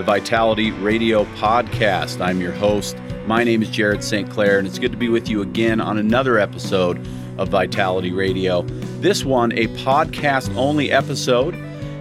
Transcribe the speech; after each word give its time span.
the 0.00 0.06
Vitality 0.06 0.70
Radio 0.70 1.24
Podcast. 1.36 2.24
I'm 2.24 2.40
your 2.40 2.52
host. 2.52 2.96
My 3.26 3.44
name 3.44 3.60
is 3.60 3.68
Jared 3.68 4.02
St. 4.02 4.30
Clair, 4.30 4.58
and 4.58 4.66
it's 4.66 4.78
good 4.78 4.92
to 4.92 4.96
be 4.96 5.10
with 5.10 5.28
you 5.28 5.42
again 5.42 5.78
on 5.78 5.98
another 5.98 6.38
episode 6.38 7.06
of 7.36 7.50
Vitality 7.50 8.10
Radio. 8.10 8.62
This 9.02 9.26
one, 9.26 9.52
a 9.52 9.66
podcast 9.84 10.56
only 10.56 10.90
episode, 10.90 11.54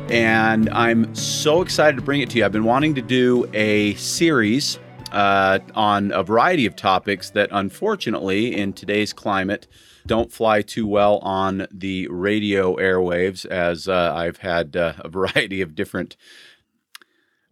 and 0.09 0.70
I'm 0.70 1.13
so 1.13 1.62
excited 1.62 1.98
to 1.98 2.02
bring 2.02 2.21
it 2.21 2.30
to 2.30 2.38
you. 2.38 2.45
I've 2.45 2.54
been 2.54 2.63
wanting 2.63 2.95
to 2.95 3.02
do 3.02 3.49
a 3.54 3.95
series 3.95 4.79
uh, 5.12 5.59
on 5.76 6.13
a 6.13 6.23
variety 6.23 6.66
of 6.66 6.77
topics 6.77 7.31
that, 7.31 7.49
unfortunately, 7.52 8.55
in 8.55 8.71
today's 8.71 9.12
climate, 9.12 9.68
don't 10.07 10.32
fly 10.32 10.62
too 10.62 10.88
well 10.88 11.18
on 11.18 11.68
the 11.70 12.07
radio 12.07 12.77
airwaves, 12.77 13.45
as 13.45 13.90
uh, 13.90 14.13
I've 14.16 14.38
had 14.38 14.77
uh, 14.77 14.93
a 14.99 15.10
variety 15.10 15.60
of 15.60 15.76
different, 15.76 16.16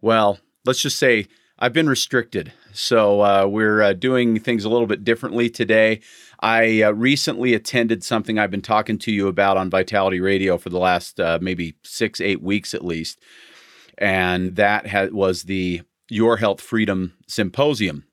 well, 0.00 0.38
let's 0.64 0.80
just 0.80 0.98
say 0.98 1.26
I've 1.58 1.72
been 1.72 1.88
restricted. 1.88 2.52
So 2.72 3.20
uh, 3.20 3.46
we're 3.46 3.82
uh, 3.82 3.92
doing 3.92 4.38
things 4.38 4.64
a 4.64 4.68
little 4.68 4.86
bit 4.86 5.04
differently 5.04 5.50
today. 5.50 6.00
I 6.40 6.82
uh, 6.82 6.92
recently 6.92 7.54
attended 7.54 8.04
something 8.04 8.38
I've 8.38 8.50
been 8.50 8.62
talking 8.62 8.98
to 8.98 9.12
you 9.12 9.26
about 9.26 9.56
on 9.56 9.70
Vitality 9.70 10.20
Radio 10.20 10.56
for 10.56 10.70
the 10.70 10.78
last 10.78 11.18
uh, 11.18 11.38
maybe 11.42 11.74
six, 11.82 12.20
eight 12.20 12.40
weeks 12.40 12.74
at 12.74 12.84
least. 12.84 13.18
And 13.96 14.54
that 14.54 14.86
ha- 14.86 15.08
was 15.10 15.44
the 15.44 15.82
Your 16.08 16.36
Health 16.36 16.60
Freedom 16.60 17.14
Symposium. 17.26 18.04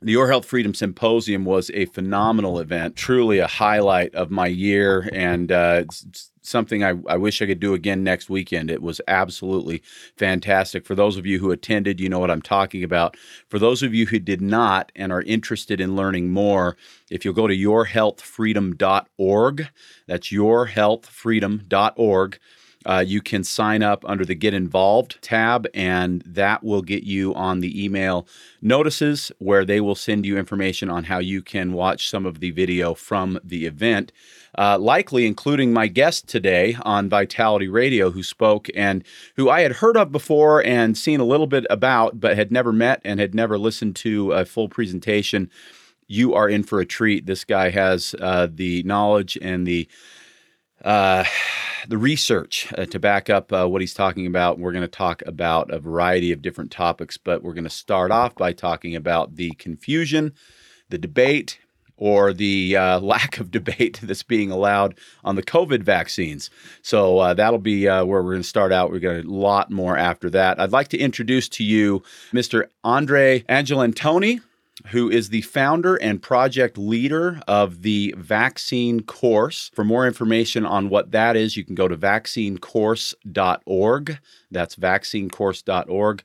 The 0.00 0.12
Your 0.12 0.28
Health 0.28 0.46
Freedom 0.46 0.74
Symposium 0.74 1.44
was 1.44 1.70
a 1.74 1.86
phenomenal 1.86 2.58
event, 2.58 2.96
truly 2.96 3.38
a 3.38 3.46
highlight 3.46 4.12
of 4.16 4.32
my 4.32 4.48
year, 4.48 5.08
and 5.12 5.52
uh, 5.52 5.84
it's 5.84 6.31
something 6.42 6.84
I, 6.84 6.94
I, 7.08 7.16
wish 7.16 7.40
I 7.40 7.46
could 7.46 7.60
do 7.60 7.72
again 7.74 8.04
next 8.04 8.28
weekend. 8.28 8.70
It 8.70 8.82
was 8.82 9.00
absolutely 9.08 9.82
fantastic. 10.16 10.84
For 10.84 10.94
those 10.94 11.16
of 11.16 11.24
you 11.24 11.38
who 11.38 11.50
attended, 11.50 12.00
you 12.00 12.08
know 12.08 12.18
what 12.18 12.30
I'm 12.30 12.42
talking 12.42 12.84
about. 12.84 13.16
For 13.48 13.58
those 13.58 13.82
of 13.82 13.94
you 13.94 14.06
who 14.06 14.18
did 14.18 14.40
not 14.40 14.92
and 14.94 15.12
are 15.12 15.22
interested 15.22 15.80
in 15.80 15.96
learning 15.96 16.30
more, 16.30 16.76
if 17.10 17.24
you'll 17.24 17.34
go 17.34 17.46
to 17.46 17.56
yourhealthfreedom.org, 17.56 19.68
that's 20.06 20.28
yourhealthfreedom.org 20.28 22.38
uh, 22.84 23.04
you 23.06 23.20
can 23.20 23.44
sign 23.44 23.82
up 23.82 24.04
under 24.06 24.24
the 24.24 24.34
Get 24.34 24.54
Involved 24.54 25.18
tab, 25.22 25.66
and 25.74 26.22
that 26.26 26.64
will 26.64 26.82
get 26.82 27.04
you 27.04 27.34
on 27.34 27.60
the 27.60 27.84
email 27.84 28.26
notices 28.60 29.30
where 29.38 29.64
they 29.64 29.80
will 29.80 29.94
send 29.94 30.26
you 30.26 30.36
information 30.36 30.90
on 30.90 31.04
how 31.04 31.18
you 31.18 31.42
can 31.42 31.72
watch 31.72 32.08
some 32.08 32.26
of 32.26 32.40
the 32.40 32.50
video 32.50 32.94
from 32.94 33.38
the 33.44 33.66
event. 33.66 34.12
Uh, 34.58 34.78
likely 34.78 35.26
including 35.26 35.72
my 35.72 35.86
guest 35.86 36.28
today 36.28 36.76
on 36.82 37.08
Vitality 37.08 37.68
Radio, 37.68 38.10
who 38.10 38.22
spoke 38.22 38.68
and 38.74 39.02
who 39.36 39.48
I 39.48 39.62
had 39.62 39.72
heard 39.72 39.96
of 39.96 40.12
before 40.12 40.62
and 40.62 40.96
seen 40.96 41.20
a 41.20 41.24
little 41.24 41.46
bit 41.46 41.64
about, 41.70 42.20
but 42.20 42.36
had 42.36 42.52
never 42.52 42.70
met 42.70 43.00
and 43.02 43.18
had 43.18 43.34
never 43.34 43.56
listened 43.56 43.96
to 43.96 44.32
a 44.32 44.44
full 44.44 44.68
presentation. 44.68 45.50
You 46.06 46.34
are 46.34 46.50
in 46.50 46.64
for 46.64 46.80
a 46.80 46.86
treat. 46.86 47.24
This 47.24 47.44
guy 47.44 47.70
has 47.70 48.14
uh, 48.20 48.48
the 48.52 48.82
knowledge 48.82 49.38
and 49.40 49.66
the 49.66 49.88
uh, 50.84 51.24
the 51.88 51.98
research 51.98 52.72
uh, 52.76 52.86
to 52.86 52.98
back 52.98 53.30
up 53.30 53.52
uh, 53.52 53.66
what 53.66 53.80
he's 53.80 53.94
talking 53.94 54.26
about. 54.26 54.58
We're 54.58 54.72
going 54.72 54.82
to 54.82 54.88
talk 54.88 55.22
about 55.26 55.70
a 55.70 55.78
variety 55.78 56.32
of 56.32 56.42
different 56.42 56.70
topics, 56.70 57.16
but 57.16 57.42
we're 57.42 57.54
going 57.54 57.64
to 57.64 57.70
start 57.70 58.10
off 58.10 58.34
by 58.34 58.52
talking 58.52 58.94
about 58.96 59.36
the 59.36 59.52
confusion, 59.52 60.34
the 60.90 60.98
debate, 60.98 61.58
or 62.02 62.32
the 62.32 62.76
uh, 62.76 62.98
lack 63.00 63.38
of 63.38 63.52
debate 63.52 64.00
that's 64.02 64.24
being 64.24 64.50
allowed 64.50 64.98
on 65.22 65.36
the 65.36 65.42
COVID 65.42 65.84
vaccines. 65.84 66.50
So 66.82 67.18
uh, 67.18 67.34
that'll 67.34 67.60
be 67.60 67.86
uh, 67.86 68.04
where 68.04 68.24
we're 68.24 68.32
going 68.32 68.42
to 68.42 68.48
start 68.48 68.72
out. 68.72 68.90
We've 68.90 69.00
got 69.00 69.24
a 69.24 69.30
lot 69.30 69.70
more 69.70 69.96
after 69.96 70.28
that. 70.30 70.58
I'd 70.58 70.72
like 70.72 70.88
to 70.88 70.98
introduce 70.98 71.48
to 71.50 71.62
you 71.62 72.02
Mr. 72.32 72.66
Andre 72.82 73.44
Angelantoni 73.48 74.40
who 74.86 75.08
is 75.08 75.28
the 75.28 75.42
founder 75.42 75.94
and 75.96 76.20
project 76.20 76.76
leader 76.76 77.40
of 77.46 77.82
the 77.82 78.12
Vaccine 78.18 79.02
Course. 79.02 79.70
For 79.74 79.84
more 79.84 80.08
information 80.08 80.66
on 80.66 80.88
what 80.88 81.12
that 81.12 81.36
is, 81.36 81.56
you 81.56 81.62
can 81.62 81.76
go 81.76 81.86
to 81.86 81.96
vaccinecourse.org. 81.96 84.18
That's 84.50 84.74
vaccinecourse.org. 84.74 86.24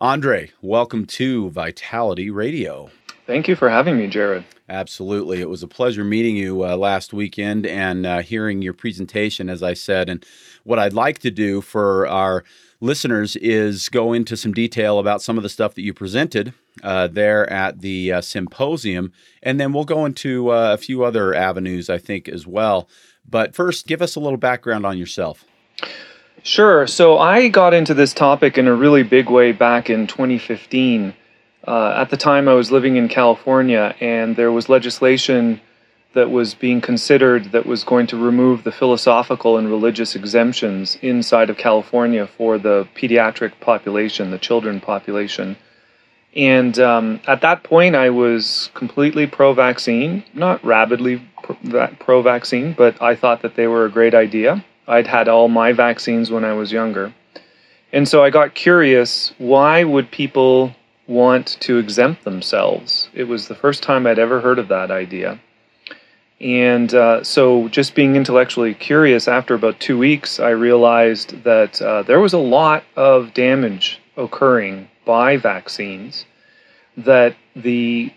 Andre, 0.00 0.50
welcome 0.60 1.06
to 1.06 1.50
Vitality 1.50 2.30
Radio. 2.30 2.90
Thank 3.26 3.48
you 3.48 3.56
for 3.56 3.70
having 3.70 3.96
me, 3.96 4.06
Jared. 4.06 4.44
Absolutely. 4.68 5.40
It 5.40 5.48
was 5.48 5.62
a 5.62 5.68
pleasure 5.68 6.04
meeting 6.04 6.36
you 6.36 6.64
uh, 6.64 6.76
last 6.76 7.12
weekend 7.12 7.66
and 7.66 8.06
uh, 8.06 8.22
hearing 8.22 8.62
your 8.62 8.72
presentation, 8.72 9.48
as 9.48 9.62
I 9.62 9.74
said. 9.74 10.08
And 10.08 10.24
what 10.64 10.78
I'd 10.78 10.92
like 10.92 11.18
to 11.20 11.30
do 11.30 11.60
for 11.60 12.06
our 12.06 12.44
listeners 12.80 13.36
is 13.36 13.88
go 13.88 14.12
into 14.12 14.36
some 14.36 14.52
detail 14.52 14.98
about 14.98 15.22
some 15.22 15.36
of 15.36 15.42
the 15.42 15.48
stuff 15.48 15.74
that 15.74 15.82
you 15.82 15.94
presented 15.94 16.52
uh, 16.82 17.08
there 17.08 17.50
at 17.50 17.80
the 17.80 18.12
uh, 18.12 18.20
symposium, 18.20 19.12
and 19.42 19.58
then 19.58 19.72
we'll 19.72 19.84
go 19.84 20.04
into 20.04 20.50
uh, 20.50 20.74
a 20.74 20.78
few 20.78 21.04
other 21.04 21.34
avenues, 21.34 21.88
I 21.88 21.98
think, 21.98 22.28
as 22.28 22.46
well. 22.46 22.88
But 23.28 23.54
first, 23.54 23.86
give 23.86 24.02
us 24.02 24.16
a 24.16 24.20
little 24.20 24.36
background 24.38 24.84
on 24.84 24.98
yourself. 24.98 25.44
Sure. 26.42 26.86
So 26.86 27.18
I 27.18 27.48
got 27.48 27.72
into 27.72 27.94
this 27.94 28.12
topic 28.12 28.58
in 28.58 28.66
a 28.66 28.74
really 28.74 29.02
big 29.02 29.30
way 29.30 29.52
back 29.52 29.88
in 29.88 30.06
2015. 30.06 31.14
Uh, 31.66 31.94
at 31.96 32.10
the 32.10 32.16
time, 32.16 32.48
I 32.48 32.54
was 32.54 32.70
living 32.70 32.96
in 32.96 33.08
California, 33.08 33.94
and 34.00 34.36
there 34.36 34.52
was 34.52 34.68
legislation 34.68 35.60
that 36.12 36.30
was 36.30 36.54
being 36.54 36.80
considered 36.80 37.52
that 37.52 37.66
was 37.66 37.84
going 37.84 38.06
to 38.06 38.16
remove 38.16 38.64
the 38.64 38.72
philosophical 38.72 39.56
and 39.56 39.68
religious 39.68 40.14
exemptions 40.14 40.96
inside 41.02 41.50
of 41.50 41.56
California 41.56 42.26
for 42.26 42.58
the 42.58 42.86
pediatric 42.94 43.58
population, 43.60 44.30
the 44.30 44.38
children 44.38 44.80
population. 44.80 45.56
And 46.36 46.78
um, 46.78 47.20
at 47.26 47.40
that 47.40 47.62
point, 47.62 47.96
I 47.96 48.10
was 48.10 48.70
completely 48.74 49.26
pro 49.26 49.54
vaccine, 49.54 50.24
not 50.34 50.64
rabidly 50.64 51.22
pro 51.98 52.22
vaccine, 52.22 52.72
but 52.72 53.00
I 53.02 53.14
thought 53.14 53.42
that 53.42 53.56
they 53.56 53.66
were 53.66 53.84
a 53.84 53.90
great 53.90 54.14
idea. 54.14 54.64
I'd 54.86 55.06
had 55.06 55.28
all 55.28 55.48
my 55.48 55.72
vaccines 55.72 56.30
when 56.30 56.44
I 56.44 56.52
was 56.52 56.72
younger. 56.72 57.12
And 57.92 58.08
so 58.08 58.22
I 58.22 58.30
got 58.30 58.54
curious 58.54 59.32
why 59.38 59.84
would 59.84 60.10
people 60.10 60.74
want 61.06 61.56
to 61.60 61.78
exempt 61.78 62.24
themselves? 62.24 63.08
It 63.14 63.24
was 63.24 63.48
the 63.48 63.54
first 63.54 63.82
time 63.82 64.06
I'd 64.06 64.18
ever 64.18 64.40
heard 64.40 64.58
of 64.58 64.68
that 64.68 64.90
idea. 64.90 65.40
And 66.40 66.92
uh, 66.92 67.22
so, 67.22 67.68
just 67.68 67.94
being 67.94 68.16
intellectually 68.16 68.74
curious, 68.74 69.28
after 69.28 69.54
about 69.54 69.80
two 69.80 69.96
weeks, 69.96 70.40
I 70.40 70.50
realized 70.50 71.44
that 71.44 71.80
uh, 71.80 72.02
there 72.02 72.20
was 72.20 72.32
a 72.32 72.38
lot 72.38 72.84
of 72.96 73.32
damage 73.34 74.00
occurring 74.16 74.88
by 75.04 75.36
vaccines, 75.36 76.26
that 76.96 77.36
the 77.54 78.12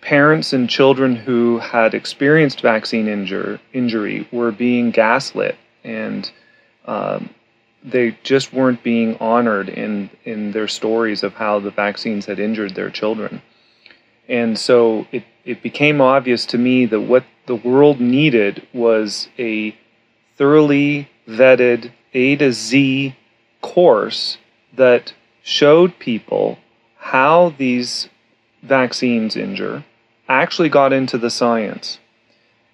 parents 0.00 0.52
and 0.52 0.70
children 0.70 1.14
who 1.16 1.58
had 1.58 1.94
experienced 1.94 2.60
vaccine 2.62 3.06
injur- 3.06 3.60
injury 3.72 4.26
were 4.32 4.52
being 4.52 4.90
gaslit 4.90 5.56
and 5.84 6.30
um, 6.86 7.30
they 7.84 8.16
just 8.22 8.52
weren't 8.52 8.82
being 8.82 9.16
honored 9.18 9.68
in, 9.68 10.10
in 10.24 10.52
their 10.52 10.68
stories 10.68 11.22
of 11.22 11.34
how 11.34 11.60
the 11.60 11.70
vaccines 11.70 12.26
had 12.26 12.38
injured 12.38 12.74
their 12.74 12.90
children. 12.90 13.42
And 14.28 14.58
so 14.58 15.06
it, 15.12 15.24
it 15.44 15.62
became 15.62 16.00
obvious 16.00 16.44
to 16.46 16.58
me 16.58 16.86
that 16.86 17.00
what 17.00 17.24
the 17.46 17.54
world 17.54 18.00
needed 18.00 18.66
was 18.72 19.28
a 19.38 19.76
thoroughly 20.36 21.08
vetted 21.26 21.92
A 22.14 22.36
to 22.36 22.52
Z 22.52 23.16
course 23.60 24.38
that 24.74 25.14
showed 25.42 25.98
people 25.98 26.58
how 26.96 27.54
these 27.56 28.08
vaccines 28.62 29.36
injure, 29.36 29.84
actually 30.28 30.68
got 30.68 30.92
into 30.92 31.16
the 31.16 31.30
science. 31.30 31.98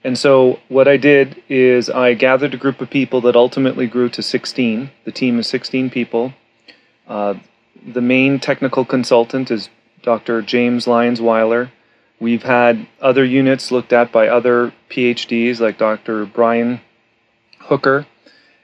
And 0.05 0.19
so, 0.19 0.61
what 0.69 0.87
I 0.87 0.99
did 0.99 1.43
is 1.49 1.89
I 1.89 2.13
gathered 2.13 2.53
a 2.53 2.59
group 2.59 2.83
of 2.83 2.91
people 2.91 3.23
that 3.23 3.35
ultimately 3.35 3.87
grew 3.87 4.11
to 4.11 4.23
16. 4.23 4.91
The 5.05 5.13
team 5.13 5.39
is 5.39 5.47
16 5.47 5.89
people. 5.89 6.35
Uh, 7.09 7.35
the 7.87 8.03
main 8.03 8.39
technical 8.39 8.85
consultant 8.85 9.51
is 9.51 9.71
Dr. 10.03 10.43
James 10.43 10.87
Lyons 10.87 11.23
Weiler. 11.23 11.73
We've 12.21 12.43
had 12.43 12.87
other 13.01 13.25
units 13.25 13.73
looked 13.73 13.93
at 13.93 14.13
by 14.13 14.29
other 14.29 14.75
PhDs 14.91 15.59
like 15.59 15.79
Dr. 15.79 16.27
Brian 16.27 16.83
Hooker 17.61 18.07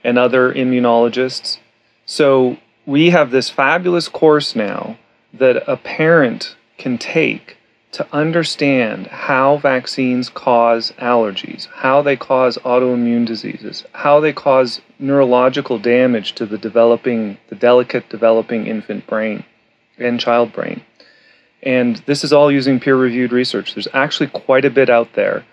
and 0.05 0.19
other 0.19 0.53
immunologists. 0.53 1.59
So 2.05 2.59
we 2.85 3.11
have 3.11 3.31
this 3.31 3.49
fabulous 3.49 4.09
course 4.09 4.55
now 4.55 4.99
that 5.33 5.63
a 5.67 5.77
parent 5.77 6.57
can 6.77 6.99
take 6.99 7.57
to 7.93 8.07
understand 8.13 9.09
how 9.09 9.57
vaccines 9.57 10.29
cause 10.29 10.93
allergies, 10.99 11.67
how 11.67 12.03
they 12.03 12.17
cause 12.17 12.57
autoimmune 12.59 13.27
diseases, 13.27 13.85
how 13.93 14.21
they 14.21 14.33
cause 14.33 14.81
neurological 14.99 15.79
damage 15.79 16.35
to 16.35 16.47
the 16.47 16.59
developing, 16.59 17.37
the 17.49 17.57
delicate 17.57 18.09
developing 18.09 18.67
infant 18.67 19.07
brain 19.07 19.45
and 19.99 20.21
child 20.21 20.53
brain. 20.53 20.83
And 21.63 21.97
this 22.07 22.25
is 22.25 22.33
all 22.33 22.51
using 22.51 22.81
peer 22.81 22.97
reviewed 22.97 23.33
research. 23.33 23.75
There's 23.75 23.89
actually 23.93 24.29
quite 24.29 24.65
a 24.65 24.71
bit 24.71 24.89
out 24.89 25.13
there. 25.15 25.45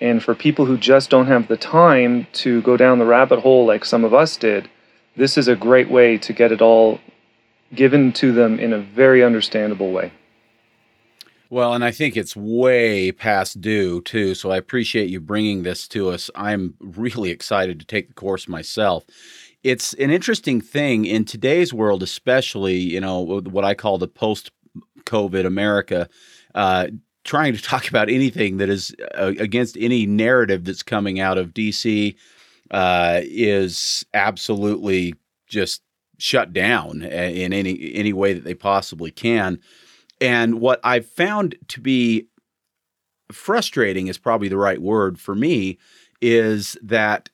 And 0.00 0.22
for 0.22 0.34
people 0.34 0.66
who 0.66 0.76
just 0.76 1.10
don't 1.10 1.26
have 1.26 1.48
the 1.48 1.56
time 1.56 2.26
to 2.34 2.62
go 2.62 2.76
down 2.76 2.98
the 2.98 3.04
rabbit 3.04 3.40
hole 3.40 3.66
like 3.66 3.84
some 3.84 4.04
of 4.04 4.14
us 4.14 4.36
did, 4.36 4.68
this 5.16 5.36
is 5.36 5.48
a 5.48 5.56
great 5.56 5.90
way 5.90 6.18
to 6.18 6.32
get 6.32 6.52
it 6.52 6.62
all 6.62 7.00
given 7.74 8.12
to 8.12 8.32
them 8.32 8.60
in 8.60 8.72
a 8.72 8.78
very 8.78 9.24
understandable 9.24 9.90
way. 9.90 10.12
Well, 11.50 11.72
and 11.72 11.82
I 11.82 11.90
think 11.92 12.16
it's 12.16 12.36
way 12.36 13.10
past 13.10 13.60
due 13.60 14.02
too. 14.02 14.34
So 14.34 14.50
I 14.50 14.58
appreciate 14.58 15.08
you 15.08 15.20
bringing 15.20 15.62
this 15.62 15.88
to 15.88 16.10
us. 16.10 16.30
I'm 16.34 16.74
really 16.80 17.30
excited 17.30 17.80
to 17.80 17.86
take 17.86 18.08
the 18.08 18.14
course 18.14 18.48
myself. 18.48 19.04
It's 19.62 19.94
an 19.94 20.10
interesting 20.10 20.60
thing 20.60 21.06
in 21.06 21.24
today's 21.24 21.72
world, 21.72 22.02
especially, 22.02 22.76
you 22.76 23.00
know, 23.00 23.20
what 23.20 23.64
I 23.64 23.74
call 23.74 23.98
the 23.98 24.08
post 24.08 24.50
COVID 25.04 25.46
America. 25.46 26.08
Uh, 26.54 26.88
trying 27.24 27.54
to 27.54 27.62
talk 27.62 27.88
about 27.88 28.10
anything 28.10 28.58
that 28.58 28.68
is 28.68 28.94
uh, 29.18 29.32
against 29.38 29.76
any 29.78 30.06
narrative 30.06 30.64
that's 30.64 30.82
coming 30.82 31.18
out 31.18 31.38
of 31.38 31.54
DC 31.54 32.14
uh, 32.70 33.20
is 33.24 34.04
absolutely 34.12 35.14
just 35.46 35.82
shut 36.18 36.52
down 36.52 37.02
in 37.02 37.52
any 37.52 37.94
any 37.94 38.12
way 38.12 38.34
that 38.34 38.44
they 38.44 38.54
possibly 38.54 39.10
can. 39.10 39.58
And 40.20 40.60
what 40.60 40.80
I've 40.82 41.06
found 41.06 41.56
to 41.68 41.80
be 41.80 42.28
frustrating 43.30 44.06
is 44.06 44.18
probably 44.18 44.48
the 44.48 44.56
right 44.56 44.80
word 44.80 45.18
for 45.18 45.34
me 45.34 45.78
is 46.20 46.76
that 46.82 47.30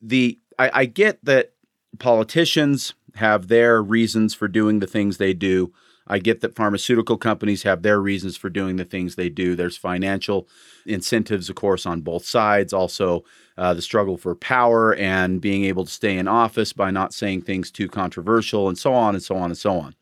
the 0.00 0.38
I, 0.58 0.70
I 0.74 0.84
get 0.84 1.24
that 1.24 1.52
politicians 1.98 2.94
have 3.14 3.48
their 3.48 3.82
reasons 3.82 4.34
for 4.34 4.48
doing 4.48 4.80
the 4.80 4.86
things 4.86 5.16
they 5.16 5.34
do. 5.34 5.72
I 6.06 6.18
get 6.18 6.42
that 6.42 6.54
pharmaceutical 6.54 7.16
companies 7.16 7.62
have 7.62 7.82
their 7.82 8.00
reasons 8.00 8.36
for 8.36 8.50
doing 8.50 8.76
the 8.76 8.84
things 8.84 9.14
they 9.14 9.30
do. 9.30 9.56
There's 9.56 9.76
financial 9.76 10.46
incentives, 10.84 11.48
of 11.48 11.56
course, 11.56 11.86
on 11.86 12.02
both 12.02 12.26
sides. 12.26 12.74
Also, 12.74 13.24
uh, 13.56 13.72
the 13.72 13.80
struggle 13.80 14.18
for 14.18 14.34
power 14.34 14.94
and 14.94 15.40
being 15.40 15.64
able 15.64 15.86
to 15.86 15.90
stay 15.90 16.18
in 16.18 16.28
office 16.28 16.74
by 16.74 16.90
not 16.90 17.14
saying 17.14 17.42
things 17.42 17.70
too 17.70 17.88
controversial, 17.88 18.68
and 18.68 18.76
so 18.76 18.92
on 18.92 19.14
and 19.14 19.22
so 19.22 19.36
on 19.36 19.46
and 19.46 19.56
so 19.56 19.78
on. 19.78 19.94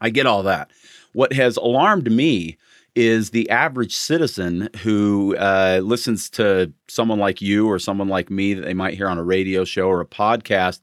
I 0.00 0.10
get 0.10 0.26
all 0.26 0.42
that. 0.44 0.70
What 1.16 1.32
has 1.32 1.56
alarmed 1.56 2.12
me 2.12 2.58
is 2.94 3.30
the 3.30 3.48
average 3.48 3.96
citizen 3.96 4.68
who 4.82 5.34
uh, 5.36 5.80
listens 5.82 6.28
to 6.28 6.70
someone 6.88 7.18
like 7.18 7.40
you 7.40 7.66
or 7.66 7.78
someone 7.78 8.08
like 8.08 8.28
me 8.28 8.52
that 8.52 8.66
they 8.66 8.74
might 8.74 8.98
hear 8.98 9.08
on 9.08 9.16
a 9.16 9.24
radio 9.24 9.64
show 9.64 9.88
or 9.88 10.02
a 10.02 10.06
podcast. 10.06 10.80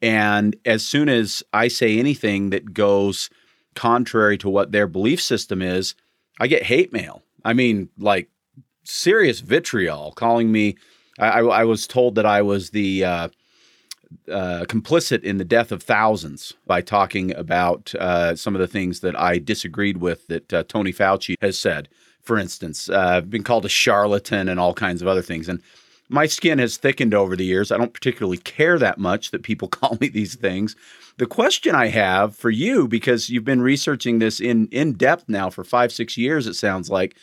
And 0.00 0.56
as 0.64 0.82
soon 0.82 1.10
as 1.10 1.42
I 1.52 1.68
say 1.68 1.98
anything 1.98 2.48
that 2.50 2.72
goes 2.72 3.28
contrary 3.74 4.38
to 4.38 4.48
what 4.48 4.72
their 4.72 4.86
belief 4.86 5.20
system 5.20 5.60
is, 5.60 5.94
I 6.40 6.46
get 6.46 6.62
hate 6.62 6.90
mail. 6.90 7.22
I 7.44 7.52
mean, 7.52 7.90
like 7.98 8.30
serious 8.82 9.40
vitriol 9.40 10.12
calling 10.12 10.50
me. 10.50 10.78
I, 11.18 11.40
I 11.40 11.64
was 11.64 11.86
told 11.86 12.14
that 12.14 12.24
I 12.24 12.40
was 12.40 12.70
the 12.70 13.04
uh, 13.04 13.28
uh, 14.30 14.64
complicit 14.68 15.22
in 15.22 15.38
the 15.38 15.44
death 15.44 15.72
of 15.72 15.82
thousands 15.82 16.54
by 16.66 16.80
talking 16.80 17.34
about 17.34 17.94
uh, 17.96 18.34
some 18.36 18.54
of 18.54 18.60
the 18.60 18.66
things 18.66 19.00
that 19.00 19.18
I 19.18 19.38
disagreed 19.38 19.98
with 19.98 20.26
that 20.28 20.52
uh, 20.52 20.62
Tony 20.64 20.92
Fauci 20.92 21.34
has 21.40 21.58
said. 21.58 21.88
For 22.22 22.38
instance, 22.38 22.88
uh, 22.88 23.16
I've 23.16 23.30
been 23.30 23.44
called 23.44 23.64
a 23.64 23.68
charlatan 23.68 24.48
and 24.48 24.58
all 24.58 24.74
kinds 24.74 25.02
of 25.02 25.08
other 25.08 25.22
things. 25.22 25.48
And 25.48 25.62
my 26.08 26.26
skin 26.26 26.58
has 26.58 26.76
thickened 26.76 27.14
over 27.14 27.36
the 27.36 27.44
years. 27.44 27.72
I 27.72 27.78
don't 27.78 27.92
particularly 27.92 28.38
care 28.38 28.78
that 28.78 28.98
much 28.98 29.30
that 29.30 29.42
people 29.42 29.68
call 29.68 29.96
me 30.00 30.08
these 30.08 30.34
things. 30.34 30.76
The 31.18 31.26
question 31.26 31.74
I 31.74 31.86
have 31.86 32.36
for 32.36 32.50
you, 32.50 32.86
because 32.86 33.30
you've 33.30 33.44
been 33.44 33.62
researching 33.62 34.18
this 34.18 34.40
in, 34.40 34.68
in 34.68 34.94
depth 34.94 35.28
now 35.28 35.50
for 35.50 35.64
five, 35.64 35.92
six 35.92 36.16
years, 36.16 36.46
it 36.46 36.54
sounds 36.54 36.90
like, 36.90 37.16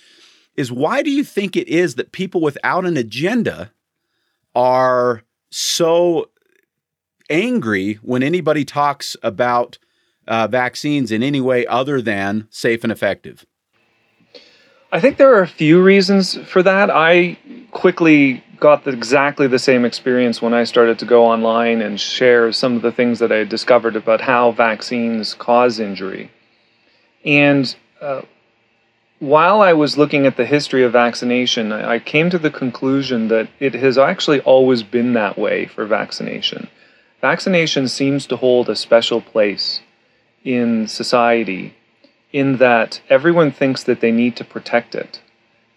is 0.55 0.71
why 0.71 1.01
do 1.01 1.11
you 1.11 1.23
think 1.23 1.55
it 1.55 1.67
is 1.67 1.95
that 1.95 2.11
people 2.11 2.41
without 2.41 2.85
an 2.85 2.97
agenda 2.97 3.71
are 4.55 5.23
so 5.49 6.29
angry 7.29 7.95
when 8.01 8.23
anybody 8.23 8.65
talks 8.65 9.15
about 9.23 9.77
uh, 10.27 10.47
vaccines 10.47 11.11
in 11.11 11.23
any 11.23 11.41
way 11.41 11.65
other 11.67 12.01
than 12.01 12.47
safe 12.49 12.83
and 12.83 12.91
effective? 12.91 13.45
I 14.91 14.99
think 14.99 15.17
there 15.17 15.33
are 15.35 15.41
a 15.41 15.47
few 15.47 15.81
reasons 15.81 16.35
for 16.35 16.61
that. 16.63 16.91
I 16.91 17.37
quickly 17.71 18.43
got 18.59 18.83
the, 18.83 18.91
exactly 18.91 19.47
the 19.47 19.59
same 19.59 19.85
experience 19.85 20.41
when 20.41 20.53
I 20.53 20.63
started 20.63 20.99
to 20.99 21.05
go 21.05 21.25
online 21.25 21.81
and 21.81 21.99
share 21.99 22.51
some 22.51 22.75
of 22.75 22.81
the 22.81 22.91
things 22.91 23.19
that 23.19 23.31
I 23.31 23.37
had 23.37 23.49
discovered 23.49 23.95
about 23.95 24.21
how 24.21 24.51
vaccines 24.51 25.33
cause 25.33 25.79
injury. 25.79 26.29
And 27.25 27.75
uh, 27.99 28.21
while 29.19 29.61
I 29.61 29.73
was 29.73 29.97
looking 29.97 30.25
at 30.25 30.37
the 30.37 30.45
history 30.45 30.83
of 30.83 30.91
vaccination, 30.91 31.71
I 31.71 31.97
came 31.99 32.29
to 32.29 32.37
the 32.37 32.51
conclusion 32.51 33.29
that 33.29 33.47
it 33.59 33.73
has 33.73 33.97
actually 33.97 34.41
always 34.41 34.83
been 34.83 35.13
that 35.13 35.37
way 35.37 35.65
for 35.65 35.85
vaccination. 35.85 36.69
Vaccination 37.23 37.87
seems 37.87 38.25
to 38.25 38.35
hold 38.35 38.67
a 38.67 38.75
special 38.75 39.21
place 39.21 39.79
in 40.43 40.89
society 40.89 41.73
in 42.33 42.57
that 42.57 42.99
everyone 43.09 43.49
thinks 43.49 43.81
that 43.85 44.01
they 44.01 44.11
need 44.11 44.35
to 44.35 44.43
protect 44.43 44.93
it. 44.93 45.21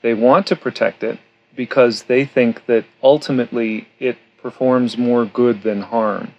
They 0.02 0.12
want 0.12 0.48
to 0.48 0.56
protect 0.56 1.04
it 1.04 1.20
because 1.54 2.02
they 2.10 2.25
think 2.25 2.66
that 2.66 2.84
ultimately 3.00 3.87
it 4.00 4.19
performs 4.43 4.98
more 4.98 5.25
good 5.25 5.62
than 5.62 5.82
harm. 5.82 6.34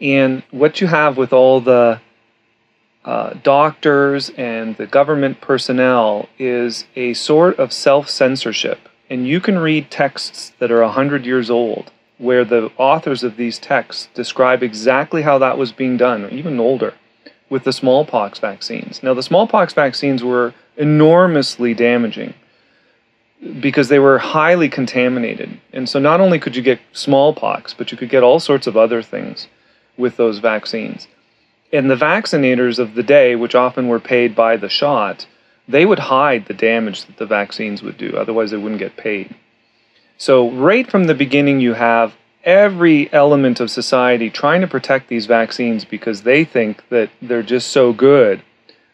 And 0.00 0.42
what 0.50 0.80
you 0.80 0.86
have 0.86 1.18
with 1.18 1.34
all 1.34 1.60
the 1.60 2.00
uh, 3.04 3.34
doctors 3.42 4.30
and 4.30 4.78
the 4.78 4.86
government 4.86 5.42
personnel 5.42 6.30
is 6.38 6.86
a 6.96 7.12
sort 7.12 7.58
of 7.58 7.70
self 7.70 8.08
censorship. 8.08 8.88
And 9.10 9.28
you 9.28 9.40
can 9.40 9.58
read 9.58 9.90
texts 9.90 10.54
that 10.58 10.70
are 10.70 10.80
100 10.80 11.26
years 11.26 11.50
old 11.50 11.92
where 12.18 12.44
the 12.44 12.70
authors 12.76 13.22
of 13.22 13.36
these 13.36 13.58
texts 13.58 14.08
describe 14.14 14.62
exactly 14.62 15.22
how 15.22 15.38
that 15.38 15.58
was 15.58 15.72
being 15.72 15.96
done, 15.96 16.30
even 16.30 16.60
older, 16.60 16.94
with 17.50 17.64
the 17.64 17.72
smallpox 17.72 18.38
vaccines. 18.38 19.02
Now, 19.02 19.14
the 19.14 19.22
smallpox 19.22 19.72
vaccines 19.74 20.22
were 20.22 20.54
enormously 20.76 21.74
damaging 21.74 22.34
because 23.60 23.88
they 23.88 23.98
were 23.98 24.18
highly 24.18 24.68
contaminated. 24.68 25.60
And 25.72 25.88
so 25.88 25.98
not 25.98 26.20
only 26.20 26.38
could 26.38 26.56
you 26.56 26.62
get 26.62 26.80
smallpox, 26.92 27.74
but 27.74 27.92
you 27.92 27.98
could 27.98 28.08
get 28.08 28.22
all 28.22 28.40
sorts 28.40 28.66
of 28.66 28.76
other 28.76 29.02
things 29.02 29.48
with 29.96 30.16
those 30.16 30.38
vaccines. 30.38 31.08
And 31.72 31.90
the 31.90 31.96
vaccinators 31.96 32.78
of 32.78 32.94
the 32.94 33.02
day, 33.02 33.34
which 33.36 33.54
often 33.54 33.88
were 33.88 34.00
paid 34.00 34.34
by 34.34 34.56
the 34.56 34.68
shot, 34.68 35.26
they 35.66 35.84
would 35.84 35.98
hide 35.98 36.46
the 36.46 36.54
damage 36.54 37.04
that 37.04 37.16
the 37.16 37.26
vaccines 37.26 37.82
would 37.82 37.98
do, 37.98 38.16
otherwise, 38.16 38.50
they 38.50 38.56
wouldn't 38.56 38.78
get 38.78 38.96
paid. 38.96 39.34
So, 40.16 40.50
right 40.50 40.88
from 40.88 41.04
the 41.04 41.14
beginning, 41.14 41.60
you 41.60 41.74
have 41.74 42.14
every 42.44 43.12
element 43.12 43.60
of 43.60 43.70
society 43.70 44.30
trying 44.30 44.60
to 44.60 44.66
protect 44.66 45.08
these 45.08 45.26
vaccines 45.26 45.84
because 45.84 46.22
they 46.22 46.44
think 46.44 46.86
that 46.90 47.10
they're 47.22 47.42
just 47.42 47.68
so 47.68 47.92
good 47.92 48.42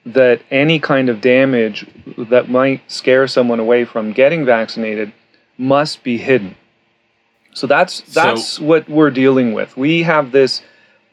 that 0.06 0.40
any 0.50 0.78
kind 0.78 1.08
of 1.08 1.20
damage 1.20 1.86
that 2.16 2.48
might 2.48 2.88
scare 2.90 3.26
someone 3.26 3.60
away 3.60 3.84
from 3.84 4.12
getting 4.12 4.44
vaccinated 4.44 5.12
must 5.58 6.02
be 6.02 6.16
hidden. 6.16 6.56
So 7.52 7.66
that's 7.66 8.00
that's 8.12 8.44
so, 8.44 8.64
what 8.64 8.88
we're 8.88 9.10
dealing 9.10 9.52
with. 9.52 9.76
We 9.76 10.04
have 10.04 10.32
this 10.32 10.62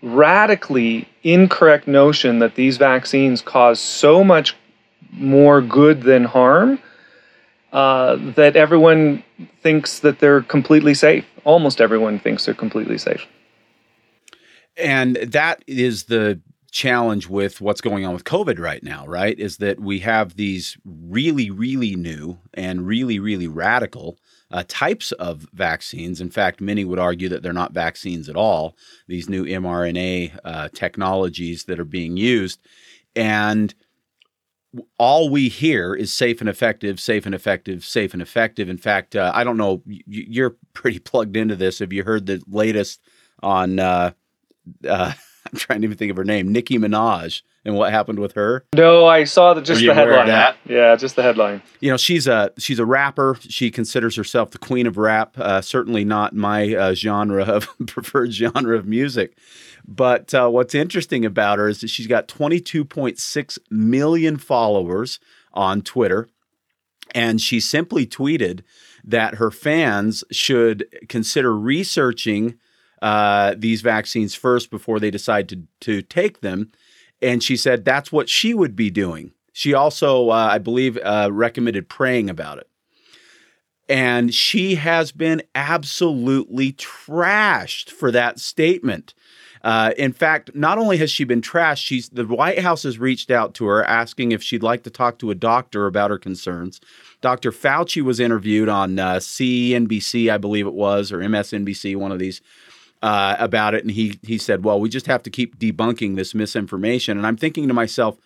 radically 0.01 1.07
incorrect 1.23 1.87
notion 1.87 2.39
that 2.39 2.55
these 2.55 2.77
vaccines 2.77 3.41
cause 3.41 3.79
so 3.79 4.23
much 4.23 4.55
more 5.11 5.61
good 5.61 6.03
than 6.03 6.23
harm 6.23 6.79
uh, 7.77 8.15
that 8.33 8.55
everyone 8.55 9.23
thinks 9.61 9.99
that 9.99 10.17
they're 10.17 10.41
completely 10.41 10.95
safe. 10.95 11.23
Almost 11.43 11.79
everyone 11.79 12.17
thinks 12.17 12.45
they're 12.45 12.55
completely 12.55 12.97
safe. 12.97 13.27
And 14.75 15.17
that 15.17 15.63
is 15.67 16.05
the 16.05 16.41
challenge 16.71 17.29
with 17.29 17.61
what's 17.61 17.79
going 17.79 18.03
on 18.03 18.15
with 18.15 18.23
COVID 18.23 18.57
right 18.57 18.81
now, 18.81 19.05
right? 19.05 19.37
Is 19.37 19.57
that 19.57 19.79
we 19.79 19.99
have 19.99 20.37
these 20.37 20.75
really, 20.85 21.51
really 21.51 21.95
new 21.95 22.39
and 22.55 22.87
really, 22.87 23.19
really 23.19 23.47
radical 23.47 24.17
uh, 24.49 24.63
types 24.67 25.11
of 25.11 25.47
vaccines. 25.53 26.19
In 26.19 26.31
fact, 26.31 26.59
many 26.59 26.83
would 26.83 26.97
argue 26.97 27.29
that 27.29 27.43
they're 27.43 27.53
not 27.53 27.73
vaccines 27.73 28.27
at 28.27 28.35
all, 28.35 28.75
these 29.05 29.29
new 29.29 29.45
mRNA 29.45 30.39
uh, 30.43 30.69
technologies 30.73 31.65
that 31.65 31.79
are 31.79 31.85
being 31.85 32.17
used. 32.17 32.59
And 33.15 33.75
all 34.97 35.29
we 35.29 35.49
hear 35.49 35.95
is 35.95 36.13
safe 36.13 36.41
and 36.41 36.49
effective, 36.49 36.99
safe 36.99 37.25
and 37.25 37.33
effective, 37.33 37.83
safe 37.85 38.13
and 38.13 38.21
effective. 38.21 38.69
In 38.69 38.77
fact, 38.77 39.15
uh, 39.15 39.31
I 39.33 39.43
don't 39.43 39.57
know, 39.57 39.81
you're 39.85 40.55
pretty 40.73 40.99
plugged 40.99 41.35
into 41.37 41.55
this. 41.55 41.79
Have 41.79 41.93
you 41.93 42.03
heard 42.03 42.25
the 42.25 42.41
latest 42.47 43.01
on 43.41 43.79
uh, 43.79 44.11
uh, 44.87 45.13
I'm 45.51 45.57
trying 45.57 45.81
to 45.81 45.85
even 45.85 45.97
think 45.97 46.11
of 46.11 46.17
her 46.17 46.23
name, 46.23 46.51
Nicki 46.51 46.77
Minaj, 46.77 47.41
and 47.63 47.75
what 47.75 47.91
happened 47.91 48.19
with 48.19 48.33
her. 48.33 48.65
No, 48.75 49.05
I 49.05 49.23
saw 49.23 49.53
the, 49.53 49.61
just 49.61 49.79
the 49.79 49.93
headline. 49.93 50.27
that? 50.27 50.57
Yeah, 50.65 50.95
just 50.95 51.15
the 51.15 51.23
headline. 51.23 51.61
You 51.79 51.91
know, 51.91 51.97
she's 51.97 52.27
a 52.27 52.51
she's 52.57 52.79
a 52.79 52.85
rapper. 52.85 53.37
She 53.41 53.71
considers 53.71 54.15
herself 54.15 54.51
the 54.51 54.57
queen 54.57 54.87
of 54.87 54.97
rap. 54.97 55.37
Uh, 55.37 55.61
certainly 55.61 56.03
not 56.03 56.35
my 56.35 56.75
uh, 56.75 56.93
genre 56.93 57.43
of 57.45 57.69
preferred 57.87 58.33
genre 58.33 58.77
of 58.77 58.85
music. 58.85 59.37
But 59.87 60.33
uh, 60.33 60.49
what's 60.49 60.75
interesting 60.75 61.25
about 61.25 61.59
her 61.59 61.69
is 61.69 61.81
that 61.81 61.89
she's 61.89 62.07
got 62.07 62.27
22.6 62.27 63.59
million 63.69 64.37
followers 64.37 65.19
on 65.53 65.81
Twitter, 65.81 66.27
and 67.15 67.39
she 67.39 67.59
simply 67.59 68.05
tweeted 68.05 68.61
that 69.03 69.35
her 69.35 69.49
fans 69.49 70.25
should 70.29 70.85
consider 71.07 71.57
researching 71.57 72.55
uh, 73.01 73.55
these 73.57 73.81
vaccines 73.81 74.35
first 74.35 74.69
before 74.69 74.99
they 74.99 75.11
decide 75.11 75.47
to 75.49 75.63
to 75.79 76.01
take 76.01 76.41
them. 76.41 76.71
And 77.21 77.41
she 77.41 77.55
said 77.55 77.85
that's 77.85 78.11
what 78.11 78.29
she 78.29 78.53
would 78.53 78.75
be 78.75 78.89
doing. 78.89 79.31
She 79.53 79.73
also, 79.73 80.29
uh, 80.29 80.49
I 80.51 80.57
believe, 80.59 80.99
uh, 81.03 81.29
recommended 81.31 81.89
praying 81.89 82.29
about 82.29 82.59
it. 82.59 82.67
And 83.89 84.33
she 84.33 84.75
has 84.75 85.11
been 85.11 85.41
absolutely 85.55 86.73
trashed 86.73 87.89
for 87.89 88.11
that 88.11 88.39
statement. 88.39 89.13
Uh, 89.63 89.91
in 89.97 90.13
fact, 90.13 90.53
not 90.55 90.77
only 90.77 90.97
has 90.97 91.11
she 91.11 91.23
been 91.23 91.41
trashed, 91.41 91.83
she's 91.83 92.09
the 92.09 92.25
White 92.25 92.59
House 92.59 92.83
has 92.83 92.99
reached 92.99 93.31
out 93.31 93.53
to 93.55 93.65
her 93.65 93.83
asking 93.83 94.31
if 94.31 94.43
she'd 94.43 94.63
like 94.63 94.83
to 94.83 94.89
talk 94.89 95.19
to 95.19 95.31
a 95.31 95.35
doctor 95.35 95.87
about 95.87 96.11
her 96.11 96.17
concerns. 96.17 96.79
Dr. 97.21 97.51
Fauci 97.51 98.01
was 98.01 98.19
interviewed 98.19 98.69
on 98.69 98.99
uh, 98.99 99.15
CNBC, 99.15 100.31
I 100.31 100.37
believe 100.37 100.67
it 100.67 100.73
was, 100.73 101.11
or 101.11 101.19
MSNBC, 101.19 101.95
one 101.95 102.11
of 102.11 102.19
these, 102.19 102.41
uh, 103.01 103.35
about 103.39 103.73
it, 103.73 103.83
and 103.83 103.91
he 103.91 104.19
he 104.23 104.37
said, 104.37 104.63
"Well, 104.63 104.79
we 104.79 104.89
just 104.89 105.07
have 105.07 105.23
to 105.23 105.29
keep 105.29 105.59
debunking 105.59 106.15
this 106.15 106.33
misinformation." 106.33 107.17
And 107.17 107.27
I'm 107.27 107.37
thinking 107.37 107.67
to 107.67 107.73
myself, 107.73 108.17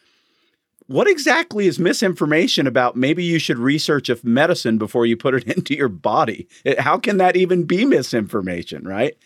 what 0.87 1.07
exactly 1.07 1.67
is 1.67 1.79
misinformation 1.79 2.67
about? 2.67 2.95
Maybe 2.95 3.23
you 3.23 3.39
should 3.39 3.57
research 3.57 4.09
a 4.09 4.17
medicine 4.23 4.77
before 4.77 5.05
you 5.05 5.15
put 5.15 5.33
it 5.33 5.43
into 5.55 5.75
your 5.75 5.89
body. 5.89 6.47
How 6.79 6.97
can 6.97 7.17
that 7.17 7.35
even 7.35 7.63
be 7.63 7.85
misinformation, 7.85 8.87
right? 8.87 9.17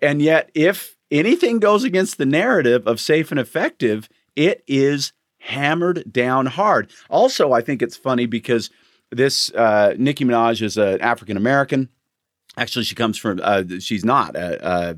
And 0.00 0.20
yet, 0.20 0.50
if 0.54 0.93
anything 1.10 1.58
goes 1.58 1.84
against 1.84 2.18
the 2.18 2.26
narrative 2.26 2.86
of 2.86 3.00
safe 3.00 3.30
and 3.30 3.40
effective, 3.40 4.08
it 4.36 4.62
is 4.66 5.12
hammered 5.38 6.10
down 6.10 6.46
hard. 6.46 6.90
Also, 7.10 7.52
I 7.52 7.60
think 7.60 7.82
it's 7.82 7.96
funny 7.96 8.26
because 8.26 8.70
this 9.10 9.52
uh, 9.52 9.94
Nicki 9.98 10.24
Minaj 10.24 10.62
is 10.62 10.76
an 10.76 11.00
African 11.00 11.36
American. 11.36 11.88
Actually, 12.56 12.84
she 12.84 12.94
comes 12.94 13.18
from, 13.18 13.40
uh, 13.42 13.64
she's 13.80 14.04
not. 14.04 14.36
Uh, 14.36 14.56
uh, 14.60 14.94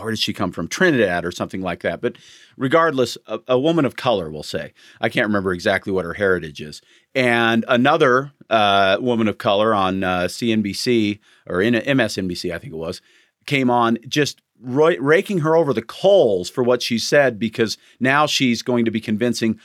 where 0.00 0.10
did 0.10 0.18
she 0.18 0.32
come 0.32 0.52
from? 0.52 0.68
Trinidad 0.68 1.24
or 1.24 1.32
something 1.32 1.60
like 1.60 1.82
that. 1.82 2.00
But 2.00 2.16
regardless, 2.56 3.18
a, 3.26 3.40
a 3.48 3.58
woman 3.58 3.84
of 3.84 3.96
color, 3.96 4.30
we'll 4.30 4.42
say. 4.42 4.72
I 5.00 5.08
can't 5.08 5.26
remember 5.26 5.52
exactly 5.52 5.92
what 5.92 6.04
her 6.04 6.14
heritage 6.14 6.60
is. 6.60 6.80
And 7.14 7.64
another 7.68 8.32
uh, 8.50 8.98
woman 9.00 9.28
of 9.28 9.38
color 9.38 9.74
on 9.74 10.04
uh, 10.04 10.22
CNBC 10.22 11.18
or 11.46 11.60
in 11.60 11.74
MSNBC, 11.74 12.54
I 12.54 12.58
think 12.58 12.72
it 12.72 12.76
was, 12.76 13.00
came 13.46 13.70
on 13.70 13.98
just 14.08 14.40
ro- 14.64 14.96
raking 14.98 15.38
her 15.38 15.56
over 15.56 15.72
the 15.72 15.82
coals 15.82 16.50
for 16.50 16.62
what 16.62 16.82
she 16.82 16.98
said 16.98 17.38
because 17.38 17.76
now 18.00 18.26
she's 18.26 18.62
going 18.62 18.84
to 18.84 18.90
be 18.90 19.00
convincing 19.00 19.58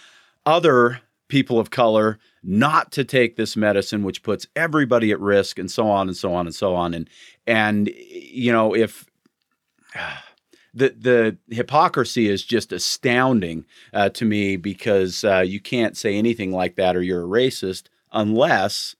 other 0.46 1.02
people 1.28 1.60
of 1.60 1.70
color 1.70 2.20
not 2.42 2.92
to 2.92 3.04
take 3.04 3.36
this 3.36 3.56
medicine 3.56 4.04
which 4.04 4.24
puts 4.24 4.48
everybody 4.56 5.12
at 5.12 5.20
risk 5.20 5.60
and 5.60 5.70
so 5.70 5.88
on 5.90 6.08
and 6.08 6.18
so 6.18 6.34
on 6.34 6.48
and 6.48 6.56
so 6.56 6.76
on 6.76 6.94
and 6.94 7.10
and 7.46 7.90
you 7.96 8.52
know 8.52 8.76
if 8.76 9.06
the 10.74 10.96
the 10.98 11.38
hypocrisy 11.54 12.30
is 12.30 12.44
just 12.44 12.72
astounding 12.72 13.66
uh, 13.94 14.10
to 14.10 14.26
me 14.26 14.56
because 14.56 15.24
uh, 15.24 15.40
you 15.40 15.60
can't 15.60 15.98
say 15.98 16.16
anything 16.16 16.52
like 16.52 16.76
that 16.76 16.96
or 16.96 17.02
you're 17.02 17.24
a 17.24 17.28
racist 17.28 17.88
unless 18.12 18.96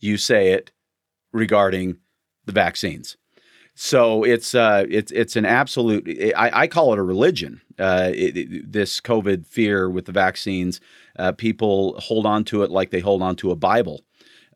you 0.00 0.16
say 0.16 0.52
it 0.52 0.70
regarding 1.32 1.96
the 2.46 2.52
vaccines. 2.52 3.16
So 3.76 4.22
it's 4.22 4.54
uh, 4.54 4.84
it's 4.88 5.10
it's 5.10 5.34
an 5.34 5.44
absolute. 5.44 6.08
I, 6.36 6.62
I 6.62 6.66
call 6.68 6.92
it 6.92 6.98
a 6.98 7.02
religion. 7.02 7.60
Uh, 7.78 8.10
it, 8.14 8.36
it- 8.36 8.72
this 8.72 9.00
COVID 9.00 9.46
fear 9.46 9.90
with 9.90 10.04
the 10.06 10.12
vaccines, 10.12 10.80
uh, 11.18 11.32
people 11.32 11.98
hold 11.98 12.24
on 12.24 12.44
to 12.44 12.62
it 12.62 12.70
like 12.70 12.90
they 12.90 13.00
hold 13.00 13.20
on 13.20 13.34
to 13.36 13.50
a 13.50 13.56
Bible, 13.56 14.02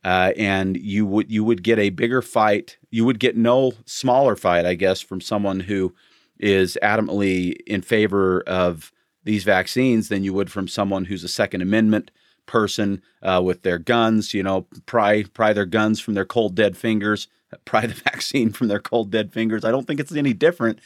uh, 0.04 0.32
and 0.36 0.76
you 0.76 1.04
would 1.06 1.30
you 1.32 1.42
would 1.42 1.64
get 1.64 1.80
a 1.80 1.90
bigger 1.90 2.22
fight. 2.22 2.78
You 2.90 3.04
would 3.06 3.18
get 3.18 3.36
no 3.36 3.72
smaller 3.86 4.36
fight, 4.36 4.64
I 4.66 4.74
guess, 4.74 5.00
from 5.00 5.20
someone 5.20 5.60
who 5.60 5.94
is 6.38 6.78
adamantly 6.80 7.56
in 7.66 7.82
favor 7.82 8.42
of 8.46 8.92
these 9.24 9.42
vaccines 9.42 10.08
than 10.08 10.22
you 10.22 10.32
would 10.32 10.50
from 10.50 10.68
someone 10.68 11.06
who's 11.06 11.24
a 11.24 11.28
Second 11.28 11.60
Amendment 11.60 12.12
person 12.46 13.02
uh, 13.22 13.42
with 13.44 13.62
their 13.62 13.78
guns. 13.78 14.32
You 14.32 14.44
know, 14.44 14.66
pry 14.86 15.24
pry 15.24 15.52
their 15.52 15.66
guns 15.66 15.98
from 15.98 16.14
their 16.14 16.24
cold 16.24 16.54
dead 16.54 16.76
fingers, 16.76 17.26
pry 17.64 17.86
the 17.86 17.94
vaccine 18.04 18.52
from 18.52 18.68
their 18.68 18.80
cold 18.80 19.10
dead 19.10 19.32
fingers. 19.32 19.64
I 19.64 19.70
don't 19.70 19.86
think 19.86 20.00
it's 20.00 20.14
any 20.14 20.32
different, 20.32 20.80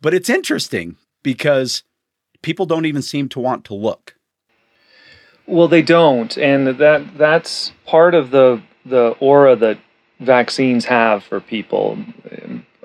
but 0.00 0.14
it's 0.14 0.30
interesting 0.30 0.96
because 1.22 1.82
people 2.42 2.66
don't 2.66 2.86
even 2.86 3.02
seem 3.02 3.28
to 3.30 3.40
want 3.40 3.64
to 3.66 3.74
look. 3.74 4.16
Well, 5.46 5.68
they 5.68 5.82
don't, 5.82 6.36
and 6.38 6.66
that 6.78 7.18
that's 7.18 7.72
part 7.84 8.14
of 8.14 8.30
the 8.30 8.62
the 8.84 9.16
aura 9.20 9.56
that 9.56 9.78
vaccines 10.20 10.84
have 10.84 11.24
for 11.24 11.40
people. 11.40 11.98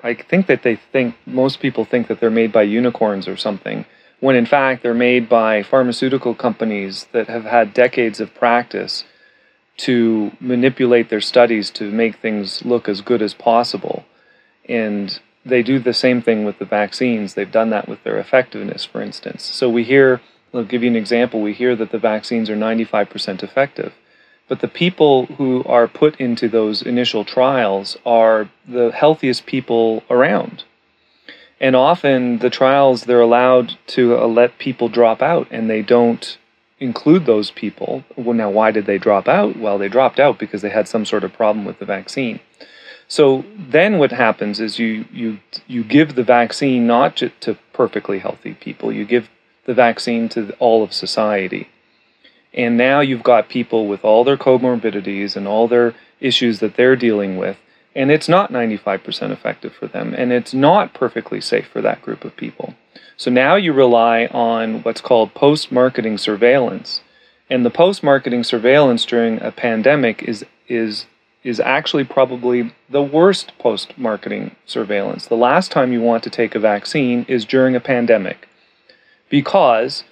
I 0.02 0.14
think 0.14 0.46
that 0.46 0.62
they 0.62 0.76
think 0.76 1.14
most 1.26 1.60
people 1.60 1.84
think 1.84 2.08
that 2.08 2.20
they're 2.20 2.30
made 2.30 2.52
by 2.52 2.62
unicorns 2.62 3.28
or 3.28 3.36
something, 3.36 3.86
when 4.20 4.36
in 4.36 4.46
fact 4.46 4.82
they're 4.82 4.94
made 4.94 5.28
by 5.28 5.62
pharmaceutical 5.62 6.34
companies 6.34 7.06
that 7.12 7.28
have 7.28 7.44
had 7.44 7.72
decades 7.72 8.20
of 8.20 8.34
practice 8.34 9.04
to 9.78 10.32
manipulate 10.40 11.10
their 11.10 11.20
studies 11.20 11.70
to 11.70 11.90
make 11.90 12.16
things 12.16 12.64
look 12.64 12.88
as 12.88 13.00
good 13.00 13.22
as 13.22 13.34
possible. 13.34 14.04
And 14.68 15.18
they 15.44 15.62
do 15.62 15.78
the 15.78 15.94
same 15.94 16.22
thing 16.22 16.44
with 16.44 16.58
the 16.58 16.64
vaccines. 16.64 17.34
They've 17.34 17.50
done 17.50 17.70
that 17.70 17.88
with 17.88 18.02
their 18.02 18.18
effectiveness, 18.18 18.84
for 18.84 19.00
instance. 19.00 19.44
So 19.44 19.68
we 19.68 19.84
hear, 19.84 20.20
I'll 20.52 20.64
give 20.64 20.82
you 20.82 20.90
an 20.90 20.96
example. 20.96 21.40
We 21.40 21.52
hear 21.52 21.76
that 21.76 21.92
the 21.92 21.98
vaccines 21.98 22.50
are 22.50 22.56
95% 22.56 23.42
effective. 23.42 23.92
But 24.48 24.60
the 24.60 24.68
people 24.68 25.26
who 25.26 25.64
are 25.64 25.88
put 25.88 26.20
into 26.20 26.48
those 26.48 26.82
initial 26.82 27.24
trials 27.24 27.96
are 28.06 28.48
the 28.66 28.90
healthiest 28.92 29.46
people 29.46 30.04
around. 30.08 30.64
And 31.60 31.74
often 31.74 32.38
the 32.38 32.50
trials, 32.50 33.04
they're 33.04 33.20
allowed 33.20 33.76
to 33.88 34.16
uh, 34.16 34.26
let 34.26 34.58
people 34.58 34.88
drop 34.88 35.22
out 35.22 35.48
and 35.50 35.70
they 35.70 35.82
don't 35.82 36.38
include 36.78 37.26
those 37.26 37.50
people. 37.50 38.04
Well, 38.16 38.34
now, 38.34 38.50
why 38.50 38.70
did 38.70 38.86
they 38.86 38.98
drop 38.98 39.28
out? 39.28 39.56
Well, 39.56 39.78
they 39.78 39.88
dropped 39.88 40.20
out 40.20 40.38
because 40.38 40.62
they 40.62 40.70
had 40.70 40.88
some 40.88 41.04
sort 41.04 41.24
of 41.24 41.32
problem 41.32 41.64
with 41.64 41.78
the 41.78 41.84
vaccine. 41.84 42.40
So 43.08 43.44
then 43.56 43.98
what 43.98 44.10
happens 44.10 44.58
is 44.58 44.78
you 44.78 45.04
you 45.12 45.38
you 45.66 45.84
give 45.84 46.14
the 46.14 46.24
vaccine 46.24 46.86
not 46.86 47.16
ju- 47.16 47.30
to 47.40 47.56
perfectly 47.72 48.18
healthy 48.18 48.54
people. 48.54 48.92
You 48.92 49.04
give 49.04 49.30
the 49.64 49.74
vaccine 49.74 50.28
to 50.30 50.52
all 50.58 50.82
of 50.82 50.92
society. 50.92 51.68
And 52.52 52.76
now 52.76 53.00
you've 53.00 53.22
got 53.22 53.48
people 53.48 53.86
with 53.86 54.04
all 54.04 54.24
their 54.24 54.36
comorbidities 54.36 55.36
and 55.36 55.46
all 55.46 55.68
their 55.68 55.94
issues 56.20 56.58
that 56.60 56.74
they're 56.74 56.96
dealing 56.96 57.36
with 57.36 57.58
and 57.96 58.10
it's 58.10 58.28
not 58.28 58.52
95% 58.52 59.30
effective 59.30 59.72
for 59.72 59.86
them 59.86 60.14
and 60.16 60.30
it's 60.30 60.54
not 60.54 60.92
perfectly 60.92 61.40
safe 61.40 61.66
for 61.66 61.80
that 61.80 62.02
group 62.02 62.24
of 62.24 62.36
people. 62.36 62.74
So 63.16 63.30
now 63.30 63.56
you 63.56 63.72
rely 63.72 64.26
on 64.26 64.82
what's 64.82 65.00
called 65.00 65.34
post-marketing 65.34 66.18
surveillance. 66.18 67.00
And 67.48 67.64
the 67.64 67.70
post-marketing 67.70 68.44
surveillance 68.44 69.04
during 69.04 69.40
a 69.40 69.52
pandemic 69.52 70.22
is 70.22 70.44
is 70.68 71.06
is 71.44 71.60
actually 71.60 72.02
probably 72.02 72.74
the 72.90 73.02
worst 73.02 73.52
post 73.58 73.96
marketing 73.96 74.56
surveillance. 74.66 75.26
The 75.26 75.36
last 75.36 75.70
time 75.70 75.92
you 75.92 76.00
want 76.00 76.24
to 76.24 76.30
take 76.30 76.56
a 76.56 76.58
vaccine 76.58 77.24
is 77.28 77.44
during 77.44 77.76
a 77.76 77.80
pandemic 77.80 78.48
because 79.30 80.02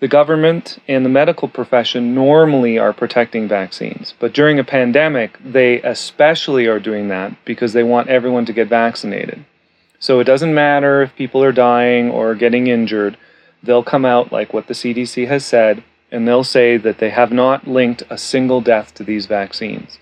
the 0.00 0.08
government 0.08 0.78
and 0.88 1.04
the 1.04 1.10
medical 1.10 1.48
profession 1.48 2.14
normally 2.14 2.78
are 2.78 2.94
protecting 2.94 3.46
vaccines. 3.46 4.14
But 4.18 4.32
during 4.32 4.58
a 4.58 4.64
pandemic, 4.64 5.38
they 5.44 5.82
especially 5.82 6.66
are 6.66 6.80
doing 6.80 7.08
that 7.08 7.36
because 7.44 7.74
they 7.74 7.82
want 7.82 8.08
everyone 8.08 8.46
to 8.46 8.54
get 8.54 8.68
vaccinated. 8.68 9.44
So 10.00 10.18
it 10.18 10.24
doesn't 10.24 10.54
matter 10.54 11.02
if 11.02 11.14
people 11.14 11.44
are 11.44 11.52
dying 11.52 12.10
or 12.10 12.34
getting 12.34 12.66
injured, 12.66 13.18
they'll 13.62 13.84
come 13.84 14.06
out 14.06 14.32
like 14.32 14.52
what 14.52 14.66
the 14.66 14.74
CDC 14.74 15.28
has 15.28 15.44
said, 15.44 15.84
and 16.10 16.26
they'll 16.26 16.42
say 16.42 16.78
that 16.78 16.98
they 16.98 17.10
have 17.10 17.32
not 17.32 17.68
linked 17.68 18.02
a 18.08 18.16
single 18.16 18.62
death 18.62 18.94
to 18.94 19.04
these 19.04 19.26
vaccines. 19.26 19.98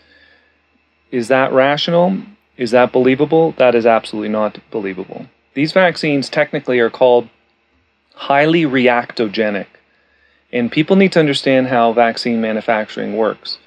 Is 1.10 1.26
that 1.28 1.52
rational? 1.52 2.22
Is 2.56 2.70
that 2.70 2.92
believable? 2.92 3.52
That 3.58 3.74
is 3.74 3.86
absolutely 3.86 4.28
not 4.28 4.58
believable. 4.70 5.26
These 5.54 5.72
vaccines 5.72 6.30
technically 6.30 6.78
are 6.78 6.90
called 6.90 7.28
highly 8.14 8.62
reactogenic, 8.62 9.66
and 10.52 10.70
people 10.70 10.94
need 10.94 11.12
to 11.12 11.20
understand 11.20 11.66
how 11.66 11.92
vaccine 11.92 12.40
manufacturing 12.40 13.16
works. 13.16 13.58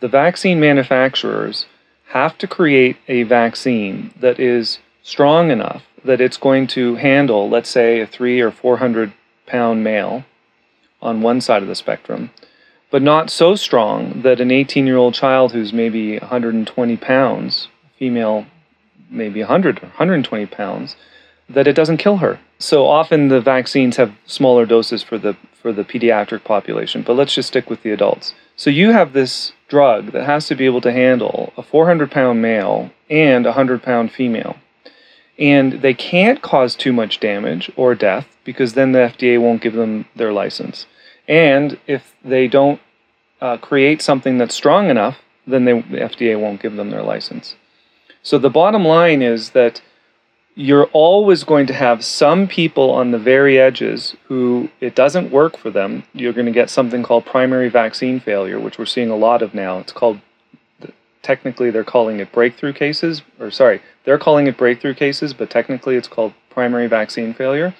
The 0.00 0.08
vaccine 0.08 0.58
manufacturers 0.58 1.66
have 2.08 2.38
to 2.38 2.46
create 2.46 2.96
a 3.08 3.24
vaccine 3.24 4.14
that 4.20 4.40
is 4.40 4.78
strong 5.06 5.52
enough 5.52 5.84
that 6.04 6.20
it's 6.20 6.36
going 6.36 6.66
to 6.66 6.96
handle, 6.96 7.48
let's 7.48 7.70
say, 7.70 8.00
a 8.00 8.06
three 8.06 8.40
or 8.40 8.50
400 8.50 9.12
pound 9.46 9.84
male 9.84 10.24
on 11.00 11.22
one 11.22 11.40
side 11.40 11.62
of 11.62 11.68
the 11.68 11.76
spectrum, 11.76 12.30
but 12.90 13.00
not 13.00 13.30
so 13.30 13.54
strong 13.54 14.22
that 14.22 14.40
an 14.40 14.50
18 14.50 14.84
year 14.84 14.96
old 14.96 15.14
child 15.14 15.52
who's 15.52 15.72
maybe 15.72 16.18
120 16.18 16.96
pounds, 16.96 17.68
female 17.96 18.46
maybe 19.08 19.38
100 19.38 19.78
or 19.78 19.86
120 19.86 20.46
pounds, 20.46 20.96
that 21.48 21.68
it 21.68 21.76
doesn't 21.76 21.98
kill 21.98 22.16
her. 22.16 22.40
So 22.58 22.86
often 22.88 23.28
the 23.28 23.40
vaccines 23.40 23.98
have 23.98 24.12
smaller 24.24 24.66
doses 24.66 25.04
for 25.04 25.18
the 25.18 25.36
for 25.52 25.72
the 25.72 25.84
pediatric 25.84 26.42
population, 26.42 27.02
but 27.02 27.14
let's 27.14 27.34
just 27.34 27.48
stick 27.48 27.70
with 27.70 27.84
the 27.84 27.92
adults. 27.92 28.34
So 28.56 28.70
you 28.70 28.90
have 28.90 29.12
this 29.12 29.52
drug 29.68 30.10
that 30.10 30.24
has 30.24 30.48
to 30.48 30.56
be 30.56 30.64
able 30.64 30.80
to 30.80 30.92
handle 30.92 31.52
a 31.56 31.62
400 31.62 32.10
pound 32.10 32.42
male 32.42 32.90
and 33.08 33.46
a 33.46 33.50
100 33.50 33.84
pound 33.84 34.10
female. 34.10 34.56
And 35.38 35.82
they 35.82 35.94
can't 35.94 36.40
cause 36.40 36.74
too 36.74 36.92
much 36.92 37.20
damage 37.20 37.70
or 37.76 37.94
death 37.94 38.26
because 38.44 38.72
then 38.74 38.92
the 38.92 38.98
FDA 39.00 39.40
won't 39.40 39.60
give 39.60 39.74
them 39.74 40.06
their 40.14 40.32
license. 40.32 40.86
And 41.28 41.78
if 41.86 42.14
they 42.24 42.48
don't 42.48 42.80
uh, 43.40 43.58
create 43.58 44.00
something 44.00 44.38
that's 44.38 44.54
strong 44.54 44.88
enough, 44.88 45.18
then 45.46 45.64
they, 45.64 45.80
the 45.80 45.98
FDA 45.98 46.40
won't 46.40 46.62
give 46.62 46.76
them 46.76 46.90
their 46.90 47.02
license. 47.02 47.56
So 48.22 48.38
the 48.38 48.50
bottom 48.50 48.84
line 48.84 49.22
is 49.22 49.50
that 49.50 49.82
you're 50.58 50.86
always 50.86 51.44
going 51.44 51.66
to 51.66 51.74
have 51.74 52.02
some 52.02 52.48
people 52.48 52.90
on 52.90 53.10
the 53.10 53.18
very 53.18 53.60
edges 53.60 54.16
who 54.24 54.70
it 54.80 54.94
doesn't 54.94 55.30
work 55.30 55.56
for 55.58 55.70
them. 55.70 56.02
You're 56.14 56.32
going 56.32 56.46
to 56.46 56.52
get 56.52 56.70
something 56.70 57.02
called 57.02 57.26
primary 57.26 57.68
vaccine 57.68 58.20
failure, 58.20 58.58
which 58.58 58.78
we're 58.78 58.86
seeing 58.86 59.10
a 59.10 59.16
lot 59.16 59.42
of 59.42 59.52
now. 59.52 59.78
It's 59.78 59.92
called, 59.92 60.20
technically, 61.26 61.70
they're 61.70 61.82
calling 61.82 62.20
it 62.20 62.30
breakthrough 62.30 62.72
cases, 62.72 63.22
or 63.40 63.50
sorry, 63.50 63.82
they're 64.04 64.16
calling 64.16 64.46
it 64.46 64.56
breakthrough 64.56 64.94
cases, 64.94 65.34
but 65.34 65.50
technically 65.50 65.96
it's 65.96 66.06
called 66.06 66.32
primary 66.50 66.86
vaccine 66.86 67.34
failure. 67.34 67.74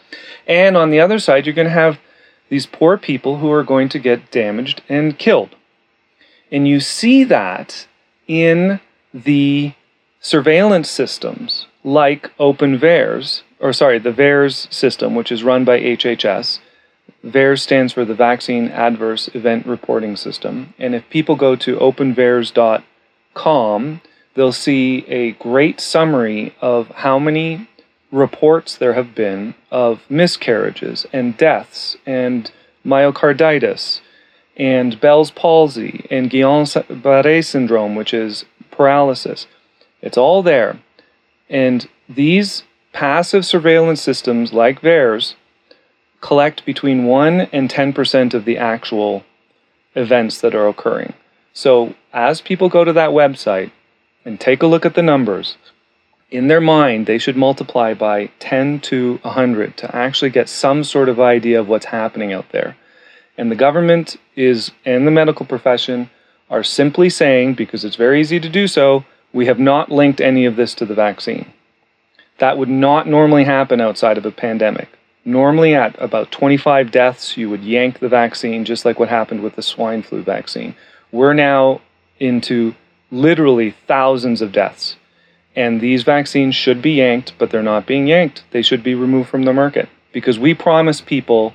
And 0.49 0.77
on 0.77 0.91
the 0.91 0.99
other 0.99 1.21
side, 1.21 1.47
you're 1.47 1.55
going 1.55 1.69
to 1.69 1.73
have 1.73 2.01
these 2.49 2.67
poor 2.67 2.99
people 2.99 3.39
who 3.39 3.51
are 3.53 3.63
going 3.63 3.89
to 3.91 4.01
get 4.01 4.33
damaged 4.33 4.83
and 4.89 5.17
killed. 5.17 5.55
And 6.51 6.67
you 6.67 6.81
see 6.81 7.23
that 7.23 7.87
in 8.27 8.81
the 9.15 9.75
surveillance 10.21 10.91
systems 10.91 11.67
like 11.85 12.33
Open 12.41 12.79
VAERS, 12.79 13.43
or 13.61 13.73
sorry, 13.73 14.01
the 14.01 14.11
VAERS 14.11 14.73
system, 14.73 15.15
which 15.15 15.31
is 15.31 15.45
run 15.45 15.65
by 15.65 15.81
HHS. 15.81 16.59
VAERS 17.25 17.61
stands 17.61 17.93
for 17.93 18.05
the 18.05 18.15
Vaccine 18.15 18.69
Adverse 18.69 19.29
Event 19.35 19.67
Reporting 19.67 20.17
System. 20.17 20.75
And 20.79 20.97
if 20.97 21.09
people 21.11 21.37
go 21.37 21.55
to 21.55 21.79
openvaers.com, 23.37 24.01
they'll 24.35 24.53
see 24.53 25.05
a 25.09 25.33
great 25.33 25.81
summary 25.81 26.55
of 26.61 26.89
how 26.89 27.19
many 27.19 27.69
reports 28.13 28.77
there 28.77 28.95
have 28.95 29.15
been 29.15 29.55
of 29.71 30.01
miscarriages 30.09 31.07
and 31.13 31.37
deaths 31.37 31.97
and 32.07 32.51
myocarditis 32.85 34.01
and 34.57 34.99
Bell's 35.01 35.31
palsy 35.31 36.07
and 36.11 36.31
Guillain-Barré 36.31 37.45
syndrome, 37.45 37.95
which 37.95 38.15
is 38.15 38.47
paralysis. 38.71 39.47
It's 40.01 40.17
all 40.17 40.43
there. 40.43 40.79
And 41.51 41.89
these 42.09 42.63
passive 42.93 43.45
surveillance 43.45 44.01
systems, 44.01 44.53
like 44.53 44.81
VAERS, 44.81 45.35
collect 46.23 46.65
between 46.65 47.05
1 47.05 47.41
and 47.53 47.69
10% 47.69 48.33
of 48.33 48.47
the 48.47 48.57
actual 48.57 49.25
events 49.95 50.41
that 50.41 50.55
are 50.55 50.69
occurring. 50.69 51.13
So, 51.53 51.95
as 52.17 52.41
people 52.41 52.71
go 52.71 52.83
to 52.83 52.95
that 52.95 53.11
website 53.11 53.71
and 54.25 54.41
take 54.41 54.63
a 54.63 54.67
look 54.67 54.87
at 54.87 54.95
the 54.95 55.03
numbers, 55.03 55.59
in 56.31 56.49
their 56.49 56.63
mind, 56.63 57.07
they 57.07 57.19
should 57.19 57.37
multiply 57.37 57.93
by 57.93 58.31
10 58.41 58.81
to 58.81 59.19
100 59.23 59.77
to 59.77 59.95
actually 59.95 60.31
get 60.31 60.49
some 60.49 60.83
sort 60.83 61.11
of 61.11 61.21
idea 61.21 61.61
of 61.61 61.69
what's 61.69 61.85
happening 61.85 62.33
out 62.33 62.49
there. 62.51 62.75
And 63.37 63.51
the 63.51 63.55
government 63.55 64.17
is, 64.35 64.73
and 64.87 65.07
the 65.07 65.11
medical 65.11 65.45
profession, 65.45 66.11
are 66.49 66.65
simply 66.65 67.11
saying, 67.11 67.55
because 67.55 67.85
it's 67.85 67.97
very 67.97 68.21
easy 68.21 68.41
to 68.41 68.49
do 68.49 68.67
so, 68.67 69.05
we 69.35 69.45
have 69.47 69.59
not 69.59 69.93
linked 69.93 70.21
any 70.21 70.47
of 70.47 70.57
this 70.57 70.75
to 70.77 70.87
the 70.87 70.95
vaccine. 70.95 71.53
That 72.39 72.57
would 72.57 72.71
not 72.71 73.07
normally 73.07 73.45
happen 73.45 73.81
outside 73.81 74.17
of 74.17 74.25
a 74.25 74.31
pandemic. 74.31 74.89
Normally, 75.27 75.75
at 75.75 76.01
about 76.01 76.33
25 76.33 76.91
deaths, 76.91 77.37
you 77.37 77.51
would 77.51 77.63
yank 77.63 77.99
the 77.99 78.09
vaccine, 78.09 78.65
just 78.65 78.87
like 78.87 78.99
what 78.99 79.11
happened 79.11 79.43
with 79.43 79.55
the 79.55 79.63
swine 79.63 80.03
flu 80.03 80.23
vaccine. 80.23 80.75
We're 81.13 81.35
now 81.35 81.83
into 82.19 82.75
literally 83.11 83.71
thousands 83.87 84.43
of 84.43 84.53
deaths. 84.53 84.97
And 85.55 85.81
these 85.81 86.03
vaccines 86.03 86.55
should 86.55 86.83
be 86.83 86.93
yanked, 86.93 87.33
but 87.39 87.51
they're 87.51 87.63
not 87.63 87.87
being 87.87 88.07
yanked. 88.07 88.45
They 88.51 88.63
should 88.63 88.83
be 88.83 88.95
removed 88.95 89.31
from 89.31 89.45
the 89.45 89.53
market 89.53 89.89
because 90.13 90.39
we 90.39 90.55
promise 90.55 91.01
people 91.01 91.55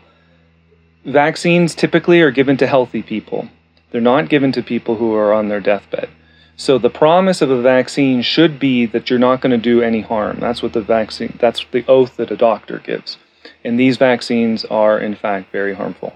vaccines 1.05 1.75
typically 1.75 2.21
are 2.21 2.31
given 2.31 2.57
to 2.57 2.67
healthy 2.67 3.01
people. 3.01 3.49
They're 3.91 4.01
not 4.01 4.29
given 4.29 4.51
to 4.53 4.63
people 4.63 4.95
who 4.95 5.13
are 5.13 5.33
on 5.33 5.49
their 5.49 5.59
deathbed. 5.59 6.09
So 6.55 6.77
the 6.77 6.89
promise 6.89 7.41
of 7.41 7.49
a 7.49 7.61
vaccine 7.61 8.21
should 8.21 8.59
be 8.59 8.85
that 8.87 9.09
you're 9.09 9.19
not 9.19 9.41
going 9.41 9.51
to 9.51 9.57
do 9.57 9.81
any 9.81 10.01
harm. 10.01 10.37
That's 10.39 10.61
what 10.61 10.73
the 10.73 10.81
vaccine 10.81 11.35
that's 11.39 11.65
the 11.71 11.85
oath 11.87 12.17
that 12.17 12.31
a 12.31 12.37
doctor 12.37 12.79
gives. 12.79 13.17
And 13.63 13.79
these 13.79 13.97
vaccines 13.97 14.63
are 14.65 14.99
in 14.99 15.15
fact 15.15 15.51
very 15.51 15.73
harmful. 15.73 16.13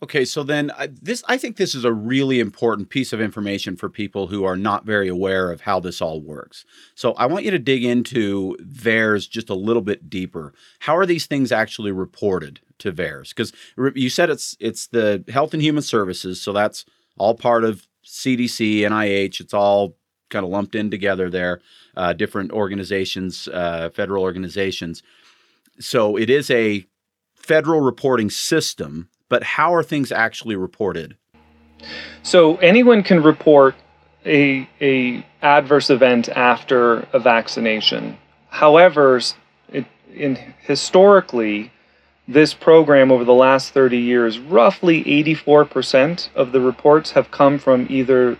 Okay, 0.00 0.24
so 0.24 0.44
then 0.44 0.70
uh, 0.70 0.86
this 1.02 1.24
I 1.26 1.36
think 1.36 1.56
this 1.56 1.74
is 1.74 1.84
a 1.84 1.92
really 1.92 2.38
important 2.38 2.88
piece 2.88 3.12
of 3.12 3.20
information 3.20 3.76
for 3.76 3.88
people 3.88 4.28
who 4.28 4.44
are 4.44 4.56
not 4.56 4.86
very 4.86 5.08
aware 5.08 5.50
of 5.50 5.62
how 5.62 5.80
this 5.80 6.00
all 6.00 6.20
works. 6.20 6.64
So 6.94 7.14
I 7.14 7.26
want 7.26 7.44
you 7.44 7.50
to 7.50 7.58
dig 7.58 7.84
into 7.84 8.56
VAERS 8.62 9.28
just 9.28 9.50
a 9.50 9.54
little 9.54 9.82
bit 9.82 10.08
deeper. 10.08 10.54
How 10.80 10.96
are 10.96 11.06
these 11.06 11.26
things 11.26 11.50
actually 11.50 11.90
reported 11.90 12.60
to 12.78 12.92
VAERS? 12.92 13.30
Because 13.30 13.52
you 13.96 14.08
said 14.08 14.30
it's 14.30 14.56
it's 14.60 14.86
the 14.86 15.24
Health 15.28 15.52
and 15.52 15.62
Human 15.62 15.82
Services, 15.82 16.40
so 16.40 16.52
that's 16.52 16.84
all 17.16 17.34
part 17.34 17.64
of 17.64 17.88
CDC, 18.04 18.80
NIH, 18.80 19.40
it's 19.40 19.52
all 19.54 19.96
kind 20.30 20.44
of 20.44 20.50
lumped 20.50 20.74
in 20.74 20.90
together 20.90 21.30
there, 21.30 21.60
uh, 21.96 22.12
different 22.12 22.52
organizations, 22.52 23.48
uh, 23.48 23.90
federal 23.90 24.22
organizations. 24.22 25.02
So 25.80 26.16
it 26.16 26.30
is 26.30 26.50
a 26.50 26.86
federal 27.34 27.80
reporting 27.80 28.30
system, 28.30 29.08
but 29.28 29.42
how 29.42 29.74
are 29.74 29.82
things 29.82 30.12
actually 30.12 30.56
reported? 30.56 31.16
So 32.22 32.56
anyone 32.56 33.02
can 33.02 33.22
report 33.22 33.74
a, 34.24 34.68
a 34.80 35.24
adverse 35.42 35.90
event 35.90 36.28
after 36.28 37.06
a 37.12 37.18
vaccination. 37.18 38.18
However, 38.48 39.20
it, 39.72 39.86
in 40.14 40.36
historically, 40.60 41.72
this 42.26 42.52
program 42.52 43.10
over 43.10 43.24
the 43.24 43.32
last 43.32 43.72
30 43.72 43.96
years, 43.96 44.38
roughly 44.38 45.02
84% 45.04 46.28
of 46.34 46.52
the 46.52 46.60
reports 46.60 47.12
have 47.12 47.30
come 47.30 47.58
from 47.58 47.86
either 47.88 48.36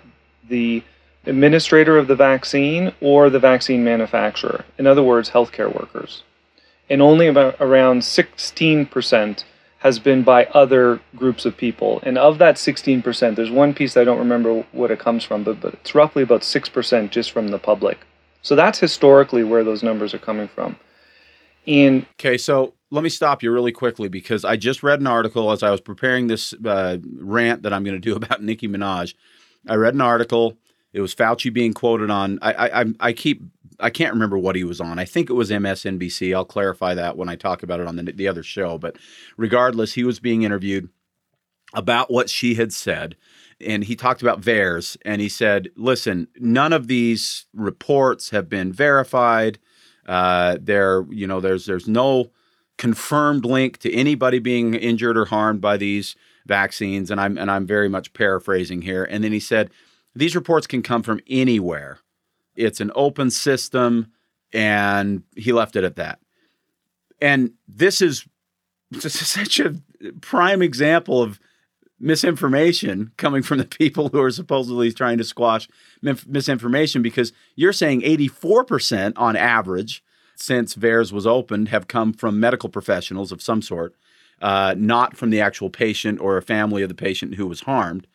the 0.49 0.83
administrator 1.25 1.99
of 1.99 2.07
the 2.07 2.17
vaccine 2.17 2.93
or 3.01 3.31
the 3.31 3.39
vaccine 3.39 3.85
manufacturer. 3.85 4.65
In 4.79 4.87
other 4.87 5.03
words, 5.03 5.31
healthcare 5.31 5.73
workers. 5.75 6.23
And 6.91 7.03
only 7.03 7.27
about 7.27 7.57
around 7.61 8.01
16% 8.01 9.45
has 9.79 9.99
been 9.99 10.25
by 10.25 10.45
other 10.47 11.01
groups 11.15 11.45
of 11.45 11.57
people. 11.57 12.01
And 12.03 12.19
of 12.19 12.39
that 12.39 12.57
16%, 12.57 13.37
there's 13.37 13.51
one 13.51 13.75
piece 13.75 13.97
I 13.97 14.05
don't 14.05 14.19
remember 14.19 14.67
what 14.73 14.91
it 14.91 14.99
comes 14.99 15.23
from, 15.25 15.45
but, 15.45 15.61
but 15.61 15.75
it's 15.75 15.95
roughly 15.95 16.23
about 16.23 16.41
6% 16.43 17.11
just 17.11 17.31
from 17.31 17.49
the 17.49 17.59
public. 17.59 17.99
So 18.43 18.57
that's 18.57 18.81
historically 18.81 19.45
where 19.45 19.63
those 19.63 19.83
numbers 19.83 20.15
are 20.15 20.19
coming 20.19 20.49
from. 20.49 20.77
And 21.67 22.07
okay, 22.19 22.39
so 22.39 22.75
let 22.91 23.05
me 23.05 23.11
stop 23.11 23.43
you 23.43 23.53
really 23.53 23.73
quickly 23.73 24.09
because 24.09 24.45
I 24.45 24.57
just 24.57 24.83
read 24.83 25.01
an 25.01 25.07
article 25.07 25.53
as 25.53 25.63
I 25.63 25.71
was 25.71 25.81
preparing 25.81 26.27
this 26.27 26.55
uh, 26.65 26.99
rant 27.19 27.63
that 27.63 27.73
I'm 27.73 27.85
going 27.85 27.97
to 27.97 28.01
do 28.01 28.17
about 28.23 28.43
Nicki 28.43 28.67
Minaj. 28.67 29.15
I 29.69 29.75
read 29.75 29.95
an 29.95 30.01
article. 30.01 30.57
It 30.93 31.01
was 31.01 31.15
Fauci 31.15 31.53
being 31.53 31.75
quoted 31.75 32.11
on. 32.11 32.39
I, 32.41 32.81
I 32.81 32.85
I 32.99 33.13
keep 33.13 33.43
I 33.81 33.91
can't 33.91 34.13
remember 34.13 34.39
what 34.39 34.57
he 34.57 34.65
was 34.65 34.81
on. 34.81 34.99
I 34.99 35.05
think 35.05 35.31
it 35.31 35.35
was 35.35 35.51
MSNBC. 35.51 36.35
I'll 36.35 36.45
clarify 36.45 36.95
that 36.95 37.17
when 37.17 37.29
I 37.29 37.37
talk 37.37 37.63
about 37.63 37.81
it 37.81 37.87
on 37.87 37.97
the 37.97 38.05
the 38.13 38.29
other 38.29 38.43
show. 38.43 38.79
But 38.79 38.97
regardless, 39.37 39.95
he 39.95 40.05
was 40.05 40.21
being 40.21 40.43
interviewed 40.43 40.89
about 41.75 42.11
what 42.11 42.31
she 42.31 42.55
had 42.55 42.73
said, 42.73 43.17
and 43.61 43.85
he 43.85 43.95
talked 43.95 44.23
about 44.23 44.41
VAERS, 44.41 44.97
and 45.05 45.21
he 45.21 45.29
said, 45.29 45.69
"Listen, 45.77 46.29
none 46.39 46.73
of 46.73 46.89
these 46.89 47.47
reports 47.55 48.31
have 48.31 48.49
been 48.49 48.73
verified. 48.73 49.59
Uh, 50.07 50.57
there, 50.61 51.05
you 51.11 51.27
know, 51.27 51.41
there's 51.41 51.67
there's 51.67 51.89
no." 51.89 52.31
confirmed 52.79 53.45
link 53.45 53.77
to 53.79 53.93
anybody 53.93 54.39
being 54.39 54.73
injured 54.73 55.19
or 55.19 55.25
harmed 55.25 55.61
by 55.61 55.77
these 55.77 56.15
vaccines 56.47 57.11
and 57.11 57.21
I'm 57.21 57.37
and 57.37 57.51
I'm 57.51 57.67
very 57.67 57.89
much 57.89 58.13
paraphrasing 58.13 58.83
here 58.83 59.03
and 59.03 59.25
then 59.25 59.33
he 59.33 59.41
said 59.41 59.71
these 60.15 60.37
reports 60.37 60.69
can 60.69 60.83
come 60.83 61.03
from 61.03 61.19
anywhere 61.29 61.99
it's 62.59 62.81
an 62.81 62.91
open 62.95 63.31
system 63.31 64.13
and 64.53 65.23
he 65.37 65.53
left 65.53 65.77
it 65.77 65.85
at 65.85 65.97
that 65.97 66.19
and 67.21 67.53
this 67.67 68.01
is 68.01 68.27
such 68.99 69.61
a 69.61 69.75
prime 70.21 70.63
example 70.63 71.23
of 71.23 71.41
misinformation 72.01 73.11
coming 73.17 73.43
from 73.43 73.59
the 73.59 73.65
people 73.65 74.09
who 74.09 74.21
are 74.23 74.31
supposedly 74.31 74.93
trying 74.93 75.19
to 75.19 75.25
squash 75.25 75.69
misinformation 76.03 77.03
because 77.03 77.33
you're 77.57 77.73
saying 77.73 78.03
84% 78.03 79.15
on 79.17 79.37
average 79.37 80.05
since 80.37 80.75
VAERS 80.75 81.13
was 81.13 81.27
opened 81.27 81.69
have 81.69 81.89
come 81.89 82.13
from 82.13 82.39
medical 82.39 82.69
professionals 82.69 83.33
of 83.33 83.43
some 83.43 83.61
sort, 83.61 83.97
uh, 84.41 84.75
not 84.79 85.17
from 85.17 85.31
the 85.31 85.41
actual 85.41 85.69
patient 85.69 86.21
or 86.21 86.37
a 86.37 86.43
family 86.43 86.83
of 86.83 86.89
the 86.89 86.95
patient 86.95 87.35
who 87.35 87.47
was 87.47 87.63
harmed. 87.63 88.07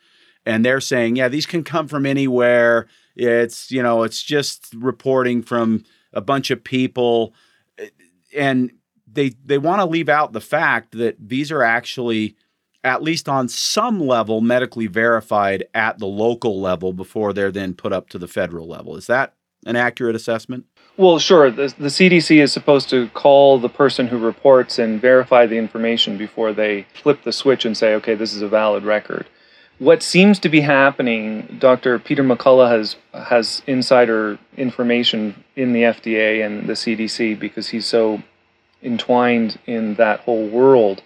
And 0.46 0.64
they're 0.64 0.82
saying, 0.82 1.18
yeah, 1.18 1.28
these 1.28 1.46
can 1.46 1.64
come 1.64 1.88
from 1.88 2.06
anywhere. 2.06 2.88
It's, 3.16 3.72
you 3.72 3.84
know, 3.84 4.04
it's 4.04 4.24
just 4.24 4.74
reporting 4.76 5.44
from 5.44 5.84
a 6.14 6.22
bunch 6.22 6.52
of 6.52 6.64
people. 6.64 7.34
And 8.36 8.72
they 9.08 9.30
they 9.46 9.58
want 9.58 9.80
to 9.80 9.86
leave 9.86 10.10
out 10.10 10.34
the 10.34 10.42
fact 10.42 10.98
that 10.98 11.16
these 11.20 11.52
are 11.52 11.64
actually 11.64 12.36
at 12.84 13.02
least 13.02 13.30
on 13.30 13.48
some 13.48 14.00
level 14.00 14.42
medically 14.42 14.88
verified 14.88 15.64
at 15.74 16.00
the 16.00 16.06
local 16.06 16.60
level 16.60 16.92
before 16.92 17.32
they're 17.32 17.52
then 17.52 17.74
put 17.74 17.94
up 17.94 18.10
to 18.10 18.18
the 18.18 18.28
federal 18.28 18.68
level. 18.68 18.98
Is 18.98 19.08
that 19.08 19.34
an 19.66 19.76
accurate 19.76 20.16
assessment? 20.16 20.66
Well, 20.98 21.18
sure. 21.18 21.50
The, 21.50 21.74
the 21.80 21.88
CDC 21.88 22.42
is 22.42 22.52
supposed 22.52 22.90
to 22.90 23.08
call 23.10 23.58
the 23.58 23.70
person 23.70 24.08
who 24.08 24.18
reports 24.18 24.78
and 24.78 25.02
verify 25.02 25.46
the 25.46 25.58
information 25.58 26.18
before 26.18 26.52
they 26.54 26.86
flip 26.94 27.24
the 27.24 27.32
switch 27.32 27.66
and 27.66 27.76
say, 27.76 27.96
okay, 27.96 28.16
this 28.16 28.34
is 28.34 28.42
a 28.42 28.50
valid 28.50 28.84
record. 28.84 29.28
What 29.80 30.04
seems 30.04 30.40
to 30.40 30.50
be 30.50 30.62
happening, 30.62 31.58
Dr. 31.60 31.98
Peter 31.98 32.24
McCullough 32.24 32.70
has 32.70 32.96
has 33.14 33.64
insider 33.66 34.38
information 34.56 35.44
in 35.56 35.74
the 35.74 35.82
FDA 35.82 36.46
and 36.46 36.68
the 36.68 36.74
CDC 36.74 37.40
because 37.40 37.70
he's 37.70 37.88
so 37.88 38.22
entwined 38.84 39.60
in 39.66 39.96
that 39.96 40.22
whole 40.22 40.48
world, 40.48 41.02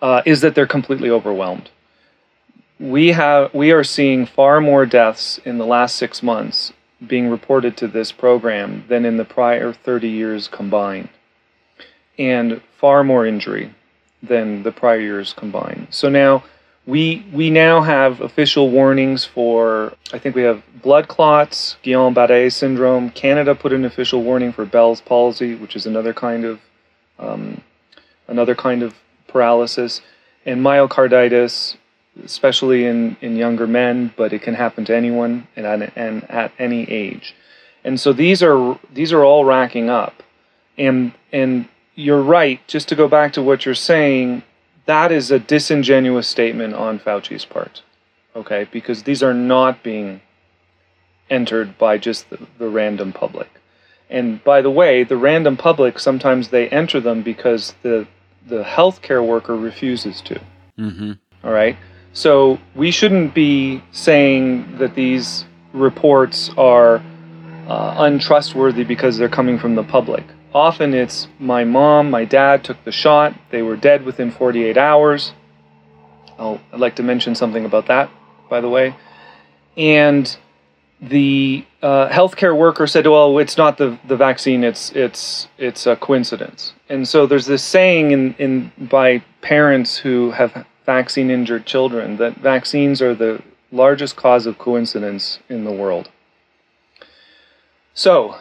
uh, 0.00 0.22
is 0.24 0.40
that 0.40 0.54
they're 0.54 0.66
completely 0.66 1.10
overwhelmed. 1.10 1.70
We 2.80 3.08
have 3.08 3.52
we 3.52 3.70
are 3.70 3.84
seeing 3.84 4.24
far 4.24 4.60
more 4.60 4.86
deaths 4.86 5.38
in 5.44 5.58
the 5.58 5.66
last 5.66 5.96
six 5.96 6.22
months 6.22 6.72
being 7.06 7.28
reported 7.28 7.76
to 7.76 7.86
this 7.86 8.12
program 8.12 8.84
than 8.88 9.04
in 9.04 9.18
the 9.18 9.24
prior 9.24 9.72
30 9.72 10.08
years 10.08 10.48
combined, 10.48 11.10
and 12.18 12.62
far 12.80 13.04
more 13.04 13.26
injury 13.26 13.74
than 14.22 14.62
the 14.62 14.72
prior 14.72 15.00
years 15.00 15.34
combined. 15.34 15.88
So 15.90 16.08
now 16.08 16.44
we 16.86 17.26
we 17.32 17.50
now 17.50 17.80
have 17.82 18.20
official 18.20 18.70
warnings 18.70 19.24
for 19.24 19.92
I 20.12 20.18
think 20.18 20.36
we 20.36 20.42
have 20.42 20.62
blood 20.82 21.08
clots, 21.08 21.76
Guillain-Barré 21.82 22.52
syndrome. 22.52 23.10
Canada 23.10 23.54
put 23.54 23.72
an 23.72 23.84
official 23.84 24.22
warning 24.22 24.52
for 24.52 24.64
Bell's 24.64 25.00
palsy, 25.00 25.56
which 25.56 25.74
is 25.74 25.84
another 25.84 26.14
kind 26.14 26.44
of 26.44 26.60
um, 27.18 27.60
another 28.28 28.54
kind 28.54 28.82
of 28.82 28.94
paralysis, 29.26 30.00
and 30.44 30.60
myocarditis, 30.62 31.76
especially 32.24 32.86
in, 32.86 33.16
in 33.20 33.36
younger 33.36 33.66
men, 33.66 34.12
but 34.16 34.32
it 34.32 34.42
can 34.42 34.54
happen 34.54 34.84
to 34.84 34.94
anyone 34.94 35.46
and 35.56 35.66
at, 35.66 35.92
and 35.96 36.30
at 36.30 36.52
any 36.58 36.88
age. 36.90 37.34
And 37.84 37.98
so 38.00 38.12
these 38.12 38.42
are 38.42 38.78
these 38.92 39.12
are 39.12 39.24
all 39.24 39.44
racking 39.44 39.90
up. 39.90 40.22
And 40.78 41.12
and 41.32 41.68
you're 41.94 42.22
right, 42.22 42.60
just 42.68 42.88
to 42.90 42.94
go 42.94 43.08
back 43.08 43.32
to 43.32 43.42
what 43.42 43.64
you're 43.64 43.74
saying, 43.74 44.42
that 44.86 45.12
is 45.12 45.30
a 45.30 45.38
disingenuous 45.38 46.26
statement 46.26 46.74
on 46.74 46.98
Fauci's 46.98 47.44
part. 47.44 47.82
Okay? 48.34 48.66
Because 48.70 49.02
these 49.02 49.22
are 49.22 49.34
not 49.34 49.82
being 49.82 50.20
entered 51.28 51.76
by 51.78 51.98
just 51.98 52.30
the, 52.30 52.38
the 52.58 52.68
random 52.68 53.12
public. 53.12 53.48
And 54.08 54.42
by 54.44 54.62
the 54.62 54.70
way, 54.70 55.02
the 55.02 55.16
random 55.16 55.56
public 55.56 55.98
sometimes 55.98 56.48
they 56.48 56.68
enter 56.68 57.00
them 57.00 57.22
because 57.22 57.74
the 57.82 58.06
the 58.46 58.62
healthcare 58.62 59.26
worker 59.26 59.56
refuses 59.56 60.20
to. 60.20 60.40
Mm-hmm. 60.78 61.12
All 61.42 61.52
right. 61.52 61.76
So 62.12 62.58
we 62.76 62.92
shouldn't 62.92 63.34
be 63.34 63.82
saying 63.90 64.78
that 64.78 64.94
these 64.94 65.44
reports 65.72 66.50
are 66.56 67.02
uh, 67.68 67.94
untrustworthy 67.98 68.84
because 68.84 69.18
they're 69.18 69.28
coming 69.28 69.58
from 69.58 69.74
the 69.74 69.82
public. 69.82 70.24
Often 70.56 70.94
it's 70.94 71.28
my 71.38 71.64
mom, 71.64 72.08
my 72.08 72.24
dad 72.24 72.64
took 72.64 72.82
the 72.84 72.90
shot, 72.90 73.34
they 73.50 73.60
were 73.60 73.76
dead 73.76 74.06
within 74.06 74.30
48 74.30 74.78
hours. 74.78 75.34
I'll, 76.38 76.62
I'd 76.72 76.80
like 76.80 76.96
to 76.96 77.02
mention 77.02 77.34
something 77.34 77.66
about 77.66 77.88
that, 77.88 78.08
by 78.48 78.62
the 78.62 78.68
way. 78.70 78.96
And 79.76 80.34
the 80.98 81.62
uh, 81.82 82.08
healthcare 82.08 82.56
worker 82.56 82.86
said, 82.86 83.06
"Well, 83.06 83.36
it's 83.36 83.58
not 83.58 83.76
the, 83.76 83.98
the 84.08 84.16
vaccine; 84.16 84.64
it's 84.64 84.92
it's 84.92 85.48
it's 85.58 85.86
a 85.86 85.94
coincidence." 85.94 86.72
And 86.88 87.06
so 87.06 87.26
there's 87.26 87.44
this 87.44 87.62
saying 87.62 88.12
in, 88.12 88.34
in 88.38 88.72
by 88.78 89.22
parents 89.42 89.98
who 89.98 90.30
have 90.30 90.64
vaccine 90.86 91.30
injured 91.30 91.66
children 91.66 92.16
that 92.16 92.38
vaccines 92.38 93.02
are 93.02 93.14
the 93.14 93.42
largest 93.70 94.16
cause 94.16 94.46
of 94.46 94.56
coincidence 94.56 95.38
in 95.50 95.64
the 95.64 95.72
world. 95.72 96.08
So, 97.92 98.36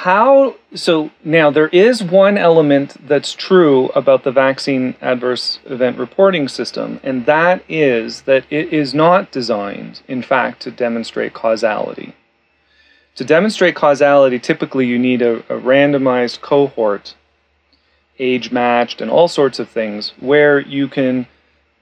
how 0.00 0.54
so 0.74 1.10
now 1.22 1.50
there 1.50 1.68
is 1.68 2.02
one 2.02 2.38
element 2.38 2.96
that's 3.06 3.34
true 3.34 3.88
about 3.88 4.24
the 4.24 4.32
vaccine 4.32 4.94
adverse 5.02 5.58
event 5.66 5.98
reporting 5.98 6.48
system 6.48 6.98
and 7.02 7.26
that 7.26 7.62
is 7.68 8.22
that 8.22 8.42
it 8.48 8.72
is 8.72 8.94
not 8.94 9.30
designed 9.30 10.00
in 10.08 10.22
fact 10.22 10.62
to 10.62 10.70
demonstrate 10.70 11.34
causality. 11.34 12.14
To 13.16 13.24
demonstrate 13.24 13.74
causality 13.74 14.38
typically 14.38 14.86
you 14.86 14.98
need 14.98 15.20
a, 15.20 15.40
a 15.54 15.60
randomized 15.60 16.40
cohort 16.40 17.14
age 18.18 18.50
matched 18.50 19.02
and 19.02 19.10
all 19.10 19.28
sorts 19.28 19.58
of 19.58 19.68
things 19.68 20.14
where 20.18 20.58
you 20.60 20.88
can 20.88 21.26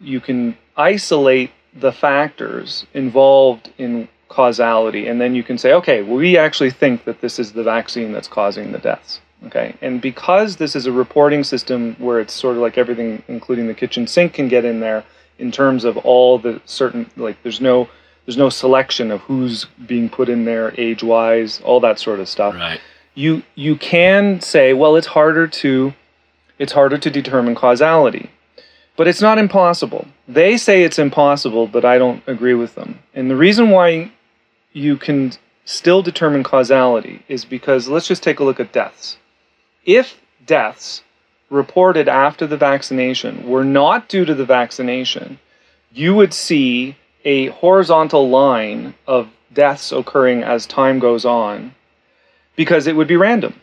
you 0.00 0.18
can 0.18 0.58
isolate 0.76 1.52
the 1.72 1.92
factors 1.92 2.84
involved 2.94 3.70
in 3.78 4.08
causality. 4.28 5.06
And 5.06 5.20
then 5.20 5.34
you 5.34 5.42
can 5.42 5.58
say 5.58 5.72
okay 5.72 6.02
well, 6.02 6.16
we 6.16 6.36
actually 6.36 6.70
think 6.70 7.04
that 7.04 7.20
this 7.20 7.38
is 7.38 7.52
the 7.52 7.62
vaccine 7.62 8.12
that's 8.12 8.28
causing 8.28 8.72
the 8.72 8.78
deaths 8.78 9.20
okay? 9.46 9.74
And 9.80 10.00
because 10.00 10.56
this 10.56 10.74
is 10.74 10.86
a 10.86 10.92
reporting 10.92 11.44
system 11.44 11.96
where 11.98 12.20
it's 12.20 12.34
sort 12.34 12.56
of 12.56 12.62
like 12.62 12.78
everything 12.78 13.22
including 13.28 13.66
the 13.66 13.74
kitchen 13.74 14.06
sink 14.06 14.34
can 14.34 14.48
get 14.48 14.64
in 14.64 14.80
there 14.80 15.04
in 15.38 15.52
terms 15.52 15.84
of 15.84 15.96
all 15.98 16.38
the 16.38 16.60
certain 16.64 17.08
like 17.16 17.42
there's 17.42 17.60
no 17.60 17.88
there's 18.26 18.36
no 18.36 18.48
selection 18.48 19.10
of 19.10 19.20
who's 19.22 19.66
being 19.86 20.08
put 20.08 20.28
in 20.28 20.44
there 20.44 20.74
age 20.78 21.02
wise 21.02 21.60
all 21.62 21.80
that 21.80 21.98
sort 21.98 22.20
of 22.20 22.28
stuff. 22.28 22.54
Right. 22.54 22.80
You 23.14 23.42
you 23.54 23.76
can 23.76 24.40
say 24.40 24.74
well 24.74 24.96
it's 24.96 25.06
harder 25.06 25.46
to 25.46 25.94
it's 26.58 26.72
harder 26.72 26.98
to 26.98 27.10
determine 27.10 27.54
causality. 27.54 28.30
But 28.96 29.06
it's 29.06 29.20
not 29.20 29.38
impossible. 29.38 30.08
They 30.26 30.56
say 30.56 30.82
it's 30.82 30.98
impossible, 30.98 31.68
but 31.68 31.84
I 31.84 31.98
don't 31.98 32.20
agree 32.26 32.54
with 32.54 32.74
them. 32.74 32.98
And 33.14 33.30
the 33.30 33.36
reason 33.36 33.70
why 33.70 34.10
you 34.72 34.96
can 34.96 35.32
still 35.64 36.02
determine 36.02 36.42
causality 36.42 37.22
is 37.28 37.44
because 37.44 37.88
let's 37.88 38.08
just 38.08 38.22
take 38.22 38.40
a 38.40 38.44
look 38.44 38.60
at 38.60 38.72
deaths. 38.72 39.18
If 39.84 40.20
deaths 40.46 41.02
reported 41.50 42.08
after 42.08 42.46
the 42.46 42.56
vaccination 42.56 43.48
were 43.48 43.64
not 43.64 44.08
due 44.08 44.24
to 44.24 44.34
the 44.34 44.44
vaccination, 44.44 45.38
you 45.92 46.14
would 46.14 46.34
see 46.34 46.96
a 47.24 47.48
horizontal 47.48 48.28
line 48.28 48.94
of 49.06 49.28
deaths 49.52 49.92
occurring 49.92 50.42
as 50.42 50.66
time 50.66 50.98
goes 50.98 51.24
on 51.24 51.74
because 52.56 52.86
it 52.86 52.96
would 52.96 53.08
be 53.08 53.16
random. 53.16 53.60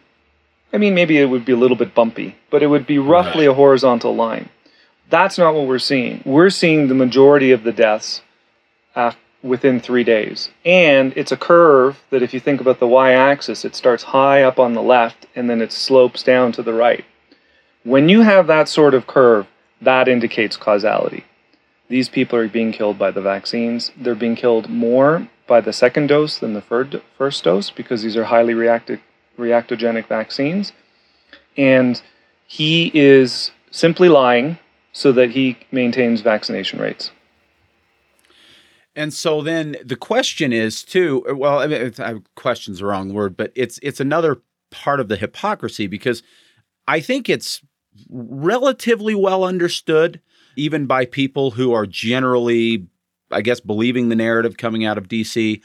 I 0.73 0.77
mean, 0.77 0.93
maybe 0.93 1.17
it 1.17 1.25
would 1.25 1.45
be 1.45 1.53
a 1.53 1.57
little 1.57 1.77
bit 1.77 1.95
bumpy, 1.95 2.35
but 2.49 2.63
it 2.63 2.67
would 2.67 2.85
be 2.85 2.99
roughly 2.99 3.45
a 3.45 3.53
horizontal 3.53 4.15
line. 4.15 4.49
That's 5.09 5.37
not 5.37 5.53
what 5.53 5.67
we're 5.67 5.79
seeing. 5.79 6.21
We're 6.25 6.49
seeing 6.49 6.87
the 6.87 6.95
majority 6.95 7.51
of 7.51 7.63
the 7.63 7.71
deaths 7.71 8.21
uh, 8.95 9.11
within 9.45 9.79
three 9.79 10.03
days. 10.03 10.49
And 10.65 11.13
it's 11.15 11.31
a 11.31 11.37
curve 11.37 12.01
that, 12.09 12.23
if 12.23 12.33
you 12.33 12.39
think 12.39 12.59
about 12.59 12.79
the 12.79 12.87
y 12.87 13.11
axis, 13.11 13.63
it 13.63 13.75
starts 13.75 14.03
high 14.03 14.41
up 14.41 14.59
on 14.59 14.73
the 14.73 14.81
left 14.81 15.27
and 15.35 15.49
then 15.49 15.61
it 15.61 15.71
slopes 15.71 16.23
down 16.23 16.51
to 16.53 16.63
the 16.63 16.73
right. 16.73 17.05
When 17.83 18.09
you 18.09 18.21
have 18.21 18.47
that 18.47 18.67
sort 18.67 18.95
of 18.95 19.05
curve, 19.05 19.45
that 19.79 20.07
indicates 20.07 20.57
causality. 20.57 21.25
These 21.87 22.09
people 22.09 22.39
are 22.39 22.47
being 22.47 22.71
killed 22.71 22.97
by 22.97 23.11
the 23.11 23.21
vaccines. 23.21 23.91
They're 23.95 24.15
being 24.15 24.35
killed 24.35 24.67
more 24.67 25.29
by 25.45 25.61
the 25.61 25.73
second 25.73 26.07
dose 26.07 26.39
than 26.39 26.53
the 26.53 26.97
first 27.17 27.43
dose 27.43 27.69
because 27.69 28.01
these 28.01 28.17
are 28.17 28.23
highly 28.23 28.55
reactive, 28.55 28.99
reactogenic 29.37 30.07
vaccines. 30.07 30.73
And 31.55 32.01
he 32.47 32.91
is 32.95 33.51
simply 33.69 34.09
lying 34.09 34.57
so 34.91 35.11
that 35.11 35.31
he 35.31 35.57
maintains 35.71 36.21
vaccination 36.21 36.79
rates. 36.79 37.11
And 38.95 39.13
so 39.13 39.41
then 39.41 39.75
the 39.83 39.95
question 39.95 40.53
is 40.53 40.83
too. 40.83 41.25
Well, 41.27 41.59
I 41.59 41.67
mean, 41.67 42.23
question's 42.35 42.79
the 42.79 42.85
wrong 42.85 43.13
word, 43.13 43.35
but 43.35 43.51
it's 43.55 43.79
it's 43.83 43.99
another 43.99 44.41
part 44.71 44.99
of 44.99 45.09
the 45.09 45.17
hypocrisy 45.17 45.87
because 45.87 46.23
I 46.87 46.99
think 46.99 47.29
it's 47.29 47.61
relatively 48.09 49.15
well 49.15 49.43
understood, 49.43 50.21
even 50.55 50.85
by 50.85 51.05
people 51.05 51.51
who 51.51 51.73
are 51.73 51.85
generally, 51.85 52.87
I 53.31 53.41
guess, 53.41 53.59
believing 53.59 54.09
the 54.09 54.15
narrative 54.15 54.57
coming 54.57 54.85
out 54.85 54.97
of 54.97 55.07
DC, 55.07 55.61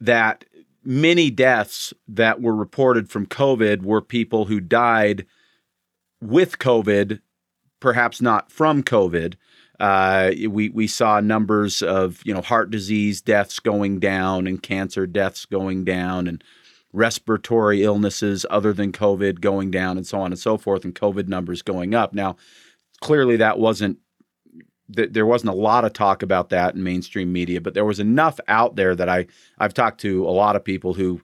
that 0.00 0.44
many 0.84 1.30
deaths 1.30 1.92
that 2.08 2.40
were 2.40 2.54
reported 2.54 3.10
from 3.10 3.26
COVID 3.26 3.82
were 3.82 4.00
people 4.00 4.46
who 4.46 4.60
died 4.60 5.26
with 6.20 6.58
COVID 6.58 7.20
perhaps 7.80 8.20
not 8.20 8.50
from 8.50 8.82
COVID. 8.82 9.34
Uh, 9.78 10.32
we 10.48 10.70
we 10.70 10.86
saw 10.86 11.20
numbers 11.20 11.82
of 11.82 12.20
you 12.24 12.32
know 12.32 12.40
heart 12.40 12.70
disease 12.70 13.20
deaths 13.20 13.58
going 13.58 13.98
down 13.98 14.46
and 14.46 14.62
cancer 14.62 15.06
deaths 15.06 15.44
going 15.44 15.84
down 15.84 16.26
and 16.26 16.42
respiratory 16.92 17.82
illnesses 17.82 18.46
other 18.48 18.72
than 18.72 18.90
COVID 18.90 19.40
going 19.40 19.70
down 19.70 19.96
and 19.96 20.06
so 20.06 20.18
on 20.20 20.32
and 20.32 20.38
so 20.38 20.56
forth, 20.56 20.84
and 20.84 20.94
COVID 20.94 21.28
numbers 21.28 21.62
going 21.62 21.94
up. 21.94 22.14
Now, 22.14 22.36
clearly 23.00 23.36
that 23.36 23.58
wasn't 23.58 23.98
th- 24.94 25.12
there 25.12 25.26
wasn't 25.26 25.52
a 25.52 25.56
lot 25.56 25.84
of 25.84 25.92
talk 25.92 26.22
about 26.22 26.50
that 26.50 26.74
in 26.74 26.82
mainstream 26.82 27.32
media, 27.32 27.60
but 27.60 27.74
there 27.74 27.84
was 27.84 28.00
enough 28.00 28.40
out 28.48 28.76
there 28.76 28.94
that 28.94 29.08
I 29.08 29.26
I've 29.58 29.74
talked 29.74 30.00
to 30.00 30.26
a 30.26 30.30
lot 30.30 30.56
of 30.56 30.64
people 30.64 30.94
who 30.94 31.20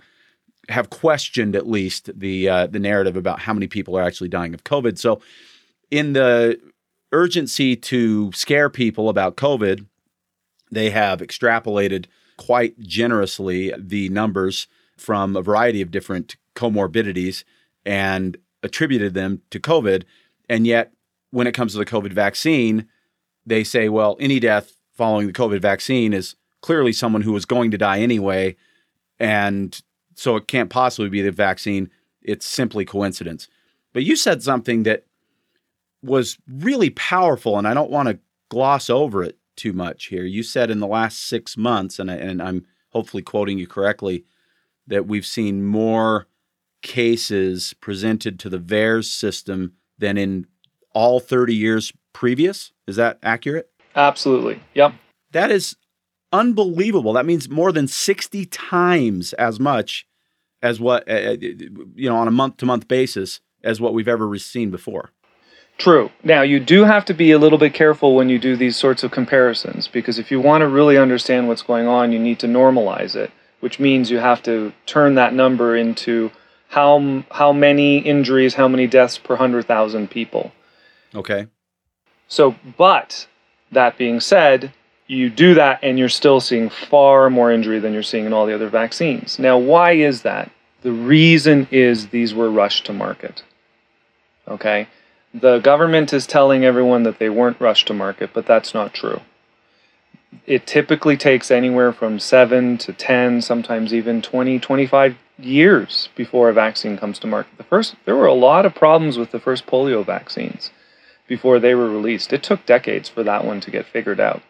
have 0.68 0.90
questioned 0.90 1.56
at 1.56 1.68
least 1.68 2.10
the 2.18 2.48
uh, 2.48 2.66
the 2.66 2.78
narrative 2.78 3.16
about 3.16 3.40
how 3.40 3.52
many 3.52 3.66
people 3.66 3.96
are 3.96 4.02
actually 4.02 4.28
dying 4.28 4.54
of 4.54 4.64
COVID. 4.64 4.98
So, 4.98 5.20
in 5.90 6.12
the 6.12 6.60
urgency 7.12 7.76
to 7.76 8.32
scare 8.32 8.70
people 8.70 9.08
about 9.08 9.36
COVID, 9.36 9.86
they 10.70 10.90
have 10.90 11.20
extrapolated 11.20 12.06
quite 12.36 12.78
generously 12.80 13.72
the 13.78 14.08
numbers 14.08 14.66
from 14.96 15.36
a 15.36 15.42
variety 15.42 15.82
of 15.82 15.90
different 15.90 16.36
comorbidities 16.54 17.44
and 17.84 18.36
attributed 18.62 19.14
them 19.14 19.42
to 19.50 19.60
COVID. 19.60 20.04
And 20.48 20.66
yet, 20.66 20.92
when 21.30 21.46
it 21.46 21.52
comes 21.52 21.72
to 21.72 21.78
the 21.78 21.86
COVID 21.86 22.12
vaccine, 22.12 22.88
they 23.44 23.64
say, 23.64 23.88
well, 23.88 24.16
any 24.20 24.38
death 24.40 24.76
following 24.94 25.26
the 25.26 25.32
COVID 25.32 25.60
vaccine 25.60 26.12
is 26.12 26.36
clearly 26.60 26.92
someone 26.92 27.22
who 27.22 27.32
was 27.32 27.44
going 27.44 27.70
to 27.70 27.78
die 27.78 28.00
anyway. 28.00 28.56
And 29.18 29.80
so 30.14 30.36
it 30.36 30.46
can't 30.46 30.70
possibly 30.70 31.08
be 31.08 31.22
the 31.22 31.32
vaccine. 31.32 31.90
It's 32.22 32.46
simply 32.46 32.84
coincidence. 32.84 33.48
But 33.92 34.04
you 34.04 34.16
said 34.16 34.42
something 34.42 34.84
that 34.84 35.04
was 36.02 36.38
really 36.48 36.90
powerful, 36.90 37.58
and 37.58 37.66
I 37.66 37.74
don't 37.74 37.90
want 37.90 38.08
to 38.08 38.18
gloss 38.48 38.90
over 38.90 39.22
it 39.22 39.38
too 39.56 39.72
much 39.72 40.06
here. 40.06 40.24
You 40.24 40.42
said 40.42 40.70
in 40.70 40.80
the 40.80 40.86
last 40.86 41.28
six 41.28 41.56
months, 41.56 41.98
and, 41.98 42.10
I, 42.10 42.14
and 42.14 42.42
I'm 42.42 42.66
hopefully 42.90 43.22
quoting 43.22 43.58
you 43.58 43.66
correctly, 43.66 44.24
that 44.86 45.06
we've 45.06 45.26
seen 45.26 45.64
more 45.64 46.26
cases 46.82 47.74
presented 47.80 48.38
to 48.40 48.48
the 48.48 48.58
VAERS 48.58 49.04
system 49.04 49.74
than 49.98 50.18
in 50.18 50.46
all 50.94 51.20
30 51.20 51.54
years 51.54 51.92
previous. 52.12 52.72
Is 52.86 52.96
that 52.96 53.18
accurate? 53.22 53.70
Absolutely. 53.94 54.60
Yep. 54.74 54.94
That 55.30 55.50
is 55.50 55.76
unbelievable. 56.32 57.12
That 57.12 57.26
means 57.26 57.48
more 57.48 57.72
than 57.72 57.86
60 57.88 58.46
times 58.46 59.32
as 59.34 59.60
much 59.60 60.06
as 60.62 60.80
what, 60.80 61.08
uh, 61.08 61.12
uh 61.12 61.36
you 61.40 62.08
know, 62.08 62.16
on 62.16 62.28
a 62.28 62.32
month 62.32 62.58
to 62.58 62.66
month 62.66 62.88
basis 62.88 63.40
as 63.62 63.80
what 63.80 63.94
we've 63.94 64.08
ever 64.08 64.36
seen 64.38 64.70
before. 64.70 65.12
True. 65.78 66.10
Now, 66.22 66.42
you 66.42 66.60
do 66.60 66.84
have 66.84 67.04
to 67.06 67.14
be 67.14 67.32
a 67.32 67.38
little 67.38 67.58
bit 67.58 67.74
careful 67.74 68.14
when 68.14 68.28
you 68.28 68.38
do 68.38 68.56
these 68.56 68.76
sorts 68.76 69.02
of 69.02 69.10
comparisons 69.10 69.88
because 69.88 70.18
if 70.18 70.30
you 70.30 70.40
want 70.40 70.62
to 70.62 70.68
really 70.68 70.96
understand 70.96 71.48
what's 71.48 71.62
going 71.62 71.86
on, 71.86 72.12
you 72.12 72.18
need 72.18 72.38
to 72.40 72.46
normalize 72.46 73.16
it, 73.16 73.30
which 73.60 73.80
means 73.80 74.10
you 74.10 74.18
have 74.18 74.42
to 74.44 74.72
turn 74.86 75.16
that 75.16 75.34
number 75.34 75.76
into 75.76 76.30
how, 76.68 77.24
how 77.30 77.52
many 77.52 77.98
injuries, 77.98 78.54
how 78.54 78.68
many 78.68 78.86
deaths 78.86 79.18
per 79.18 79.34
100,000 79.34 80.08
people. 80.08 80.52
Okay. 81.14 81.46
So, 82.28 82.54
but 82.78 83.26
that 83.72 83.98
being 83.98 84.20
said, 84.20 84.72
you 85.06 85.28
do 85.28 85.54
that 85.54 85.80
and 85.82 85.98
you're 85.98 86.08
still 86.08 86.40
seeing 86.40 86.70
far 86.70 87.28
more 87.28 87.52
injury 87.52 87.78
than 87.78 87.92
you're 87.92 88.02
seeing 88.02 88.24
in 88.24 88.32
all 88.32 88.46
the 88.46 88.54
other 88.54 88.68
vaccines. 88.68 89.38
Now, 89.38 89.58
why 89.58 89.92
is 89.92 90.22
that? 90.22 90.50
The 90.82 90.92
reason 90.92 91.68
is 91.70 92.08
these 92.08 92.34
were 92.34 92.50
rushed 92.50 92.86
to 92.86 92.92
market. 92.92 93.42
Okay? 94.48 94.88
The 95.34 95.60
government 95.60 96.12
is 96.12 96.26
telling 96.26 96.64
everyone 96.64 97.04
that 97.04 97.18
they 97.18 97.30
weren't 97.30 97.60
rushed 97.60 97.86
to 97.86 97.94
market, 97.94 98.30
but 98.34 98.46
that's 98.46 98.74
not 98.74 98.92
true. 98.92 99.22
It 100.46 100.66
typically 100.66 101.16
takes 101.16 101.50
anywhere 101.50 101.92
from 101.92 102.18
7 102.18 102.78
to 102.78 102.92
10, 102.92 103.42
sometimes 103.42 103.94
even 103.94 104.20
20, 104.20 104.58
25 104.58 105.16
years 105.38 106.08
before 106.14 106.48
a 106.48 106.52
vaccine 106.52 106.98
comes 106.98 107.18
to 107.20 107.26
market. 107.26 107.56
The 107.56 107.64
first 107.64 107.96
there 108.04 108.16
were 108.16 108.26
a 108.26 108.34
lot 108.34 108.66
of 108.66 108.74
problems 108.74 109.18
with 109.18 109.30
the 109.30 109.40
first 109.40 109.66
polio 109.66 110.04
vaccines 110.04 110.70
before 111.26 111.58
they 111.58 111.74
were 111.74 111.88
released. 111.88 112.32
It 112.32 112.42
took 112.42 112.66
decades 112.66 113.08
for 113.08 113.22
that 113.22 113.44
one 113.44 113.60
to 113.60 113.70
get 113.70 113.86
figured 113.86 114.20
out. 114.20 114.42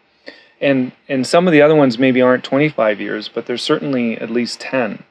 And 0.60 0.92
and 1.08 1.26
some 1.26 1.46
of 1.46 1.52
the 1.52 1.62
other 1.62 1.74
ones 1.74 1.98
maybe 1.98 2.20
aren't 2.20 2.44
25 2.44 3.00
years, 3.00 3.28
but 3.28 3.46
there's 3.46 3.62
certainly 3.62 4.18
at 4.18 4.30
least 4.30 4.60
10. 4.60 5.04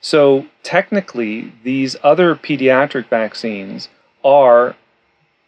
So 0.00 0.46
technically, 0.62 1.52
these 1.62 1.96
other 2.02 2.34
pediatric 2.34 3.08
vaccines 3.08 3.88
are 4.22 4.76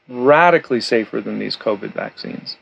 radically 0.08 0.80
safer 0.80 1.20
than 1.20 1.38
these 1.38 1.56
COVID 1.56 1.92
vaccines. 1.92 2.56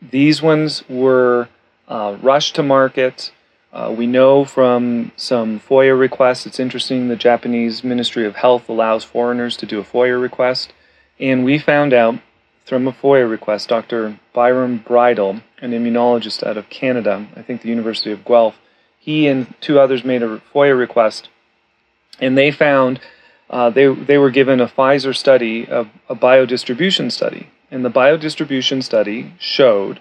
These 0.00 0.42
ones 0.42 0.82
were 0.88 1.48
uh, 1.88 2.16
rushed 2.20 2.54
to 2.56 2.62
market. 2.62 3.32
Uh, 3.72 3.94
we 3.96 4.06
know 4.06 4.44
from 4.44 5.12
some 5.16 5.60
FOIA 5.60 5.98
requests, 5.98 6.46
it's 6.46 6.60
interesting, 6.60 7.08
the 7.08 7.16
Japanese 7.16 7.82
Ministry 7.82 8.24
of 8.26 8.36
Health 8.36 8.68
allows 8.68 9.04
foreigners 9.04 9.56
to 9.58 9.66
do 9.66 9.80
a 9.80 9.84
FOIA 9.84 10.20
request. 10.20 10.72
And 11.18 11.44
we 11.44 11.58
found 11.58 11.92
out 11.92 12.18
from 12.64 12.88
a 12.88 12.92
FOIA 12.92 13.28
request, 13.28 13.68
Dr. 13.68 14.18
Byram 14.32 14.78
Bridle, 14.78 15.40
an 15.60 15.72
immunologist 15.72 16.44
out 16.46 16.56
of 16.56 16.68
Canada, 16.70 17.26
I 17.36 17.42
think 17.42 17.62
the 17.62 17.68
University 17.68 18.10
of 18.10 18.24
Guelph, 18.24 18.56
he 18.98 19.26
and 19.26 19.54
two 19.60 19.78
others 19.78 20.04
made 20.04 20.22
a 20.22 20.40
FOIA 20.54 20.78
request, 20.78 21.28
and 22.20 22.38
they 22.38 22.50
found 22.50 23.00
uh, 23.50 23.70
they, 23.70 23.92
they 23.92 24.18
were 24.18 24.30
given 24.30 24.60
a 24.60 24.68
Pfizer 24.68 25.14
study, 25.16 25.64
a, 25.64 25.82
a 26.08 26.16
biodistribution 26.16 27.10
study. 27.12 27.48
And 27.70 27.84
the 27.84 27.90
biodistribution 27.90 28.82
study 28.82 29.34
showed 29.38 30.00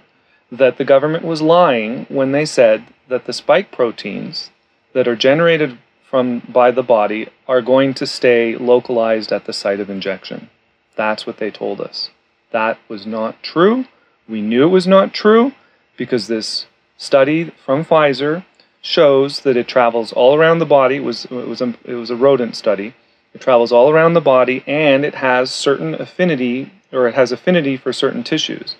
that 0.52 0.78
the 0.78 0.86
government 0.86 1.26
was 1.26 1.42
lying 1.42 2.06
when 2.10 2.32
they 2.32 2.46
said 2.46 2.86
that 3.08 3.26
the 3.26 3.34
spike 3.34 3.72
proteins 3.72 4.52
that 4.94 5.08
are 5.08 5.16
generated 5.16 5.78
from 6.10 6.40
by 6.48 6.70
the 6.72 6.84
body 6.84 7.28
are 7.48 7.62
going 7.62 7.94
to 7.96 8.06
stay 8.06 8.56
localized 8.56 9.32
at 9.32 9.46
the 9.46 9.54
site 9.54 9.80
of 9.80 9.90
injection. 9.90 10.50
That's 10.96 11.26
what 11.26 11.38
they 11.38 11.50
told 11.50 11.82
us. 11.82 12.12
That 12.52 12.78
was 12.88 13.08
not 13.08 13.42
true. 13.42 13.86
We 14.30 14.42
knew 14.42 14.64
it 14.64 14.68
was 14.68 14.88
not 14.88 15.14
true 15.14 15.54
because 15.98 16.28
this 16.28 16.68
study 16.98 17.52
from 17.66 17.84
Pfizer 17.84 18.46
shows 18.82 19.42
that 19.42 19.58
it 19.58 19.68
travels 19.68 20.14
all 20.14 20.36
around 20.36 20.60
the 20.60 20.66
body. 20.66 20.98
It 20.98 21.04
was, 21.04 21.26
it 21.26 21.32
was, 21.32 21.62
a, 21.62 21.74
it 21.84 21.96
was 21.96 22.12
a 22.12 22.16
rodent 22.16 22.56
study. 22.56 22.94
It 23.34 23.42
travels 23.42 23.72
all 23.72 23.90
around 23.90 24.14
the 24.14 24.22
body 24.22 24.64
and 24.68 25.04
it 25.04 25.16
has 25.16 25.52
certain 25.52 25.96
affinity, 25.96 26.72
or 26.92 27.08
it 27.08 27.16
has 27.16 27.32
affinity 27.32 27.78
for 27.78 27.92
certain 27.92 28.24
tissues, 28.24 28.76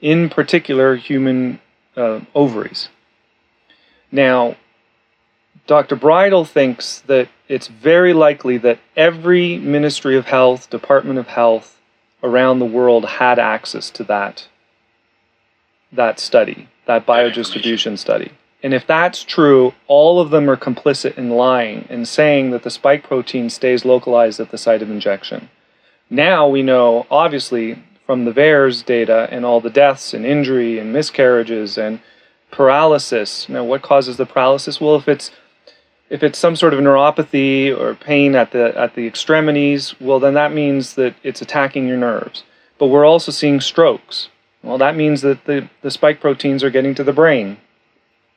in 0.00 0.30
particular 0.30 0.96
human 0.96 1.60
uh, 1.96 2.20
ovaries. 2.34 2.88
Now, 4.10 4.56
Dr. 5.66 5.96
Bridle 5.96 6.46
thinks 6.46 7.00
that 7.00 7.28
it's 7.46 7.68
very 7.68 8.14
likely 8.14 8.56
that 8.58 8.78
every 8.96 9.58
Ministry 9.58 10.16
of 10.16 10.26
Health, 10.26 10.70
Department 10.70 11.18
of 11.18 11.26
Health, 11.28 11.78
around 12.22 12.58
the 12.58 12.64
world 12.64 13.04
had 13.04 13.38
access 13.38 13.90
to 13.90 14.04
that 14.04 14.48
that 15.92 16.20
study, 16.20 16.68
that 16.86 17.06
biodistribution 17.06 17.96
study. 17.98 18.30
And 18.62 18.74
if 18.74 18.86
that's 18.86 19.22
true, 19.22 19.74
all 19.86 20.20
of 20.20 20.30
them 20.30 20.50
are 20.50 20.56
complicit 20.56 21.16
in 21.16 21.30
lying 21.30 21.86
and 21.88 22.08
saying 22.08 22.50
that 22.50 22.64
the 22.64 22.70
spike 22.70 23.04
protein 23.04 23.50
stays 23.50 23.84
localized 23.84 24.40
at 24.40 24.50
the 24.50 24.58
site 24.58 24.82
of 24.82 24.90
injection. 24.90 25.48
Now 26.10 26.48
we 26.48 26.62
know, 26.62 27.06
obviously, 27.10 27.82
from 28.06 28.24
the 28.24 28.32
VAERS 28.32 28.84
data 28.84 29.28
and 29.30 29.44
all 29.44 29.60
the 29.60 29.70
deaths 29.70 30.14
and 30.14 30.24
injury 30.24 30.78
and 30.78 30.92
miscarriages 30.92 31.78
and 31.78 32.00
paralysis. 32.50 33.48
Now, 33.48 33.64
what 33.64 33.82
causes 33.82 34.16
the 34.16 34.26
paralysis? 34.26 34.80
Well, 34.80 34.96
if 34.96 35.08
it's 35.08 35.30
if 36.10 36.22
it's 36.22 36.38
some 36.38 36.56
sort 36.56 36.72
of 36.72 36.80
neuropathy 36.80 37.78
or 37.78 37.94
pain 37.94 38.34
at 38.34 38.52
the 38.52 38.76
at 38.76 38.94
the 38.94 39.06
extremities, 39.06 39.94
well 40.00 40.18
then 40.18 40.34
that 40.34 40.52
means 40.52 40.94
that 40.94 41.14
it's 41.22 41.42
attacking 41.42 41.86
your 41.86 41.98
nerves. 41.98 42.44
But 42.78 42.86
we're 42.86 43.04
also 43.04 43.30
seeing 43.30 43.60
strokes. 43.60 44.30
Well, 44.62 44.78
that 44.78 44.96
means 44.96 45.20
that 45.20 45.44
the, 45.44 45.68
the 45.82 45.90
spike 45.90 46.20
proteins 46.20 46.64
are 46.64 46.70
getting 46.70 46.94
to 46.96 47.04
the 47.04 47.12
brain. 47.12 47.58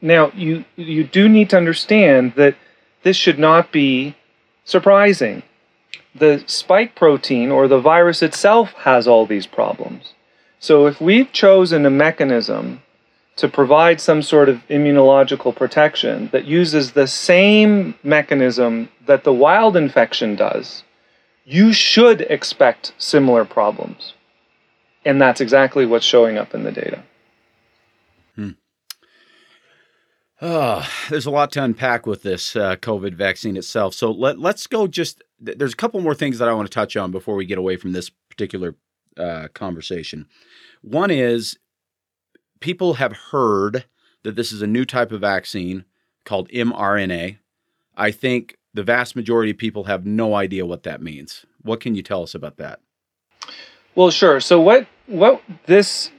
Now, 0.01 0.31
you 0.35 0.65
you 0.75 1.03
do 1.03 1.29
need 1.29 1.49
to 1.51 1.57
understand 1.57 2.33
that 2.35 2.55
this 3.03 3.17
should 3.17 3.39
not 3.39 3.71
be 3.71 4.15
surprising. 4.65 5.43
The 6.13 6.43
spike 6.47 6.95
protein 6.95 7.51
or 7.51 7.67
the 7.67 7.79
virus 7.79 8.21
itself 8.21 8.73
has 8.73 9.07
all 9.07 9.25
these 9.25 9.47
problems. 9.47 10.13
So 10.59 10.85
if 10.85 10.99
we've 11.01 11.31
chosen 11.31 11.85
a 11.85 11.89
mechanism 11.89 12.81
to 13.37 13.47
provide 13.47 14.01
some 14.01 14.21
sort 14.21 14.49
of 14.49 14.61
immunological 14.67 15.55
protection 15.55 16.29
that 16.31 16.45
uses 16.45 16.91
the 16.91 17.07
same 17.07 17.95
mechanism 18.03 18.89
that 19.05 19.23
the 19.23 19.33
wild 19.33 19.75
infection 19.75 20.35
does, 20.35 20.83
you 21.45 21.73
should 21.73 22.21
expect 22.21 22.93
similar 22.97 23.45
problems. 23.45 24.13
And 25.03 25.19
that's 25.19 25.41
exactly 25.41 25.85
what's 25.85 26.05
showing 26.05 26.37
up 26.37 26.53
in 26.53 26.63
the 26.63 26.71
data. 26.71 27.03
Hmm. 28.35 28.51
Oh, 30.43 30.87
there's 31.09 31.27
a 31.27 31.31
lot 31.31 31.51
to 31.51 31.63
unpack 31.63 32.07
with 32.07 32.23
this 32.23 32.55
uh, 32.55 32.75
COVID 32.77 33.13
vaccine 33.13 33.55
itself. 33.55 33.93
So 33.93 34.09
let, 34.11 34.39
let's 34.39 34.65
go 34.65 34.87
just, 34.87 35.23
there's 35.39 35.73
a 35.73 35.77
couple 35.77 36.01
more 36.01 36.15
things 36.15 36.39
that 36.39 36.49
I 36.49 36.53
want 36.53 36.67
to 36.67 36.73
touch 36.73 36.97
on 36.97 37.11
before 37.11 37.35
we 37.35 37.45
get 37.45 37.59
away 37.59 37.77
from 37.77 37.91
this 37.91 38.09
particular 38.29 38.75
uh, 39.17 39.49
conversation. 39.53 40.25
One 40.81 41.11
is 41.11 41.59
people 42.59 42.95
have 42.95 43.13
heard 43.31 43.85
that 44.23 44.35
this 44.35 44.51
is 44.51 44.63
a 44.63 44.67
new 44.67 44.83
type 44.83 45.11
of 45.11 45.21
vaccine 45.21 45.85
called 46.25 46.49
mRNA. 46.49 47.37
I 47.95 48.11
think 48.11 48.57
the 48.73 48.83
vast 48.83 49.15
majority 49.15 49.51
of 49.51 49.57
people 49.57 49.83
have 49.83 50.05
no 50.05 50.33
idea 50.33 50.65
what 50.65 50.83
that 50.83 51.01
means. 51.01 51.45
What 51.61 51.81
can 51.81 51.93
you 51.93 52.01
tell 52.01 52.23
us 52.23 52.33
about 52.33 52.57
that? 52.57 52.79
Well, 53.93 54.09
sure. 54.09 54.39
So 54.39 54.59
what 54.61 54.87
what 55.07 55.41
this 55.65 56.09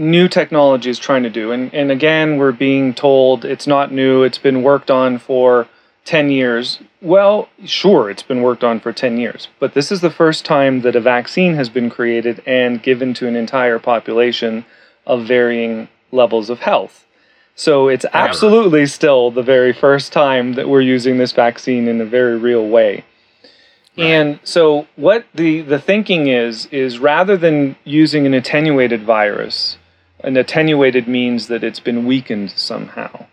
new 0.00 0.28
technology 0.28 0.88
is 0.88 0.98
trying 0.98 1.22
to 1.22 1.30
do, 1.30 1.52
and, 1.52 1.72
and 1.74 1.90
again, 1.90 2.38
we're 2.38 2.52
being 2.52 2.94
told 2.94 3.44
it's 3.44 3.66
not 3.66 3.92
new, 3.92 4.22
it's 4.22 4.38
been 4.38 4.62
worked 4.62 4.90
on 4.90 5.18
for 5.18 5.68
10 6.06 6.30
years. 6.30 6.80
Well, 7.02 7.50
sure, 7.64 8.10
it's 8.10 8.22
been 8.22 8.40
worked 8.40 8.64
on 8.64 8.80
for 8.80 8.92
10 8.92 9.18
years, 9.18 9.48
but 9.58 9.74
this 9.74 9.92
is 9.92 10.00
the 10.00 10.10
first 10.10 10.44
time 10.44 10.80
that 10.80 10.96
a 10.96 11.00
vaccine 11.00 11.54
has 11.54 11.68
been 11.68 11.90
created 11.90 12.42
and 12.46 12.82
given 12.82 13.12
to 13.14 13.28
an 13.28 13.36
entire 13.36 13.78
population 13.78 14.64
of 15.06 15.26
varying 15.26 15.88
levels 16.10 16.48
of 16.48 16.60
health. 16.60 17.06
So 17.54 17.88
it's 17.88 18.06
absolutely 18.14 18.86
still 18.86 19.30
the 19.30 19.42
very 19.42 19.74
first 19.74 20.14
time 20.14 20.54
that 20.54 20.68
we're 20.68 20.80
using 20.80 21.18
this 21.18 21.32
vaccine 21.32 21.88
in 21.88 22.00
a 22.00 22.06
very 22.06 22.38
real 22.38 22.66
way. 22.66 23.04
Right. 23.98 24.06
And 24.06 24.40
so 24.44 24.86
what 24.96 25.26
the, 25.34 25.60
the 25.60 25.78
thinking 25.78 26.28
is 26.28 26.66
is 26.66 26.98
rather 26.98 27.36
than 27.36 27.76
using 27.84 28.24
an 28.24 28.32
attenuated 28.32 29.02
virus, 29.02 29.76
an 30.22 30.36
attenuated 30.36 31.08
means 31.08 31.48
that 31.48 31.64
it's 31.64 31.80
been 31.80 32.06
weakened 32.06 32.50
somehow. 32.50 33.26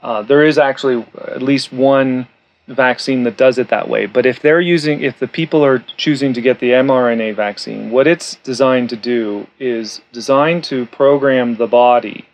Uh, 0.00 0.22
there 0.22 0.44
is 0.44 0.58
actually 0.58 1.06
at 1.18 1.42
least 1.42 1.72
one 1.72 2.26
vaccine 2.66 3.24
that 3.24 3.36
does 3.36 3.58
it 3.58 3.68
that 3.68 3.88
way. 3.88 4.06
But 4.06 4.26
if 4.26 4.40
they're 4.40 4.60
using, 4.60 5.02
if 5.02 5.18
the 5.18 5.28
people 5.28 5.64
are 5.64 5.80
choosing 5.96 6.32
to 6.34 6.40
get 6.40 6.60
the 6.60 6.70
mRNA 6.70 7.34
vaccine, 7.34 7.90
what 7.90 8.06
it's 8.06 8.36
designed 8.36 8.90
to 8.90 8.96
do 8.96 9.46
is 9.58 10.00
designed 10.12 10.64
to 10.64 10.86
program 10.86 11.56
the 11.56 11.66
body 11.66 12.26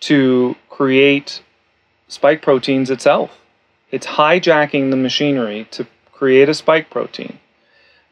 to 0.00 0.56
create 0.68 1.42
spike 2.08 2.42
proteins 2.42 2.90
itself. 2.90 3.40
It's 3.90 4.06
hijacking 4.06 4.90
the 4.90 4.96
machinery 4.96 5.66
to 5.72 5.86
create 6.12 6.48
a 6.48 6.54
spike 6.54 6.90
protein. 6.90 7.38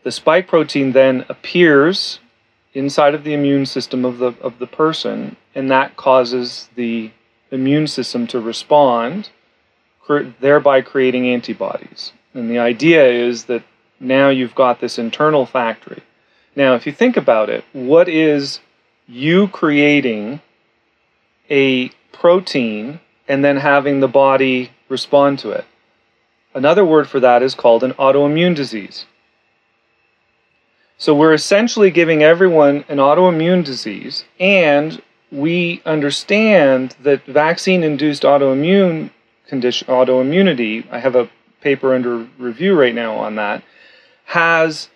The 0.03 0.11
spike 0.11 0.49
protein 0.49 0.93
then 0.93 1.25
appears 1.29 2.19
inside 2.75 3.15
of 3.15 3.25
the 3.25 3.35
immune 3.35 3.67
system 3.67 4.05
of 4.05 4.19
the 4.19 4.35
of 4.41 4.59
the 4.59 4.67
person, 4.67 5.37
and 5.55 5.71
that 5.71 5.97
causes 5.97 6.69
the 6.75 7.11
immune 7.51 7.87
system 7.87 8.27
to 8.27 8.41
respond, 8.41 9.31
thereby 10.41 10.81
creating 10.81 11.29
antibodies. 11.29 12.13
And 12.35 12.51
the 12.51 12.59
idea 12.59 13.07
is 13.07 13.45
that 13.45 13.63
now 14.01 14.31
you've 14.31 14.55
got 14.55 14.81
this 14.81 14.99
internal 14.99 15.47
factory. 15.47 16.03
Now, 16.57 16.75
if 16.75 16.87
you 16.87 16.93
think 16.93 17.17
about 17.17 17.49
it, 17.51 17.65
what 17.73 18.09
is 18.09 18.61
you 19.07 19.49
creating 19.49 20.41
a 21.51 21.91
protein 22.13 23.01
and 23.29 23.45
then 23.45 23.59
having 23.59 24.01
the 24.01 24.09
body 24.09 24.71
respond 24.89 25.39
to 25.41 25.51
it? 25.51 25.65
Another 26.55 26.85
word 26.85 27.09
for 27.09 27.21
that 27.21 27.43
is 27.43 27.55
called 27.55 27.85
an 27.85 27.93
autoimmune 27.95 28.55
disease. 28.55 29.07
So 31.03 31.17
we're 31.17 31.33
essentially 31.35 31.91
giving 31.91 32.23
everyone 32.23 32.85
an 32.89 32.99
autoimmune 32.99 33.65
disease, 33.65 34.25
and 34.39 35.03
we 35.33 35.83
understand 35.85 36.95
that 37.03 37.27
vaccine-induced 37.27 38.23
autoimmune 38.23 39.11
condition, 39.49 39.89
autoimmunity. 39.89 40.89
I 40.93 41.01
have 41.01 41.17
a 41.17 41.29
paper 41.61 41.93
under 41.93 42.29
review 42.39 42.79
right 42.79 42.95
now 42.95 43.17
on 43.17 43.35
that. 43.35 43.65
Has 44.27 44.91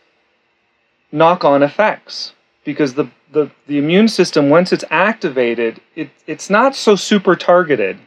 knock-on 1.10 1.64
effects 1.64 2.34
because 2.64 2.94
the, 2.94 3.10
the, 3.32 3.50
the 3.66 3.78
immune 3.78 4.06
system, 4.06 4.48
once 4.48 4.72
it's 4.72 4.84
activated, 4.90 5.80
it, 5.96 6.10
it's 6.28 6.48
not 6.48 6.76
so 6.76 6.94
super 6.94 7.34
targeted. 7.34 7.98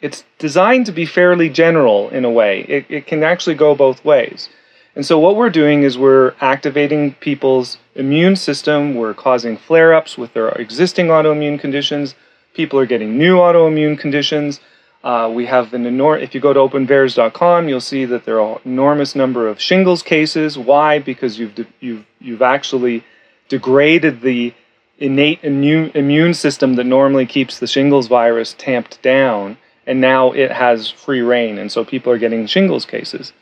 It's 0.00 0.24
designed 0.40 0.86
to 0.86 0.92
be 0.92 1.06
fairly 1.06 1.50
general 1.50 2.08
in 2.08 2.24
a 2.24 2.30
way. 2.32 2.62
It, 2.62 2.86
it 2.88 3.06
can 3.06 3.22
actually 3.22 3.54
go 3.54 3.76
both 3.76 4.04
ways. 4.04 4.48
And 4.96 5.04
so 5.04 5.18
what 5.18 5.36
we're 5.36 5.50
doing 5.50 5.82
is 5.82 5.98
we're 5.98 6.34
activating 6.40 7.14
people's 7.14 7.78
immune 7.94 8.36
system. 8.36 8.94
We're 8.94 9.14
causing 9.14 9.56
flare-ups 9.56 10.16
with 10.16 10.34
their 10.34 10.48
existing 10.50 11.06
autoimmune 11.06 11.58
conditions. 11.58 12.14
People 12.54 12.78
are 12.78 12.86
getting 12.86 13.18
new 13.18 13.36
autoimmune 13.36 13.98
conditions. 13.98 14.60
Uh, 15.02 15.30
we 15.34 15.46
have 15.46 15.74
an 15.74 15.84
enormous, 15.84 16.24
if 16.24 16.34
you 16.34 16.40
go 16.40 16.52
to 16.52 16.60
openvaers.com, 16.60 17.68
you'll 17.68 17.80
see 17.80 18.04
that 18.04 18.24
there 18.24 18.40
are 18.40 18.56
an 18.56 18.72
enormous 18.72 19.14
number 19.14 19.48
of 19.48 19.60
shingles 19.60 20.02
cases. 20.02 20.56
Why? 20.56 20.98
Because 20.98 21.38
you've, 21.38 21.54
de- 21.54 21.66
you've, 21.80 22.06
you've 22.20 22.42
actually 22.42 23.04
degraded 23.48 24.22
the 24.22 24.54
innate 24.98 25.40
immune, 25.42 25.90
immune 25.94 26.34
system 26.34 26.76
that 26.76 26.84
normally 26.84 27.26
keeps 27.26 27.58
the 27.58 27.66
shingles 27.66 28.06
virus 28.06 28.54
tamped 28.56 29.02
down, 29.02 29.58
and 29.86 30.00
now 30.00 30.32
it 30.32 30.52
has 30.52 30.88
free 30.88 31.20
rein, 31.20 31.58
and 31.58 31.70
so 31.70 31.84
people 31.84 32.12
are 32.12 32.18
getting 32.18 32.46
shingles 32.46 32.86
cases. 32.86 33.32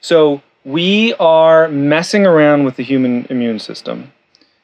So 0.00 0.40
we 0.68 1.14
are 1.14 1.66
messing 1.68 2.26
around 2.26 2.64
with 2.64 2.76
the 2.76 2.82
human 2.82 3.26
immune 3.30 3.58
system. 3.58 4.12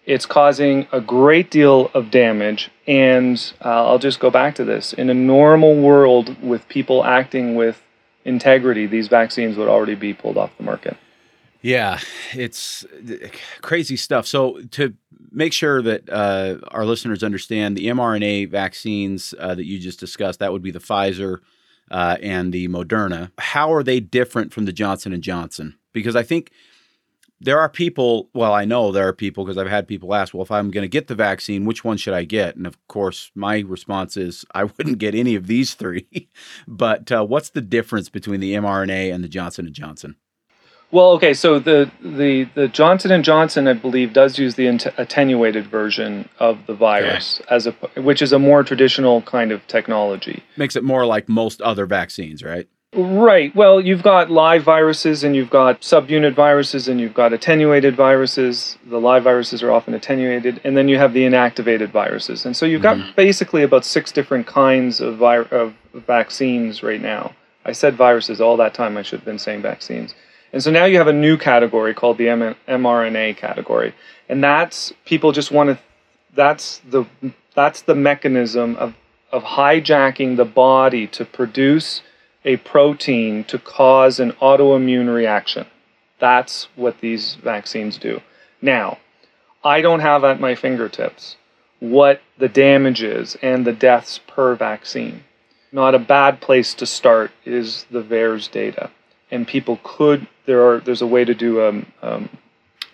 It's 0.04 0.26
causing 0.26 0.86
a 0.92 1.00
great 1.00 1.50
deal 1.50 1.90
of 1.94 2.10
damage. 2.10 2.70
And 2.86 3.52
uh, 3.64 3.86
I'll 3.86 3.98
just 3.98 4.20
go 4.20 4.30
back 4.30 4.54
to 4.56 4.64
this. 4.64 4.92
In 4.92 5.08
a 5.08 5.14
normal 5.14 5.80
world 5.80 6.36
with 6.42 6.68
people 6.68 7.04
acting 7.04 7.54
with 7.54 7.82
integrity, 8.26 8.86
these 8.86 9.08
vaccines 9.08 9.56
would 9.56 9.66
already 9.68 9.94
be 9.94 10.12
pulled 10.12 10.36
off 10.36 10.54
the 10.58 10.62
market. 10.62 10.98
Yeah, 11.62 11.98
it's 12.34 12.84
crazy 13.62 13.96
stuff. 13.96 14.26
So, 14.26 14.60
to 14.72 14.92
make 15.30 15.54
sure 15.54 15.80
that 15.80 16.10
uh, 16.10 16.56
our 16.68 16.84
listeners 16.84 17.24
understand 17.24 17.78
the 17.78 17.86
mRNA 17.86 18.50
vaccines 18.50 19.32
uh, 19.38 19.54
that 19.54 19.64
you 19.64 19.78
just 19.78 19.98
discussed, 19.98 20.40
that 20.40 20.52
would 20.52 20.60
be 20.60 20.70
the 20.70 20.80
Pfizer 20.80 21.38
uh, 21.90 22.18
and 22.22 22.52
the 22.52 22.68
Moderna. 22.68 23.30
How 23.38 23.72
are 23.72 23.82
they 23.82 24.00
different 24.00 24.52
from 24.52 24.66
the 24.66 24.72
Johnson 24.72 25.14
and 25.14 25.22
Johnson? 25.22 25.78
Because 25.94 26.14
I 26.14 26.22
think 26.22 26.50
there 27.40 27.58
are 27.58 27.68
people, 27.68 28.28
well, 28.34 28.52
I 28.52 28.64
know 28.64 28.92
there 28.92 29.08
are 29.08 29.12
people 29.12 29.44
because 29.44 29.58
I've 29.58 29.68
had 29.68 29.88
people 29.88 30.14
ask, 30.14 30.34
well, 30.34 30.42
if 30.42 30.50
I'm 30.50 30.70
going 30.70 30.82
to 30.82 30.88
get 30.88 31.08
the 31.08 31.14
vaccine, 31.14 31.64
which 31.64 31.84
one 31.84 31.96
should 31.96 32.14
I 32.14 32.24
get? 32.24 32.56
And 32.56 32.66
of 32.66 32.76
course, 32.88 33.30
my 33.34 33.60
response 33.60 34.16
is 34.16 34.44
I 34.54 34.64
wouldn't 34.64 34.98
get 34.98 35.14
any 35.14 35.34
of 35.34 35.46
these 35.46 35.74
three. 35.74 36.28
but 36.68 37.10
uh, 37.10 37.24
what's 37.24 37.50
the 37.50 37.62
difference 37.62 38.08
between 38.08 38.40
the 38.40 38.54
mRNA 38.54 39.14
and 39.14 39.24
the 39.24 39.28
Johnson 39.28 39.66
and 39.66 39.74
Johnson? 39.74 40.16
Well, 40.90 41.10
okay, 41.12 41.34
so 41.34 41.58
the 41.58 41.90
the 42.00 42.44
the 42.54 42.68
Johnson 42.68 43.10
and 43.10 43.24
Johnson, 43.24 43.66
I 43.66 43.72
believe, 43.72 44.12
does 44.12 44.38
use 44.38 44.54
the 44.54 44.68
attenuated 44.96 45.66
version 45.66 46.28
of 46.38 46.66
the 46.66 46.74
virus 46.74 47.40
okay. 47.40 47.52
as 47.52 47.66
a 47.66 47.72
which 48.00 48.22
is 48.22 48.32
a 48.32 48.38
more 48.38 48.62
traditional 48.62 49.20
kind 49.22 49.50
of 49.50 49.66
technology. 49.66 50.44
Makes 50.56 50.76
it 50.76 50.84
more 50.84 51.04
like 51.04 51.28
most 51.28 51.60
other 51.62 51.86
vaccines, 51.86 52.44
right? 52.44 52.68
Right. 52.96 53.54
Well, 53.56 53.80
you've 53.80 54.04
got 54.04 54.30
live 54.30 54.62
viruses 54.62 55.24
and 55.24 55.34
you've 55.34 55.50
got 55.50 55.80
subunit 55.80 56.34
viruses 56.34 56.86
and 56.86 57.00
you've 57.00 57.14
got 57.14 57.32
attenuated 57.32 57.96
viruses. 57.96 58.78
The 58.86 59.00
live 59.00 59.24
viruses 59.24 59.64
are 59.64 59.72
often 59.72 59.94
attenuated, 59.94 60.60
and 60.62 60.76
then 60.76 60.86
you 60.88 60.96
have 60.98 61.12
the 61.12 61.24
inactivated 61.24 61.90
viruses. 61.90 62.46
And 62.46 62.56
so 62.56 62.66
you've 62.66 62.82
got 62.82 62.96
mm-hmm. 62.96 63.10
basically 63.16 63.64
about 63.64 63.84
six 63.84 64.12
different 64.12 64.46
kinds 64.46 65.00
of, 65.00 65.16
vi- 65.16 65.38
of 65.38 65.74
vaccines 65.92 66.84
right 66.84 67.00
now. 67.00 67.34
I 67.64 67.72
said 67.72 67.96
viruses 67.96 68.40
all 68.40 68.56
that 68.58 68.74
time. 68.74 68.96
I 68.96 69.02
should 69.02 69.20
have 69.20 69.26
been 69.26 69.40
saying 69.40 69.62
vaccines. 69.62 70.14
And 70.52 70.62
so 70.62 70.70
now 70.70 70.84
you 70.84 70.98
have 70.98 71.08
a 71.08 71.12
new 71.12 71.36
category 71.36 71.94
called 71.94 72.16
the 72.16 72.28
M- 72.28 72.54
mRNA 72.68 73.36
category, 73.36 73.92
and 74.28 74.42
that's 74.44 74.92
people 75.04 75.32
just 75.32 75.50
want 75.50 75.70
to. 75.70 75.78
That's 76.36 76.78
the 76.88 77.06
that's 77.56 77.82
the 77.82 77.96
mechanism 77.96 78.76
of 78.76 78.94
of 79.32 79.42
hijacking 79.42 80.36
the 80.36 80.44
body 80.44 81.08
to 81.08 81.24
produce 81.24 82.02
a 82.44 82.56
protein 82.58 83.44
to 83.44 83.58
cause 83.58 84.20
an 84.20 84.32
autoimmune 84.32 85.12
reaction. 85.12 85.66
That's 86.18 86.68
what 86.76 87.00
these 87.00 87.34
vaccines 87.36 87.98
do. 87.98 88.20
Now, 88.60 88.98
I 89.62 89.80
don't 89.80 90.00
have 90.00 90.24
at 90.24 90.40
my 90.40 90.54
fingertips 90.54 91.36
what 91.80 92.20
the 92.38 92.48
damage 92.48 93.02
is 93.02 93.36
and 93.42 93.64
the 93.64 93.72
deaths 93.72 94.20
per 94.26 94.54
vaccine. 94.54 95.24
Not 95.72 95.94
a 95.94 95.98
bad 95.98 96.40
place 96.40 96.74
to 96.74 96.86
start 96.86 97.32
is 97.44 97.86
the 97.90 98.02
VAERS 98.02 98.50
data. 98.50 98.90
And 99.30 99.48
people 99.48 99.80
could, 99.82 100.26
there 100.46 100.66
are, 100.66 100.80
there's 100.80 101.02
a 101.02 101.06
way 101.06 101.24
to 101.24 101.34
do 101.34 101.62
um, 101.62 101.86
um, 102.02 102.28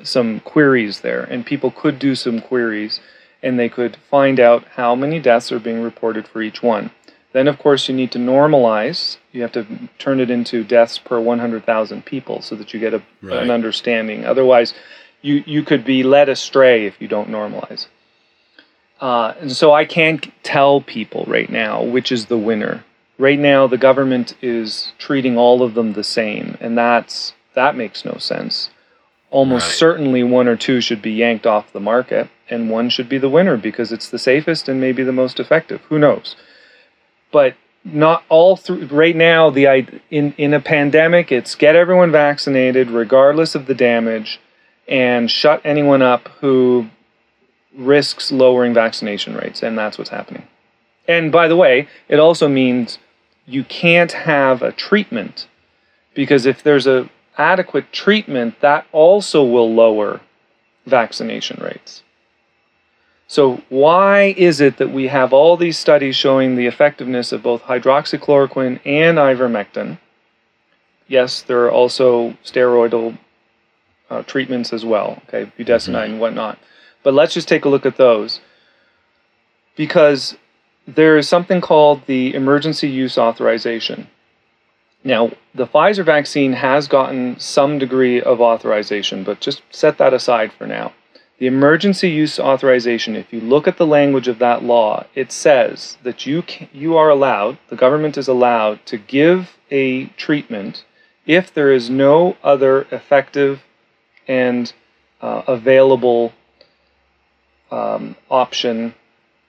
some 0.03 0.40
queries 0.40 1.01
there, 1.01 1.24
and 1.24 1.44
people 1.44 1.70
could 1.70 1.98
do 1.98 2.14
some 2.14 2.40
queries 2.40 3.01
and 3.42 3.59
they 3.59 3.68
could 3.68 3.96
find 4.11 4.38
out 4.38 4.64
how 4.76 4.94
many 4.94 5.18
deaths 5.18 5.51
are 5.51 5.59
being 5.59 5.82
reported 5.82 6.26
for 6.28 6.42
each 6.42 6.62
one. 6.62 6.90
Then, 7.33 7.47
of 7.47 7.59
course, 7.59 7.89
you 7.89 7.95
need 7.95 8.11
to 8.12 8.18
normalize. 8.18 9.18
You 9.33 9.43
have 9.43 9.53
to 9.53 9.89
turn 9.99 10.18
it 10.18 10.31
into 10.31 10.64
deaths 10.64 10.99
per 10.99 11.20
100,000 11.20 12.05
people 12.05 12.43
so 12.43 12.57
that 12.57 12.74
you 12.74 12.81
get 12.81 12.95
a, 12.95 13.03
right. 13.22 13.43
an 13.43 13.51
understanding. 13.51 14.24
Otherwise, 14.24 14.74
you, 15.22 15.45
you 15.47 15.62
could 15.62 15.85
be 15.85 16.03
led 16.03 16.28
astray 16.28 16.87
if 16.87 17.01
you 17.01 17.07
don't 17.07 17.28
normalize. 17.28 17.87
Uh, 19.01 19.35
and 19.41 19.53
so 19.53 19.72
I 19.72 19.85
can't 19.85 20.31
tell 20.43 20.81
people 20.81 21.24
right 21.26 21.49
now 21.49 21.83
which 21.83 22.12
is 22.12 22.26
the 22.26 22.39
winner. 22.39 22.85
Right 23.18 23.39
now, 23.39 23.66
the 23.66 23.78
government 23.78 24.35
is 24.41 24.93
treating 24.99 25.37
all 25.37 25.62
of 25.62 25.74
them 25.74 25.93
the 25.93 26.05
same, 26.05 26.57
and 26.59 26.76
that's 26.76 27.35
that 27.55 27.76
makes 27.76 28.05
no 28.05 28.16
sense. 28.16 28.70
Almost 29.31 29.66
right. 29.66 29.74
certainly, 29.74 30.22
one 30.22 30.49
or 30.49 30.57
two 30.57 30.81
should 30.81 31.03
be 31.03 31.12
yanked 31.12 31.47
off 31.47 31.72
the 31.72 31.81
market, 31.81 32.28
and 32.49 32.70
one 32.70 32.89
should 32.89 33.11
be 33.11 33.18
the 33.18 33.28
winner 33.28 33.59
because 33.59 33.93
it's 33.93 34.09
the 34.09 34.18
safest 34.18 34.68
and 34.68 34.81
maybe 34.81 35.03
the 35.03 35.12
most 35.12 35.39
effective. 35.39 35.83
Who 35.91 35.99
knows? 35.99 36.35
But 37.33 37.57
not 37.85 38.22
all 38.28 38.57
through 38.57 38.87
right 38.87 39.16
now 39.16 39.51
the 39.51 39.66
in 40.11 40.35
in 40.37 40.53
a 40.53 40.61
pandemic 40.61 41.33
it's 41.33 41.55
get 41.55 41.74
everyone 41.74 42.12
vaccinated 42.12 42.91
regardless 42.91 43.55
of 43.55 43.66
the 43.66 43.74
damage 43.74 44.39
and 44.87 45.31
shut 45.31 45.61
anyone 45.64 46.03
up 46.03 46.28
who 46.41 46.87
risks 47.74 48.31
lowering 48.31 48.74
vaccination 48.74 49.35
rates 49.35 49.62
and 49.62 49.78
that's 49.78 49.97
what's 49.97 50.11
happening. 50.11 50.47
And 51.09 51.33
by 51.33 51.49
the 51.49 51.57
way 51.57 51.89
it 52.09 52.18
also 52.18 52.49
means 52.49 52.99
you 53.47 53.64
can't 53.64 54.12
have 54.12 54.62
a 54.62 54.72
treatment 54.72 55.49
because 56.14 56.45
if 56.45 56.62
there's 56.62 56.87
a 56.87 57.09
adequate 57.39 57.91
treatment 57.93 58.61
that 58.61 58.87
also 58.93 59.43
will 59.43 59.72
lower 59.72 60.20
vaccination 60.85 61.62
rates 61.62 62.03
so, 63.31 63.62
why 63.68 64.35
is 64.37 64.61
it 64.61 64.78
that 64.78 64.91
we 64.91 65.07
have 65.07 65.33
all 65.33 65.57
these 65.57 65.78
studies 65.78 66.16
showing 66.16 66.57
the 66.57 66.66
effectiveness 66.66 67.31
of 67.31 67.45
both 67.45 67.62
hydroxychloroquine 67.62 68.81
and 68.85 69.18
ivermectin? 69.18 70.01
Yes, 71.07 71.41
there 71.41 71.64
are 71.64 71.70
also 71.70 72.37
steroidal 72.45 73.18
uh, 74.11 74.24
treatments 74.24 74.72
as 74.72 74.85
well, 74.85 75.22
okay, 75.28 75.53
budesonide 75.57 75.66
mm-hmm. 75.66 76.12
and 76.14 76.20
whatnot. 76.20 76.59
But 77.05 77.14
let's 77.14 77.33
just 77.33 77.47
take 77.47 77.64
a 77.64 77.68
look 77.68 77.87
at 77.87 77.99
those. 77.99 78.41
Because 79.76 80.37
there 80.89 81.16
is 81.16 81.28
something 81.28 81.61
called 81.61 82.07
the 82.07 82.35
emergency 82.35 82.89
use 82.89 83.16
authorization. 83.16 84.09
Now, 85.05 85.31
the 85.55 85.68
Pfizer 85.68 86.05
vaccine 86.05 86.55
has 86.55 86.89
gotten 86.89 87.39
some 87.39 87.78
degree 87.78 88.20
of 88.20 88.41
authorization, 88.41 89.22
but 89.22 89.39
just 89.39 89.62
set 89.70 89.99
that 89.99 90.12
aside 90.12 90.53
for 90.53 90.66
now. 90.66 90.95
The 91.41 91.47
emergency 91.47 92.11
use 92.11 92.38
authorization, 92.38 93.16
if 93.16 93.32
you 93.32 93.41
look 93.41 93.66
at 93.66 93.78
the 93.78 93.86
language 93.86 94.28
of 94.28 94.38
that 94.41 94.62
law, 94.62 95.07
it 95.14 95.32
says 95.32 95.97
that 96.03 96.26
you, 96.26 96.43
can, 96.43 96.68
you 96.70 96.99
are 96.99 97.09
allowed, 97.09 97.57
the 97.68 97.76
government 97.76 98.18
is 98.18 98.28
allowed 98.28 98.84
to 98.84 98.99
give 98.99 99.57
a 99.70 100.05
treatment 100.18 100.84
if 101.24 101.53
there 101.53 101.72
is 101.72 101.88
no 101.88 102.36
other 102.45 102.86
effective 102.91 103.62
and 104.28 104.74
uh, 105.22 105.41
available 105.47 106.34
um, 107.70 108.16
option 108.30 108.95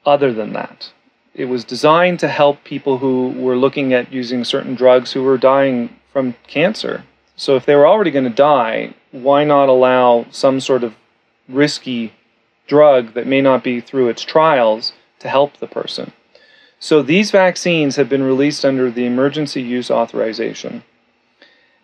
other 0.06 0.32
than 0.32 0.54
that. 0.54 0.94
It 1.36 1.46
was 1.46 1.66
designed 1.66 2.22
to 2.22 2.30
help 2.30 2.64
people 2.64 3.00
who 3.00 3.32
were 3.32 3.58
looking 3.58 3.94
at 3.94 4.14
using 4.14 4.46
certain 4.46 4.76
drugs 4.76 5.12
who 5.12 5.24
were 5.24 5.38
dying 5.38 5.94
from 6.14 6.36
cancer. 6.48 7.04
So 7.36 7.58
if 7.58 7.66
they 7.66 7.76
were 7.76 7.88
already 7.88 8.12
going 8.12 8.24
to 8.24 8.30
die, 8.30 8.94
why 9.12 9.44
not 9.44 9.68
allow 9.68 10.26
some 10.32 10.62
sort 10.62 10.86
of 10.86 10.96
risky 11.52 12.14
drug 12.68 13.14
that 13.14 13.28
may 13.28 13.41
not 13.41 13.64
be 13.64 13.82
through 13.82 14.10
its 14.10 14.22
trials 14.22 14.93
to 15.20 15.28
help 15.28 15.58
the 15.58 15.68
person. 15.68 16.14
So 16.80 17.04
these 17.04 17.30
vaccines 17.30 17.95
have 17.97 18.10
been 18.10 18.24
released 18.24 18.66
under 18.66 18.89
the 18.89 19.06
emergency 19.06 19.62
use 19.62 19.91
authorization. 19.91 20.84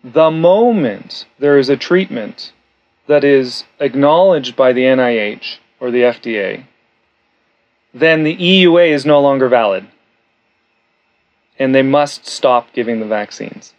The 0.02 0.30
moment 0.30 1.26
there 1.38 1.56
is 1.56 1.68
a 1.68 1.76
treatment 1.76 2.52
that 3.06 3.22
is 3.22 3.64
acknowledged 3.78 4.56
by 4.56 4.72
the 4.72 4.82
NIH 4.82 5.58
or 5.78 5.92
the 5.92 6.02
FDA, 6.02 6.64
then 7.94 8.24
the 8.24 8.36
EUA 8.36 8.88
is 8.90 9.06
no 9.06 9.20
longer 9.20 9.48
valid. 9.48 9.86
And 11.60 11.74
they 11.74 11.82
must 11.82 12.26
stop 12.26 12.72
giving 12.72 12.98
the 12.98 13.06
vaccines. 13.06 13.74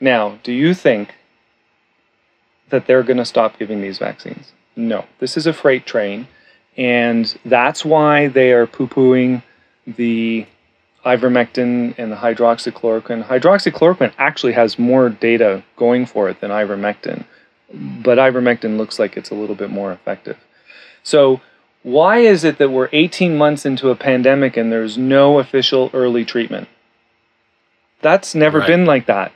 Now, 0.00 0.38
do 0.42 0.52
you 0.52 0.72
think 0.72 1.14
that 2.70 2.86
they're 2.86 3.02
going 3.02 3.18
to 3.18 3.24
stop 3.24 3.58
giving 3.58 3.82
these 3.82 3.98
vaccines? 3.98 4.53
No, 4.76 5.04
this 5.18 5.36
is 5.36 5.46
a 5.46 5.52
freight 5.52 5.86
train, 5.86 6.26
and 6.76 7.36
that's 7.44 7.84
why 7.84 8.28
they 8.28 8.52
are 8.52 8.66
poo 8.66 8.88
pooing 8.88 9.42
the 9.86 10.46
ivermectin 11.04 11.94
and 11.98 12.10
the 12.10 12.16
hydroxychloroquine. 12.16 13.24
Hydroxychloroquine 13.24 14.12
actually 14.18 14.54
has 14.54 14.78
more 14.78 15.08
data 15.08 15.62
going 15.76 16.06
for 16.06 16.28
it 16.28 16.40
than 16.40 16.50
ivermectin, 16.50 17.24
but 17.72 18.18
ivermectin 18.18 18.76
looks 18.76 18.98
like 18.98 19.16
it's 19.16 19.30
a 19.30 19.34
little 19.34 19.54
bit 19.54 19.70
more 19.70 19.92
effective. 19.92 20.38
So, 21.02 21.40
why 21.82 22.18
is 22.18 22.44
it 22.44 22.56
that 22.58 22.70
we're 22.70 22.88
18 22.92 23.36
months 23.36 23.66
into 23.66 23.90
a 23.90 23.94
pandemic 23.94 24.56
and 24.56 24.72
there's 24.72 24.96
no 24.96 25.38
official 25.38 25.90
early 25.92 26.24
treatment? 26.24 26.66
That's 28.00 28.34
never 28.34 28.60
right. 28.60 28.66
been 28.66 28.86
like 28.86 29.06
that. 29.06 29.32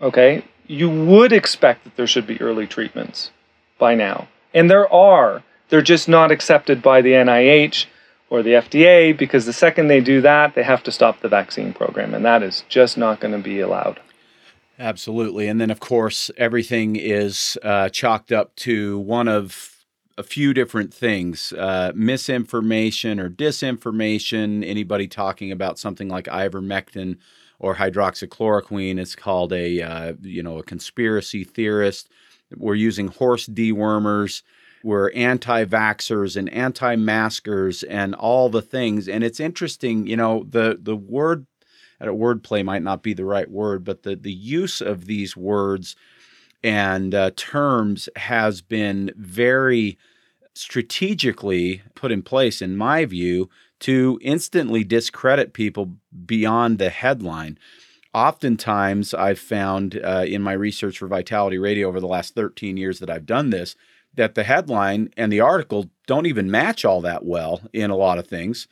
Okay? 0.00 0.42
You 0.66 0.88
would 0.88 1.32
expect 1.32 1.84
that 1.84 1.96
there 1.96 2.06
should 2.06 2.26
be 2.26 2.40
early 2.40 2.66
treatments 2.66 3.30
by 3.78 3.94
now. 3.94 4.28
And 4.54 4.70
there 4.70 4.92
are. 4.92 5.42
They're 5.68 5.82
just 5.82 6.08
not 6.08 6.30
accepted 6.30 6.82
by 6.82 7.00
the 7.00 7.12
NIH 7.12 7.86
or 8.28 8.42
the 8.42 8.50
FDA 8.50 9.16
because 9.16 9.46
the 9.46 9.52
second 9.52 9.88
they 9.88 10.00
do 10.00 10.20
that, 10.20 10.54
they 10.54 10.62
have 10.62 10.82
to 10.84 10.92
stop 10.92 11.20
the 11.20 11.28
vaccine 11.28 11.72
program. 11.72 12.14
And 12.14 12.24
that 12.24 12.42
is 12.42 12.64
just 12.68 12.98
not 12.98 13.20
going 13.20 13.32
to 13.32 13.38
be 13.38 13.60
allowed. 13.60 14.00
Absolutely. 14.78 15.46
And 15.46 15.60
then, 15.60 15.70
of 15.70 15.78
course, 15.78 16.30
everything 16.38 16.96
is 16.96 17.58
uh, 17.62 17.90
chalked 17.90 18.32
up 18.32 18.56
to 18.56 18.98
one 18.98 19.28
of 19.28 19.84
a 20.16 20.22
few 20.22 20.54
different 20.54 20.92
things 20.92 21.52
uh, 21.52 21.92
misinformation 21.94 23.20
or 23.20 23.28
disinformation. 23.28 24.66
Anybody 24.66 25.06
talking 25.06 25.52
about 25.52 25.78
something 25.78 26.08
like 26.08 26.26
ivermectin 26.26 27.18
or 27.58 27.74
hydroxychloroquine 27.74 28.98
is 28.98 29.14
called 29.14 29.52
a, 29.52 29.82
uh, 29.82 30.12
you 30.22 30.42
know, 30.42 30.58
a 30.58 30.62
conspiracy 30.62 31.44
theorist. 31.44 32.08
We're 32.56 32.74
using 32.74 33.08
horse 33.08 33.46
dewormers. 33.46 34.42
We're 34.82 35.10
anti 35.12 35.64
vaxxers 35.64 36.36
and 36.36 36.48
anti 36.50 36.96
maskers 36.96 37.82
and 37.82 38.14
all 38.14 38.48
the 38.48 38.62
things. 38.62 39.08
And 39.08 39.22
it's 39.22 39.40
interesting, 39.40 40.06
you 40.06 40.16
know, 40.16 40.44
the, 40.48 40.78
the 40.80 40.96
word, 40.96 41.46
a 42.00 42.06
wordplay 42.06 42.64
might 42.64 42.82
not 42.82 43.02
be 43.02 43.12
the 43.12 43.26
right 43.26 43.50
word, 43.50 43.84
but 43.84 44.02
the, 44.02 44.16
the 44.16 44.32
use 44.32 44.80
of 44.80 45.04
these 45.04 45.36
words 45.36 45.96
and 46.62 47.14
uh, 47.14 47.30
terms 47.36 48.08
has 48.16 48.60
been 48.60 49.12
very 49.16 49.98
strategically 50.54 51.82
put 51.94 52.12
in 52.12 52.22
place, 52.22 52.60
in 52.60 52.76
my 52.76 53.04
view, 53.04 53.48
to 53.80 54.18
instantly 54.22 54.84
discredit 54.84 55.52
people 55.52 55.96
beyond 56.26 56.78
the 56.78 56.90
headline 56.90 57.58
oftentimes 58.12 59.14
I've 59.14 59.38
found 59.38 60.00
uh, 60.02 60.24
in 60.26 60.42
my 60.42 60.52
research 60.52 60.98
for 60.98 61.06
Vitality 61.06 61.58
Radio 61.58 61.88
over 61.88 62.00
the 62.00 62.08
last 62.08 62.34
13 62.34 62.76
years 62.76 62.98
that 62.98 63.10
I've 63.10 63.26
done 63.26 63.50
this, 63.50 63.76
that 64.14 64.34
the 64.34 64.42
headline 64.42 65.10
and 65.16 65.32
the 65.32 65.40
article 65.40 65.90
don't 66.06 66.26
even 66.26 66.50
match 66.50 66.84
all 66.84 67.00
that 67.02 67.24
well 67.24 67.62
in 67.72 67.90
a 67.90 67.96
lot 67.96 68.18
of 68.18 68.26
things. 68.26 68.66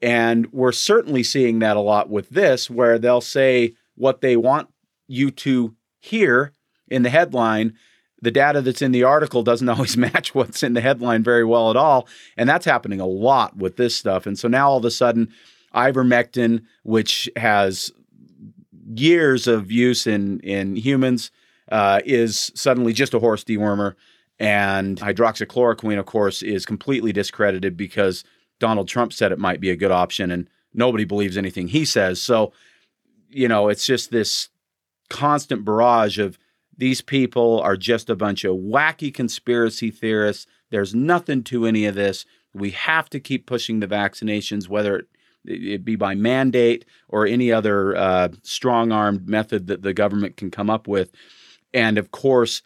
And 0.00 0.52
we're 0.52 0.72
certainly 0.72 1.22
seeing 1.22 1.58
that 1.60 1.76
a 1.76 1.80
lot 1.80 2.10
with 2.10 2.30
this, 2.30 2.70
where 2.70 2.98
they'll 2.98 3.20
say 3.20 3.74
what 3.96 4.20
they 4.20 4.36
want 4.36 4.68
you 5.08 5.30
to 5.30 5.74
hear 6.00 6.52
in 6.88 7.02
the 7.02 7.10
headline. 7.10 7.74
The 8.20 8.30
data 8.30 8.60
that's 8.60 8.82
in 8.82 8.92
the 8.92 9.02
article 9.02 9.42
doesn't 9.42 9.68
always 9.70 9.96
match 9.96 10.34
what's 10.34 10.62
in 10.62 10.74
the 10.74 10.80
headline 10.80 11.22
very 11.22 11.44
well 11.44 11.70
at 11.70 11.76
all. 11.76 12.06
And 12.36 12.48
that's 12.48 12.66
happening 12.66 13.00
a 13.00 13.06
lot 13.06 13.56
with 13.56 13.76
this 13.76 13.96
stuff. 13.96 14.26
And 14.26 14.38
so 14.38 14.46
now 14.46 14.70
all 14.70 14.78
of 14.78 14.84
a 14.84 14.90
sudden, 14.90 15.32
ivermectin, 15.74 16.64
which 16.84 17.28
has 17.36 17.90
years 18.94 19.46
of 19.46 19.70
use 19.70 20.06
in 20.06 20.40
in 20.40 20.76
humans 20.76 21.30
uh, 21.70 22.00
is 22.04 22.52
suddenly 22.54 22.92
just 22.92 23.14
a 23.14 23.18
horse 23.18 23.44
dewormer. 23.44 23.94
And 24.38 24.98
hydroxychloroquine, 24.98 25.98
of 25.98 26.06
course, 26.06 26.42
is 26.42 26.66
completely 26.66 27.12
discredited 27.12 27.76
because 27.76 28.24
Donald 28.58 28.88
Trump 28.88 29.12
said 29.12 29.30
it 29.30 29.38
might 29.38 29.60
be 29.60 29.70
a 29.70 29.76
good 29.76 29.92
option, 29.92 30.30
and 30.30 30.48
nobody 30.72 31.04
believes 31.04 31.36
anything 31.36 31.68
he 31.68 31.84
says. 31.84 32.20
So, 32.20 32.52
you 33.28 33.46
know, 33.46 33.68
it's 33.68 33.86
just 33.86 34.10
this 34.10 34.48
constant 35.08 35.64
barrage 35.64 36.18
of 36.18 36.38
these 36.76 37.00
people 37.00 37.60
are 37.60 37.76
just 37.76 38.10
a 38.10 38.16
bunch 38.16 38.44
of 38.44 38.56
wacky 38.56 39.14
conspiracy 39.14 39.90
theorists. 39.90 40.46
There's 40.70 40.94
nothing 40.94 41.44
to 41.44 41.66
any 41.66 41.86
of 41.86 41.94
this. 41.94 42.24
We 42.52 42.70
have 42.70 43.08
to 43.10 43.20
keep 43.20 43.46
pushing 43.46 43.78
the 43.78 43.86
vaccinations, 43.86 44.68
whether 44.68 44.96
it 44.96 45.06
it 45.44 45.84
be 45.84 45.96
by 45.96 46.14
mandate 46.14 46.84
or 47.08 47.26
any 47.26 47.52
other 47.52 47.96
uh, 47.96 48.28
strong 48.42 48.92
armed 48.92 49.28
method 49.28 49.66
that 49.66 49.82
the 49.82 49.94
government 49.94 50.36
can 50.36 50.50
come 50.50 50.70
up 50.70 50.88
with. 50.88 51.12
And 51.72 51.98
of 51.98 52.10
course, 52.10 52.62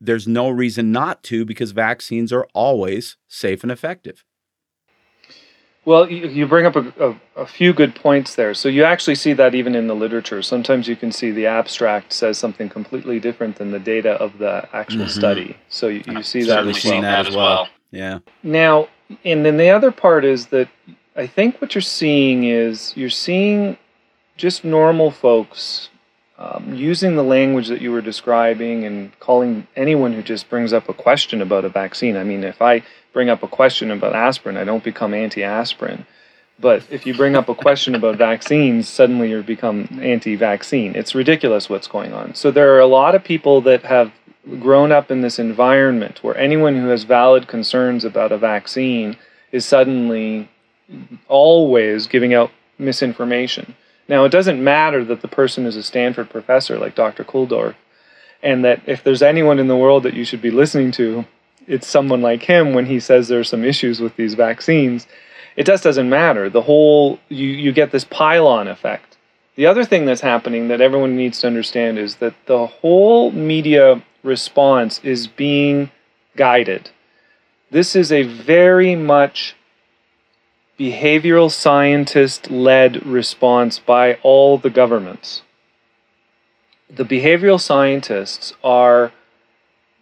there's 0.00 0.26
no 0.26 0.48
reason 0.48 0.92
not 0.92 1.22
to 1.24 1.44
because 1.44 1.70
vaccines 1.70 2.32
are 2.32 2.46
always 2.54 3.16
safe 3.28 3.62
and 3.62 3.70
effective. 3.70 4.24
Well, 5.84 6.08
you, 6.08 6.46
bring 6.46 6.64
up 6.64 6.76
a, 6.76 6.92
a, 7.00 7.20
a, 7.42 7.46
few 7.46 7.72
good 7.72 7.96
points 7.96 8.36
there. 8.36 8.54
So 8.54 8.68
you 8.68 8.84
actually 8.84 9.16
see 9.16 9.32
that 9.32 9.52
even 9.56 9.74
in 9.74 9.88
the 9.88 9.96
literature. 9.96 10.40
Sometimes 10.40 10.86
you 10.86 10.94
can 10.94 11.10
see 11.10 11.32
the 11.32 11.46
abstract 11.46 12.12
says 12.12 12.38
something 12.38 12.68
completely 12.68 13.18
different 13.18 13.56
than 13.56 13.72
the 13.72 13.80
data 13.80 14.12
of 14.12 14.38
the 14.38 14.68
actual 14.72 15.00
mm-hmm. 15.00 15.08
study. 15.08 15.56
So 15.68 15.88
you, 15.88 16.04
you 16.06 16.22
see 16.22 16.44
that 16.44 16.68
as 16.68 16.84
well. 16.84 17.02
that 17.02 17.26
as 17.26 17.34
well. 17.34 17.68
Yeah. 17.90 18.20
Now, 18.44 18.88
and 19.24 19.44
then 19.44 19.56
the 19.56 19.70
other 19.70 19.90
part 19.90 20.24
is 20.24 20.46
that 20.46 20.68
I 21.14 21.26
think 21.26 21.60
what 21.60 21.74
you're 21.74 21.82
seeing 21.82 22.44
is 22.44 22.96
you're 22.96 23.10
seeing 23.10 23.76
just 24.36 24.64
normal 24.64 25.10
folks 25.10 25.90
um, 26.38 26.74
using 26.74 27.16
the 27.16 27.22
language 27.22 27.68
that 27.68 27.82
you 27.82 27.92
were 27.92 28.00
describing 28.00 28.84
and 28.84 29.18
calling 29.20 29.66
anyone 29.76 30.14
who 30.14 30.22
just 30.22 30.48
brings 30.48 30.72
up 30.72 30.88
a 30.88 30.94
question 30.94 31.42
about 31.42 31.66
a 31.66 31.68
vaccine. 31.68 32.16
I 32.16 32.24
mean, 32.24 32.42
if 32.42 32.62
I 32.62 32.82
bring 33.12 33.28
up 33.28 33.42
a 33.42 33.48
question 33.48 33.90
about 33.90 34.14
aspirin, 34.14 34.56
I 34.56 34.64
don't 34.64 34.82
become 34.82 35.12
anti 35.12 35.44
aspirin. 35.44 36.06
But 36.58 36.84
if 36.90 37.06
you 37.06 37.14
bring 37.14 37.36
up 37.36 37.48
a 37.48 37.54
question 37.54 37.94
about 37.94 38.16
vaccines, 38.16 38.88
suddenly 38.88 39.30
you 39.30 39.42
become 39.42 40.00
anti 40.00 40.34
vaccine. 40.36 40.94
It's 40.96 41.14
ridiculous 41.14 41.68
what's 41.68 41.88
going 41.88 42.14
on. 42.14 42.34
So 42.34 42.50
there 42.50 42.74
are 42.74 42.80
a 42.80 42.86
lot 42.86 43.14
of 43.14 43.22
people 43.22 43.60
that 43.62 43.82
have 43.84 44.12
grown 44.60 44.90
up 44.90 45.10
in 45.10 45.20
this 45.20 45.38
environment 45.38 46.22
where 46.22 46.36
anyone 46.36 46.74
who 46.74 46.88
has 46.88 47.04
valid 47.04 47.48
concerns 47.48 48.04
about 48.04 48.32
a 48.32 48.38
vaccine 48.38 49.16
is 49.52 49.66
suddenly 49.66 50.48
always 51.28 52.06
giving 52.06 52.34
out 52.34 52.50
misinformation. 52.78 53.74
Now, 54.08 54.24
it 54.24 54.30
doesn't 54.30 54.62
matter 54.62 55.04
that 55.04 55.22
the 55.22 55.28
person 55.28 55.66
is 55.66 55.76
a 55.76 55.82
Stanford 55.82 56.30
professor 56.30 56.78
like 56.78 56.94
Dr. 56.94 57.24
Kulldorff, 57.24 57.74
and 58.42 58.64
that 58.64 58.82
if 58.86 59.04
there's 59.04 59.22
anyone 59.22 59.58
in 59.58 59.68
the 59.68 59.76
world 59.76 60.02
that 60.02 60.14
you 60.14 60.24
should 60.24 60.42
be 60.42 60.50
listening 60.50 60.90
to, 60.92 61.24
it's 61.66 61.86
someone 61.86 62.22
like 62.22 62.42
him 62.42 62.74
when 62.74 62.86
he 62.86 62.98
says 62.98 63.28
there 63.28 63.38
are 63.40 63.44
some 63.44 63.64
issues 63.64 64.00
with 64.00 64.16
these 64.16 64.34
vaccines 64.34 65.06
it 65.56 65.66
just 65.66 65.84
doesn't 65.84 66.08
matter. 66.08 66.48
The 66.48 66.62
whole 66.62 67.18
you 67.28 67.46
you 67.46 67.72
get 67.72 67.90
this 67.90 68.04
pylon 68.04 68.68
effect. 68.68 69.16
The 69.54 69.66
other 69.66 69.84
thing 69.84 70.06
that's 70.06 70.22
happening 70.22 70.68
that 70.68 70.80
everyone 70.80 71.16
needs 71.16 71.40
to 71.40 71.46
understand 71.46 71.98
is 71.98 72.16
that 72.16 72.34
the 72.46 72.66
whole 72.66 73.30
media 73.32 74.02
response 74.22 74.98
is 75.04 75.26
being 75.26 75.90
guided. 76.36 76.90
This 77.70 77.94
is 77.94 78.10
a 78.10 78.22
very 78.22 78.96
much 78.96 79.54
behavioral 80.78 81.50
scientist 81.50 82.50
led 82.50 83.04
response 83.04 83.78
by 83.78 84.14
all 84.22 84.58
the 84.58 84.70
governments. 84.70 85.42
The 86.88 87.04
behavioral 87.04 87.60
scientists 87.60 88.52
are 88.62 89.12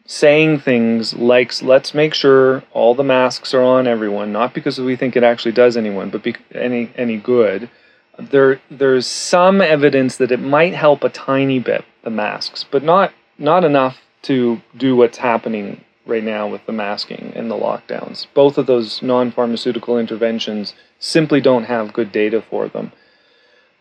saying 0.07 0.59
things 0.59 1.15
like 1.15 1.63
let's 1.63 1.95
make 1.95 2.13
sure 2.15 2.65
all 2.73 2.97
the 2.97 3.05
masks 3.05 3.55
are 3.55 3.63
on 3.63 3.87
everyone 3.87 4.33
not 4.33 4.53
because 4.53 4.81
we 4.81 4.97
think 4.97 5.15
it 5.15 5.23
actually 5.23 5.53
does 5.53 5.77
anyone 5.77 6.11
but 6.11 6.27
any 6.53 6.91
any 6.97 7.17
good 7.17 7.71
there 8.19 8.61
there's 8.69 9.07
some 9.07 9.61
evidence 9.61 10.17
that 10.17 10.33
it 10.33 10.41
might 10.41 10.75
help 10.75 11.05
a 11.05 11.09
tiny 11.09 11.61
bit 11.61 11.85
the 12.03 12.11
masks 12.11 12.65
but 12.73 12.83
not 12.83 13.13
not 13.39 13.63
enough 13.63 14.01
to 14.21 14.61
do 14.77 14.97
what's 14.97 15.19
happening 15.19 15.81
right 16.11 16.25
now 16.25 16.47
with 16.47 16.65
the 16.67 16.73
masking 16.73 17.33
and 17.35 17.51
the 17.51 17.57
lockdowns 17.57 18.27
both 18.35 18.59
of 18.59 18.67
those 18.67 19.01
non-pharmaceutical 19.03 19.99
interventions 19.99 20.75
simply 20.99 21.41
don't 21.41 21.65
have 21.65 21.93
good 21.93 22.13
data 22.13 22.43
for 22.43 22.69
them 22.69 22.93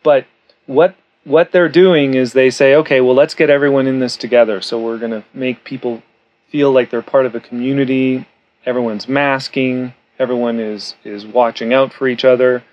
but 0.04 0.26
what 0.66 0.96
what 1.26 1.52
they're 1.52 1.70
doing 1.70 2.14
is 2.14 2.34
they 2.34 2.50
say 2.50 2.74
okay 2.76 3.02
well 3.02 3.16
let's 3.16 3.34
get 3.34 3.50
everyone 3.50 3.88
in 3.88 4.00
this 4.00 4.16
together 4.16 4.62
so 4.62 4.80
we're 4.80 4.98
going 4.98 5.12
to 5.12 5.24
make 5.34 5.64
people 5.64 6.02
feel 6.52 6.72
like 6.72 6.90
they're 6.90 7.02
part 7.02 7.26
of 7.26 7.36
a 7.36 7.40
community. 7.40 8.28
Everyone's 8.66 9.08
masking. 9.08 9.94
Everyone 10.18 10.60
is 10.60 10.96
is 11.04 11.26
watching 11.26 11.74
out 11.74 11.94
for 11.94 12.08
each 12.08 12.26
other. 12.26 12.64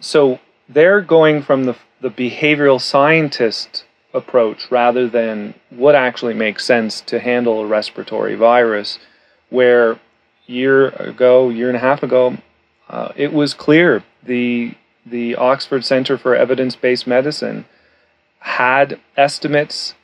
So 0.00 0.38
they're 0.68 1.00
going 1.00 1.42
from 1.42 1.64
the 1.64 1.76
the 2.00 2.10
behavioral 2.10 2.80
scientist 2.80 3.84
approach 4.14 4.70
rather 4.70 5.08
than 5.08 5.54
what 5.70 5.94
actually 5.94 6.34
makes 6.34 6.64
sense 6.64 7.00
to 7.02 7.18
handle 7.18 7.60
a 7.60 7.66
respiratory 7.66 8.34
virus. 8.34 8.98
Where 9.50 9.98
year 10.46 10.88
ago, 10.88 11.48
year 11.48 11.68
and 11.68 11.76
a 11.76 11.80
half 11.80 12.02
ago, 12.02 12.38
uh, 12.88 13.12
it 13.16 13.32
was 13.32 13.54
clear 13.54 14.04
the 14.22 14.74
the 15.04 15.34
Oxford 15.34 15.84
Center 15.84 16.16
for 16.16 16.36
Evidence 16.36 16.76
Based 16.76 17.06
Medicine 17.06 17.64
had 18.38 19.00
estimates. 19.16 19.94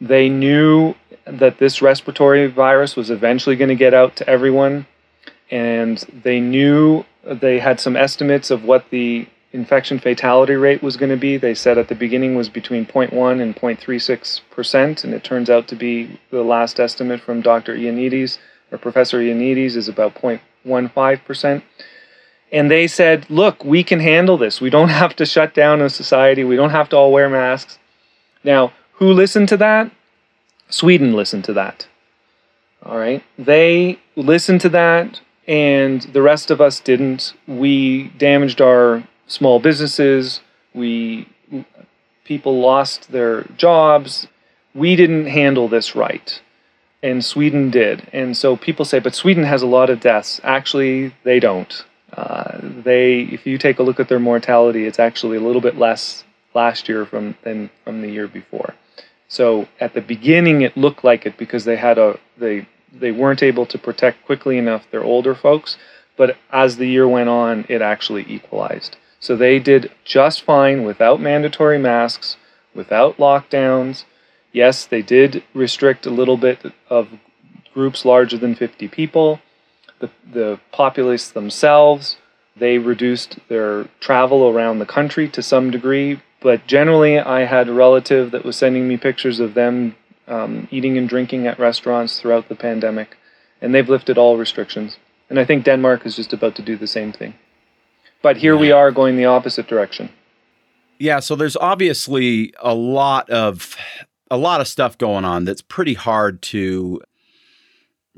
They 0.00 0.28
knew 0.28 0.94
that 1.26 1.58
this 1.58 1.82
respiratory 1.82 2.46
virus 2.46 2.96
was 2.96 3.10
eventually 3.10 3.56
going 3.56 3.68
to 3.68 3.74
get 3.74 3.92
out 3.92 4.16
to 4.16 4.28
everyone, 4.28 4.86
and 5.50 5.98
they 6.22 6.40
knew 6.40 7.04
they 7.24 7.58
had 7.58 7.78
some 7.80 7.96
estimates 7.96 8.50
of 8.50 8.64
what 8.64 8.88
the 8.90 9.26
infection 9.52 9.98
fatality 9.98 10.54
rate 10.54 10.82
was 10.82 10.96
going 10.96 11.10
to 11.10 11.16
be. 11.16 11.36
They 11.36 11.54
said 11.54 11.78
at 11.78 11.88
the 11.88 11.94
beginning 11.94 12.34
was 12.34 12.48
between 12.48 12.86
0.1 12.86 13.40
and 13.40 13.56
0.36 13.56 14.40
percent, 14.50 15.04
and 15.04 15.14
it 15.14 15.24
turns 15.24 15.48
out 15.48 15.68
to 15.68 15.76
be 15.76 16.18
the 16.30 16.42
last 16.42 16.78
estimate 16.78 17.20
from 17.20 17.40
Dr. 17.40 17.74
Ioannidis 17.74 18.38
or 18.70 18.78
Professor 18.78 19.20
Ioannidis 19.20 19.76
is 19.76 19.88
about 19.88 20.14
0.15 20.14 21.24
percent. 21.24 21.64
And 22.50 22.70
they 22.70 22.86
said, 22.86 23.28
look, 23.28 23.62
we 23.62 23.84
can 23.84 24.00
handle 24.00 24.38
this. 24.38 24.60
We 24.60 24.70
don't 24.70 24.88
have 25.02 25.14
to 25.16 25.26
shut 25.26 25.54
down 25.54 25.80
a 25.80 25.90
society. 25.90 26.44
We 26.44 26.56
don't 26.56 26.70
have 26.70 26.88
to 26.90 26.96
all 26.96 27.12
wear 27.12 27.28
masks. 27.28 27.78
Now, 28.44 28.72
who 28.94 29.12
listened 29.12 29.48
to 29.50 29.56
that? 29.58 29.90
Sweden 30.70 31.14
listened 31.14 31.44
to 31.44 31.52
that. 31.54 31.86
All 32.82 32.98
right. 32.98 33.22
They 33.38 33.98
listened 34.16 34.60
to 34.62 34.68
that, 34.70 35.20
and 35.46 36.02
the 36.02 36.22
rest 36.22 36.50
of 36.50 36.60
us 36.60 36.80
didn't. 36.80 37.34
We 37.46 38.08
damaged 38.18 38.60
our 38.60 39.02
small 39.28 39.60
businesses. 39.60 40.40
We 40.74 41.28
people 42.24 42.60
lost 42.60 43.12
their 43.12 43.44
jobs. 43.56 44.26
We 44.74 44.96
didn't 44.96 45.26
handle 45.26 45.68
this 45.68 45.94
right. 45.94 46.40
And 47.02 47.24
Sweden 47.24 47.70
did. 47.70 48.08
And 48.12 48.36
so 48.36 48.56
people 48.56 48.84
say, 48.84 48.98
but 48.98 49.14
Sweden 49.14 49.44
has 49.44 49.62
a 49.62 49.66
lot 49.66 49.88
of 49.88 50.00
deaths. 50.00 50.40
Actually, 50.42 51.14
they 51.22 51.38
don't. 51.38 51.84
Uh, 52.12 52.58
they, 52.60 53.20
if 53.20 53.46
you 53.46 53.56
take 53.56 53.78
a 53.78 53.82
look 53.82 54.00
at 54.00 54.08
their 54.08 54.18
mortality, 54.18 54.84
it's 54.84 54.98
actually 54.98 55.36
a 55.36 55.40
little 55.40 55.60
bit 55.60 55.78
less 55.78 56.24
last 56.54 56.88
year 56.88 57.06
from 57.06 57.36
than 57.44 57.70
from 57.84 58.02
the 58.02 58.10
year 58.10 58.26
before. 58.26 58.74
So 59.28 59.68
at 59.78 59.94
the 59.94 60.00
beginning, 60.00 60.62
it 60.62 60.76
looked 60.76 61.04
like 61.04 61.26
it 61.26 61.36
because 61.36 61.64
they 61.64 61.76
had 61.76 61.98
a 61.98 62.18
they 62.36 62.66
they 62.92 63.12
weren't 63.12 63.42
able 63.42 63.66
to 63.66 63.78
protect 63.78 64.24
quickly 64.24 64.58
enough 64.58 64.90
their 64.90 65.04
older 65.04 65.34
folks. 65.34 65.76
But 66.16 66.36
as 66.50 66.76
the 66.76 66.86
year 66.86 67.06
went 67.06 67.28
on, 67.28 67.64
it 67.68 67.80
actually 67.80 68.24
equalized. 68.28 68.96
So 69.20 69.36
they 69.36 69.58
did 69.58 69.92
just 70.04 70.42
fine 70.42 70.84
without 70.84 71.20
mandatory 71.20 71.78
masks, 71.78 72.36
without 72.74 73.16
lockdowns. 73.16 74.04
Yes, 74.52 74.86
they 74.86 75.02
did 75.02 75.42
restrict 75.54 76.06
a 76.06 76.10
little 76.10 76.36
bit 76.36 76.72
of 76.88 77.08
groups 77.74 78.04
larger 78.04 78.38
than 78.38 78.54
50 78.54 78.88
people. 78.88 79.40
The, 79.98 80.10
the 80.32 80.60
populace 80.70 81.30
themselves, 81.30 82.18
they 82.56 82.78
reduced 82.78 83.38
their 83.48 83.84
travel 84.00 84.48
around 84.48 84.78
the 84.78 84.86
country 84.86 85.28
to 85.28 85.42
some 85.42 85.70
degree, 85.70 86.20
but 86.40 86.66
generally, 86.66 87.18
I 87.18 87.46
had 87.46 87.68
a 87.68 87.72
relative 87.72 88.30
that 88.30 88.44
was 88.44 88.56
sending 88.56 88.86
me 88.86 88.96
pictures 88.96 89.40
of 89.40 89.54
them 89.54 89.96
um, 90.28 90.68
eating 90.70 90.96
and 90.96 91.08
drinking 91.08 91.46
at 91.46 91.58
restaurants 91.58 92.20
throughout 92.20 92.48
the 92.48 92.54
pandemic, 92.54 93.16
and 93.60 93.74
they've 93.74 93.88
lifted 93.88 94.18
all 94.18 94.36
restrictions. 94.36 94.98
And 95.28 95.38
I 95.38 95.44
think 95.44 95.64
Denmark 95.64 96.06
is 96.06 96.14
just 96.14 96.32
about 96.32 96.54
to 96.56 96.62
do 96.62 96.76
the 96.76 96.86
same 96.86 97.12
thing. 97.12 97.34
But 98.22 98.36
here 98.36 98.56
we 98.56 98.72
are 98.72 98.90
going 98.90 99.16
the 99.16 99.26
opposite 99.26 99.68
direction. 99.68 100.10
Yeah, 100.98 101.20
so 101.20 101.36
there's 101.36 101.56
obviously 101.56 102.52
a 102.60 102.74
lot 102.74 103.30
of 103.30 103.76
a 104.30 104.36
lot 104.36 104.60
of 104.60 104.68
stuff 104.68 104.98
going 104.98 105.24
on 105.24 105.44
that's 105.44 105.62
pretty 105.62 105.94
hard 105.94 106.42
to 106.42 107.00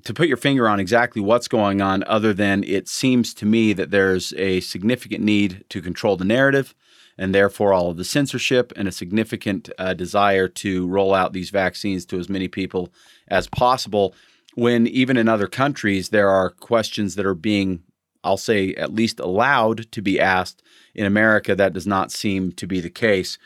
to 0.05 0.15
put 0.15 0.29
your 0.29 0.37
finger 0.37 0.67
on 0.69 0.81
exactly 0.81 1.21
what's 1.21 1.47
going 1.49 1.81
on 1.83 2.03
other 2.07 2.33
than 2.33 2.65
it 2.65 2.89
seems 2.89 3.35
to 3.35 3.47
me 3.47 3.73
that 3.75 3.91
there's 3.91 4.33
a 4.35 4.61
significant 4.61 5.23
need 5.23 5.65
to 5.69 5.83
control 5.83 6.17
the 6.17 6.25
narrative 6.25 6.75
and 7.19 7.35
therefore 7.35 7.75
all 7.75 7.91
of 7.91 7.99
the 7.99 8.05
censorship 8.05 8.73
and 8.77 8.89
a 8.89 8.93
significant 8.93 9.69
uh, 9.79 9.93
desire 9.93 10.49
to 10.49 10.89
roll 10.89 11.13
out 11.13 11.35
these 11.35 11.51
vaccines 11.51 12.07
to 12.07 12.19
as 12.19 12.31
many 12.31 12.49
people 12.49 12.93
as 13.29 13.47
possible. 13.47 14.15
When 14.55 14.87
even 14.87 15.19
in 15.19 15.29
other 15.29 15.47
countries, 15.47 16.09
there 16.09 16.31
are 16.31 16.49
questions 16.49 17.17
that 17.17 17.27
are 17.27 17.35
being, 17.35 17.83
I'll 18.25 18.37
say, 18.37 18.75
at 18.75 18.95
least 18.95 19.21
allowed 19.21 19.91
to 19.93 20.03
be 20.03 20.21
asked. 20.21 20.63
In 20.95 21.07
America, 21.07 21.55
that 21.55 21.73
does 21.73 21.87
not 21.87 22.11
seem 22.11 22.51
to 22.53 22.67
be 22.67 22.81
the 22.81 22.91
case. 22.91 23.39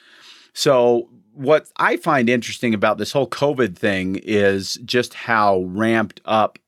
So, 0.54 1.10
what 1.34 1.68
I 1.76 1.96
find 1.96 2.30
interesting 2.30 2.72
about 2.74 2.96
this 2.96 3.12
whole 3.12 3.28
COVID 3.28 3.76
thing 3.76 4.16
is 4.22 4.78
just 4.84 5.14
how 5.14 5.62
ramped 5.64 6.20
up 6.24 6.58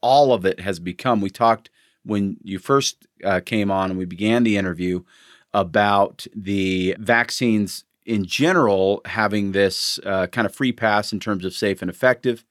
all 0.00 0.32
of 0.32 0.44
it 0.44 0.60
has 0.60 0.78
become. 0.78 1.20
We 1.20 1.30
talked 1.30 1.70
when 2.04 2.36
you 2.42 2.58
first 2.58 3.06
uh, 3.24 3.40
came 3.40 3.70
on 3.70 3.90
and 3.90 3.98
we 3.98 4.04
began 4.04 4.44
the 4.44 4.56
interview 4.56 5.02
about 5.52 6.26
the 6.34 6.96
vaccines 6.98 7.84
in 8.04 8.24
general 8.24 9.00
having 9.04 9.52
this 9.52 9.98
uh, 10.04 10.26
kind 10.28 10.46
of 10.46 10.54
free 10.54 10.72
pass 10.72 11.12
in 11.12 11.20
terms 11.20 11.44
of 11.44 11.52
safe 11.52 11.82
and 11.82 11.90
effective. 11.90 12.44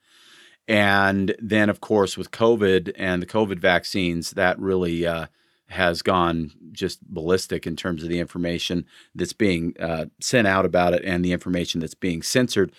And 0.68 1.34
then, 1.40 1.70
of 1.70 1.80
course, 1.80 2.18
with 2.18 2.32
COVID 2.32 2.94
and 2.98 3.22
the 3.22 3.28
COVID 3.28 3.60
vaccines, 3.60 4.32
that 4.32 4.60
really 4.60 5.08
uh, 5.08 5.28
has 5.68 6.02
gone 6.02 6.52
just 6.72 7.02
ballistic 7.08 7.66
in 7.66 7.76
terms 7.76 8.04
of 8.04 8.10
the 8.10 8.20
information 8.20 8.86
that's 9.16 9.34
being 9.34 9.76
uh, 9.80 10.06
sent 10.20 10.48
out 10.48 10.66
about 10.66 10.94
it 10.94 11.04
and 11.06 11.24
the 11.24 11.32
information 11.32 11.80
that's 11.80 11.94
being 11.94 12.22
censored. 12.22 12.72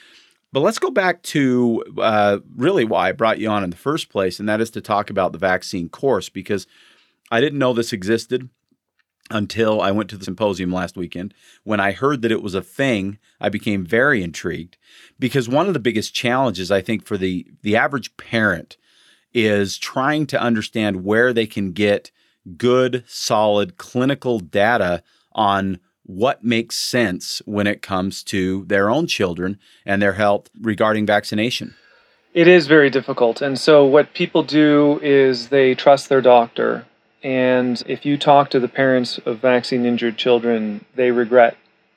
But 0.53 0.61
let's 0.61 0.78
go 0.78 0.91
back 0.91 1.22
to 1.24 1.84
uh, 1.99 2.39
really 2.57 2.84
why 2.84 3.09
I 3.09 3.12
brought 3.12 3.39
you 3.39 3.49
on 3.49 3.64
in 3.64 3.70
the 3.70 3.76
first 3.76 4.09
place, 4.09 4.41
and 4.41 4.49
that 4.49 4.61
is 4.61 4.70
to 4.70 4.80
talk 4.80 5.11
about 5.11 5.32
the 5.32 5.39
vaccine 5.39 5.89
course 5.89 6.28
because 6.28 6.66
I 7.30 7.41
didn't 7.41 7.59
know 7.59 7.74
this 7.74 7.93
existed 7.93 8.49
until 9.31 9.81
I 9.81 9.91
went 9.91 10.11
to 10.11 10.16
the 10.16 10.24
symposium 10.24 10.72
last 10.72 10.97
weekend. 10.97 11.35
When 11.64 11.81
I 11.81 11.93
heard 11.93 12.22
that 12.22 12.33
it 12.33 12.43
was 12.43 12.55
a 12.55 12.62
thing, 12.62 13.18
I 13.41 13.49
became 13.49 13.85
very 13.85 14.22
intrigued 14.22 14.76
because 15.18 15.49
one 15.49 15.66
of 15.66 15.74
the 15.74 15.81
biggest 15.81 16.14
challenges 16.14 16.70
I 16.70 16.81
think 16.81 17.05
for 17.05 17.16
the 17.16 17.47
the 17.62 17.76
average 17.76 18.16
parent 18.16 18.76
is 19.35 19.79
trying 19.79 20.26
to 20.26 20.41
understand 20.41 21.05
where 21.05 21.33
they 21.33 21.47
can 21.47 21.72
get 21.72 22.11
good, 22.57 23.05
solid 23.07 23.76
clinical 23.76 24.41
data 24.41 25.03
on 25.33 25.79
what 26.05 26.43
makes 26.43 26.76
sense 26.76 27.43
when 27.45 27.66
it 27.66 27.83
comes 27.83 28.24
to 28.24 28.64
their 28.64 28.89
own 28.89 29.07
children 29.07 29.59
and 29.85 30.01
their 30.01 30.14
health 30.14 30.49
regarding 30.61 31.05
vaccination. 31.05 31.74
It 32.33 32.49
is 32.49 32.66
very 32.66 32.89
difficult. 32.89 33.43
And 33.43 33.59
so, 33.59 33.85
what 33.85 34.14
people 34.14 34.43
do 34.43 35.01
is 35.03 35.49
they 35.49 35.74
trust 35.74 36.09
their 36.09 36.20
doctor. 36.20 36.87
And 37.23 37.83
if 37.87 38.07
you 38.07 38.16
talk 38.16 38.51
to 38.51 38.61
the 38.61 38.69
parents 38.69 39.19
of 39.19 39.41
vaccine 39.41 39.85
injured 39.85 40.16
children, 40.16 40.85
they 40.95 41.11
regret 41.11 41.57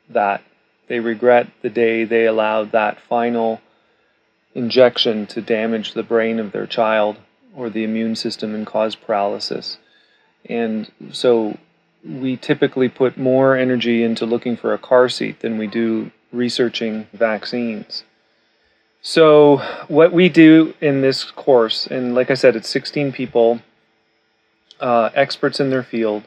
that. 0.09 0.41
They 0.88 0.99
regret 0.99 1.47
the 1.61 1.69
day 1.69 2.03
they 2.03 2.26
allowed 2.26 2.72
that 2.72 2.99
final 2.99 3.61
injection 4.53 5.28
to 5.28 5.41
damage 5.41 5.93
the 5.93 6.03
brain 6.03 6.39
of 6.39 6.51
their 6.51 6.67
child 6.67 7.17
or 7.55 7.69
the 7.69 7.84
immune 7.84 8.15
system 8.15 8.55
and 8.55 8.65
cause 8.65 8.95
paralysis. 8.95 9.78
And 10.45 10.91
so 11.11 11.57
we 12.03 12.36
typically 12.36 12.89
put 12.89 13.17
more 13.17 13.55
energy 13.55 14.03
into 14.03 14.26
looking 14.26 14.57
for 14.57 14.74
a 14.74 14.78
car 14.78 15.07
seat 15.07 15.39
than 15.41 15.57
we 15.57 15.67
do 15.67 16.11
researching 16.32 17.07
vaccines. 17.13 18.03
So, 19.03 19.57
what 19.88 20.13
we 20.13 20.30
do 20.30 20.76
in 20.80 21.01
this 21.01 21.24
course, 21.24 21.88
and 21.88 22.13
like 22.13 22.30
I 22.30 22.36
said, 22.36 22.55
it's 22.55 22.69
16 22.69 23.11
people, 23.11 23.59
uh, 24.82 25.09
experts 25.15 25.59
in 25.59 25.69
their 25.69 25.84
field, 25.84 26.23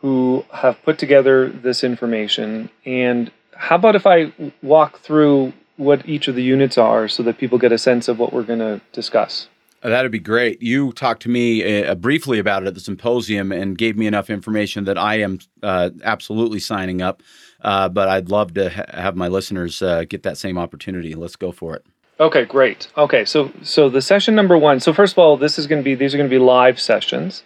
who 0.00 0.44
have 0.52 0.80
put 0.82 0.98
together 0.98 1.48
this 1.48 1.82
information. 1.82 2.70
And 2.84 3.30
how 3.56 3.76
about 3.76 3.96
if 3.96 4.06
I 4.06 4.32
walk 4.62 5.00
through 5.00 5.52
what 5.76 6.08
each 6.08 6.28
of 6.28 6.34
the 6.34 6.42
units 6.42 6.78
are 6.78 7.08
so 7.08 7.22
that 7.24 7.38
people 7.38 7.58
get 7.58 7.72
a 7.72 7.78
sense 7.78 8.08
of 8.08 8.18
what 8.18 8.32
we're 8.32 8.42
going 8.44 8.58
to 8.60 8.80
discuss? 8.92 9.48
Uh, 9.82 9.88
that'd 9.88 10.10
be 10.10 10.18
great. 10.18 10.60
You 10.60 10.92
talked 10.92 11.22
to 11.22 11.28
me 11.28 11.84
uh, 11.84 11.94
briefly 11.94 12.38
about 12.38 12.62
it 12.62 12.66
at 12.66 12.74
the 12.74 12.80
symposium 12.80 13.52
and 13.52 13.78
gave 13.78 13.96
me 13.96 14.06
enough 14.06 14.28
information 14.28 14.84
that 14.84 14.98
I 14.98 15.20
am 15.20 15.38
uh, 15.62 15.90
absolutely 16.02 16.58
signing 16.58 17.00
up. 17.00 17.22
Uh, 17.60 17.88
but 17.88 18.08
I'd 18.08 18.28
love 18.28 18.54
to 18.54 18.70
ha- 18.70 18.84
have 18.92 19.16
my 19.16 19.28
listeners 19.28 19.80
uh, 19.82 20.04
get 20.08 20.24
that 20.24 20.36
same 20.36 20.58
opportunity. 20.58 21.14
Let's 21.14 21.36
go 21.36 21.52
for 21.52 21.74
it. 21.76 21.84
Okay, 22.20 22.44
great. 22.44 22.88
Okay, 22.96 23.24
so 23.24 23.52
so 23.62 23.88
the 23.88 24.02
session 24.02 24.34
number 24.34 24.58
one. 24.58 24.80
So 24.80 24.92
first 24.92 25.14
of 25.14 25.18
all, 25.18 25.36
this 25.36 25.58
is 25.58 25.68
going 25.68 25.80
to 25.80 25.84
be 25.84 25.94
these 25.94 26.14
are 26.14 26.18
going 26.18 26.28
to 26.28 26.34
be 26.34 26.42
live 26.42 26.80
sessions. 26.80 27.44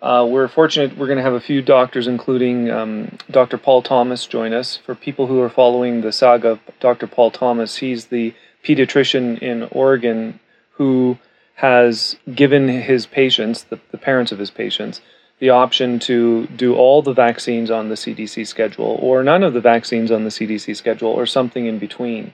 Uh, 0.00 0.26
we're 0.28 0.46
fortunate 0.46 0.96
we're 0.96 1.06
going 1.06 1.18
to 1.18 1.24
have 1.24 1.32
a 1.32 1.40
few 1.40 1.60
doctors, 1.60 2.06
including 2.06 2.70
um, 2.70 3.18
Dr. 3.30 3.58
Paul 3.58 3.82
Thomas, 3.82 4.26
join 4.26 4.52
us. 4.52 4.76
For 4.76 4.94
people 4.94 5.26
who 5.26 5.40
are 5.40 5.50
following 5.50 6.02
the 6.02 6.12
saga 6.12 6.50
of 6.50 6.60
Dr. 6.78 7.08
Paul 7.08 7.32
Thomas, 7.32 7.76
he's 7.76 8.06
the 8.06 8.32
pediatrician 8.64 9.40
in 9.40 9.64
Oregon 9.72 10.38
who 10.72 11.18
has 11.54 12.16
given 12.32 12.68
his 12.68 13.06
patients, 13.06 13.64
the, 13.64 13.80
the 13.90 13.98
parents 13.98 14.30
of 14.30 14.38
his 14.38 14.50
patients, 14.50 15.00
the 15.40 15.50
option 15.50 15.98
to 15.98 16.46
do 16.46 16.76
all 16.76 17.02
the 17.02 17.12
vaccines 17.12 17.68
on 17.68 17.88
the 17.88 17.96
CDC 17.96 18.46
schedule 18.46 18.98
or 19.00 19.24
none 19.24 19.42
of 19.42 19.52
the 19.52 19.60
vaccines 19.60 20.12
on 20.12 20.22
the 20.22 20.30
CDC 20.30 20.76
schedule 20.76 21.10
or 21.10 21.26
something 21.26 21.66
in 21.66 21.80
between. 21.80 22.32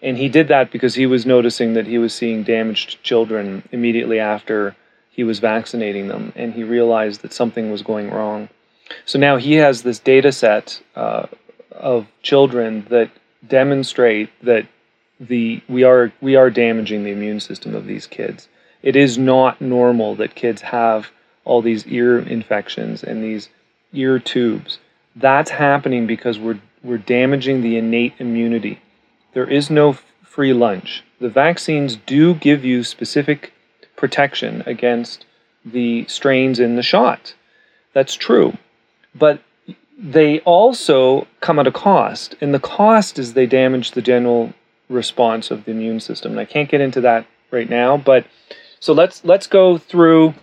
And 0.00 0.16
he 0.16 0.28
did 0.28 0.46
that 0.48 0.70
because 0.70 0.94
he 0.94 1.06
was 1.06 1.26
noticing 1.26 1.74
that 1.74 1.86
he 1.86 1.98
was 1.98 2.14
seeing 2.14 2.44
damaged 2.44 3.02
children 3.02 3.64
immediately 3.72 4.20
after 4.20 4.76
he 5.10 5.24
was 5.24 5.38
vaccinating 5.38 6.08
them, 6.08 6.32
and 6.36 6.54
he 6.54 6.64
realized 6.64 7.22
that 7.22 7.32
something 7.32 7.70
was 7.70 7.82
going 7.82 8.10
wrong. 8.10 8.48
So 9.04 9.18
now 9.18 9.36
he 9.36 9.54
has 9.54 9.82
this 9.82 9.98
data 9.98 10.32
set 10.32 10.80
uh, 10.96 11.26
of 11.70 12.06
children 12.22 12.86
that 12.90 13.10
demonstrate 13.46 14.30
that 14.42 14.66
the 15.18 15.62
we 15.68 15.84
are 15.84 16.12
we 16.20 16.36
are 16.36 16.50
damaging 16.50 17.04
the 17.04 17.10
immune 17.10 17.40
system 17.40 17.74
of 17.74 17.86
these 17.86 18.06
kids 18.06 18.48
it 18.82 18.96
is 18.96 19.18
not 19.18 19.60
normal 19.60 20.14
that 20.16 20.34
kids 20.34 20.62
have 20.62 21.10
all 21.44 21.62
these 21.62 21.86
ear 21.86 22.18
infections 22.18 23.02
and 23.02 23.22
these 23.22 23.48
ear 23.92 24.18
tubes. 24.18 24.78
That's 25.14 25.50
happening 25.50 26.06
because 26.06 26.38
we're, 26.38 26.60
we're 26.82 26.98
damaging 26.98 27.60
the 27.60 27.76
innate 27.76 28.14
immunity. 28.18 28.80
There 29.34 29.48
is 29.48 29.70
no 29.70 29.98
free 30.22 30.52
lunch. 30.52 31.04
The 31.20 31.28
vaccines 31.28 31.96
do 31.96 32.34
give 32.34 32.64
you 32.64 32.84
specific 32.84 33.52
protection 34.00 34.62
against 34.66 35.26
the 35.64 36.06
strains 36.08 36.58
in 36.58 36.76
the 36.76 36.82
shot. 36.82 37.34
That's 37.92 38.14
true. 38.14 38.56
But 39.14 39.40
they 39.98 40.40
also 40.40 41.26
come 41.40 41.58
at 41.58 41.66
a 41.66 41.72
cost, 41.72 42.34
and 42.40 42.54
the 42.54 42.58
cost 42.58 43.18
is 43.18 43.34
they 43.34 43.46
damage 43.46 43.90
the 43.92 44.02
general 44.02 44.54
response 44.88 45.50
of 45.50 45.64
the 45.64 45.70
immune 45.70 46.00
system. 46.00 46.32
And 46.32 46.40
I 46.40 46.46
can't 46.46 46.68
get 46.68 46.80
into 46.80 47.00
that 47.02 47.26
right 47.50 47.68
now, 47.68 47.96
but 47.96 48.24
so 48.80 48.94
let's 48.94 49.22
let's 49.24 49.46
go 49.46 49.76
through 49.76 50.34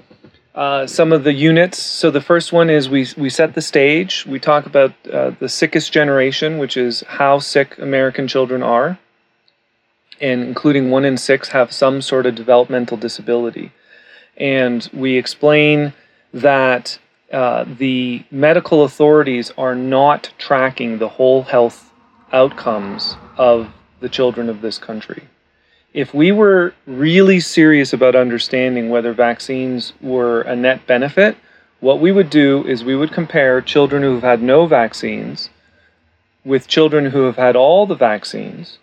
uh, 0.53 0.85
some 0.85 1.11
of 1.11 1.23
the 1.23 1.33
units. 1.33 1.79
So 1.79 2.11
the 2.11 2.21
first 2.21 2.53
one 2.53 2.69
is 2.69 2.89
we 2.89 3.07
we 3.17 3.29
set 3.29 3.55
the 3.55 3.61
stage. 3.61 4.25
We 4.27 4.39
talk 4.39 4.65
about 4.67 4.93
uh, 5.11 5.31
the 5.39 5.49
sickest 5.49 5.91
generation, 5.91 6.59
which 6.59 6.77
is 6.77 7.03
how 7.07 7.39
sick 7.39 7.77
American 7.79 8.27
children 8.27 8.61
are, 8.61 8.99
and 10.21 10.43
including 10.43 10.89
one 10.89 11.05
in 11.05 11.17
six 11.17 11.49
have 11.49 11.71
some 11.71 12.01
sort 12.01 12.25
of 12.25 12.35
developmental 12.35 12.97
disability. 12.97 13.71
And 14.37 14.89
we 14.93 15.17
explain 15.17 15.93
that 16.33 16.99
uh, 17.31 17.65
the 17.67 18.23
medical 18.31 18.83
authorities 18.83 19.51
are 19.57 19.75
not 19.75 20.31
tracking 20.37 20.99
the 20.99 21.09
whole 21.09 21.43
health 21.43 21.91
outcomes 22.31 23.15
of 23.37 23.69
the 23.99 24.09
children 24.09 24.49
of 24.49 24.61
this 24.61 24.77
country 24.77 25.23
if 25.97 26.13
we 26.13 26.31
were 26.31 26.75
really 26.85 27.39
serious 27.39 27.91
about 27.91 28.15
understanding 28.15 28.89
whether 28.89 29.13
vaccines 29.13 29.93
were 29.99 30.41
a 30.41 30.55
net 30.55 30.85
benefit, 30.85 31.35
what 31.79 31.99
we 31.99 32.11
would 32.11 32.29
do 32.29 32.63
is 32.67 32.83
we 32.83 32.95
would 32.95 33.11
compare 33.11 33.61
children 33.61 34.03
who 34.03 34.13
have 34.13 34.23
had 34.23 34.41
no 34.41 34.67
vaccines 34.67 35.49
with 36.45 36.67
children 36.67 37.05
who 37.05 37.23
have 37.23 37.37
had 37.37 37.55
all 37.55 37.87
the 37.87 37.95
vaccines, 37.95 38.77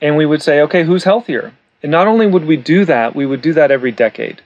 and 0.00 0.16
we 0.16 0.26
would 0.26 0.42
say, 0.42 0.60
okay, 0.60 0.84
who's 0.84 1.04
healthier? 1.04 1.52
And 1.82 1.92
not 1.92 2.06
only 2.06 2.26
would 2.26 2.44
we 2.44 2.56
do 2.56 2.84
that, 2.84 3.14
we 3.14 3.26
would 3.26 3.42
do 3.42 3.52
that 3.54 3.70
every 3.70 3.92
decade. 3.92 4.42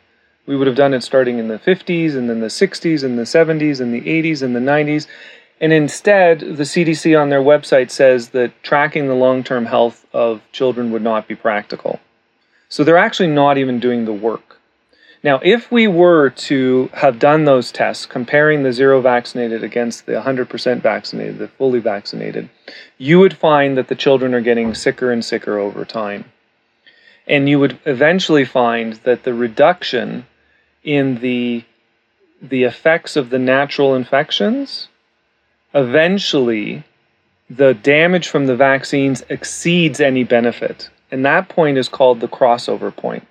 We 0.47 0.57
would 0.57 0.67
have 0.67 0.77
done 0.77 0.95
it 0.95 1.03
starting 1.03 1.39
in 1.39 1.49
the 1.49 1.59
50s, 1.59 2.15
and 2.15 2.29
then 2.29 2.41
the 2.41 2.47
60s, 2.47 3.03
and 3.03 3.19
the 3.19 3.23
70s, 3.23 3.81
and 3.81 3.95
the 3.95 4.03
80s, 4.03 4.43
and 4.43 4.55
the 4.55 4.61
90s. 4.61 5.07
And 5.61 5.73
instead, 5.73 6.41
the 6.41 6.65
CDC 6.65 7.19
on 7.19 7.31
their 7.31 7.41
website 7.41 7.91
says 7.91 8.31
that 8.31 8.63
tracking 8.63 9.07
the 9.07 9.15
long 9.15 9.43
term 9.43 9.67
health 9.67 10.05
of 10.13 10.43
children 10.53 10.91
would 10.93 11.03
not 11.03 11.27
be 11.27 11.35
practical. 11.35 12.01
So 12.69 12.85
they're 12.85 12.97
actually 12.97 13.29
not 13.29 13.57
even 13.57 13.81
doing 13.81 14.05
the 14.05 14.13
work. 14.13 14.54
Now, 15.25 15.41
if 15.43 15.73
we 15.73 15.89
were 15.89 16.29
to 16.29 16.91
have 16.93 17.19
done 17.19 17.47
those 17.47 17.73
tests, 17.73 18.05
comparing 18.05 18.63
the 18.63 18.75
zero 18.75 19.01
vaccinated 19.01 19.65
against 19.65 20.05
the 20.05 20.13
100% 20.13 20.83
vaccinated, 20.83 21.39
the 21.39 21.49
fully 21.49 21.81
vaccinated, 21.81 22.51
you 22.99 23.19
would 23.21 23.35
find 23.35 23.79
that 23.79 23.89
the 23.89 23.95
children 23.95 24.35
are 24.35 24.43
getting 24.43 24.75
sicker 24.75 25.11
and 25.11 25.25
sicker 25.25 25.59
over 25.59 25.87
time. 25.87 26.27
And 27.27 27.49
you 27.49 27.59
would 27.59 27.79
eventually 27.87 28.45
find 28.45 28.95
that 29.05 29.23
the 29.23 29.33
reduction 29.33 30.27
in 30.83 31.21
the, 31.21 31.65
the 32.43 32.65
effects 32.65 33.17
of 33.17 33.31
the 33.31 33.39
natural 33.39 33.95
infections 33.95 34.89
eventually 35.73 36.85
the 37.51 37.75
damage 37.75 38.29
from 38.29 38.47
the 38.47 38.57
vaccines 38.57 39.23
exceeds 39.31 40.01
any 40.01 40.23
benefit. 40.23 40.91
And 41.11 41.25
that 41.25 41.49
point 41.49 41.79
is 41.79 41.89
called 41.89 42.21
the 42.21 42.29
crossover 42.29 42.95
point. 42.95 43.27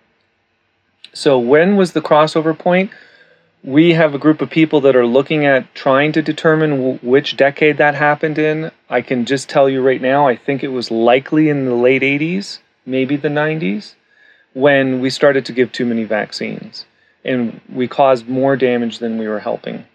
So, 1.16 1.38
when 1.38 1.76
was 1.76 1.93
the 1.93 2.01
crossover 2.01 2.57
point? 2.57 2.89
We 3.64 3.93
have 3.93 4.16
a 4.16 4.18
group 4.18 4.41
of 4.41 4.49
people 4.49 4.82
that 4.82 4.95
are 4.95 5.05
looking 5.05 5.45
at 5.45 5.74
trying 5.76 6.11
to 6.14 6.24
determine 6.24 6.97
which 7.03 7.38
decade 7.38 7.78
that 7.78 7.93
happened 7.93 8.39
in. 8.39 8.72
I 8.89 9.01
can 9.01 9.26
just 9.26 9.47
tell 9.47 9.70
you 9.70 9.82
right 9.82 10.01
now, 10.01 10.28
I 10.28 10.36
think 10.36 10.64
it 10.64 10.70
was 10.70 10.89
likely 10.89 11.49
in 11.49 11.66
the 11.66 11.76
late 11.76 12.01
80s, 12.01 12.59
maybe 12.86 13.16
the 13.16 13.30
90s, 13.30 13.93
when 14.53 14.99
we 14.99 15.11
started 15.11 15.45
to 15.45 15.53
give 15.53 15.72
too 15.72 15.86
many 15.86 16.03
vaccines. 16.03 16.86
And 17.24 17.61
we 17.70 17.88
caused 17.88 18.28
more 18.28 18.57
damage 18.57 18.97
than 18.97 19.20
we 19.20 19.28
were 19.28 19.39
helping. 19.39 19.86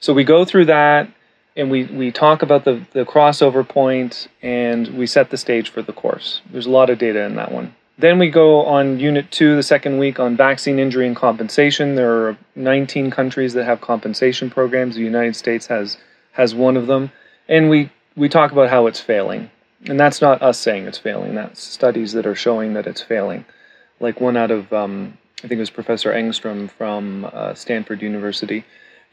So, 0.00 0.14
we 0.14 0.24
go 0.24 0.46
through 0.46 0.64
that 0.64 1.08
and 1.54 1.70
we, 1.70 1.84
we 1.84 2.10
talk 2.10 2.40
about 2.40 2.64
the, 2.64 2.80
the 2.92 3.04
crossover 3.04 3.66
point 3.68 4.28
and 4.40 4.88
we 4.96 5.06
set 5.06 5.28
the 5.28 5.36
stage 5.36 5.68
for 5.68 5.82
the 5.82 5.92
course. 5.92 6.40
There's 6.50 6.66
a 6.66 6.70
lot 6.70 6.88
of 6.88 6.98
data 6.98 7.24
in 7.24 7.36
that 7.36 7.52
one. 7.52 7.74
Then 7.98 8.18
we 8.18 8.30
go 8.30 8.64
on 8.64 9.00
Unit 9.00 9.30
2, 9.30 9.56
the 9.56 9.62
second 9.62 9.98
week, 9.98 10.20
on 10.20 10.36
vaccine 10.36 10.78
injury 10.78 11.06
and 11.06 11.16
compensation. 11.16 11.94
There 11.94 12.28
are 12.28 12.36
19 12.54 13.10
countries 13.10 13.54
that 13.54 13.64
have 13.64 13.80
compensation 13.80 14.50
programs. 14.50 14.96
The 14.96 15.02
United 15.02 15.34
States 15.34 15.66
has, 15.68 15.96
has 16.32 16.54
one 16.54 16.76
of 16.76 16.86
them. 16.86 17.10
And 17.48 17.70
we, 17.70 17.90
we 18.14 18.28
talk 18.28 18.52
about 18.52 18.68
how 18.68 18.86
it's 18.86 19.00
failing. 19.00 19.50
And 19.86 19.98
that's 19.98 20.20
not 20.20 20.42
us 20.42 20.58
saying 20.58 20.86
it's 20.86 20.98
failing, 20.98 21.34
that's 21.34 21.62
studies 21.62 22.12
that 22.12 22.26
are 22.26 22.34
showing 22.34 22.74
that 22.74 22.86
it's 22.86 23.02
failing. 23.02 23.44
Like 24.00 24.20
one 24.20 24.36
out 24.36 24.50
of, 24.50 24.72
um, 24.72 25.16
I 25.38 25.42
think 25.42 25.52
it 25.52 25.58
was 25.58 25.70
Professor 25.70 26.12
Engstrom 26.12 26.70
from 26.70 27.30
uh, 27.32 27.54
Stanford 27.54 28.02
University 28.02 28.64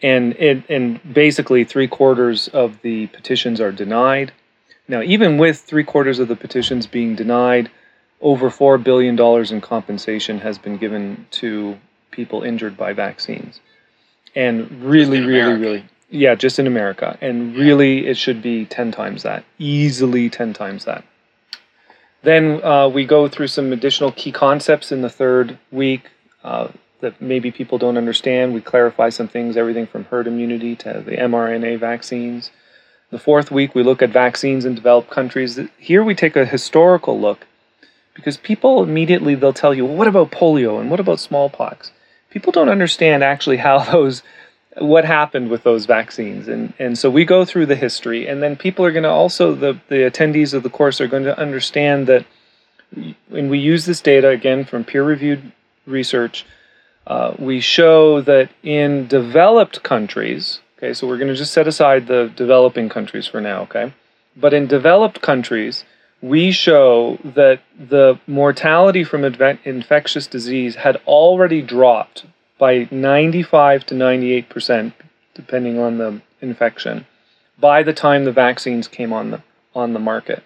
and 0.03 0.33
it, 0.33 0.69
and 0.69 0.99
basically 1.13 1.63
three 1.63 1.87
quarters 1.87 2.49
of 2.49 2.81
the 2.81 3.07
petitions 3.07 3.61
are 3.61 3.71
denied. 3.71 4.33
Now, 4.87 5.01
even 5.01 5.37
with 5.37 5.59
three 5.59 5.85
quarters 5.85 6.19
of 6.19 6.27
the 6.27 6.35
petitions 6.35 6.85
being 6.85 7.15
denied, 7.15 7.71
over 8.23 8.49
four 8.51 8.79
billion 8.79 9.15
dollars 9.17 9.51
in 9.51 9.61
compensation 9.61 10.39
has 10.39 10.57
been 10.59 10.77
given 10.77 11.27
to 11.31 11.79
people 12.11 12.43
injured 12.43 12.77
by 12.77 12.93
vaccines. 12.93 13.61
and 14.35 14.71
really, 14.83 15.21
really, 15.21 15.53
really, 15.53 15.85
yeah, 16.09 16.35
just 16.35 16.59
in 16.59 16.67
America, 16.67 17.17
and 17.21 17.55
really, 17.55 18.07
it 18.07 18.17
should 18.17 18.41
be 18.41 18.65
ten 18.65 18.91
times 18.91 19.23
that, 19.23 19.45
easily 19.59 20.29
ten 20.29 20.53
times 20.53 20.85
that. 20.85 21.05
Then 22.23 22.63
uh, 22.63 22.89
we 22.89 23.05
go 23.05 23.27
through 23.29 23.47
some 23.47 23.73
additional 23.73 24.11
key 24.13 24.31
concepts 24.31 24.91
in 24.91 25.01
the 25.01 25.09
third 25.09 25.59
week 25.71 26.09
uh, 26.43 26.69
that 27.01 27.21
maybe 27.21 27.51
people 27.51 27.77
don't 27.77 27.97
understand. 27.97 28.53
We 28.53 28.61
clarify 28.61 29.09
some 29.09 29.27
things, 29.29 29.57
everything 29.57 29.87
from 29.87 30.05
herd 30.05 30.27
immunity 30.27 30.75
to 30.77 31.03
the 31.05 31.17
mRNA 31.17 31.79
vaccines. 31.79 32.51
The 33.11 33.19
fourth 33.19 33.51
week, 33.51 33.75
we 33.75 33.83
look 33.83 34.01
at 34.01 34.11
vaccines 34.11 34.65
in 34.65 34.75
developed 34.75 35.11
countries. 35.11 35.59
Here, 35.77 36.03
we 36.03 36.15
take 36.15 36.35
a 36.37 36.45
historical 36.45 37.19
look 37.19 37.45
because 38.13 38.37
people 38.37 38.83
immediately 38.83 39.35
they'll 39.35 39.53
tell 39.53 39.73
you, 39.73 39.85
well, 39.85 39.95
what 39.95 40.07
about 40.07 40.31
polio 40.31 40.79
and 40.79 40.89
what 40.89 40.99
about 40.99 41.19
smallpox? 41.19 41.91
People 42.29 42.51
don't 42.51 42.69
understand 42.69 43.23
actually 43.23 43.57
how 43.57 43.79
those 43.91 44.23
what 44.77 45.05
happened 45.05 45.49
with 45.49 45.63
those 45.63 45.85
vaccines 45.85 46.47
and 46.47 46.73
and 46.79 46.97
so 46.97 47.09
we 47.09 47.25
go 47.25 47.45
through 47.45 47.65
the 47.65 47.75
history 47.75 48.27
and 48.27 48.41
then 48.41 48.55
people 48.55 48.83
are 48.83 48.91
going 48.91 49.03
to 49.03 49.09
also 49.09 49.53
the 49.53 49.79
the 49.89 49.97
attendees 49.97 50.53
of 50.53 50.63
the 50.63 50.69
course 50.69 50.99
are 50.99 51.07
going 51.07 51.23
to 51.23 51.37
understand 51.37 52.07
that 52.07 52.25
when 53.29 53.49
we 53.49 53.59
use 53.59 53.85
this 53.85 54.01
data 54.01 54.29
again 54.29 54.65
from 54.65 54.83
peer 54.83 55.03
reviewed 55.03 55.51
research 55.85 56.45
uh, 57.05 57.35
we 57.37 57.59
show 57.59 58.21
that 58.21 58.49
in 58.63 59.05
developed 59.07 59.83
countries 59.83 60.59
okay 60.77 60.93
so 60.93 61.07
we're 61.07 61.17
going 61.17 61.27
to 61.27 61.35
just 61.35 61.53
set 61.53 61.67
aside 61.67 62.07
the 62.07 62.31
developing 62.35 62.89
countries 62.89 63.27
for 63.27 63.41
now 63.41 63.61
okay 63.61 63.93
but 64.35 64.53
in 64.53 64.65
developed 64.65 65.21
countries 65.21 65.83
we 66.23 66.53
show 66.53 67.19
that 67.25 67.59
the 67.77 68.17
mortality 68.27 69.03
from 69.03 69.25
infectious 69.25 70.25
disease 70.25 70.75
had 70.75 70.95
already 71.05 71.61
dropped 71.61 72.25
by 72.57 72.87
95 72.89 73.85
to 73.87 73.93
98 73.93 74.47
percent, 74.47 74.93
depending 75.33 75.77
on 75.77 75.97
the 75.97 76.21
infection, 76.39 77.05
by 77.59 77.83
the 77.83 77.91
time 77.91 78.23
the 78.23 78.31
vaccines 78.31 78.87
came 78.87 79.11
on 79.11 79.31
the 79.31 79.43
on 79.75 79.91
the 79.91 79.99
market. 79.99 80.43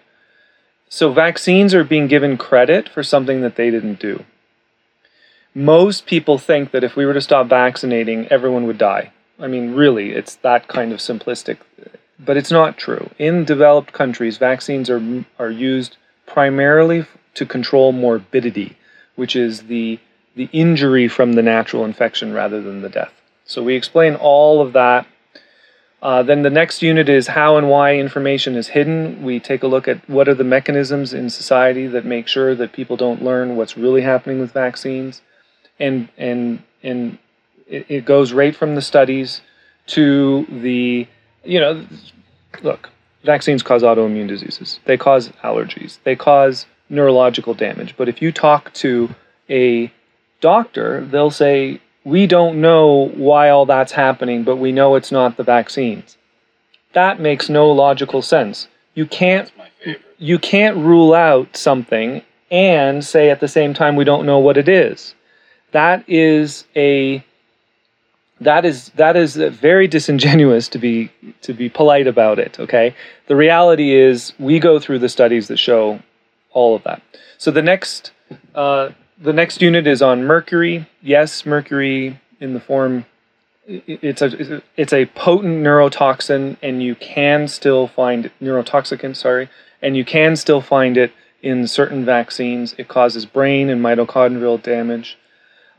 So 0.88 1.12
vaccines 1.12 1.74
are 1.74 1.84
being 1.84 2.08
given 2.08 2.36
credit 2.36 2.88
for 2.88 3.04
something 3.04 3.42
that 3.42 3.54
they 3.54 3.70
didn't 3.70 4.00
do. 4.00 4.24
Most 5.54 6.06
people 6.06 6.38
think 6.38 6.72
that 6.72 6.82
if 6.82 6.96
we 6.96 7.06
were 7.06 7.14
to 7.14 7.20
stop 7.20 7.46
vaccinating, 7.46 8.26
everyone 8.28 8.66
would 8.66 8.78
die. 8.78 9.12
I 9.38 9.46
mean, 9.46 9.74
really, 9.74 10.10
it's 10.10 10.34
that 10.36 10.66
kind 10.66 10.92
of 10.92 10.98
simplistic. 10.98 11.58
But 12.18 12.36
it's 12.36 12.50
not 12.50 12.76
true. 12.76 13.10
In 13.18 13.44
developed 13.44 13.92
countries, 13.92 14.38
vaccines 14.38 14.90
are, 14.90 15.24
are 15.38 15.50
used 15.50 15.96
primarily 16.26 17.06
to 17.34 17.46
control 17.46 17.92
morbidity, 17.92 18.76
which 19.14 19.36
is 19.36 19.62
the, 19.62 20.00
the 20.34 20.48
injury 20.52 21.08
from 21.08 21.34
the 21.34 21.42
natural 21.42 21.84
infection 21.84 22.32
rather 22.32 22.60
than 22.60 22.82
the 22.82 22.88
death. 22.88 23.12
So 23.44 23.62
we 23.62 23.76
explain 23.76 24.14
all 24.16 24.60
of 24.60 24.72
that. 24.72 25.06
Uh, 26.00 26.22
then 26.22 26.42
the 26.42 26.50
next 26.50 26.82
unit 26.82 27.08
is 27.08 27.28
how 27.28 27.56
and 27.56 27.68
why 27.68 27.96
information 27.96 28.54
is 28.54 28.68
hidden. 28.68 29.22
We 29.22 29.40
take 29.40 29.62
a 29.62 29.66
look 29.66 29.88
at 29.88 30.08
what 30.08 30.28
are 30.28 30.34
the 30.34 30.44
mechanisms 30.44 31.12
in 31.12 31.28
society 31.30 31.86
that 31.88 32.04
make 32.04 32.28
sure 32.28 32.54
that 32.54 32.72
people 32.72 32.96
don't 32.96 33.22
learn 33.22 33.56
what's 33.56 33.76
really 33.76 34.02
happening 34.02 34.38
with 34.38 34.52
vaccines, 34.52 35.22
and 35.80 36.08
and 36.16 36.62
and 36.84 37.18
it, 37.66 37.86
it 37.88 38.04
goes 38.04 38.32
right 38.32 38.54
from 38.54 38.76
the 38.76 38.82
studies 38.82 39.40
to 39.86 40.46
the 40.48 41.08
you 41.48 41.58
know 41.60 41.84
look 42.62 42.90
vaccines 43.24 43.62
cause 43.62 43.82
autoimmune 43.82 44.28
diseases. 44.28 44.78
They 44.84 44.96
cause 44.96 45.30
allergies. 45.42 45.98
They 46.04 46.14
cause 46.16 46.66
neurological 46.88 47.54
damage. 47.54 47.94
But 47.96 48.08
if 48.08 48.22
you 48.22 48.30
talk 48.32 48.72
to 48.74 49.14
a 49.50 49.92
doctor 50.40 51.04
they'll 51.04 51.30
say 51.32 51.80
we 52.04 52.26
don't 52.26 52.60
know 52.60 53.08
why 53.16 53.48
all 53.50 53.66
that's 53.66 53.92
happening 53.92 54.44
but 54.44 54.56
we 54.56 54.70
know 54.72 54.94
it's 54.94 55.10
not 55.12 55.36
the 55.36 55.42
vaccines. 55.42 56.16
That 56.92 57.20
makes 57.20 57.48
no 57.48 57.70
logical 57.70 58.22
sense. 58.22 58.68
You 58.94 59.06
can't 59.06 59.46
That's 59.46 59.58
my 59.58 59.68
favorite. 59.84 60.02
you 60.18 60.38
can't 60.38 60.76
rule 60.76 61.12
out 61.14 61.56
something 61.56 62.22
and 62.50 63.04
say 63.04 63.30
at 63.30 63.40
the 63.40 63.48
same 63.48 63.74
time 63.74 63.96
we 63.96 64.04
don't 64.04 64.26
know 64.26 64.38
what 64.38 64.56
it 64.56 64.68
is. 64.68 65.14
That 65.72 66.04
is 66.08 66.64
a 66.76 67.24
that 68.40 68.64
is 68.64 68.90
that 68.90 69.16
is 69.16 69.36
very 69.36 69.88
disingenuous 69.88 70.68
to 70.68 70.78
be 70.78 71.10
to 71.42 71.52
be 71.52 71.68
polite 71.68 72.06
about 72.06 72.38
it. 72.38 72.58
Okay, 72.58 72.94
the 73.26 73.36
reality 73.36 73.94
is 73.94 74.32
we 74.38 74.58
go 74.58 74.78
through 74.78 75.00
the 75.00 75.08
studies 75.08 75.48
that 75.48 75.58
show 75.58 76.00
all 76.52 76.74
of 76.74 76.82
that. 76.84 77.02
So 77.36 77.50
the 77.50 77.62
next 77.62 78.12
uh, 78.54 78.90
the 79.20 79.32
next 79.32 79.60
unit 79.60 79.86
is 79.86 80.02
on 80.02 80.24
mercury. 80.24 80.88
Yes, 81.02 81.44
mercury 81.44 82.20
in 82.40 82.54
the 82.54 82.60
form 82.60 83.04
it's 83.68 84.22
a 84.22 84.62
it's 84.76 84.92
a 84.92 85.06
potent 85.06 85.62
neurotoxin, 85.62 86.56
and 86.62 86.82
you 86.82 86.94
can 86.94 87.48
still 87.48 87.86
find 87.86 88.30
neurotoxicant. 88.40 89.14
Sorry, 89.16 89.50
and 89.82 89.96
you 89.96 90.04
can 90.04 90.36
still 90.36 90.60
find 90.62 90.96
it 90.96 91.12
in 91.42 91.66
certain 91.66 92.04
vaccines. 92.04 92.74
It 92.78 92.88
causes 92.88 93.26
brain 93.26 93.68
and 93.68 93.82
mitochondrial 93.82 94.62
damage. 94.62 95.18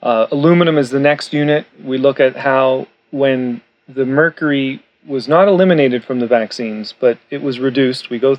Uh, 0.02 0.28
aluminum 0.32 0.78
is 0.78 0.90
the 0.90 1.00
next 1.00 1.34
unit. 1.34 1.66
We 1.84 1.98
look 1.98 2.20
at 2.20 2.38
how 2.38 2.88
when 3.12 3.62
the 3.88 4.06
mercury 4.06 4.84
was 5.06 5.28
not 5.28 5.48
eliminated 5.48 6.04
from 6.04 6.20
the 6.20 6.28
vaccines, 6.28 6.94
but 6.98 7.18
it 7.30 7.42
was 7.42 7.60
reduced. 7.60 8.10
We 8.10 8.20
go, 8.20 8.38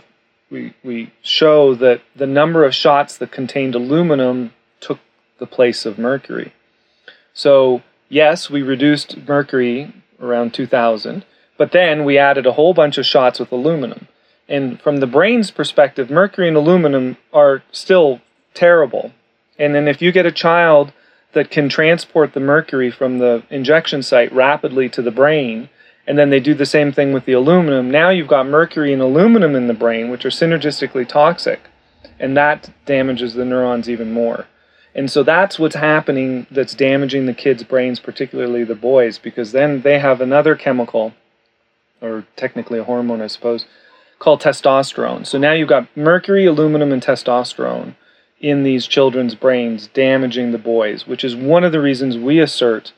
we 0.51 0.75
we 0.83 1.13
show 1.23 1.75
that 1.75 2.01
the 2.17 2.27
number 2.27 2.65
of 2.65 2.75
shots 2.75 3.19
that 3.19 3.33
contained 3.33 3.75
aluminum 3.75 4.53
took 4.81 4.99
the 5.39 5.47
place 5.47 5.85
of 5.85 5.99
mercury. 5.99 6.53
So 7.35 7.83
yes, 8.09 8.49
we 8.49 8.63
reduced 8.63 9.17
mercury 9.27 9.93
around 10.21 10.55
2000, 10.55 11.25
but 11.57 11.73
then 11.73 12.05
we 12.05 12.19
added 12.19 12.47
a 12.47 12.53
whole 12.53 12.75
bunch 12.75 12.99
of 12.99 13.07
shots 13.07 13.41
with 13.41 13.53
aluminum. 13.53 14.09
And 14.49 14.81
from 14.81 14.99
the 14.99 15.07
brain's 15.07 15.51
perspective, 15.51 16.11
mercury 16.11 16.49
and 16.49 16.57
aluminum 16.57 17.17
are 17.33 17.63
still 17.71 18.21
terrible. 18.53 19.13
And 19.59 19.75
then 19.75 19.87
if 19.87 20.03
you 20.03 20.11
get 20.11 20.27
a 20.27 20.33
child 20.33 20.93
that 21.33 21.51
can 21.51 21.69
transport 21.69 22.33
the 22.33 22.41
mercury 22.41 22.91
from 22.91 23.19
the 23.19 23.43
injection 23.51 24.03
site 24.03 24.33
rapidly 24.33 24.89
to 24.89 25.03
the 25.03 25.11
brain, 25.11 25.69
and 26.07 26.19
then 26.19 26.31
they 26.31 26.41
do 26.41 26.55
the 26.55 26.67
same 26.67 26.93
thing 26.93 27.13
with 27.13 27.25
the 27.25 27.33
aluminum, 27.33 27.91
now 27.91 28.11
you've 28.11 28.27
got 28.27 28.47
mercury 28.47 28.93
and 28.93 29.03
aluminum 29.03 29.55
in 29.55 29.69
the 29.69 29.75
brain, 29.75 30.11
which 30.11 30.25
are 30.25 30.31
synergistically 30.31 31.07
toxic, 31.07 31.61
and 32.19 32.37
that 32.37 32.71
damages 32.85 33.35
the 33.35 33.45
neurons 33.45 33.89
even 33.89 34.13
more. 34.13 34.47
And 34.95 35.09
so 35.11 35.23
that's 35.23 35.59
what's 35.59 35.77
happening 35.77 36.49
that's 36.51 36.75
damaging 36.75 37.27
the 37.27 37.35
kids' 37.35 37.63
brains, 37.63 38.01
particularly 38.01 38.65
the 38.65 38.75
boys, 38.75 39.19
because 39.19 39.53
then 39.53 39.83
they 39.83 40.01
have 40.01 40.21
another 40.21 40.57
chemical, 40.57 41.15
or 42.01 42.27
technically 42.35 42.81
a 42.81 42.85
hormone, 42.85 43.21
I 43.21 43.29
suppose, 43.29 43.67
called 44.19 44.43
testosterone. 44.43 45.27
So 45.27 45.39
now 45.39 45.53
you've 45.53 45.69
got 45.69 45.97
mercury, 45.97 46.45
aluminum, 46.45 46.93
and 46.93 47.03
testosterone 47.03 47.95
in 48.41 48.63
these 48.63 48.87
children's 48.87 49.35
brains, 49.35 49.89
damaging 49.89 50.53
the 50.53 50.59
boys, 50.59 51.07
which 51.07 51.23
is 51.23 51.37
one 51.37 51.63
of 51.63 51.73
the 51.73 51.81
reasons 51.81 52.17
we 52.17 52.41
assert 52.41 52.93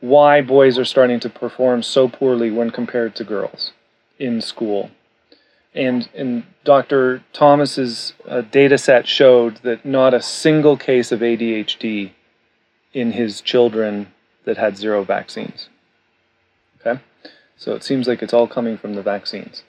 why 0.00 0.40
boys 0.40 0.78
are 0.78 0.84
starting 0.84 1.20
to 1.20 1.30
perform 1.30 1.82
so 1.82 2.08
poorly 2.08 2.50
when 2.50 2.70
compared 2.70 3.14
to 3.16 3.24
girls 3.24 3.72
in 4.18 4.40
school. 4.40 4.90
And, 5.74 6.08
and 6.14 6.44
Dr. 6.64 7.22
Thomas's 7.32 8.12
uh, 8.26 8.40
data 8.40 8.78
set 8.78 9.06
showed 9.06 9.58
that 9.58 9.84
not 9.84 10.14
a 10.14 10.22
single 10.22 10.76
case 10.76 11.12
of 11.12 11.20
ADHD 11.20 12.12
in 12.92 13.12
his 13.12 13.40
children 13.40 14.08
that 14.44 14.56
had 14.56 14.76
zero 14.76 15.04
vaccines. 15.04 15.68
Okay? 16.80 17.00
So 17.56 17.74
it 17.74 17.84
seems 17.84 18.08
like 18.08 18.22
it's 18.22 18.32
all 18.32 18.48
coming 18.48 18.78
from 18.78 18.94
the 18.94 19.02
vaccines. 19.02 19.62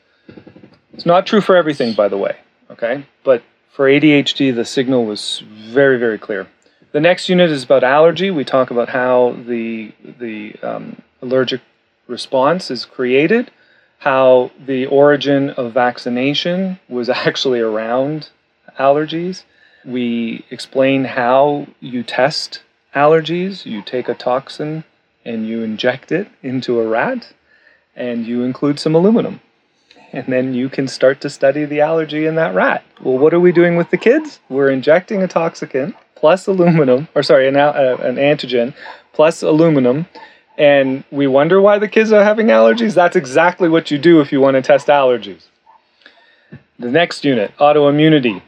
It's 0.93 1.05
not 1.05 1.25
true 1.25 1.41
for 1.41 1.55
everything, 1.55 1.93
by 1.93 2.07
the 2.07 2.17
way. 2.17 2.38
Okay? 2.71 3.05
But 3.23 3.43
for 3.80 3.86
ADHD, 3.86 4.53
the 4.53 4.65
signal 4.65 5.05
was 5.05 5.41
very, 5.47 5.97
very 5.97 6.17
clear. 6.17 6.47
The 6.91 6.99
next 6.99 7.30
unit 7.30 7.49
is 7.49 7.63
about 7.63 7.82
allergy. 7.82 8.30
We 8.30 8.43
talk 8.43 8.71
about 8.71 8.89
how 8.89 9.38
the 9.47 9.93
the 10.03 10.53
um, 10.61 11.01
allergic 11.21 11.61
response 12.05 12.69
is 12.69 12.84
created, 12.84 13.51
how 13.99 14.51
the 14.59 14.86
origin 14.88 15.51
of 15.51 15.71
vaccination 15.71 16.77
was 16.89 17.07
actually 17.25 17.61
around 17.61 18.32
allergies. 18.77 19.43
We 19.86 20.43
explain 20.49 21.05
how 21.05 21.67
you 21.80 22.03
test 22.03 22.61
allergies. 22.93 23.65
You 23.65 23.82
take 23.82 24.09
a 24.09 24.13
toxin 24.13 24.84
and 25.23 25.47
you 25.47 25.63
inject 25.63 26.11
it 26.11 26.27
into 26.43 26.82
a 26.82 26.86
rat, 26.86 27.32
and 27.95 28.27
you 28.27 28.43
include 28.43 28.77
some 28.77 28.93
aluminum 28.93 29.39
and 30.12 30.26
then 30.28 30.53
you 30.53 30.70
can 30.70 30.88
start 30.88 31.22
to 31.22 31.30
study 31.30 31.66
the 31.66 31.82
allergy 31.82 32.26
in 32.26 32.36
that 32.36 32.53
rat. 32.55 32.84
Well, 33.01 33.18
what 33.18 33.34
are 33.34 33.39
we 33.39 33.51
doing 33.51 33.78
with 33.78 33.89
the 33.89 33.97
kids? 33.97 34.39
We're 34.49 34.70
injecting 34.70 35.24
a 35.24 35.28
toxicant 35.28 35.95
plus 36.16 36.47
aluminum, 36.47 37.07
or 37.16 37.24
sorry, 37.24 37.47
an, 37.47 37.55
uh, 37.55 37.97
an 38.01 38.16
antigen 38.16 38.74
plus 39.14 39.41
aluminum, 39.41 40.07
and 40.57 41.03
we 41.12 41.28
wonder 41.28 41.62
why 41.62 41.80
the 41.80 41.88
kids 41.88 42.12
are 42.12 42.24
having 42.24 42.47
allergies. 42.47 42.93
That's 42.93 43.16
exactly 43.16 43.70
what 43.70 43.89
you 43.91 43.97
do 43.97 44.20
if 44.20 44.32
you 44.32 44.41
want 44.41 44.55
to 44.55 44.62
test 44.62 44.88
allergies. 44.88 45.43
The 46.78 46.91
next 46.91 47.24
unit, 47.24 47.53
autoimmunity. 47.57 48.41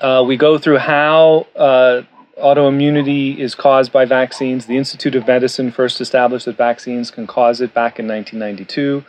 Uh, 0.00 0.24
we 0.26 0.36
go 0.36 0.58
through 0.58 0.78
how 0.78 1.46
uh, 1.56 2.02
autoimmunity 2.38 3.38
is 3.38 3.54
caused 3.54 3.92
by 3.92 4.04
vaccines. 4.04 4.66
The 4.66 4.76
Institute 4.76 5.14
of 5.14 5.26
Medicine 5.26 5.70
first 5.70 6.00
established 6.00 6.46
that 6.46 6.56
vaccines 6.56 7.10
can 7.10 7.26
cause 7.26 7.60
it 7.60 7.72
back 7.74 7.98
in 7.98 8.08
1992. 8.08 9.04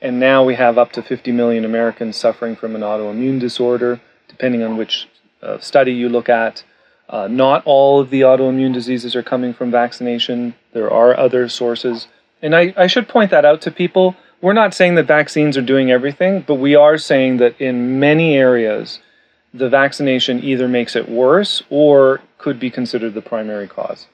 And 0.00 0.20
now 0.20 0.44
we 0.44 0.54
have 0.56 0.76
up 0.78 0.92
to 0.92 1.02
50 1.02 1.32
million 1.32 1.64
Americans 1.64 2.16
suffering 2.16 2.56
from 2.56 2.74
an 2.74 2.82
autoimmune 2.82 3.40
disorder, 3.40 4.00
depending 4.28 4.62
on 4.62 4.76
which 4.76 5.08
uh, 5.42 5.58
study 5.58 5.92
you 5.92 6.08
look 6.08 6.28
at. 6.28 6.64
Uh, 7.08 7.28
not 7.28 7.62
all 7.64 8.00
of 8.00 8.10
the 8.10 8.22
autoimmune 8.22 8.72
diseases 8.72 9.14
are 9.14 9.22
coming 9.22 9.54
from 9.54 9.70
vaccination. 9.70 10.54
There 10.72 10.90
are 10.90 11.16
other 11.16 11.48
sources. 11.48 12.08
And 12.42 12.54
I, 12.54 12.74
I 12.76 12.86
should 12.88 13.08
point 13.08 13.30
that 13.30 13.44
out 13.44 13.60
to 13.62 13.70
people. 13.70 14.16
We're 14.42 14.52
not 14.52 14.74
saying 14.74 14.96
that 14.96 15.06
vaccines 15.06 15.56
are 15.56 15.62
doing 15.62 15.90
everything, 15.90 16.42
but 16.46 16.56
we 16.56 16.74
are 16.74 16.98
saying 16.98 17.38
that 17.38 17.58
in 17.60 17.98
many 17.98 18.36
areas, 18.36 18.98
the 19.54 19.68
vaccination 19.68 20.42
either 20.44 20.68
makes 20.68 20.94
it 20.94 21.08
worse 21.08 21.62
or 21.70 22.20
could 22.36 22.60
be 22.60 22.70
considered 22.70 23.14
the 23.14 23.22
primary 23.22 23.66
cause. 23.66 24.06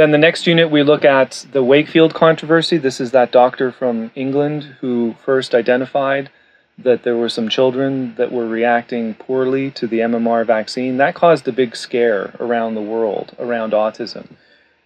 Then 0.00 0.12
the 0.12 0.16
next 0.16 0.46
unit, 0.46 0.70
we 0.70 0.82
look 0.82 1.04
at 1.04 1.44
the 1.52 1.62
Wakefield 1.62 2.14
controversy. 2.14 2.78
This 2.78 3.02
is 3.02 3.10
that 3.10 3.30
doctor 3.30 3.70
from 3.70 4.10
England 4.14 4.76
who 4.80 5.14
first 5.22 5.54
identified 5.54 6.30
that 6.78 7.02
there 7.02 7.18
were 7.18 7.28
some 7.28 7.50
children 7.50 8.14
that 8.14 8.32
were 8.32 8.48
reacting 8.48 9.12
poorly 9.12 9.70
to 9.72 9.86
the 9.86 9.98
MMR 9.98 10.46
vaccine. 10.46 10.96
That 10.96 11.14
caused 11.14 11.46
a 11.46 11.52
big 11.52 11.76
scare 11.76 12.34
around 12.40 12.76
the 12.76 12.80
world 12.80 13.36
around 13.38 13.74
autism. 13.74 14.36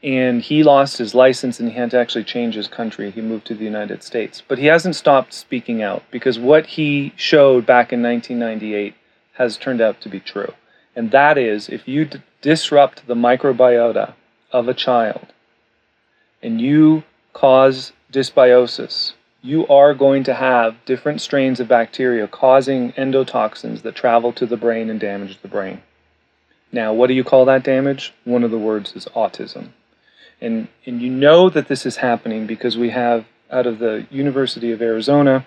And 0.02 0.42
he 0.42 0.64
lost 0.64 0.98
his 0.98 1.14
license 1.14 1.60
and 1.60 1.70
he 1.70 1.76
had 1.76 1.92
to 1.92 1.98
actually 2.00 2.24
change 2.24 2.56
his 2.56 2.66
country. 2.66 3.12
He 3.12 3.20
moved 3.20 3.46
to 3.46 3.54
the 3.54 3.64
United 3.64 4.02
States. 4.02 4.42
But 4.48 4.58
he 4.58 4.66
hasn't 4.66 4.96
stopped 4.96 5.32
speaking 5.32 5.80
out 5.80 6.02
because 6.10 6.40
what 6.40 6.66
he 6.66 7.12
showed 7.14 7.64
back 7.64 7.92
in 7.92 8.02
1998 8.02 8.96
has 9.34 9.56
turned 9.56 9.80
out 9.80 10.00
to 10.00 10.08
be 10.08 10.18
true. 10.18 10.54
And 10.96 11.12
that 11.12 11.38
is 11.38 11.68
if 11.68 11.86
you 11.86 12.04
d- 12.04 12.20
disrupt 12.42 13.06
the 13.06 13.14
microbiota 13.14 14.14
of 14.54 14.68
a 14.68 14.74
child 14.74 15.26
and 16.44 16.60
you 16.60 17.02
cause 17.32 17.92
dysbiosis, 18.12 19.14
you 19.42 19.66
are 19.66 19.92
going 19.92 20.22
to 20.24 20.34
have 20.34 20.76
different 20.86 21.20
strains 21.20 21.58
of 21.58 21.66
bacteria 21.66 22.28
causing 22.28 22.92
endotoxins 22.92 23.82
that 23.82 23.94
travel 23.94 24.32
to 24.32 24.46
the 24.46 24.56
brain 24.56 24.88
and 24.88 25.00
damage 25.00 25.40
the 25.42 25.48
brain. 25.48 25.82
Now, 26.70 26.92
what 26.92 27.08
do 27.08 27.14
you 27.14 27.24
call 27.24 27.44
that 27.46 27.64
damage? 27.64 28.12
One 28.24 28.44
of 28.44 28.50
the 28.50 28.58
words 28.58 28.94
is 28.94 29.06
autism. 29.16 29.70
And, 30.40 30.68
and 30.86 31.02
you 31.02 31.10
know 31.10 31.50
that 31.50 31.68
this 31.68 31.86
is 31.86 31.96
happening 31.96 32.46
because 32.46 32.76
we 32.76 32.90
have, 32.90 33.24
out 33.50 33.66
of 33.66 33.78
the 33.78 34.06
University 34.10 34.70
of 34.72 34.82
Arizona, 34.82 35.46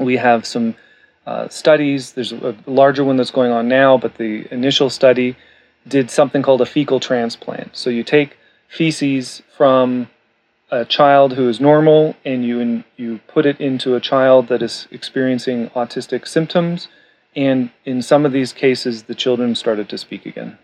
we 0.00 0.16
have 0.16 0.46
some 0.46 0.74
uh, 1.26 1.48
studies. 1.48 2.12
There's 2.12 2.32
a 2.32 2.56
larger 2.66 3.04
one 3.04 3.16
that's 3.16 3.30
going 3.30 3.50
on 3.50 3.68
now, 3.68 3.98
but 3.98 4.16
the 4.16 4.46
initial 4.50 4.90
study 4.90 5.36
did 5.88 6.10
something 6.10 6.42
called 6.42 6.60
a 6.60 6.66
fecal 6.66 7.00
transplant. 7.00 7.76
So 7.76 7.90
you 7.90 8.02
take 8.02 8.36
feces 8.68 9.42
from 9.56 10.08
a 10.70 10.84
child 10.84 11.34
who 11.34 11.48
is 11.48 11.60
normal 11.60 12.16
and 12.24 12.44
you 12.44 12.84
you 12.96 13.20
put 13.28 13.46
it 13.46 13.60
into 13.60 13.94
a 13.94 14.00
child 14.00 14.48
that 14.48 14.62
is 14.62 14.88
experiencing 14.90 15.70
autistic 15.70 16.26
symptoms 16.26 16.88
and 17.36 17.70
in 17.84 18.02
some 18.02 18.26
of 18.26 18.32
these 18.32 18.52
cases 18.52 19.04
the 19.04 19.14
children 19.14 19.54
started 19.54 19.88
to 19.88 19.96
speak 19.96 20.26
again 20.26 20.58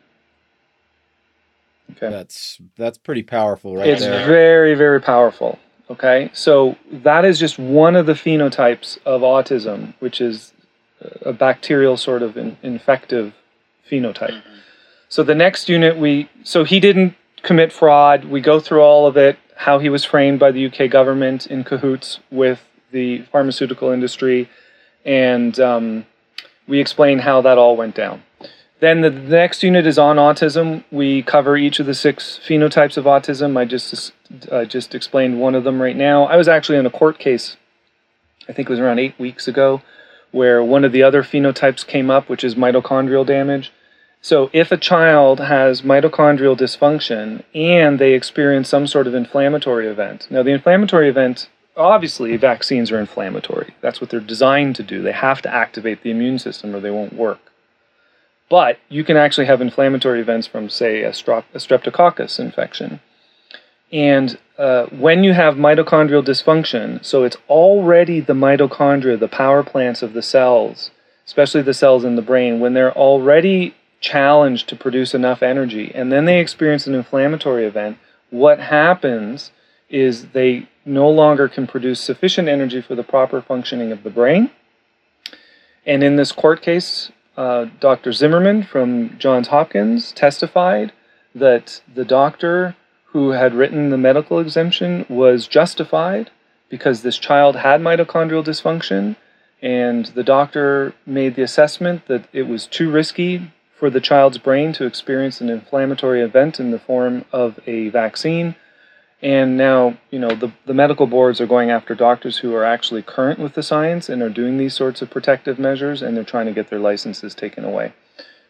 okay 1.92 2.10
that's 2.10 2.60
that's 2.76 2.98
pretty 2.98 3.22
powerful 3.22 3.76
right 3.76 3.86
it's 3.86 4.02
there. 4.02 4.26
very 4.26 4.74
very 4.74 5.00
powerful 5.00 5.60
okay 5.88 6.28
so 6.32 6.76
that 6.90 7.24
is 7.24 7.38
just 7.38 7.56
one 7.56 7.94
of 7.94 8.06
the 8.06 8.14
phenotypes 8.14 8.98
of 9.04 9.20
autism 9.20 9.94
which 10.00 10.20
is 10.20 10.52
a 11.22 11.32
bacterial 11.32 11.96
sort 11.96 12.22
of 12.22 12.36
in, 12.36 12.56
infective 12.64 13.32
phenotype 13.88 14.30
mm-hmm. 14.30 14.52
So 15.12 15.22
the 15.22 15.34
next 15.34 15.68
unit 15.68 15.94
we 16.04 16.12
so 16.42 16.64
he 16.64 16.78
didn't 16.80 17.14
commit 17.48 17.70
fraud 17.72 18.24
we 18.24 18.40
go 18.40 18.60
through 18.60 18.80
all 18.80 19.06
of 19.06 19.16
it 19.16 19.36
how 19.62 19.78
he 19.78 19.88
was 19.88 20.04
framed 20.04 20.40
by 20.40 20.50
the 20.50 20.66
UK 20.66 20.90
government 20.90 21.46
in 21.46 21.62
cahoots 21.62 22.18
with 22.30 22.60
the 22.90 23.22
pharmaceutical 23.32 23.90
industry, 23.90 24.48
and 25.04 25.58
um, 25.60 26.04
we 26.66 26.80
explain 26.80 27.20
how 27.20 27.40
that 27.40 27.58
all 27.58 27.76
went 27.76 27.94
down. 27.94 28.22
Then 28.80 29.00
the 29.00 29.10
next 29.10 29.62
unit 29.62 29.86
is 29.86 29.98
on 29.98 30.16
autism. 30.16 30.82
We 30.90 31.22
cover 31.22 31.56
each 31.56 31.78
of 31.78 31.86
the 31.86 31.94
six 31.94 32.40
phenotypes 32.44 32.96
of 32.96 33.04
autism. 33.04 33.56
I 33.56 33.64
just 33.64 34.12
uh, 34.50 34.64
just 34.64 34.94
explained 34.94 35.40
one 35.40 35.54
of 35.54 35.62
them 35.62 35.80
right 35.80 35.96
now. 35.96 36.24
I 36.24 36.36
was 36.36 36.48
actually 36.48 36.78
in 36.78 36.86
a 36.86 36.90
court 36.90 37.18
case, 37.18 37.56
I 38.48 38.52
think 38.52 38.68
it 38.68 38.72
was 38.72 38.80
around 38.80 38.98
eight 38.98 39.18
weeks 39.18 39.46
ago, 39.46 39.82
where 40.32 40.62
one 40.62 40.84
of 40.84 40.90
the 40.90 41.04
other 41.04 41.22
phenotypes 41.22 41.86
came 41.86 42.10
up, 42.10 42.28
which 42.28 42.42
is 42.42 42.56
mitochondrial 42.56 43.24
damage. 43.24 43.72
So, 44.24 44.50
if 44.52 44.70
a 44.70 44.76
child 44.76 45.40
has 45.40 45.82
mitochondrial 45.82 46.56
dysfunction 46.56 47.42
and 47.56 47.98
they 47.98 48.12
experience 48.12 48.68
some 48.68 48.86
sort 48.86 49.08
of 49.08 49.16
inflammatory 49.16 49.88
event, 49.88 50.28
now 50.30 50.44
the 50.44 50.52
inflammatory 50.52 51.08
event, 51.08 51.48
obviously, 51.76 52.36
vaccines 52.36 52.92
are 52.92 53.00
inflammatory. 53.00 53.74
That's 53.80 54.00
what 54.00 54.10
they're 54.10 54.20
designed 54.20 54.76
to 54.76 54.84
do. 54.84 55.02
They 55.02 55.10
have 55.10 55.42
to 55.42 55.52
activate 55.52 56.04
the 56.04 56.12
immune 56.12 56.38
system 56.38 56.72
or 56.72 56.78
they 56.78 56.92
won't 56.92 57.14
work. 57.14 57.40
But 58.48 58.78
you 58.88 59.02
can 59.02 59.16
actually 59.16 59.46
have 59.46 59.60
inflammatory 59.60 60.20
events 60.20 60.46
from, 60.46 60.70
say, 60.70 61.02
a, 61.02 61.10
strep- 61.10 61.44
a 61.52 61.58
streptococcus 61.58 62.38
infection. 62.38 63.00
And 63.90 64.38
uh, 64.56 64.86
when 64.86 65.24
you 65.24 65.32
have 65.32 65.56
mitochondrial 65.56 66.24
dysfunction, 66.24 67.04
so 67.04 67.24
it's 67.24 67.38
already 67.48 68.20
the 68.20 68.34
mitochondria, 68.34 69.18
the 69.18 69.26
power 69.26 69.64
plants 69.64 70.00
of 70.00 70.12
the 70.12 70.22
cells, 70.22 70.92
especially 71.26 71.62
the 71.62 71.74
cells 71.74 72.04
in 72.04 72.14
the 72.14 72.22
brain, 72.22 72.60
when 72.60 72.74
they're 72.74 72.96
already 72.96 73.74
challenged 74.02 74.68
to 74.68 74.76
produce 74.76 75.14
enough 75.14 75.42
energy 75.42 75.90
and 75.94 76.12
then 76.12 76.26
they 76.26 76.40
experience 76.40 76.86
an 76.86 76.94
inflammatory 76.94 77.64
event, 77.64 77.96
what 78.28 78.60
happens 78.60 79.52
is 79.88 80.28
they 80.28 80.68
no 80.84 81.08
longer 81.08 81.48
can 81.48 81.66
produce 81.66 82.00
sufficient 82.00 82.48
energy 82.48 82.82
for 82.82 82.94
the 82.94 83.02
proper 83.02 83.40
functioning 83.40 83.92
of 83.92 84.02
the 84.02 84.10
brain. 84.10 84.50
And 85.86 86.02
in 86.02 86.16
this 86.16 86.32
court 86.32 86.60
case, 86.62 87.12
uh, 87.36 87.66
Dr. 87.80 88.12
Zimmerman 88.12 88.64
from 88.64 89.16
Johns 89.18 89.48
Hopkins 89.48 90.12
testified 90.12 90.92
that 91.34 91.80
the 91.92 92.04
doctor 92.04 92.76
who 93.06 93.30
had 93.30 93.54
written 93.54 93.90
the 93.90 93.98
medical 93.98 94.38
exemption 94.38 95.06
was 95.08 95.46
justified 95.46 96.30
because 96.68 97.02
this 97.02 97.18
child 97.18 97.56
had 97.56 97.80
mitochondrial 97.80 98.44
dysfunction, 98.44 99.16
and 99.60 100.06
the 100.06 100.24
doctor 100.24 100.94
made 101.04 101.34
the 101.34 101.42
assessment 101.42 102.06
that 102.06 102.26
it 102.32 102.44
was 102.44 102.66
too 102.66 102.90
risky 102.90 103.52
for 103.82 103.90
the 103.90 104.00
child's 104.00 104.38
brain 104.38 104.72
to 104.72 104.86
experience 104.86 105.40
an 105.40 105.48
inflammatory 105.48 106.22
event 106.22 106.60
in 106.60 106.70
the 106.70 106.78
form 106.78 107.24
of 107.32 107.58
a 107.66 107.88
vaccine. 107.88 108.54
And 109.20 109.56
now, 109.56 109.98
you 110.08 110.20
know, 110.20 110.36
the, 110.36 110.52
the 110.66 110.72
medical 110.72 111.08
boards 111.08 111.40
are 111.40 111.48
going 111.48 111.72
after 111.72 111.96
doctors 111.96 112.38
who 112.38 112.54
are 112.54 112.62
actually 112.62 113.02
current 113.02 113.40
with 113.40 113.54
the 113.54 113.62
science 113.64 114.08
and 114.08 114.22
are 114.22 114.28
doing 114.28 114.56
these 114.56 114.72
sorts 114.72 115.02
of 115.02 115.10
protective 115.10 115.58
measures, 115.58 116.00
and 116.00 116.16
they're 116.16 116.22
trying 116.22 116.46
to 116.46 116.52
get 116.52 116.70
their 116.70 116.78
licenses 116.78 117.34
taken 117.34 117.64
away. 117.64 117.92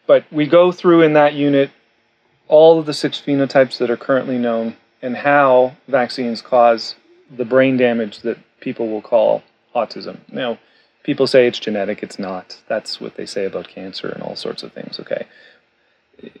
But 0.05 0.31
we 0.31 0.45
go 0.45 0.71
through 0.71 1.01
in 1.01 1.13
that 1.13 1.33
unit 1.33 1.71
all 2.47 2.77
of 2.77 2.85
the 2.85 2.93
six 2.93 3.19
phenotypes 3.19 3.79
that 3.79 3.89
are 3.89 3.97
currently 3.97 4.37
known 4.37 4.75
and 5.01 5.17
how 5.17 5.77
vaccines 5.87 6.43
cause 6.43 6.93
the 7.35 7.43
brain 7.43 7.75
damage 7.75 8.19
that 8.19 8.37
people 8.59 8.87
will 8.87 9.01
call 9.01 9.41
autism. 9.73 10.19
Now, 10.31 10.59
people 11.03 11.27
say 11.27 11.47
it's 11.47 11.59
genetic. 11.59 12.01
It's 12.01 12.17
not. 12.17 12.57
That's 12.67 12.99
what 12.99 13.15
they 13.15 13.25
say 13.25 13.45
about 13.45 13.67
cancer 13.67 14.09
and 14.09 14.23
all 14.23 14.35
sorts 14.35 14.63
of 14.63 14.73
things. 14.73 14.99
Okay. 14.99 15.27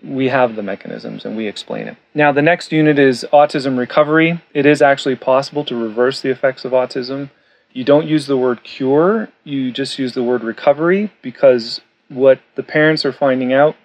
We 0.03 0.29
have 0.29 0.55
the 0.55 0.63
mechanisms 0.63 1.25
and 1.25 1.35
we 1.35 1.47
explain 1.47 1.87
it. 1.87 1.97
Now, 2.13 2.31
the 2.31 2.41
next 2.41 2.71
unit 2.71 2.97
is 2.97 3.25
autism 3.33 3.77
recovery. 3.77 4.41
It 4.53 4.65
is 4.65 4.81
actually 4.81 5.15
possible 5.15 5.65
to 5.65 5.75
reverse 5.75 6.21
the 6.21 6.29
effects 6.29 6.63
of 6.63 6.71
autism. 6.71 7.29
You 7.71 7.83
don't 7.83 8.07
use 8.07 8.27
the 8.27 8.37
word 8.37 8.63
cure, 8.63 9.29
you 9.43 9.71
just 9.71 9.97
use 9.97 10.13
the 10.13 10.23
word 10.23 10.43
recovery 10.43 11.11
because 11.21 11.81
what 12.07 12.39
the 12.55 12.63
parents 12.63 13.03
are 13.03 13.11
finding 13.11 13.51
out 13.51 13.75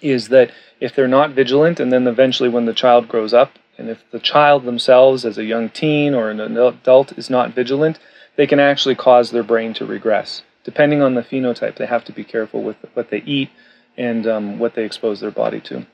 is 0.00 0.28
that 0.28 0.50
if 0.80 0.94
they're 0.94 1.06
not 1.06 1.30
vigilant, 1.30 1.80
and 1.80 1.92
then 1.92 2.06
eventually 2.06 2.48
when 2.48 2.64
the 2.66 2.74
child 2.74 3.08
grows 3.08 3.34
up, 3.34 3.58
and 3.76 3.88
if 3.88 4.08
the 4.10 4.18
child 4.18 4.64
themselves, 4.64 5.24
as 5.24 5.38
a 5.38 5.44
young 5.44 5.68
teen 5.68 6.14
or 6.14 6.30
an 6.30 6.40
adult, 6.40 7.12
is 7.18 7.28
not 7.28 7.54
vigilant, 7.54 7.98
they 8.36 8.46
can 8.46 8.60
actually 8.60 8.94
cause 8.94 9.30
their 9.30 9.42
brain 9.42 9.74
to 9.74 9.86
regress. 9.86 10.42
Depending 10.64 11.02
on 11.02 11.14
the 11.14 11.22
phenotype, 11.22 11.76
they 11.76 11.86
have 11.86 12.04
to 12.04 12.12
be 12.12 12.24
careful 12.24 12.62
with 12.62 12.76
what 12.94 13.10
they 13.10 13.18
eat 13.18 13.50
and 13.96 14.26
um, 14.26 14.58
what 14.58 14.74
they 14.74 14.84
expose 14.84 15.20
their 15.20 15.30
body 15.30 15.60
to. 15.60 15.86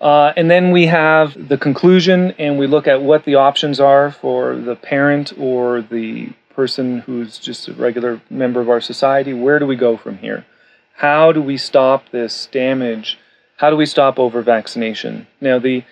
Uh, 0.00 0.32
and 0.36 0.50
then 0.50 0.72
we 0.72 0.86
have 0.86 1.48
the 1.48 1.56
conclusion, 1.56 2.32
and 2.32 2.58
we 2.58 2.66
look 2.66 2.88
at 2.88 3.00
what 3.00 3.24
the 3.24 3.36
options 3.36 3.78
are 3.78 4.10
for 4.10 4.56
the 4.56 4.74
parent 4.74 5.32
or 5.38 5.80
the 5.80 6.32
person 6.50 6.98
who's 7.00 7.38
just 7.38 7.68
a 7.68 7.72
regular 7.72 8.20
member 8.28 8.60
of 8.60 8.68
our 8.68 8.80
society. 8.80 9.32
Where 9.32 9.60
do 9.60 9.66
we 9.66 9.76
go 9.76 9.96
from 9.96 10.18
here? 10.18 10.44
How 10.96 11.30
do 11.30 11.40
we 11.40 11.56
stop 11.56 12.10
this 12.10 12.46
damage? 12.46 13.18
How 13.58 13.70
do 13.70 13.76
we 13.76 13.86
stop 13.86 14.18
over 14.18 14.42
vaccination? 14.42 15.28
Now, 15.40 15.60
the 15.60 15.84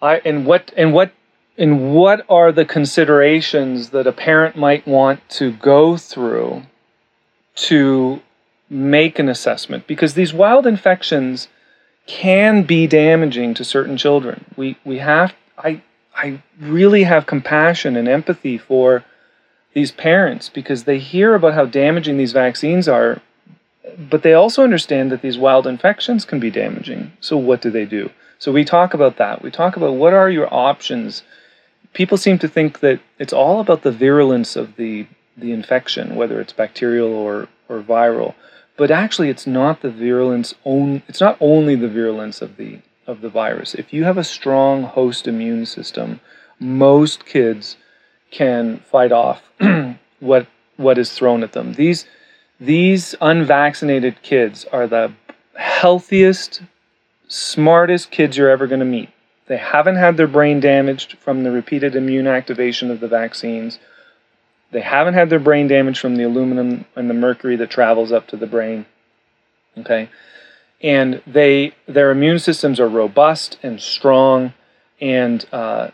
I 0.00 0.16
and 0.24 0.46
what 0.46 0.72
and 0.76 0.92
what 0.92 1.12
and 1.58 1.92
what 1.92 2.24
are 2.28 2.52
the 2.52 2.64
considerations 2.64 3.90
that 3.90 4.06
a 4.06 4.12
parent 4.12 4.56
might 4.56 4.86
want 4.86 5.28
to 5.28 5.52
go 5.52 5.96
through 5.96 6.62
to 7.56 8.22
make 8.70 9.18
an 9.18 9.28
assessment 9.28 9.86
because 9.86 10.14
these 10.14 10.32
wild 10.32 10.66
infections 10.66 11.48
can 12.06 12.62
be 12.62 12.86
damaging 12.86 13.54
to 13.54 13.64
certain 13.64 13.96
children. 13.96 14.44
We 14.56 14.78
we 14.84 14.98
have 14.98 15.34
I 15.58 15.82
I 16.16 16.42
really 16.58 17.04
have 17.04 17.26
compassion 17.26 17.96
and 17.96 18.08
empathy 18.08 18.56
for 18.56 19.04
these 19.74 19.90
parents 19.90 20.48
because 20.48 20.84
they 20.84 20.98
hear 20.98 21.34
about 21.34 21.54
how 21.54 21.66
damaging 21.66 22.16
these 22.16 22.32
vaccines 22.32 22.88
are, 22.88 23.20
but 23.98 24.22
they 24.22 24.32
also 24.32 24.64
understand 24.64 25.12
that 25.12 25.22
these 25.22 25.38
wild 25.38 25.66
infections 25.66 26.24
can 26.24 26.40
be 26.40 26.50
damaging. 26.50 27.12
So 27.20 27.36
what 27.36 27.60
do 27.60 27.70
they 27.70 27.84
do? 27.84 28.10
So 28.38 28.52
we 28.52 28.64
talk 28.64 28.94
about 28.94 29.16
that. 29.16 29.42
We 29.42 29.50
talk 29.50 29.76
about 29.76 29.94
what 29.94 30.14
are 30.14 30.30
your 30.30 30.52
options. 30.52 31.22
People 31.92 32.16
seem 32.16 32.38
to 32.38 32.48
think 32.48 32.80
that 32.80 33.00
it's 33.18 33.32
all 33.32 33.60
about 33.60 33.82
the 33.82 33.92
virulence 33.92 34.56
of 34.56 34.76
the 34.76 35.06
the 35.38 35.52
infection, 35.52 36.16
whether 36.16 36.40
it's 36.40 36.52
bacterial 36.52 37.12
or, 37.12 37.48
or 37.68 37.80
viral. 37.80 38.34
But 38.76 38.90
actually 38.90 39.28
it's 39.30 39.46
not 39.46 39.82
the 39.82 39.90
virulence 39.90 40.54
on, 40.64 41.02
it's 41.08 41.20
not 41.20 41.36
only 41.40 41.74
the 41.74 41.88
virulence 41.88 42.42
of 42.42 42.56
the 42.56 42.80
of 43.06 43.22
the 43.22 43.30
virus. 43.30 43.74
If 43.74 43.92
you 43.92 44.04
have 44.04 44.18
a 44.18 44.24
strong 44.24 44.82
host 44.82 45.26
immune 45.26 45.64
system, 45.64 46.20
most 46.60 47.24
kids 47.24 47.76
can 48.30 48.80
fight 48.80 49.12
off 49.12 49.42
what 50.20 50.46
what 50.76 50.98
is 50.98 51.12
thrown 51.12 51.42
at 51.42 51.52
them. 51.52 51.72
These 51.74 52.06
these 52.60 53.14
unvaccinated 53.20 54.22
kids 54.22 54.64
are 54.66 54.86
the 54.86 55.12
healthiest, 55.54 56.62
smartest 57.28 58.10
kids 58.10 58.36
you're 58.36 58.50
ever 58.50 58.66
going 58.66 58.80
to 58.80 58.86
meet. 58.86 59.10
They 59.48 59.56
haven't 59.56 59.96
had 59.96 60.16
their 60.16 60.26
brain 60.26 60.60
damaged 60.60 61.16
from 61.18 61.42
the 61.42 61.50
repeated 61.50 61.96
immune 61.96 62.26
activation 62.26 62.90
of 62.90 63.00
the 63.00 63.08
vaccines. 63.08 63.78
They 64.70 64.82
haven't 64.82 65.14
had 65.14 65.30
their 65.30 65.38
brain 65.38 65.68
damaged 65.68 66.00
from 66.00 66.16
the 66.16 66.24
aluminum 66.24 66.84
and 66.94 67.08
the 67.08 67.14
mercury 67.14 67.56
that 67.56 67.70
travels 67.70 68.12
up 68.12 68.26
to 68.28 68.36
the 68.36 68.46
brain. 68.46 68.84
Okay? 69.78 70.10
And 70.82 71.22
they 71.26 71.72
their 71.86 72.10
immune 72.10 72.38
systems 72.38 72.78
are 72.78 72.88
robust 72.88 73.58
and 73.62 73.80
strong 73.80 74.52
and 75.00 75.44
uh, 75.52 75.90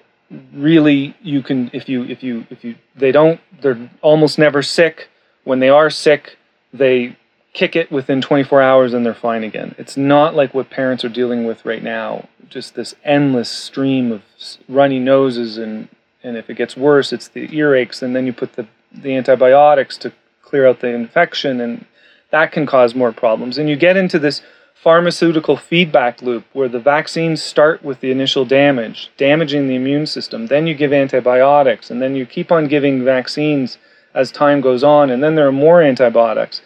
really 0.52 1.14
you 1.22 1.42
can 1.42 1.70
if 1.72 1.88
you 1.88 2.04
if 2.04 2.22
you 2.22 2.46
if 2.50 2.64
you 2.64 2.74
they 2.96 3.12
don't 3.12 3.40
they're 3.60 3.90
almost 4.02 4.38
never 4.38 4.62
sick 4.62 5.08
when 5.44 5.60
they 5.60 5.68
are 5.68 5.90
sick 5.90 6.36
they 6.72 7.16
kick 7.54 7.74
it 7.74 7.90
within 7.90 8.20
24 8.20 8.60
hours 8.60 8.92
and 8.92 9.06
they're 9.06 9.14
fine 9.14 9.42
again 9.42 9.74
it's 9.78 9.96
not 9.96 10.34
like 10.34 10.52
what 10.52 10.68
parents 10.68 11.04
are 11.04 11.08
dealing 11.08 11.44
with 11.44 11.64
right 11.64 11.82
now 11.82 12.28
just 12.50 12.74
this 12.74 12.94
endless 13.04 13.48
stream 13.48 14.12
of 14.12 14.22
runny 14.68 14.98
noses 14.98 15.56
and 15.56 15.88
and 16.22 16.36
if 16.36 16.50
it 16.50 16.56
gets 16.56 16.76
worse 16.76 17.12
it's 17.12 17.28
the 17.28 17.48
earaches 17.48 18.02
and 18.02 18.14
then 18.14 18.26
you 18.26 18.32
put 18.32 18.52
the 18.54 18.66
the 18.92 19.16
antibiotics 19.16 19.96
to 19.96 20.12
clear 20.42 20.66
out 20.66 20.80
the 20.80 20.88
infection 20.88 21.60
and 21.60 21.86
that 22.30 22.52
can 22.52 22.66
cause 22.66 22.94
more 22.94 23.12
problems 23.12 23.56
and 23.56 23.70
you 23.70 23.76
get 23.76 23.96
into 23.96 24.18
this 24.18 24.42
pharmaceutical 24.84 25.56
feedback 25.56 26.20
loop 26.20 26.44
where 26.52 26.68
the 26.68 26.78
vaccines 26.78 27.42
start 27.42 27.82
with 27.82 28.00
the 28.00 28.10
initial 28.10 28.44
damage, 28.44 29.10
damaging 29.16 29.66
the 29.66 29.74
immune 29.74 30.04
system. 30.06 30.46
Then 30.48 30.66
you 30.66 30.74
give 30.74 30.92
antibiotics, 30.92 31.90
and 31.90 32.02
then 32.02 32.14
you 32.14 32.26
keep 32.26 32.52
on 32.52 32.68
giving 32.68 33.02
vaccines 33.02 33.78
as 34.12 34.30
time 34.30 34.60
goes 34.60 34.84
on, 34.84 35.08
and 35.08 35.22
then 35.22 35.36
there 35.36 35.48
are 35.48 35.52
more 35.52 35.80
antibiotics. 35.80 36.60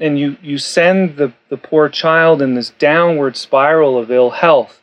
And 0.00 0.18
you, 0.18 0.36
you 0.42 0.58
send 0.58 1.16
the, 1.16 1.32
the 1.50 1.56
poor 1.56 1.88
child 1.88 2.40
in 2.40 2.54
this 2.54 2.70
downward 2.70 3.36
spiral 3.36 3.98
of 3.98 4.10
ill 4.10 4.30
health. 4.30 4.80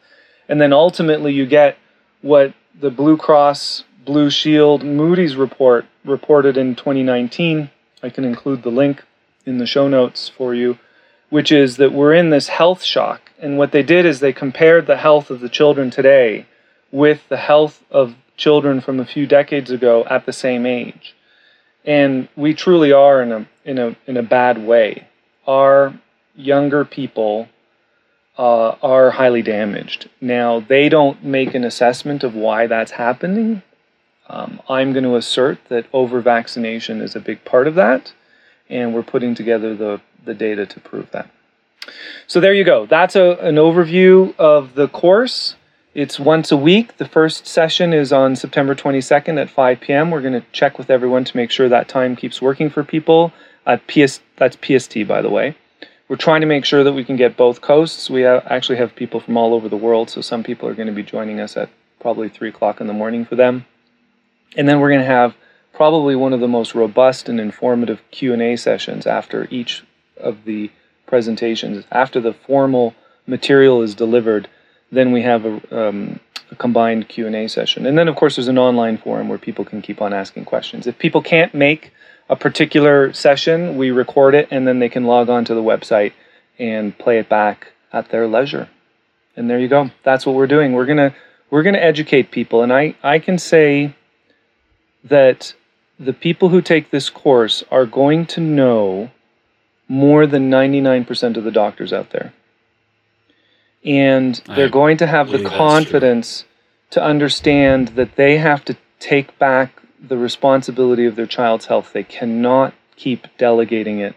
And 0.47 0.61
then 0.61 0.71
ultimately 0.71 1.33
you 1.33 1.45
get 1.45 1.77
what 2.21 2.53
the 2.79 2.91
Blue 2.91 3.17
Cross 3.17 3.83
Blue 4.05 4.29
Shield 4.29 4.83
Moody's 4.83 5.35
report 5.35 5.85
reported 6.05 6.55
in 6.55 6.75
2019. 6.75 7.69
I 8.03 8.09
can 8.09 8.23
include 8.23 8.63
the 8.63 8.69
link 8.69 9.03
in 9.45 9.57
the 9.57 9.65
show 9.65 9.87
notes 9.87 10.29
for 10.29 10.53
you 10.53 10.77
which 11.29 11.51
is 11.51 11.77
that 11.77 11.91
we're 11.91 12.13
in 12.13 12.29
this 12.29 12.47
health 12.47 12.83
shock. 12.83 13.31
And 13.39 13.57
what 13.57 13.71
they 13.71 13.83
did 13.83 14.05
is 14.05 14.19
they 14.19 14.33
compared 14.33 14.87
the 14.87 14.97
health 14.97 15.29
of 15.29 15.39
the 15.39 15.49
children 15.49 15.89
today 15.89 16.45
with 16.91 17.27
the 17.29 17.37
health 17.37 17.83
of 17.91 18.15
children 18.37 18.81
from 18.81 18.99
a 18.99 19.05
few 19.05 19.27
decades 19.27 19.71
ago 19.71 20.05
at 20.09 20.25
the 20.25 20.33
same 20.33 20.65
age. 20.65 21.15
And 21.87 22.27
we 22.35 22.53
truly 22.53 22.91
are 22.91 23.23
in 23.23 23.31
a 23.31 23.47
in 23.65 23.79
a 23.79 23.95
in 24.05 24.17
a 24.17 24.23
bad 24.23 24.59
way. 24.59 25.07
Our 25.47 25.99
younger 26.35 26.85
people 26.85 27.47
uh, 28.37 28.75
are 28.83 29.11
highly 29.11 29.41
damaged. 29.41 30.09
Now 30.21 30.59
they 30.59 30.89
don't 30.89 31.23
make 31.23 31.55
an 31.55 31.63
assessment 31.63 32.23
of 32.23 32.35
why 32.35 32.67
that's 32.67 32.91
happening. 32.91 33.63
Um, 34.29 34.61
I'm 34.67 34.91
going 34.91 35.05
to 35.05 35.15
assert 35.15 35.57
that 35.69 35.85
over 35.93 36.19
vaccination 36.21 37.01
is 37.01 37.15
a 37.15 37.21
big 37.21 37.45
part 37.45 37.65
of 37.65 37.75
that, 37.75 38.11
and 38.69 38.93
we're 38.93 39.03
putting 39.03 39.33
together 39.33 39.73
the 39.73 40.01
the 40.23 40.33
data 40.33 40.65
to 40.65 40.79
prove 40.81 41.09
that. 41.11 41.29
So 42.27 42.39
there 42.39 42.53
you 42.53 42.63
go. 42.63 42.85
That's 42.85 43.15
a, 43.15 43.37
an 43.39 43.55
overview 43.55 44.35
of 44.37 44.75
the 44.75 44.89
course. 44.89 45.55
It's 45.97 46.19
once 46.19 46.51
a 46.51 46.57
week. 46.57 46.97
The 46.97 47.07
first 47.07 47.47
session 47.47 47.91
is 47.91 48.13
on 48.13 48.35
September 48.35 48.75
22nd 48.75 49.41
at 49.41 49.49
5 49.49 49.79
p.m. 49.79 50.11
We're 50.11 50.21
going 50.21 50.39
to 50.39 50.45
check 50.51 50.77
with 50.77 50.91
everyone 50.91 51.23
to 51.23 51.35
make 51.35 51.49
sure 51.49 51.67
that 51.69 51.87
time 51.87 52.15
keeps 52.15 52.39
working 52.39 52.69
for 52.69 52.83
people. 52.83 53.33
At 53.65 53.87
PS, 53.87 54.19
that's 54.35 54.55
PST, 54.61 55.07
by 55.07 55.23
the 55.23 55.31
way. 55.31 55.57
We're 56.07 56.17
trying 56.17 56.41
to 56.41 56.45
make 56.45 56.65
sure 56.65 56.83
that 56.83 56.93
we 56.93 57.03
can 57.03 57.15
get 57.15 57.35
both 57.35 57.61
coasts. 57.61 58.11
We 58.11 58.21
have, 58.21 58.45
actually 58.45 58.77
have 58.77 58.93
people 58.93 59.19
from 59.19 59.37
all 59.37 59.55
over 59.55 59.67
the 59.67 59.75
world, 59.75 60.11
so 60.11 60.21
some 60.21 60.43
people 60.43 60.69
are 60.69 60.75
going 60.75 60.85
to 60.85 60.93
be 60.93 61.01
joining 61.01 61.39
us 61.39 61.57
at 61.57 61.71
probably 61.99 62.29
3 62.29 62.49
o'clock 62.49 62.79
in 62.79 62.85
the 62.85 62.93
morning 62.93 63.25
for 63.25 63.35
them. 63.35 63.65
And 64.55 64.69
then 64.69 64.79
we're 64.79 64.91
going 64.91 65.01
to 65.01 65.05
have 65.07 65.35
probably 65.73 66.15
one 66.15 66.31
of 66.31 66.41
the 66.41 66.47
most 66.47 66.75
robust 66.75 67.27
and 67.27 67.39
informative 67.39 68.03
Q&A 68.11 68.55
sessions 68.55 69.07
after 69.07 69.47
each 69.49 69.83
of 70.15 70.45
the 70.45 70.69
presentations. 71.07 71.85
After 71.91 72.21
the 72.21 72.33
formal 72.33 72.93
material 73.25 73.81
is 73.81 73.95
delivered, 73.95 74.47
then 74.91 75.11
we 75.11 75.21
have 75.21 75.45
a, 75.45 75.87
um, 75.87 76.19
a 76.51 76.55
combined 76.55 77.09
Q&A 77.09 77.47
session. 77.47 77.85
And 77.85 77.97
then, 77.97 78.07
of 78.07 78.15
course, 78.15 78.35
there's 78.35 78.47
an 78.47 78.57
online 78.57 78.97
forum 78.97 79.29
where 79.29 79.37
people 79.37 79.65
can 79.65 79.81
keep 79.81 80.01
on 80.01 80.13
asking 80.13 80.45
questions. 80.45 80.87
If 80.87 80.97
people 80.97 81.21
can't 81.21 81.53
make 81.53 81.91
a 82.29 82.35
particular 82.35 83.13
session, 83.13 83.77
we 83.77 83.91
record 83.91 84.35
it, 84.35 84.47
and 84.51 84.67
then 84.67 84.79
they 84.79 84.89
can 84.89 85.05
log 85.05 85.29
on 85.29 85.45
to 85.45 85.53
the 85.53 85.63
website 85.63 86.13
and 86.59 86.97
play 86.97 87.19
it 87.19 87.29
back 87.29 87.73
at 87.93 88.09
their 88.09 88.27
leisure. 88.27 88.69
And 89.35 89.49
there 89.49 89.59
you 89.59 89.67
go. 89.67 89.91
That's 90.03 90.25
what 90.25 90.35
we're 90.35 90.47
doing. 90.47 90.73
We're 90.73 90.85
gonna 90.85 91.15
we're 91.49 91.63
gonna 91.63 91.77
educate 91.77 92.31
people, 92.31 92.63
and 92.63 92.73
I 92.73 92.95
I 93.03 93.19
can 93.19 93.37
say 93.37 93.95
that 95.03 95.53
the 95.99 96.13
people 96.13 96.49
who 96.49 96.61
take 96.61 96.89
this 96.89 97.09
course 97.09 97.63
are 97.71 97.85
going 97.85 98.25
to 98.27 98.41
know 98.41 99.11
more 99.87 100.27
than 100.27 100.49
99% 100.49 101.37
of 101.37 101.43
the 101.43 101.51
doctors 101.51 101.93
out 101.93 102.09
there. 102.11 102.33
And 103.87 104.35
they're 104.47 104.67
I 104.67 104.69
going 104.69 104.97
to 104.97 105.07
have 105.07 105.29
the 105.29 105.43
confidence 105.43 106.43
to 106.89 107.01
understand 107.01 107.89
that 107.89 108.17
they 108.17 108.37
have 108.37 108.65
to 108.65 108.75
take 108.99 109.39
back 109.39 109.81
the 109.99 110.17
responsibility 110.17 111.05
of 111.05 111.15
their 111.15 111.25
child's 111.25 111.67
health. 111.67 111.93
They 111.93 112.03
cannot 112.03 112.73
keep 112.97 113.27
delegating 113.37 113.99
it 113.99 114.15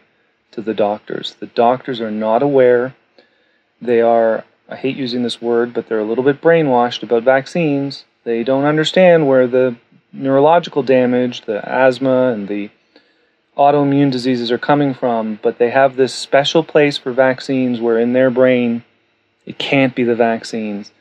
to 0.50 0.60
the 0.60 0.74
doctors. 0.74 1.36
The 1.38 1.46
doctors 1.46 2.00
are 2.00 2.10
not 2.10 2.42
aware. 2.42 2.96
They 3.80 4.00
are, 4.00 4.44
I 4.68 4.74
hate 4.74 4.96
using 4.96 5.22
this 5.22 5.40
word, 5.40 5.72
but 5.72 5.88
they're 5.88 6.00
a 6.00 6.04
little 6.04 6.24
bit 6.24 6.40
brainwashed 6.40 7.04
about 7.04 7.22
vaccines. 7.22 8.04
They 8.24 8.42
don't 8.42 8.64
understand 8.64 9.28
where 9.28 9.46
the 9.46 9.76
neurological 10.12 10.82
damage, 10.82 11.42
the 11.42 11.66
asthma, 11.68 12.32
and 12.32 12.48
the 12.48 12.70
autoimmune 13.56 14.10
diseases 14.10 14.50
are 14.50 14.58
coming 14.58 14.94
from, 14.94 15.38
but 15.42 15.58
they 15.58 15.70
have 15.70 15.94
this 15.94 16.12
special 16.12 16.64
place 16.64 16.98
for 16.98 17.12
vaccines 17.12 17.80
where 17.80 17.98
in 17.98 18.14
their 18.14 18.30
brain 18.30 18.82
it 19.47 19.59
can't 19.59 19.95
be 19.95 20.05
the 20.05 20.14
vaccines. 20.14 20.93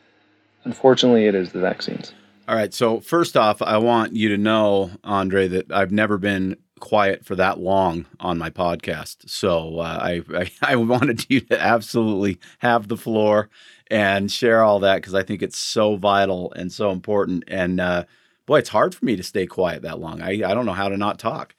Unfortunately, 0.64 1.26
it 1.26 1.36
is 1.36 1.52
the 1.52 1.60
vaccines. 1.60 2.14
All 2.48 2.56
right. 2.56 2.74
So, 2.74 3.00
first 3.00 3.38
off, 3.38 3.62
I 3.62 3.78
want 3.78 4.16
you 4.16 4.30
to 4.30 4.38
know, 4.38 4.92
Andre, 5.04 5.48
that 5.50 5.72
I've 5.72 5.92
never 5.92 6.18
been 6.18 6.58
quiet 6.80 7.24
for 7.26 7.36
that 7.36 7.60
long 7.60 8.06
on 8.20 8.38
my 8.38 8.50
podcast. 8.50 9.30
So, 9.30 9.80
uh, 9.80 10.00
I, 10.02 10.24
I, 10.36 10.52
I 10.74 10.76
wanted 10.76 11.30
you 11.30 11.42
to 11.42 11.62
absolutely 11.62 12.40
have 12.60 12.88
the 12.88 12.98
floor 12.98 13.50
and 13.92 14.32
share 14.32 14.64
all 14.64 14.80
that 14.80 14.96
because 14.96 15.14
I 15.14 15.24
think 15.24 15.42
it's 15.42 15.58
so 15.58 15.96
vital 15.96 16.52
and 16.54 16.72
so 16.72 16.92
important. 16.92 17.44
And 17.48 17.80
uh, 17.80 18.06
boy, 18.46 18.60
it's 18.60 18.70
hard 18.70 18.96
for 18.96 19.06
me 19.06 19.16
to 19.16 19.24
stay 19.24 19.46
quiet 19.46 19.84
that 19.84 20.00
long. 20.00 20.22
I, 20.22 20.32
I 20.32 20.54
don't 20.54 20.66
know 20.66 20.74
how 20.74 20.90
to 20.90 20.98
not 20.98 21.20
talk. 21.20 21.54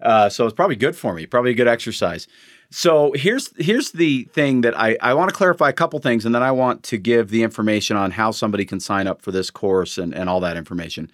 Uh, 0.00 0.28
so 0.28 0.44
it's 0.46 0.54
probably 0.54 0.76
good 0.76 0.94
for 0.94 1.14
me, 1.14 1.26
probably 1.26 1.50
a 1.50 1.54
good 1.54 1.66
exercise. 1.68 2.28
So 2.70 3.12
here's 3.14 3.50
here's 3.56 3.92
the 3.92 4.24
thing 4.24 4.60
that 4.60 4.78
I, 4.78 4.96
I 5.00 5.14
want 5.14 5.30
to 5.30 5.34
clarify 5.34 5.70
a 5.70 5.72
couple 5.72 5.98
things, 6.00 6.26
and 6.26 6.34
then 6.34 6.42
I 6.42 6.52
want 6.52 6.82
to 6.84 6.98
give 6.98 7.30
the 7.30 7.42
information 7.42 7.96
on 7.96 8.10
how 8.10 8.30
somebody 8.30 8.66
can 8.66 8.78
sign 8.78 9.06
up 9.06 9.22
for 9.22 9.32
this 9.32 9.50
course 9.50 9.96
and, 9.96 10.14
and 10.14 10.28
all 10.28 10.40
that 10.40 10.56
information. 10.56 11.10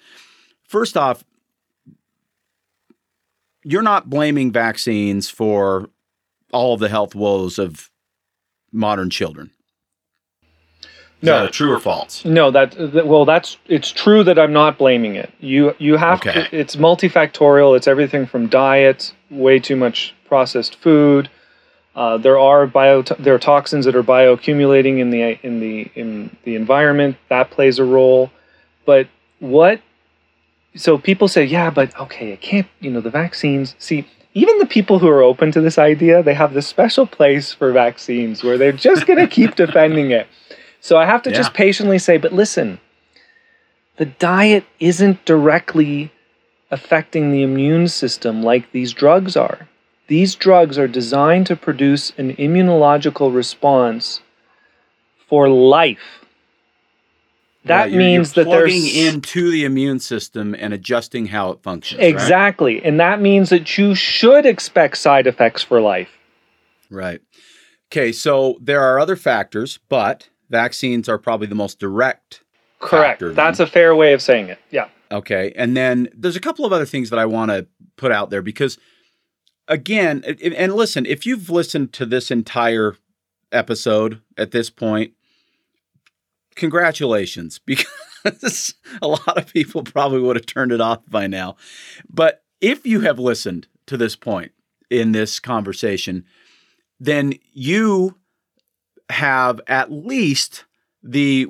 First 0.65 0.97
off, 0.97 1.25
you're 3.63 3.83
not 3.83 4.11
blaming 4.11 4.51
vaccines 4.51 5.31
for 5.31 5.89
all 6.53 6.75
of 6.75 6.81
the 6.81 6.89
health 6.89 7.15
woes 7.15 7.59
of 7.59 7.91
modern 8.73 9.11
children. 9.11 9.51
Is 11.23 11.29
no, 11.29 11.49
true 11.49 11.73
or 11.73 11.81
false? 11.81 12.25
No, 12.25 12.51
that, 12.51 12.73
that, 12.93 13.07
well, 13.07 13.25
that's 13.25 13.57
it's 13.67 13.91
true 13.91 14.25
that 14.25 14.39
I'm 14.39 14.53
not 14.53 14.77
blaming 14.77 15.15
it. 15.15 15.33
You 15.39 15.75
you 15.79 15.97
have 15.97 16.19
okay. 16.19 16.33
to. 16.33 16.57
It's 16.57 16.77
multifactorial. 16.77 17.77
It's 17.77 17.87
everything 17.87 18.27
from 18.27 18.49
diet, 18.49 19.15
way 19.31 19.59
too 19.59 19.77
much 19.77 20.15
processed 20.27 20.75
food, 20.75 21.31
Uh, 21.95 22.19
there 22.19 22.39
are 22.39 22.67
bio 22.67 23.03
there 23.03 23.35
are 23.35 23.39
toxins 23.39 23.85
that 23.85 23.95
are 23.95 24.03
bioaccumulating 24.03 24.99
in 24.99 25.11
the 25.11 25.39
in 25.47 25.61
the 25.61 25.91
in 25.95 26.37
the 26.45 26.57
environment 26.57 27.17
that 27.29 27.51
plays 27.51 27.79
a 27.79 27.85
role. 27.85 28.31
But 28.85 29.09
what? 29.39 29.81
So 30.77 30.99
people 30.99 31.29
say, 31.29 31.45
yeah, 31.45 31.71
but 31.71 31.97
okay, 31.99 32.33
it 32.33 32.41
can't. 32.41 32.67
You 32.81 32.91
know, 32.91 33.01
the 33.01 33.11
vaccines. 33.11 33.77
See, 33.79 34.07
even 34.35 34.59
the 34.59 34.67
people 34.67 34.99
who 34.99 35.09
are 35.09 35.23
open 35.23 35.53
to 35.53 35.61
this 35.61 35.79
idea, 35.79 36.23
they 36.23 36.35
have 36.35 36.53
this 36.53 36.67
special 36.67 37.07
place 37.07 37.53
for 37.53 37.71
vaccines 37.71 38.43
where 38.43 38.59
they're 38.59 38.73
just 38.73 39.07
going 39.07 39.19
to 39.25 39.29
keep 39.29 39.55
defending 39.55 40.11
it. 40.11 40.27
So 40.81 40.99
I 40.99 41.07
have 41.07 41.23
to 41.23 41.31
yeah. 41.31 41.37
just 41.37 41.55
patiently 41.55 41.99
say, 41.99 42.19
but 42.19 42.33
listen, 42.33 42.81
the 43.97 44.07
diet 44.07 44.65
isn't 44.81 45.25
directly 45.25 46.13
affecting 46.71 47.31
the 47.31 47.43
immune 47.43 47.87
system 47.87 48.43
like 48.43 48.73
these 48.73 48.93
drugs 48.93 49.37
are. 49.37 49.69
These 50.07 50.35
drugs 50.35 50.79
are 50.79 50.89
designed 50.89 51.47
to 51.47 51.57
produce 51.57 52.13
an 52.19 52.37
immunological 52.37 53.35
response 53.35 54.21
for 55.29 55.49
life. 55.49 56.25
That 57.65 57.91
you're, 57.91 57.99
means 57.99 58.37
you're 58.37 58.45
that 58.45 58.51
they're 58.51 58.67
plugging 58.67 58.87
into 58.87 59.51
the 59.51 59.65
immune 59.65 59.99
system 59.99 60.55
and 60.55 60.75
adjusting 60.75 61.27
how 61.27 61.51
it 61.53 61.63
functions. 61.63 62.03
Exactly. 62.03 62.75
Right? 62.75 62.85
And 62.85 63.01
that 63.01 63.23
means 63.23 63.49
that 63.49 63.79
you 63.79 63.95
should 63.95 64.45
expect 64.45 64.99
side 64.99 65.27
effects 65.27 65.63
for 65.63 65.81
life. 65.81 66.11
Right. 66.91 67.23
Okay, 67.91 68.13
so 68.13 68.59
there 68.61 68.83
are 68.83 68.99
other 68.99 69.17
factors, 69.17 69.79
but 69.89 70.29
vaccines 70.51 71.09
are 71.09 71.17
probably 71.17 71.47
the 71.47 71.55
most 71.55 71.79
direct. 71.79 72.43
Correct. 72.81 73.23
That's 73.35 73.61
a 73.61 73.67
fair 73.67 73.95
way 73.97 74.13
of 74.13 74.21
saying 74.21 74.49
it. 74.49 74.59
Yeah. 74.71 74.89
Okay. 75.11 75.53
And 75.57 75.77
then 75.77 76.09
there's 76.15 76.37
a 76.37 76.41
couple 76.41 76.67
of 76.67 76.73
other 76.73 76.85
things 76.85 77.09
that 77.11 77.19
I 77.19 77.25
want 77.25 77.51
to 77.51 77.67
put 77.97 78.13
out 78.13 78.29
there 78.29 78.43
because, 78.43 78.79
again, 79.69 80.25
and 80.25 80.75
listen, 80.75 81.07
if 81.07 81.27
you've 81.27 81.51
listened 81.51 81.93
to 81.95 82.07
this 82.07 82.31
entire 82.31 82.97
episode 83.53 84.21
at 84.37 84.51
this 84.51 84.71
point, 84.71 85.13
congratulations, 86.55 87.59
because 87.67 88.75
a 89.03 89.09
lot 89.09 89.39
of 89.39 89.53
people 89.53 89.83
probably 89.83 90.21
would 90.21 90.37
have 90.37 90.47
turned 90.47 90.73
it 90.73 90.81
off 90.81 91.01
by 91.09 91.27
now. 91.27 91.57
But 92.09 92.43
if 92.61 92.87
you 92.87 93.01
have 93.01 93.19
listened 93.19 93.69
to 93.87 93.97
this 93.97 94.17
point 94.17 94.53
in 94.91 95.13
this 95.13 95.41
conversation, 95.41 96.25
then 96.99 97.35
you 97.53 98.17
have 99.11 99.61
at 99.67 99.93
least 99.93 100.65
the 101.03 101.47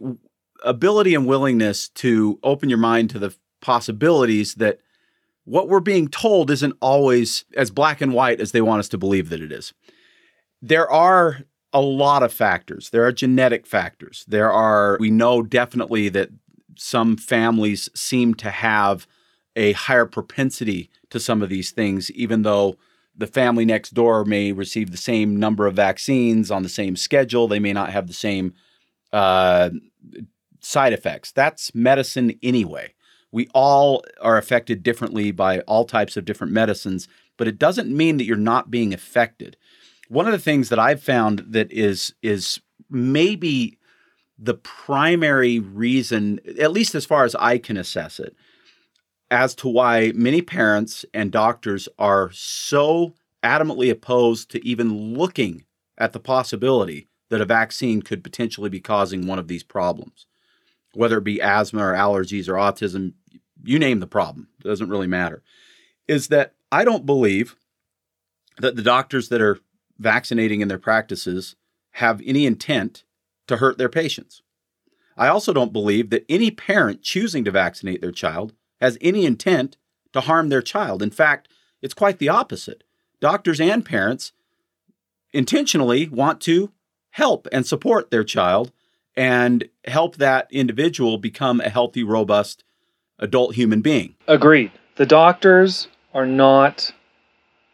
ability 0.65 1.15
and 1.15 1.27
willingness 1.27 1.89
to 1.91 2.39
open 2.43 2.69
your 2.69 2.79
mind 2.79 3.11
to 3.11 3.19
the 3.19 3.35
possibilities 3.61 4.55
that 4.55 4.81
what 5.45 5.69
we're 5.69 5.81
being 5.81 6.09
told 6.09 6.51
isn't 6.51 6.77
always 6.81 7.45
as 7.57 7.71
black 7.71 8.01
and 8.01 8.13
white 8.13 8.41
as 8.41 8.53
they 8.53 8.61
want 8.61 8.81
us 8.81 8.89
to 8.91 8.99
believe 8.99 9.29
that 9.29 9.41
it 9.41 9.53
is. 9.53 9.73
There 10.63 10.91
are 10.91 11.41
a 11.73 11.81
lot 11.81 12.23
of 12.23 12.33
factors. 12.33 12.91
There 12.91 13.05
are 13.05 13.13
genetic 13.13 13.67
factors. 13.67 14.25
There 14.29 14.51
are, 14.51 14.97
we 15.01 15.11
know 15.11 15.43
definitely 15.43 16.09
that 16.11 16.31
some 16.77 17.17
families 17.17 17.89
seem 17.95 18.35
to 18.35 18.51
have 18.51 19.07
a 19.57 19.73
higher 19.73 20.07
propensity 20.07 20.91
to 21.11 21.21
some 21.21 21.43
of 21.43 21.49
these 21.49 21.71
things, 21.71 22.11
even 22.13 22.43
though 22.43 22.77
the 23.17 23.27
family 23.27 23.65
next 23.65 23.91
door 23.91 24.25
may 24.25 24.53
receive 24.53 24.91
the 24.91 24.97
same 24.97 25.37
number 25.39 25.67
of 25.67 25.77
vaccines 25.77 26.51
on 26.51 26.63
the 26.63 26.69
same 26.69 26.97
schedule. 26.97 27.47
They 27.47 27.61
may 27.61 27.73
not 27.73 27.91
have 27.91 28.07
the 28.07 28.13
same 28.13 28.55
uh, 29.13 29.71
side 30.61 30.93
effects. 30.93 31.31
That's 31.33 31.75
medicine 31.75 32.39
anyway. 32.43 32.95
We 33.35 33.49
all 33.53 34.05
are 34.21 34.39
affected 34.39 34.85
differently 34.85 35.33
by 35.33 35.59
all 35.63 35.87
types 35.87 36.17
of 36.17 36.25
different 36.25 36.53
medicines, 36.53 37.09
but 37.37 37.49
it 37.49 37.59
doesn't 37.59 37.91
mean 37.91 38.17
that 38.17 38.27
you're 38.27 38.37
not 38.37 38.71
being 38.71 38.95
affected. 38.95 39.57
One 40.09 40.27
of 40.27 40.31
the 40.31 40.39
things 40.39 40.69
that 40.69 40.79
I've 40.79 41.03
found 41.03 41.45
that 41.49 41.73
is 41.73 42.15
is 42.23 42.61
maybe 42.89 43.77
the 44.39 44.55
primary 44.55 45.59
reason, 45.59 46.39
at 46.61 46.71
least 46.71 46.95
as 46.95 47.07
far 47.07 47.25
as 47.25 47.35
I 47.35 47.59
can 47.59 47.77
assess 47.77 48.21
it, 48.21 48.37
as 49.33 49.57
to 49.57 49.69
why 49.69 50.13
many 50.15 50.41
parents 50.41 51.05
and 51.13 51.33
doctors 51.33 51.89
are 51.99 52.31
so 52.33 53.15
adamantly 53.43 53.91
opposed 53.91 54.49
to 54.53 54.65
even 54.65 55.15
looking 55.15 55.65
at 55.99 56.13
the 56.13 56.21
possibility 56.21 57.09
that 57.31 57.41
a 57.41 57.45
vaccine 57.47 58.01
could 58.01 58.23
potentially 58.23 58.71
be 58.71 58.79
causing 58.79 59.27
one 59.27 59.41
of 59.41 59.49
these 59.49 59.65
problems, 59.65 60.27
whether 60.93 61.19
it 61.19 61.25
be 61.25 61.43
asthma 61.43 61.85
or 61.85 61.95
allergies 61.95 62.49
or 62.49 62.53
autism, 62.53 63.15
you 63.65 63.79
name 63.79 64.01
the 64.01 64.07
problem, 64.07 64.49
it 64.61 64.69
doesn't 64.69 64.91
really 64.91 65.07
matter, 65.07 65.43
is 66.07 66.29
that 66.29 66.55
I 66.71 66.85
don't 66.85 67.07
believe 67.07 67.57
that 68.59 68.77
the 68.77 68.83
doctors 68.83 69.29
that 69.29 69.41
are 69.41 69.59
vaccinating 69.99 70.61
in 70.61 70.69
their 70.69 70.79
practices 70.79 71.57
have 71.93 72.21
any 72.25 72.47
intent 72.47 73.05
to 73.47 73.59
hurt 73.59 73.79
their 73.79 73.89
patients. 73.89 74.43
I 75.17 75.29
also 75.29 75.53
don't 75.53 75.73
believe 75.73 76.11
that 76.11 76.25
any 76.29 76.51
parent 76.51 77.03
choosing 77.03 77.45
to 77.45 77.51
vaccinate 77.51 78.01
their 78.01 78.13
child 78.13 78.53
has 78.81 78.99
any 79.01 79.25
intent 79.25 79.77
to 80.13 80.23
harm 80.23 80.49
their 80.49 80.63
child. 80.63 81.03
In 81.03 81.11
fact, 81.11 81.49
it's 81.83 81.95
quite 81.95 82.19
the 82.19 82.29
opposite. 82.29 82.83
Doctors 83.21 83.61
and 83.61 83.85
parents 83.85 84.33
intentionally 85.33 86.09
want 86.09 86.41
to 86.43 86.73
help 87.11 87.47
and 87.53 87.67
support 87.67 88.11
their 88.11 88.25
child 88.25 88.73
and 89.17 89.69
help 89.87 90.17
that 90.17 90.49
individual 90.51 91.19
become 91.19 91.61
a 91.61 91.69
healthy, 91.69 92.03
robust 92.03 92.65
adult 93.19 93.55
human 93.55 93.81
being. 93.81 94.15
Agreed. 94.29 94.73
The 94.97 95.07
doctors 95.07 95.89
are 96.13 96.27
not 96.27 96.93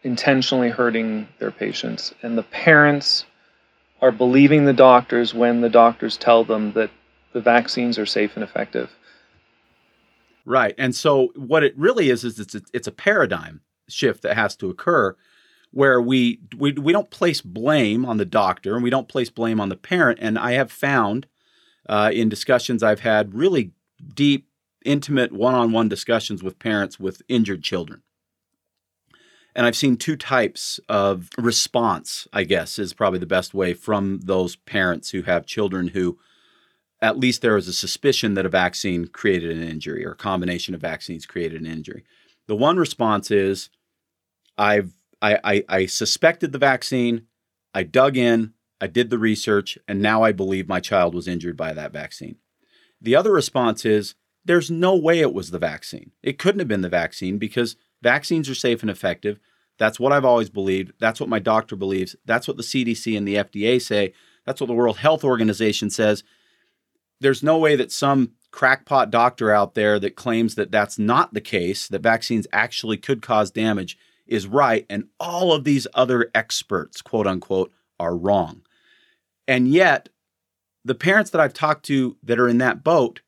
intentionally 0.03 0.71
hurting 0.71 1.29
their 1.39 1.51
patients. 1.51 2.15
And 2.23 2.37
the 2.37 2.43
parents 2.43 3.27
are 4.01 4.13
believing 4.13 4.65
the 4.65 4.73
doctors 4.73 5.35
when 5.35 5.61
the 5.61 5.69
doctors 5.69 6.17
tell 6.17 6.45
them 6.45 6.73
that 6.73 6.91
the 7.33 7.41
vaccines 7.41 7.99
are 7.99 8.07
safe 8.07 8.33
and 8.35 8.43
effective. 8.43 8.91
Right. 10.47 10.75
And 10.79 10.95
so 10.95 11.33
what 11.37 11.63
it 11.63 11.77
really 11.77 12.11
is 12.11 12.25
is 12.25 12.41
it's 12.41 12.55
a, 12.55 12.63
it's 12.73 12.87
a 12.87 12.93
paradigm 12.93 13.61
shift 13.89 14.23
that 14.23 14.37
has 14.37 14.57
to 14.57 14.71
occur 14.71 15.15
where 15.73 16.01
we, 16.01 16.41
we 16.59 16.73
we 16.73 16.93
don't 16.93 17.11
place 17.11 17.41
blame 17.41 18.05
on 18.05 18.17
the 18.17 18.25
doctor 18.25 18.75
and 18.75 18.83
we 18.83 18.91
don't 18.91 19.09
place 19.09 19.31
blame 19.31 19.61
on 19.61 19.69
the 19.69 19.77
parent 19.77 20.19
and 20.21 20.39
I 20.39 20.53
have 20.53 20.73
found 20.73 21.27
uh, 21.89 22.11
in 22.13 22.29
discussions 22.29 22.83
I've 22.83 23.01
had 23.01 23.35
really 23.35 23.73
deep 24.15 24.49
intimate 24.85 25.33
one-on-one 25.33 25.89
discussions 25.89 26.43
with 26.43 26.59
parents 26.59 26.99
with 26.99 27.23
injured 27.29 27.63
children 27.63 28.03
and 29.55 29.67
I've 29.67 29.77
seen 29.77 29.97
two 29.97 30.17
types 30.17 30.79
of 30.89 31.29
response, 31.37 32.29
I 32.33 32.45
guess, 32.45 32.79
is 32.79 32.93
probably 32.93 33.19
the 33.19 33.27
best 33.27 33.53
way 33.53 33.75
from 33.75 34.21
those 34.23 34.57
parents 34.57 35.11
who 35.11 35.23
have 35.23 35.47
children 35.47 35.89
who, 35.89 36.19
at 37.03 37.19
least 37.19 37.43
there 37.43 37.57
is 37.57 37.67
a 37.67 37.73
suspicion 37.73 38.35
that 38.35 38.47
a 38.47 38.51
vaccine 38.51 39.09
created 39.09 39.57
an 39.57 39.69
injury 39.69 40.05
or 40.05 40.13
a 40.13 40.17
combination 40.17 40.75
of 40.75 40.81
vaccines 40.81 41.27
created 41.27 41.61
an 41.61 41.67
injury. 41.67 42.05
The 42.47 42.57
one 42.57 42.77
response 42.77 43.31
is, 43.31 43.71
I've 44.57 44.93
I, 45.23 45.39
I, 45.45 45.65
I 45.69 45.87
suspected 45.87 46.53
the 46.53 46.59
vaccine, 46.59 47.27
I 47.75 47.83
dug 47.83 48.17
in, 48.17 48.55
I 48.81 48.87
did 48.87 49.11
the 49.11 49.19
research, 49.19 49.77
and 49.87 50.01
now 50.01 50.23
I 50.23 50.33
believe 50.33 50.67
my 50.67 50.81
child 50.81 51.15
was 51.15 51.29
injured 51.29 51.57
by 51.57 51.75
that 51.75 51.93
vaccine. 51.93 52.37
The 53.03 53.17
other 53.17 53.33
response 53.33 53.85
is, 53.85 54.15
there's 54.45 54.71
no 54.71 54.97
way 54.97 55.21
it 55.21 55.35
was 55.35 55.51
the 55.51 55.59
vaccine. 55.59 56.13
It 56.23 56.39
couldn't 56.39 56.61
have 56.61 56.69
been 56.69 56.81
the 56.81 56.89
vaccine 56.89 57.39
because 57.39 57.77
Vaccines 58.03 58.49
are 58.49 58.55
safe 58.55 58.83
and 58.83 58.91
effective. 58.91 59.39
That's 59.79 60.01
what 60.01 60.13
I've 60.13 60.25
always 60.25 60.51
believed. 60.51 60.93
That's 60.99 61.21
what 61.21 61.29
my 61.29 61.39
doctor 61.39 61.77
believes. 61.77 62.17
That's 62.25 62.49
what 62.49 62.57
the 62.57 62.63
CDC 62.63 63.17
and 63.17 63.27
the 63.27 63.37
FDA 63.37 63.81
say. 63.81 64.13
That's 64.45 64.61
what 64.61 64.67
the 64.67 64.75
World 64.75 64.99
Health 64.99 65.25
Organization 65.25 65.91
says. 65.91 66.23
There's 67.21 67.43
no 67.43 67.59
way 67.59 67.77
that 67.77 67.93
some 67.93 68.33
crackpot 68.51 69.11
doctor 69.11 69.53
out 69.53 69.75
there 69.75 69.99
that 70.01 70.17
claims 70.17 70.55
that 70.55 70.73
that's 70.73 70.99
not 70.99 71.35
the 71.35 71.41
case, 71.41 71.89
that 71.89 72.03
vaccines 72.03 72.47
actually 72.53 72.97
could 72.97 73.23
cause 73.23 73.51
damage, 73.51 73.97
is 74.27 74.47
right. 74.47 74.87
And 74.89 75.09
all 75.19 75.53
of 75.53 75.65
these 75.65 75.87
other 75.95 76.31
experts, 76.35 77.03
quote 77.03 77.27
unquote, 77.27 77.73
are 77.99 78.17
wrong. 78.17 78.63
And 79.47 79.69
yet, 79.69 80.09
the 80.85 80.95
parents 80.95 81.31
that 81.31 81.41
I've 81.41 81.55
talked 81.55 81.85
to 81.87 82.17
that 82.23 82.39
are 82.39 82.49
in 82.49 82.59
that 82.59 82.83
boat 82.83 83.21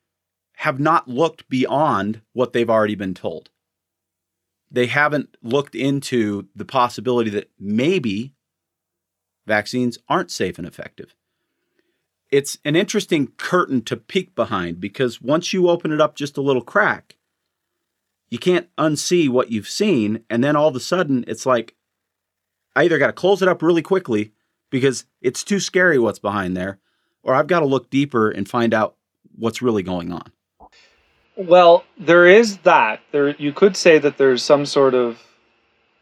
have 0.63 0.81
not 0.81 1.09
looked 1.09 1.49
beyond 1.49 2.21
what 2.33 2.53
they've 2.53 2.71
already 2.71 2.95
been 2.95 3.15
told 3.15 3.51
they 4.73 4.87
haven't 4.87 5.37
looked 5.43 5.75
into 5.75 6.49
the 6.57 6.65
possibility 6.65 7.29
that 7.29 7.51
maybe 7.61 8.35
vaccines 9.47 9.99
aren't 10.09 10.31
safe 10.31 10.59
and 10.59 10.67
effective. 10.67 11.15
It's 12.31 12.57
an 12.65 12.75
interesting 12.75 13.33
curtain 13.37 13.83
to 13.83 13.97
peek 13.99 14.35
behind 14.35 14.81
because 14.81 15.21
once 15.21 15.53
you 15.53 15.69
open 15.69 15.93
it 15.93 16.01
up 16.01 16.17
just 16.17 16.39
a 16.39 16.43
little 16.43 16.63
crack, 16.63 17.17
you 18.31 18.39
can't 18.39 18.75
unsee 18.77 19.29
what 19.29 19.51
you've 19.51 19.69
seen. 19.69 20.25
And 20.31 20.43
then 20.43 20.57
all 20.57 20.69
of 20.69 20.77
a 20.77 20.81
sudden, 20.81 21.27
it's 21.29 21.45
like, 21.45 21.75
I 22.75 22.85
either 22.85 22.99
got 22.99 23.09
to 23.09 23.13
close 23.13 23.43
it 23.43 23.49
up 23.49 23.61
really 23.61 23.83
quickly 23.83 24.33
because 24.71 25.05
it's 25.21 25.45
too 25.45 25.61
scary 25.61 25.99
what's 25.99 26.19
behind 26.19 26.57
there, 26.57 26.79
or 27.23 27.35
I've 27.35 27.47
got 27.47 27.61
to 27.61 27.67
look 27.67 27.91
deeper 27.91 28.31
and 28.31 28.49
find 28.49 28.73
out 28.73 28.97
what's 29.37 29.61
really 29.61 29.83
going 29.83 30.11
on. 30.13 30.33
Well, 31.47 31.85
there 31.99 32.27
is 32.27 32.59
that. 32.59 33.01
There, 33.11 33.31
you 33.37 33.53
could 33.53 33.77
say 33.77 33.99
that 33.99 34.19
there's 34.19 34.43
some 34.43 34.67
sort 34.67 34.95
of 34.95 35.19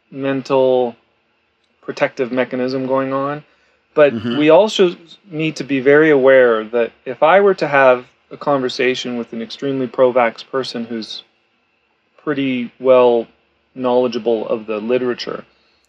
mental 0.09 0.95
protective 1.81 2.31
mechanism 2.31 2.85
going 2.85 3.13
on. 3.13 3.43
But 3.93 4.13
mm-hmm. 4.13 4.37
we 4.37 4.49
also 4.49 4.95
need 5.29 5.57
to 5.57 5.63
be 5.63 5.79
very 5.79 6.09
aware 6.09 6.63
that 6.63 6.93
if 7.05 7.21
I 7.21 7.41
were 7.41 7.55
to 7.55 7.67
have 7.67 8.05
a 8.29 8.37
conversation 8.37 9.17
with 9.17 9.33
an 9.33 9.41
extremely 9.41 9.87
pro 9.87 10.13
vax 10.13 10.47
person 10.47 10.85
who's 10.85 11.23
pretty 12.17 12.71
well 12.79 13.27
knowledgeable 13.75 14.47
of 14.47 14.65
the 14.65 14.77
literature, 14.77 15.45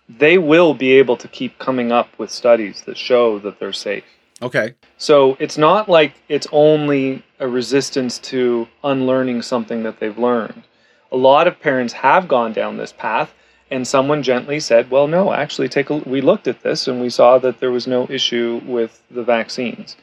they 0.08 0.38
will 0.38 0.74
be 0.74 0.92
able 0.92 1.16
to 1.16 1.28
keep 1.28 1.58
coming 1.58 1.92
up 1.92 2.08
with 2.18 2.30
studies 2.30 2.82
that 2.82 2.96
show 2.96 3.38
that 3.38 3.60
they're 3.60 3.72
safe. 3.72 4.04
Okay. 4.42 4.74
So 4.98 5.36
it's 5.38 5.56
not 5.56 5.88
like 5.88 6.14
it's 6.28 6.48
only 6.50 7.22
a 7.38 7.46
resistance 7.46 8.18
to 8.18 8.66
unlearning 8.82 9.42
something 9.42 9.84
that 9.84 10.00
they've 10.00 10.18
learned. 10.18 10.64
A 11.12 11.16
lot 11.16 11.46
of 11.46 11.60
parents 11.60 11.92
have 11.94 12.26
gone 12.26 12.52
down 12.52 12.76
this 12.76 12.92
path 12.92 13.32
and 13.70 13.86
someone 13.86 14.22
gently 14.22 14.60
said, 14.60 14.90
"Well, 14.90 15.06
no, 15.06 15.32
actually 15.32 15.68
take 15.68 15.90
a 15.90 15.96
we 15.96 16.20
looked 16.20 16.48
at 16.48 16.62
this 16.62 16.88
and 16.88 17.00
we 17.00 17.08
saw 17.08 17.38
that 17.38 17.60
there 17.60 17.70
was 17.70 17.86
no 17.86 18.06
issue 18.10 18.60
with 18.66 19.02
the 19.10 19.22
vaccines." 19.22 19.96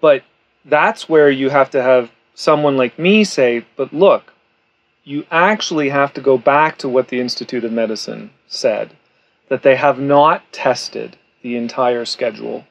But 0.00 0.22
that's 0.64 1.08
where 1.08 1.30
you 1.30 1.50
have 1.50 1.70
to 1.70 1.82
have 1.82 2.10
someone 2.34 2.76
like 2.76 2.98
me 2.98 3.24
say, 3.24 3.64
"But 3.76 3.92
look, 3.92 4.34
you 5.04 5.24
actually 5.30 5.90
have 5.90 6.12
to 6.14 6.20
go 6.20 6.36
back 6.36 6.76
to 6.78 6.88
what 6.88 7.08
the 7.08 7.20
Institute 7.20 7.64
of 7.64 7.72
Medicine 7.72 8.30
said 8.48 8.90
that 9.48 9.62
they 9.62 9.76
have 9.76 10.00
not 10.00 10.42
tested 10.52 11.16
the 11.42 11.56
entire 11.56 12.04
schedule. 12.04 12.66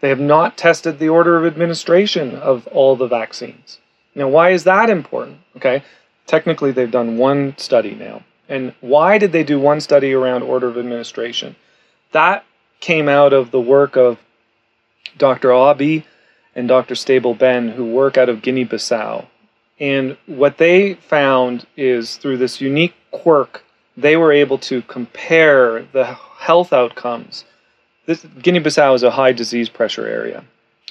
They 0.00 0.08
have 0.08 0.20
not 0.20 0.56
tested 0.56 0.98
the 0.98 1.08
order 1.08 1.36
of 1.36 1.46
administration 1.46 2.34
of 2.34 2.66
all 2.68 2.96
the 2.96 3.06
vaccines. 3.06 3.78
Now, 4.14 4.28
why 4.28 4.50
is 4.50 4.64
that 4.64 4.90
important? 4.90 5.38
Okay, 5.56 5.82
technically, 6.26 6.72
they've 6.72 6.90
done 6.90 7.18
one 7.18 7.56
study 7.58 7.94
now. 7.94 8.22
And 8.48 8.74
why 8.80 9.18
did 9.18 9.32
they 9.32 9.42
do 9.42 9.58
one 9.58 9.80
study 9.80 10.12
around 10.12 10.42
order 10.42 10.68
of 10.68 10.78
administration? 10.78 11.56
That 12.12 12.44
came 12.80 13.08
out 13.08 13.32
of 13.32 13.50
the 13.50 13.60
work 13.60 13.96
of 13.96 14.18
Dr. 15.18 15.48
Aaby 15.48 16.04
and 16.54 16.68
Dr. 16.68 16.94
Stabell 16.94 17.36
Benn, 17.36 17.70
who 17.70 17.84
work 17.84 18.16
out 18.16 18.28
of 18.28 18.42
Guinea 18.42 18.64
Bissau. 18.64 19.26
And 19.80 20.16
what 20.26 20.58
they 20.58 20.94
found 20.94 21.66
is 21.76 22.16
through 22.16 22.38
this 22.38 22.60
unique 22.60 22.94
quirk 23.10 23.64
they 23.96 24.16
were 24.16 24.32
able 24.32 24.58
to 24.58 24.82
compare 24.82 25.82
the 25.92 26.04
health 26.38 26.72
outcomes. 26.72 27.44
This, 28.06 28.24
Guinea-Bissau 28.40 28.94
is 28.94 29.02
a 29.02 29.10
high 29.10 29.32
disease 29.32 29.68
pressure 29.68 30.06
area, 30.06 30.44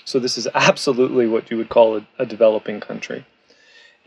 so 0.04 0.20
this 0.20 0.38
is 0.38 0.48
absolutely 0.54 1.28
what 1.28 1.50
you 1.50 1.58
would 1.58 1.70
call 1.70 1.98
a, 1.98 2.08
a 2.20 2.26
developing 2.26 2.80
country. 2.80 3.26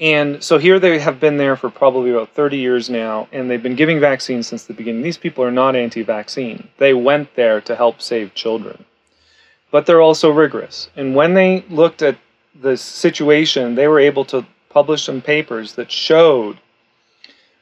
And 0.00 0.44
so 0.44 0.58
here 0.58 0.78
they 0.78 0.98
have 1.00 1.18
been 1.18 1.38
there 1.38 1.56
for 1.56 1.70
probably 1.70 2.10
about 2.10 2.30
30 2.30 2.56
years 2.56 2.88
now, 2.88 3.28
and 3.32 3.50
they've 3.50 3.62
been 3.62 3.74
giving 3.74 3.98
vaccines 3.98 4.46
since 4.46 4.64
the 4.64 4.74
beginning. 4.74 5.02
These 5.02 5.18
people 5.18 5.42
are 5.42 5.50
not 5.50 5.74
anti 5.74 6.02
vaccine. 6.02 6.68
They 6.78 6.94
went 6.94 7.34
there 7.34 7.60
to 7.62 7.74
help 7.74 8.00
save 8.00 8.34
children. 8.34 8.84
But 9.70 9.86
they're 9.86 10.00
also 10.00 10.30
rigorous. 10.30 10.88
And 10.96 11.14
when 11.16 11.34
they 11.34 11.64
looked 11.68 12.02
at 12.02 12.16
the 12.60 12.76
situation, 12.76 13.74
they 13.74 13.88
were 13.88 13.98
able 13.98 14.24
to 14.26 14.46
publish 14.68 15.02
some 15.02 15.20
papers 15.20 15.74
that 15.74 15.90
showed 15.90 16.58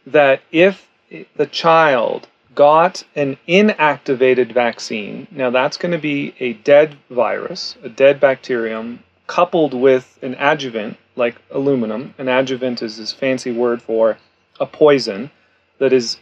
that 0.06 0.42
if 0.52 0.88
the 1.36 1.46
child 1.46 2.28
got 2.56 3.04
an 3.14 3.36
inactivated 3.46 4.50
vaccine, 4.52 5.28
now 5.30 5.50
that's 5.50 5.76
going 5.76 5.92
to 5.92 5.98
be 5.98 6.34
a 6.40 6.54
dead 6.54 6.96
virus, 7.08 7.76
a 7.84 7.88
dead 7.88 8.18
bacterium, 8.18 8.98
coupled 9.28 9.74
with 9.74 10.18
an 10.22 10.34
adjuvant 10.34 10.96
like 11.14 11.36
aluminum. 11.50 12.14
An 12.18 12.28
adjuvant 12.28 12.82
is 12.82 12.96
this 12.96 13.12
fancy 13.12 13.52
word 13.52 13.80
for 13.82 14.18
a 14.58 14.66
poison 14.66 15.30
that 15.78 15.92
is 15.92 16.18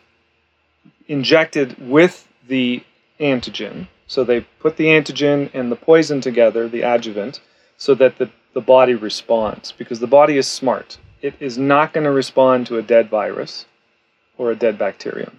injected 1.06 1.76
with 1.78 2.28
the 2.48 2.82
antigen. 3.20 3.86
So 4.06 4.24
they 4.24 4.40
put 4.40 4.76
the 4.76 4.86
antigen 4.86 5.50
and 5.54 5.70
the 5.70 5.76
poison 5.76 6.20
together, 6.20 6.68
the 6.68 6.82
adjuvant, 6.82 7.40
so 7.76 7.94
that 7.94 8.18
the, 8.18 8.28
the 8.54 8.60
body 8.60 8.94
responds 8.94 9.72
because 9.72 10.00
the 10.00 10.06
body 10.06 10.36
is 10.36 10.46
smart. 10.46 10.98
It 11.22 11.34
is 11.38 11.56
not 11.56 11.92
going 11.92 12.04
to 12.04 12.10
respond 12.10 12.66
to 12.66 12.78
a 12.78 12.82
dead 12.82 13.08
virus 13.08 13.66
or 14.36 14.50
a 14.50 14.56
dead 14.56 14.76
bacterium 14.78 15.38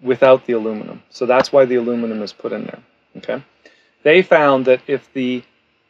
without 0.00 0.46
the 0.46 0.52
aluminum. 0.52 1.02
So 1.10 1.26
that's 1.26 1.52
why 1.52 1.64
the 1.64 1.76
aluminum 1.76 2.22
is 2.22 2.32
put 2.32 2.52
in 2.52 2.64
there. 2.64 2.82
Okay. 3.18 3.42
They 4.02 4.22
found 4.22 4.66
that 4.66 4.80
if 4.86 5.12
the 5.12 5.42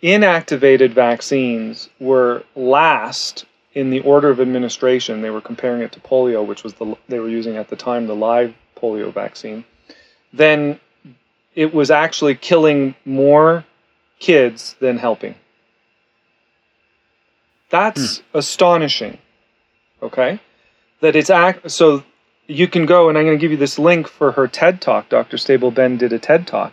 inactivated 0.03 0.93
vaccines 0.93 1.89
were 1.99 2.45
last 2.55 3.45
in 3.75 3.91
the 3.91 4.01
order 4.01 4.31
of 4.31 4.41
administration, 4.41 5.23
they 5.23 5.31
were 5.31 5.41
comparing 5.41 5.83
it 5.83 5.93
to 5.93 6.01
polio, 6.01 6.47
which 6.47 6.65
was 6.65 6.75
the 6.75 6.97
they 7.09 7.19
were 7.19 7.29
using 7.29 7.57
at 7.57 7.69
the 7.69 7.77
time 7.77 8.07
the 8.07 8.15
live 8.15 8.55
polio 8.77 9.13
vaccine, 9.13 9.65
then 10.33 10.81
it 11.55 11.75
was 11.75 11.91
actually 11.91 12.35
killing 12.35 12.95
more 13.05 13.65
kids 14.19 14.77
than 14.81 14.99
helping. 14.99 15.35
That's 17.71 18.19
hmm. 18.19 18.39
astonishing. 18.39 19.19
Okay? 20.01 20.41
that 21.01 21.17
it's 21.17 21.31
act 21.31 21.71
so 21.71 22.03
you 22.47 22.69
can 22.69 22.87
go 22.87 23.09
and 23.09 23.19
I'm 23.19 23.25
going 23.25 23.37
to 23.37 23.41
give 23.41 23.51
you 23.51 23.57
this 23.57 23.79
link 23.79 24.09
for 24.09 24.33
her 24.33 24.47
TED 24.47 24.81
talk. 24.81 25.09
Dr. 25.09 25.37
Stabell 25.37 25.75
Benn 25.75 25.97
did 25.97 26.13
a 26.13 26.19
TED 26.19 26.47
talk, 26.47 26.73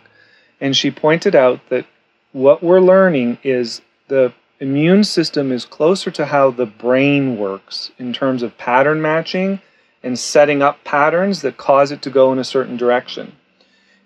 and 0.60 0.76
she 0.76 0.90
pointed 0.90 1.34
out 1.34 1.60
that 1.68 1.86
what 2.32 2.62
we're 2.62 2.80
learning 2.80 3.38
is 3.42 3.80
the 4.08 4.32
immune 4.60 5.04
system 5.04 5.52
is 5.52 5.64
closer 5.64 6.10
to 6.10 6.26
how 6.26 6.50
the 6.50 6.66
brain 6.66 7.36
works 7.36 7.90
in 7.98 8.12
terms 8.12 8.42
of 8.42 8.56
pattern 8.56 9.02
matching 9.02 9.60
and 10.02 10.18
setting 10.18 10.62
up 10.62 10.84
patterns 10.84 11.42
that 11.42 11.56
cause 11.56 11.90
it 11.90 12.02
to 12.02 12.10
go 12.10 12.32
in 12.32 12.38
a 12.38 12.44
certain 12.44 12.76
direction. 12.76 13.34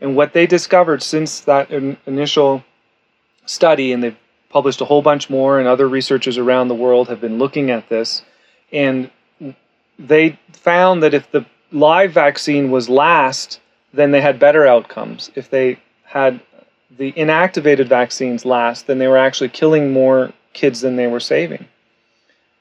And 0.01 0.15
what 0.15 0.33
they 0.33 0.47
discovered 0.47 1.03
since 1.03 1.41
that 1.41 1.71
initial 1.71 2.65
study, 3.47 3.93
and 3.93 4.03
they've 4.03 4.17
published 4.49 4.81
a 4.81 4.85
whole 4.85 5.03
bunch 5.03 5.29
more, 5.29 5.59
and 5.59 5.67
other 5.67 5.89
researchers 5.89 6.39
around 6.39 6.69
the 6.69 6.75
world 6.75 7.09
have 7.09 7.21
been 7.21 7.39
looking 7.39 7.71
at 7.71 7.89
this, 7.89 8.23
and 8.73 9.11
they 9.99 10.39
found 10.53 11.03
that 11.03 11.15
if 11.15 11.31
the 11.33 11.45
live 11.73 12.13
vaccine 12.13 12.71
was 12.71 12.89
last, 12.89 13.61
then 13.93 14.11
they 14.11 14.21
had 14.21 14.39
better 14.39 14.67
outcomes. 14.67 15.31
If 15.35 15.51
they 15.51 15.79
had 16.05 16.41
the 16.97 17.13
inactivated 17.13 17.89
vaccines 17.89 18.45
last, 18.45 18.87
then 18.87 18.99
they 18.99 19.09
were 19.09 19.19
actually 19.19 19.51
killing 19.51 19.93
more 19.93 20.33
kids 20.53 20.81
than 20.81 20.97
they 20.97 21.07
were 21.07 21.21
saving. 21.21 21.67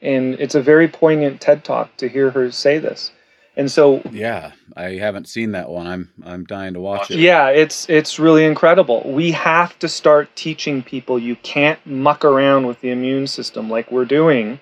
And 0.02 0.36
it's 0.36 0.56
a 0.56 0.62
very 0.62 0.88
poignant 0.88 1.42
TED 1.42 1.64
talk 1.64 1.96
to 1.98 2.08
hear 2.08 2.32
her 2.32 2.52
say 2.52 2.78
this. 2.78 3.12
And 3.56 3.72
so 3.72 4.04
Yeah, 4.12 4.52
I 4.76 4.92
haven't 4.92 5.28
seen 5.28 5.54
that 5.54 5.70
one. 5.70 5.88
I'm 5.88 6.10
I'm 6.24 6.46
dying 6.46 6.76
to 6.76 6.80
watch 6.80 7.10
it. 7.10 7.18
Yeah, 7.18 7.48
it's 7.48 7.90
it's 7.90 8.20
really 8.20 8.46
incredible. 8.46 9.02
We 9.04 9.32
have 9.32 9.78
to 9.80 9.88
start 9.88 10.34
teaching 10.36 10.84
people 10.84 11.18
you 11.18 11.36
can't 11.38 11.84
muck 11.84 12.24
around 12.24 12.68
with 12.68 12.82
the 12.82 12.92
immune 12.92 13.26
system 13.26 13.68
like 13.68 13.92
we're 13.92 14.06
doing 14.06 14.60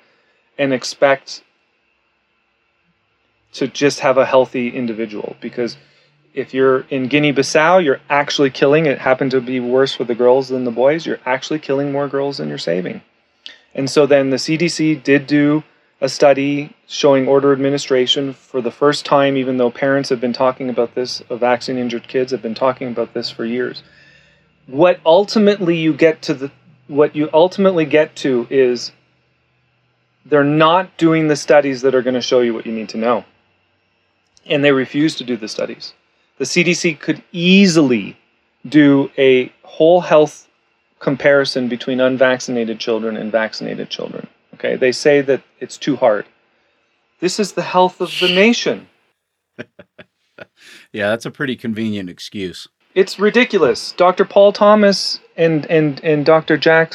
and 0.58 0.74
expect 0.74 1.44
to 3.56 3.68
just 3.68 4.02
have 4.02 4.18
a 4.18 4.26
healthy 4.26 4.70
individual 4.70 5.36
because 5.40 5.78
if 6.34 6.54
you're 6.54 6.82
in 6.90 7.08
Guinea-Bissau, 7.08 7.84
you're 7.84 8.02
actually 8.10 8.50
killing. 8.50 8.86
It 8.86 9.00
happened 9.00 9.32
to 9.32 9.40
be 9.40 9.62
worse 9.62 9.96
for 9.96 10.04
the 10.04 10.14
girls 10.14 10.50
than 10.50 10.66
the 10.66 10.72
boys. 10.72 11.06
You're 11.06 11.22
actually 11.26 11.60
killing 11.60 11.94
more 11.94 12.10
girls 12.10 12.38
than 12.38 12.50
you're 12.50 12.58
saving. 12.58 13.02
And 13.74 13.90
so 13.90 14.06
then 14.06 14.30
the 14.30 14.36
CDC 14.36 15.02
did 15.04 15.26
do 15.26 15.64
a 16.02 16.10
study 16.10 16.76
showing 16.88 17.30
order 17.30 17.54
administration 17.54 18.34
for 18.34 18.62
the 18.62 18.72
first 18.72 19.06
time, 19.06 19.38
even 19.38 19.56
though 19.56 19.72
parents 19.72 20.10
have 20.10 20.20
been 20.20 20.34
talking 20.34 20.70
about 20.70 20.94
this, 20.94 21.22
uh, 21.30 21.38
vaccine 21.38 21.78
injured 21.78 22.10
kids 22.10 22.34
have 22.34 22.42
been 22.42 22.56
talking 22.56 22.90
about 22.90 23.14
this 23.14 23.30
for 23.30 23.46
years. 23.46 23.84
What 24.68 25.00
ultimately 25.06 25.78
you 25.78 25.94
get 25.94 26.22
to 26.24 26.34
the 26.34 26.52
what 26.88 27.16
you 27.16 27.30
ultimately 27.34 27.86
get 27.86 28.16
to 28.18 28.46
is 28.50 28.92
they're 30.26 30.44
not 30.44 30.98
doing 30.98 31.30
the 31.30 31.36
studies 31.36 31.82
that 31.82 31.96
are 31.96 32.02
going 32.02 32.14
to 32.14 32.22
show 32.22 32.42
you 32.42 32.54
what 32.54 32.66
you 32.66 32.72
need 32.72 32.90
to 32.90 32.98
know 32.98 33.26
and 34.46 34.64
they 34.64 34.72
refuse 34.72 35.16
to 35.16 35.24
do 35.24 35.38
the 35.38 35.48
studies. 35.48 35.94
The 36.38 36.46
CDC 36.46 37.00
could 37.00 37.24
easily 37.32 38.18
do 38.68 39.12
a 39.18 39.52
whole 39.64 40.02
health 40.02 40.48
comparison 41.00 41.68
between 41.68 42.00
unvaccinated 42.00 42.80
children 42.80 43.18
and 43.18 43.32
vaccinated 43.32 43.90
children. 43.90 44.28
Okay, 44.56 44.76
they 44.76 44.92
say 44.92 45.22
that 45.22 45.42
it's 45.60 45.78
too 45.78 45.96
hard. 45.96 46.26
This 47.20 47.40
is 47.40 47.54
the 47.54 47.62
health 47.62 48.02
of 48.02 48.12
the 48.20 48.28
nation. 48.28 48.88
yeah, 50.92 51.10
that's 51.10 51.26
a 51.26 51.32
pretty 51.32 51.56
convenient 51.56 52.10
excuse. 52.10 52.68
It's 52.94 53.20
ridiculous. 53.20 53.92
Dr. 53.94 54.26
Paul 54.26 54.54
Thomas 54.54 55.20
and 55.36 55.66
and 55.66 56.02
and 56.04 56.26
Dr. 56.26 56.58
Jack 56.58 56.94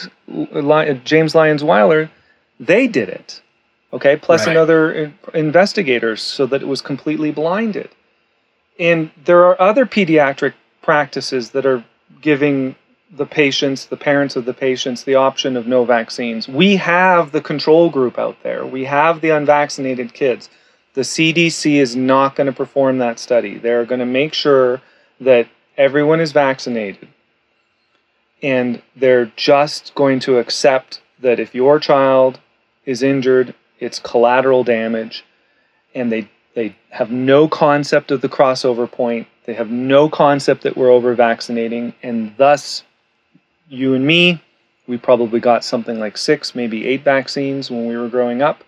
James 1.05 1.35
Lyons 1.35 1.63
Weiler, 1.63 2.11
they 2.59 2.87
did 2.87 3.09
it 3.09 3.43
okay, 3.93 4.17
plus 4.17 4.47
right. 4.47 4.53
another 4.53 5.13
investigators 5.35 6.23
so 6.23 6.47
that 6.47 6.63
it 6.63 6.69
was 6.69 6.81
completely 6.81 7.31
blinded. 7.31 7.91
And 8.79 9.11
there 9.25 9.45
are 9.45 9.61
other 9.61 9.87
pediatric 9.87 10.55
practices 10.83 11.51
that 11.51 11.67
are 11.67 11.85
giving 12.21 12.77
the 13.11 13.27
patients, 13.27 13.87
the 13.87 13.97
parents 13.97 14.37
of 14.37 14.45
the 14.45 14.55
patients, 14.55 15.03
the 15.03 15.17
option 15.17 15.57
of 15.57 15.67
no 15.67 15.85
vaccines. 15.85 16.49
We 16.49 16.77
have 16.77 17.33
the 17.33 17.41
control 17.41 17.91
group 17.91 18.19
out 18.19 18.43
there, 18.43 18.65
we 18.65 18.85
have 18.85 19.21
the 19.21 19.31
unvaccinated 19.31 20.15
kids. 20.15 20.49
The 20.95 21.03
CDC 21.03 21.75
is 21.75 21.95
not 21.95 22.35
going 22.35 22.49
to 22.49 22.53
perform 22.53 22.99
that 22.99 23.21
study. 23.21 23.59
They're 23.59 23.85
going 23.85 24.01
to 24.01 24.07
make 24.07 24.35
sure 24.35 24.83
that 25.21 25.47
everyone 25.77 26.19
is 26.19 26.33
vaccinated 26.33 27.09
and 28.43 28.83
they're 28.97 29.27
just 29.37 29.95
going 29.95 30.21
to 30.21 30.39
accept 30.39 31.01
that 31.21 31.39
if 31.39 31.55
your 31.55 31.79
child 31.79 32.41
is 32.87 33.03
injured, 33.03 33.55
it's 33.81 33.99
collateral 33.99 34.63
damage, 34.63 35.25
and 35.95 36.13
they 36.13 36.31
they 36.55 36.77
have 36.91 37.11
no 37.11 37.49
concept 37.49 38.11
of 38.11 38.21
the 38.21 38.29
crossover 38.29 38.91
point. 38.91 39.27
They 39.47 39.55
have 39.55 39.71
no 39.71 40.09
concept 40.09 40.63
that 40.63 40.77
we're 40.77 40.91
over 40.91 41.15
vaccinating, 41.15 41.95
and 42.03 42.35
thus, 42.37 42.85
you 43.69 43.95
and 43.95 44.07
me, 44.07 44.43
we 44.87 44.99
probably 44.99 45.41
got 45.41 45.65
something 45.65 45.99
like 45.99 46.19
six, 46.19 46.55
maybe 46.55 46.87
eight 46.87 47.03
vaccines 47.03 47.71
when 47.71 47.87
we 47.87 47.97
were 47.97 48.09
growing 48.09 48.43
up. 48.43 48.65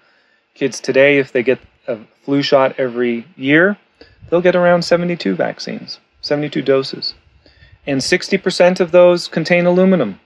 Kids 0.55 0.81
today, 0.81 1.19
if 1.19 1.33
they 1.33 1.43
get 1.43 1.59
a 1.89 1.99
flu 2.25 2.43
shot 2.43 2.79
every 2.79 3.27
year, 3.37 3.77
they'll 4.31 4.41
get 4.41 4.57
around 4.57 4.83
72 4.83 5.35
vaccines, 5.35 5.99
72 6.21 6.63
doses. 6.63 7.15
And 7.87 8.01
60% 8.01 8.79
of 8.79 8.93
those 8.93 9.27
contain 9.27 9.67
aluminum. 9.67 10.21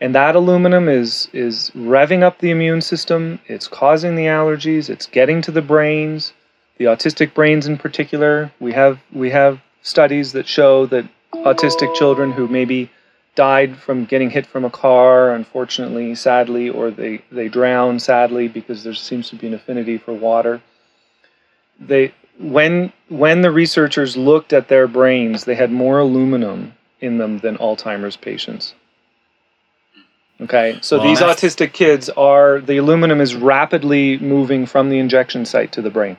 And 0.00 0.14
that 0.14 0.34
aluminum 0.34 0.88
is, 0.88 1.28
is 1.32 1.70
revving 1.74 2.22
up 2.22 2.38
the 2.38 2.50
immune 2.50 2.80
system, 2.80 3.38
it's 3.46 3.68
causing 3.68 4.16
the 4.16 4.26
allergies, 4.26 4.90
it's 4.90 5.06
getting 5.06 5.40
to 5.42 5.52
the 5.52 5.62
brains, 5.62 6.32
the 6.78 6.86
autistic 6.86 7.32
brains 7.32 7.66
in 7.66 7.78
particular. 7.78 8.52
We 8.58 8.72
have, 8.72 8.98
we 9.12 9.30
have 9.30 9.60
studies 9.82 10.32
that 10.32 10.48
show 10.48 10.86
that 10.86 11.08
autistic 11.32 11.94
children 11.94 12.32
who 12.32 12.48
maybe 12.48 12.90
died 13.34 13.76
from 13.76 14.04
getting 14.04 14.30
hit 14.30 14.46
from 14.46 14.64
a 14.64 14.70
car, 14.70 15.32
unfortunately, 15.32 16.14
sadly, 16.14 16.68
or 16.68 16.90
they, 16.90 17.22
they 17.30 17.48
drown 17.48 17.98
sadly 17.98 18.48
because 18.48 18.84
there 18.84 18.94
seems 18.94 19.28
to 19.30 19.36
be 19.36 19.46
an 19.46 19.54
affinity 19.54 19.98
for 19.98 20.12
water. 20.12 20.60
They, 21.80 22.12
when, 22.38 22.92
when 23.08 23.42
the 23.42 23.50
researchers 23.50 24.16
looked 24.16 24.52
at 24.52 24.68
their 24.68 24.86
brains, 24.86 25.44
they 25.44 25.54
had 25.54 25.70
more 25.70 26.00
aluminum 26.00 26.74
in 27.00 27.18
them 27.18 27.38
than 27.38 27.58
Alzheimer's 27.58 28.16
patients. 28.16 28.74
Okay, 30.40 30.78
so 30.82 30.98
well, 30.98 31.06
these 31.06 31.20
autistic 31.20 31.72
kids 31.72 32.08
are 32.10 32.60
the 32.60 32.76
aluminum 32.78 33.20
is 33.20 33.34
rapidly 33.34 34.18
moving 34.18 34.66
from 34.66 34.90
the 34.90 34.98
injection 34.98 35.44
site 35.44 35.72
to 35.72 35.82
the 35.82 35.90
brain. 35.90 36.16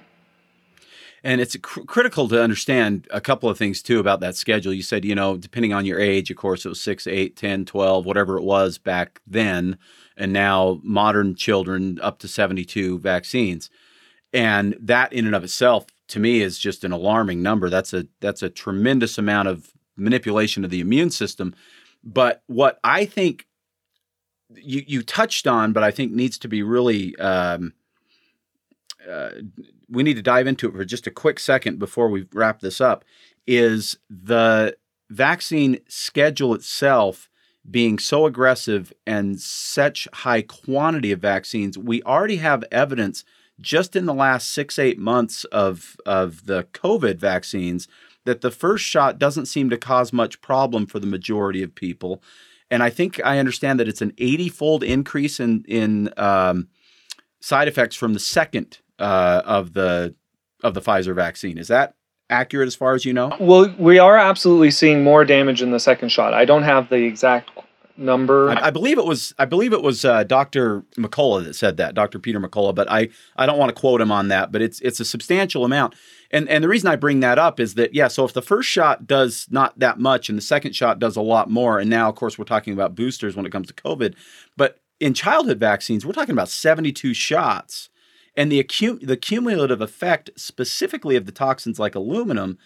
And 1.21 1.41
it's 1.41 1.57
cr- 1.57 1.81
critical 1.81 2.29
to 2.29 2.41
understand 2.41 3.07
a 3.11 3.19
couple 3.19 3.49
of 3.49 3.57
things 3.57 3.81
too 3.81 3.99
about 3.99 4.19
that 4.21 4.35
schedule. 4.35 4.71
You 4.71 4.83
said, 4.83 5.03
you 5.03 5.15
know, 5.15 5.35
depending 5.35 5.73
on 5.73 5.85
your 5.85 5.99
age, 5.99 6.29
of 6.29 6.37
course, 6.37 6.65
it 6.65 6.69
was 6.69 6.79
6, 6.81 7.07
8, 7.07 7.35
10, 7.35 7.65
12, 7.65 8.05
whatever 8.05 8.37
it 8.37 8.43
was 8.43 8.77
back 8.77 9.21
then. 9.25 9.77
And 10.15 10.31
now 10.31 10.79
modern 10.83 11.35
children 11.35 11.99
up 12.01 12.19
to 12.19 12.27
72 12.27 12.99
vaccines. 12.99 13.69
And 14.31 14.77
that 14.79 15.11
in 15.11 15.25
and 15.25 15.35
of 15.35 15.43
itself 15.43 15.87
to 16.09 16.19
me 16.19 16.41
is 16.41 16.59
just 16.59 16.83
an 16.83 16.91
alarming 16.91 17.41
number. 17.41 17.69
That's 17.69 17.93
a 17.93 18.05
that's 18.19 18.43
a 18.43 18.49
tremendous 18.49 19.17
amount 19.17 19.47
of 19.47 19.71
manipulation 19.97 20.63
of 20.63 20.69
the 20.69 20.79
immune 20.79 21.09
system. 21.09 21.55
But 22.03 22.43
what 22.45 22.79
I 22.83 23.05
think 23.05 23.47
you 24.53 24.83
you 24.85 25.03
touched 25.03 25.47
on, 25.47 25.73
but 25.73 25.83
I 25.83 25.91
think 25.91 26.11
needs 26.11 26.37
to 26.39 26.47
be 26.47 26.63
really 26.63 27.15
um, 27.17 27.73
uh, 29.09 29.29
we 29.89 30.03
need 30.03 30.15
to 30.15 30.21
dive 30.21 30.47
into 30.47 30.67
it 30.67 30.73
for 30.73 30.85
just 30.85 31.07
a 31.07 31.11
quick 31.11 31.39
second 31.39 31.79
before 31.79 32.09
we 32.09 32.27
wrap 32.33 32.59
this 32.59 32.81
up. 32.81 33.05
Is 33.47 33.97
the 34.09 34.75
vaccine 35.09 35.79
schedule 35.87 36.53
itself 36.53 37.29
being 37.69 37.99
so 37.99 38.25
aggressive 38.25 38.91
and 39.05 39.39
such 39.39 40.07
high 40.13 40.41
quantity 40.41 41.11
of 41.11 41.19
vaccines? 41.19 41.77
We 41.77 42.01
already 42.03 42.37
have 42.37 42.63
evidence 42.71 43.23
just 43.61 43.95
in 43.95 44.05
the 44.05 44.13
last 44.13 44.51
six 44.51 44.77
eight 44.79 44.97
months 44.97 45.43
of 45.45 45.97
of 46.05 46.45
the 46.45 46.63
COVID 46.73 47.17
vaccines 47.17 47.87
that 48.25 48.41
the 48.41 48.51
first 48.51 48.83
shot 48.83 49.19
doesn't 49.19 49.45
seem 49.45 49.69
to 49.69 49.77
cause 49.77 50.11
much 50.11 50.41
problem 50.41 50.87
for 50.87 50.99
the 50.99 51.07
majority 51.07 51.61
of 51.61 51.75
people. 51.75 52.21
And 52.71 52.81
I 52.81 52.89
think 52.89 53.21
I 53.23 53.37
understand 53.39 53.79
that 53.79 53.87
it's 53.87 54.01
an 54.01 54.13
80 54.17 54.49
fold 54.49 54.83
increase 54.83 55.39
in, 55.39 55.63
in 55.67 56.09
um, 56.17 56.67
side 57.39 57.67
effects 57.67 57.95
from 57.95 58.13
the 58.13 58.19
second 58.19 58.79
uh, 58.99 59.41
of 59.45 59.73
the 59.73 60.15
of 60.63 60.73
the 60.73 60.81
Pfizer 60.81 61.13
vaccine. 61.13 61.57
Is 61.57 61.67
that 61.67 61.95
accurate 62.29 62.67
as 62.67 62.75
far 62.75 62.95
as 62.95 63.05
you 63.05 63.13
know? 63.13 63.35
Well, 63.39 63.73
we 63.77 63.99
are 63.99 64.17
absolutely 64.17 64.71
seeing 64.71 65.03
more 65.03 65.25
damage 65.25 65.61
in 65.61 65.71
the 65.71 65.79
second 65.79 66.09
shot. 66.09 66.33
I 66.33 66.45
don't 66.45 66.63
have 66.63 66.89
the 66.89 67.03
exact 67.03 67.51
number. 67.97 68.49
I, 68.49 68.67
I 68.67 68.69
believe 68.71 68.97
it 68.97 69.05
was 69.05 69.33
I 69.37 69.45
believe 69.45 69.73
it 69.73 69.81
was 69.81 70.05
uh, 70.05 70.23
Dr. 70.23 70.81
McCullough 70.97 71.43
that 71.45 71.55
said 71.55 71.77
that, 71.77 71.93
Dr. 71.93 72.19
Peter 72.19 72.39
McCullough, 72.39 72.75
but 72.75 72.89
I 72.91 73.09
I 73.35 73.45
don't 73.45 73.57
want 73.57 73.69
to 73.69 73.79
quote 73.79 74.01
him 74.01 74.11
on 74.11 74.29
that, 74.29 74.51
but 74.51 74.61
it's 74.61 74.79
it's 74.81 74.99
a 74.99 75.05
substantial 75.05 75.65
amount. 75.65 75.95
And 76.35 76.49
and 76.49 76.61
the 76.61 76.67
reason 76.67 76.89
I 76.89 76.97
bring 76.97 77.21
that 77.21 77.39
up 77.39 77.61
is 77.61 77.75
that 77.75 77.93
yeah, 77.93 78.09
so 78.09 78.25
if 78.25 78.33
the 78.33 78.41
first 78.41 78.67
shot 78.67 79.07
does 79.07 79.47
not 79.49 79.79
that 79.79 79.99
much 79.99 80.27
and 80.27 80.37
the 80.37 80.41
second 80.41 80.75
shot 80.75 80.99
does 80.99 81.15
a 81.15 81.21
lot 81.21 81.49
more, 81.49 81.79
and 81.79 81.89
now 81.89 82.09
of 82.09 82.15
course 82.15 82.37
we're 82.37 82.43
talking 82.43 82.73
about 82.73 82.93
boosters 82.93 83.37
when 83.37 83.45
it 83.45 83.53
comes 83.53 83.67
to 83.69 83.73
COVID, 83.73 84.15
but 84.57 84.79
in 84.99 85.13
childhood 85.13 85.61
vaccines, 85.61 86.05
we're 86.05 86.11
talking 86.11 86.33
about 86.33 86.49
72 86.49 87.13
shots. 87.13 87.89
And 88.35 88.51
the 88.51 88.61
acum- 88.61 88.99
the 88.99 89.15
cumulative 89.15 89.79
effect 89.79 90.29
specifically 90.35 91.15
of 91.15 91.25
the 91.25 91.31
toxins 91.31 91.79
like 91.79 91.95
aluminum 91.95 92.57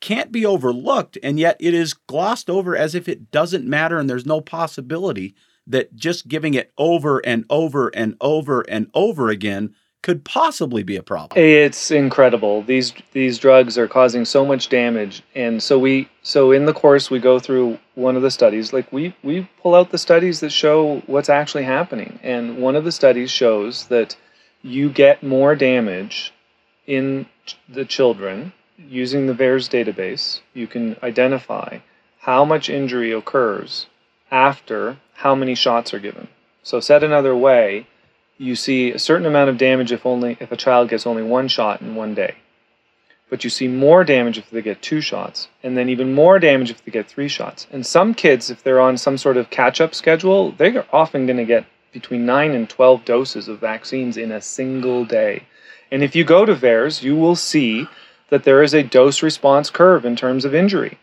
can't 0.00 0.32
be 0.32 0.46
overlooked, 0.46 1.18
and 1.22 1.38
yet 1.38 1.58
it 1.60 1.74
is 1.74 1.92
glossed 1.92 2.48
over 2.48 2.74
as 2.74 2.94
if 2.94 3.10
it 3.10 3.30
doesn't 3.30 3.66
matter 3.66 3.98
and 3.98 4.08
there's 4.08 4.24
no 4.24 4.40
possibility 4.40 5.34
that 5.66 5.94
just 5.94 6.28
giving 6.28 6.54
it 6.54 6.72
over 6.78 7.18
and 7.26 7.44
over 7.50 7.88
and 7.88 8.16
over 8.22 8.62
and 8.70 8.90
over 8.94 9.28
again 9.28 9.74
could 10.02 10.24
possibly 10.24 10.82
be 10.82 10.96
a 10.96 11.02
problem. 11.02 11.42
It's 11.42 11.90
incredible. 11.90 12.62
These 12.62 12.92
these 13.12 13.38
drugs 13.38 13.76
are 13.76 13.88
causing 13.88 14.24
so 14.24 14.44
much 14.46 14.68
damage, 14.68 15.22
and 15.34 15.62
so 15.62 15.78
we 15.78 16.08
so 16.22 16.52
in 16.52 16.66
the 16.66 16.72
course 16.72 17.10
we 17.10 17.18
go 17.18 17.38
through 17.38 17.78
one 17.94 18.16
of 18.16 18.22
the 18.22 18.30
studies. 18.30 18.72
Like 18.72 18.92
we 18.92 19.14
we 19.22 19.48
pull 19.62 19.74
out 19.74 19.90
the 19.90 19.98
studies 19.98 20.40
that 20.40 20.50
show 20.50 21.02
what's 21.06 21.28
actually 21.28 21.64
happening, 21.64 22.18
and 22.22 22.58
one 22.58 22.76
of 22.76 22.84
the 22.84 22.92
studies 22.92 23.30
shows 23.30 23.86
that 23.88 24.16
you 24.62 24.88
get 24.88 25.22
more 25.22 25.54
damage 25.54 26.32
in 26.86 27.26
the 27.68 27.84
children 27.84 28.52
using 28.76 29.26
the 29.26 29.34
VAERS 29.34 29.68
database. 29.68 30.40
You 30.54 30.66
can 30.66 30.96
identify 31.02 31.78
how 32.20 32.44
much 32.44 32.70
injury 32.70 33.12
occurs 33.12 33.86
after 34.30 34.98
how 35.14 35.34
many 35.34 35.54
shots 35.54 35.92
are 35.92 35.98
given. 35.98 36.28
So 36.62 36.80
said 36.80 37.02
another 37.02 37.34
way 37.34 37.86
you 38.38 38.54
see 38.54 38.92
a 38.92 38.98
certain 38.98 39.26
amount 39.26 39.50
of 39.50 39.58
damage 39.58 39.92
if 39.92 40.06
only 40.06 40.36
if 40.40 40.52
a 40.52 40.56
child 40.56 40.88
gets 40.88 41.06
only 41.06 41.22
one 41.22 41.48
shot 41.48 41.80
in 41.80 41.94
one 41.94 42.14
day. 42.14 42.36
But 43.28 43.44
you 43.44 43.50
see 43.50 43.68
more 43.68 44.04
damage 44.04 44.38
if 44.38 44.48
they 44.48 44.62
get 44.62 44.80
two 44.80 45.02
shots, 45.02 45.48
and 45.62 45.76
then 45.76 45.90
even 45.90 46.14
more 46.14 46.38
damage 46.38 46.70
if 46.70 46.82
they 46.82 46.90
get 46.90 47.08
three 47.08 47.28
shots. 47.28 47.66
And 47.70 47.84
some 47.84 48.14
kids, 48.14 48.48
if 48.48 48.62
they're 48.62 48.80
on 48.80 48.96
some 48.96 49.18
sort 49.18 49.36
of 49.36 49.50
catch-up 49.50 49.94
schedule, 49.94 50.52
they're 50.52 50.86
often 50.94 51.26
going 51.26 51.36
to 51.36 51.44
get 51.44 51.66
between 51.92 52.24
9 52.24 52.52
and 52.52 52.70
12 52.70 53.04
doses 53.04 53.48
of 53.48 53.58
vaccines 53.58 54.16
in 54.16 54.32
a 54.32 54.40
single 54.40 55.04
day. 55.04 55.42
And 55.90 56.02
if 56.02 56.14
you 56.16 56.24
go 56.24 56.46
to 56.46 56.54
VAERS, 56.54 57.02
you 57.02 57.16
will 57.16 57.36
see 57.36 57.86
that 58.30 58.44
there 58.44 58.62
is 58.62 58.74
a 58.74 58.82
dose 58.82 59.22
response 59.22 59.70
curve 59.70 60.04
in 60.04 60.16
terms 60.16 60.44
of 60.44 60.54
injury. 60.54 60.98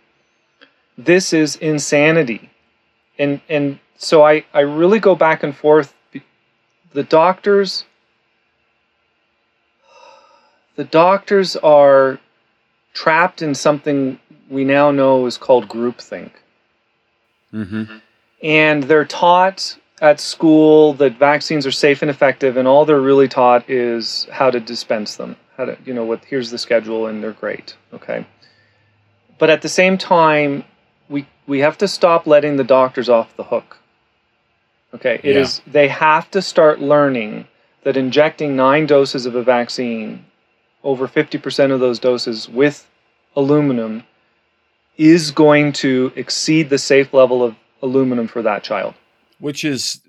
This 0.97 1.33
is 1.33 1.55
insanity. 1.57 2.49
And 3.17 3.41
and 3.49 3.79
so 3.97 4.23
I, 4.23 4.45
I 4.53 4.61
really 4.61 4.99
go 4.99 5.15
back 5.15 5.43
and 5.43 5.55
forth 5.55 5.93
the 6.95 7.03
doctors 7.03 7.83
the 10.77 10.85
doctors 10.85 11.55
are 11.57 12.19
trapped 12.93 13.41
in 13.41 13.53
something 13.53 14.19
we 14.49 14.63
now 14.63 14.91
know 14.91 15.25
is 15.25 15.37
called 15.37 15.67
groupthink. 15.67 16.31
Mm-hmm. 17.53 17.97
And 18.43 18.83
they're 18.83 19.05
taught 19.05 19.77
at 20.01 20.19
school 20.19 20.93
that 20.95 21.17
vaccines 21.17 21.65
are 21.65 21.71
safe 21.71 22.01
and 22.01 22.11
effective, 22.11 22.57
and 22.57 22.67
all 22.67 22.85
they're 22.85 22.99
really 22.99 23.27
taught 23.27 23.69
is 23.69 24.27
how 24.31 24.49
to 24.51 24.59
dispense 24.59 25.15
them. 25.15 25.35
How 25.57 25.65
to, 25.65 25.77
you 25.85 25.93
know, 25.93 26.03
what 26.03 26.25
here's 26.25 26.51
the 26.51 26.57
schedule, 26.57 27.07
and 27.07 27.23
they're 27.23 27.31
great. 27.31 27.75
Okay. 27.93 28.25
But 29.37 29.49
at 29.49 29.61
the 29.61 29.69
same 29.69 29.97
time, 29.97 30.65
we 31.09 31.25
we 31.47 31.59
have 31.59 31.77
to 31.77 31.87
stop 31.87 32.27
letting 32.27 32.57
the 32.57 32.63
doctors 32.63 33.07
off 33.07 33.35
the 33.37 33.45
hook. 33.45 33.77
Okay, 34.95 35.19
it 35.23 35.35
yeah. 35.35 35.41
is. 35.41 35.61
They 35.67 35.87
have 35.87 36.31
to 36.31 36.41
start 36.41 36.79
learning 36.79 37.47
that 37.83 37.97
injecting 37.97 38.55
nine 38.55 38.87
doses 38.87 39.25
of 39.25 39.35
a 39.35 39.43
vaccine, 39.43 40.25
over 40.83 41.07
50% 41.07 41.71
of 41.71 41.79
those 41.79 41.99
doses 41.99 42.49
with 42.49 42.89
aluminum, 43.35 44.03
is 44.97 45.31
going 45.31 45.73
to 45.73 46.11
exceed 46.15 46.69
the 46.69 46.77
safe 46.77 47.13
level 47.13 47.43
of 47.43 47.55
aluminum 47.81 48.27
for 48.27 48.41
that 48.41 48.63
child. 48.63 48.93
Which 49.39 49.63
is 49.65 50.01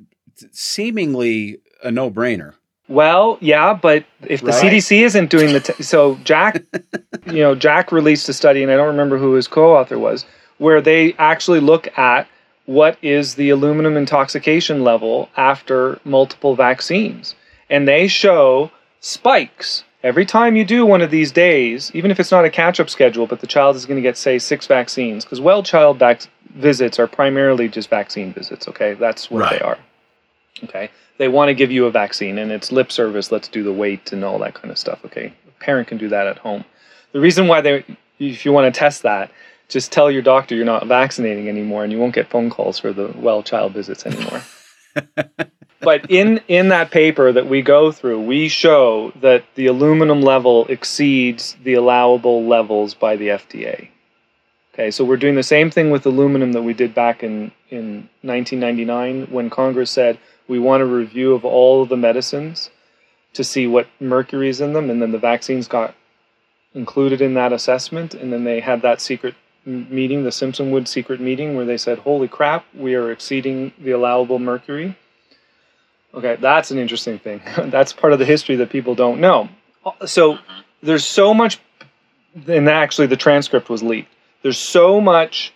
seemingly 0.53 1.59
a 1.83 1.91
no 1.91 2.11
brainer. 2.11 2.55
Well, 2.89 3.39
yeah, 3.41 3.75
but 3.75 4.05
if 4.23 4.43
the 4.43 4.53
right. 4.53 4.65
CDC 4.65 5.01
isn't 5.01 5.29
doing 5.29 5.53
the 5.53 5.61
t- 5.61 5.83
so 5.83 6.15
Jack, 6.23 6.63
you 7.27 7.41
know, 7.41 7.57
Jack 7.57 7.91
released 7.91 8.29
a 8.29 8.33
study, 8.33 8.63
and 8.63 8.71
I 8.71 8.77
don't 8.77 8.87
remember 8.87 9.19
who 9.19 9.33
his 9.33 9.49
co-author 9.49 9.99
was, 9.99 10.25
where 10.59 10.81
they 10.81 11.15
actually 11.15 11.59
look 11.59 11.89
at 11.99 12.29
what 12.67 12.99
is 13.01 13.37
the 13.37 13.51
aluminum 13.51 13.97
intoxication 13.97 14.83
level 14.85 15.29
after 15.37 15.99
multiple 16.05 16.55
vaccines. 16.57 17.35
And 17.71 17.87
they 17.89 18.07
show 18.09 18.71
spikes 19.01 19.85
every 20.03 20.27
time 20.27 20.57
you 20.57 20.65
do 20.65 20.85
one 20.85 21.01
of 21.03 21.11
these 21.11 21.33
days, 21.33 21.91
even 21.95 22.11
if 22.11 22.21
it's 22.21 22.31
not 22.31 22.45
a 22.45 22.51
catch 22.51 22.79
up 22.79 22.91
schedule, 22.91 23.27
but 23.27 23.41
the 23.41 23.47
child 23.47 23.77
is 23.77 23.87
going 23.87 23.97
to 23.97 24.03
get, 24.03 24.17
say, 24.17 24.39
six 24.39 24.67
vaccines, 24.67 25.25
because 25.25 25.41
well 25.41 25.63
child 25.63 25.99
vac- 25.99 26.29
visits 26.55 26.99
are 26.99 27.07
primarily 27.07 27.69
just 27.69 27.89
vaccine 27.91 28.33
visits, 28.33 28.69
okay? 28.69 28.95
That's 28.95 29.31
what 29.31 29.43
Right. 29.43 29.59
they 29.59 29.65
are. 29.65 29.79
Okay? 30.65 30.91
They 31.19 31.29
want 31.29 31.49
to 31.49 31.55
give 31.55 31.71
you 31.71 31.87
a 31.87 31.91
vaccine, 31.91 32.39
and 32.39 32.51
it's 32.53 32.71
lip 32.73 32.93
service, 32.93 33.33
let's 33.33 33.49
do 33.49 33.63
the 33.63 33.73
weight 33.73 34.13
and 34.13 34.25
all 34.25 34.39
that 34.41 34.55
kind 34.55 34.71
of 34.71 34.79
stuff, 34.79 35.01
okay? 35.05 35.33
A 35.49 35.65
parent 35.65 35.89
can 35.89 35.99
do 35.99 36.09
that 36.09 36.27
at 36.27 36.39
home. 36.39 36.65
The 37.13 37.21
reason 37.21 37.47
why 37.47 37.61
they, 37.61 37.85
if 38.19 38.45
you 38.45 38.53
want 38.53 38.73
to 38.73 38.79
test 38.79 39.03
that, 39.03 39.31
just 39.69 39.93
tell 39.93 40.11
your 40.11 40.23
doctor 40.23 40.55
you're 40.55 40.65
not 40.65 40.87
vaccinating 40.87 41.49
anymore, 41.49 41.83
and 41.83 41.93
you 41.93 41.99
won't 41.99 42.15
get 42.15 42.29
phone 42.29 42.51
calls 42.51 42.79
for 42.79 42.93
the 42.93 43.13
well 43.17 43.43
child 43.43 43.73
visits 43.73 44.07
anymore. 44.07 44.43
but 45.81 46.11
in 46.11 46.41
in 46.49 46.69
that 46.69 46.91
paper 46.91 47.33
that 47.33 47.49
we 47.49 47.63
go 47.63 47.91
through, 47.93 48.21
we 48.21 48.49
show 48.49 49.13
that 49.21 49.45
the 49.55 49.67
aluminum 49.67 50.23
level 50.23 50.67
exceeds 50.67 51.57
the 51.65 51.75
allowable 51.75 52.45
levels 52.45 52.95
by 52.95 53.17
the 53.17 53.29
FDA. 53.29 53.89
Okay, 54.75 54.91
so 54.91 55.05
we're 55.05 55.17
doing 55.17 55.37
the 55.37 55.43
same 55.43 55.71
thing 55.71 55.91
with 55.91 56.05
aluminum 56.07 56.53
that 56.53 56.63
we 56.63 56.75
did 56.75 56.95
back 56.95 57.23
in 57.23 57.51
in 57.71 58.09
1999 58.23 59.27
when 59.31 59.51
Congress 59.51 59.91
said 59.91 60.19
we 60.47 60.59
want 60.59 60.83
a 60.83 60.87
review 60.87 61.35
of 61.35 61.45
all 61.45 61.83
of 61.83 61.89
the 61.89 61.97
medicines 61.97 62.71
to 63.33 63.43
see 63.43 63.67
what 63.67 63.89
mercury 64.01 64.49
is 64.49 64.61
in 64.61 64.73
them, 64.73 64.89
and 64.89 65.03
then 65.03 65.13
the 65.13 65.19
vaccines 65.19 65.67
got 65.67 65.95
included 66.75 67.21
in 67.21 67.35
that 67.35 67.53
assessment, 67.53 68.15
and 68.15 68.33
then 68.33 68.45
they 68.45 68.61
had 68.61 68.83
that 68.83 69.01
secret 69.01 69.35
meeting, 69.67 70.23
the 70.25 70.31
Simpsonwood 70.31 70.89
secret 70.89 71.21
meeting, 71.21 71.57
where 71.57 71.65
they 71.65 71.77
said, 71.77 71.99
"Holy 71.99 72.29
crap, 72.29 72.65
we 72.75 72.95
are 72.95 73.11
exceeding 73.11 73.73
the 73.79 73.91
allowable 73.91 74.39
mercury." 74.39 74.97
Okay, 76.15 76.37
that's 76.41 76.71
an 76.71 76.79
interesting 76.79 77.19
thing. 77.19 77.43
that's 77.67 77.93
part 77.93 78.13
of 78.13 78.19
the 78.19 78.25
history 78.25 78.57
that 78.57 78.71
people 78.71 78.95
don't 78.95 79.21
know. 79.21 79.49
Uh, 79.85 80.07
so 80.07 80.39
there's 80.83 81.05
so 81.05 81.35
much, 81.35 81.61
and 82.47 82.69
actually 82.69 83.09
the 83.09 83.17
transcript 83.17 83.69
was 83.69 83.83
leaked. 83.83 84.13
There's 84.43 84.59
so 84.59 85.01
much 85.01 85.53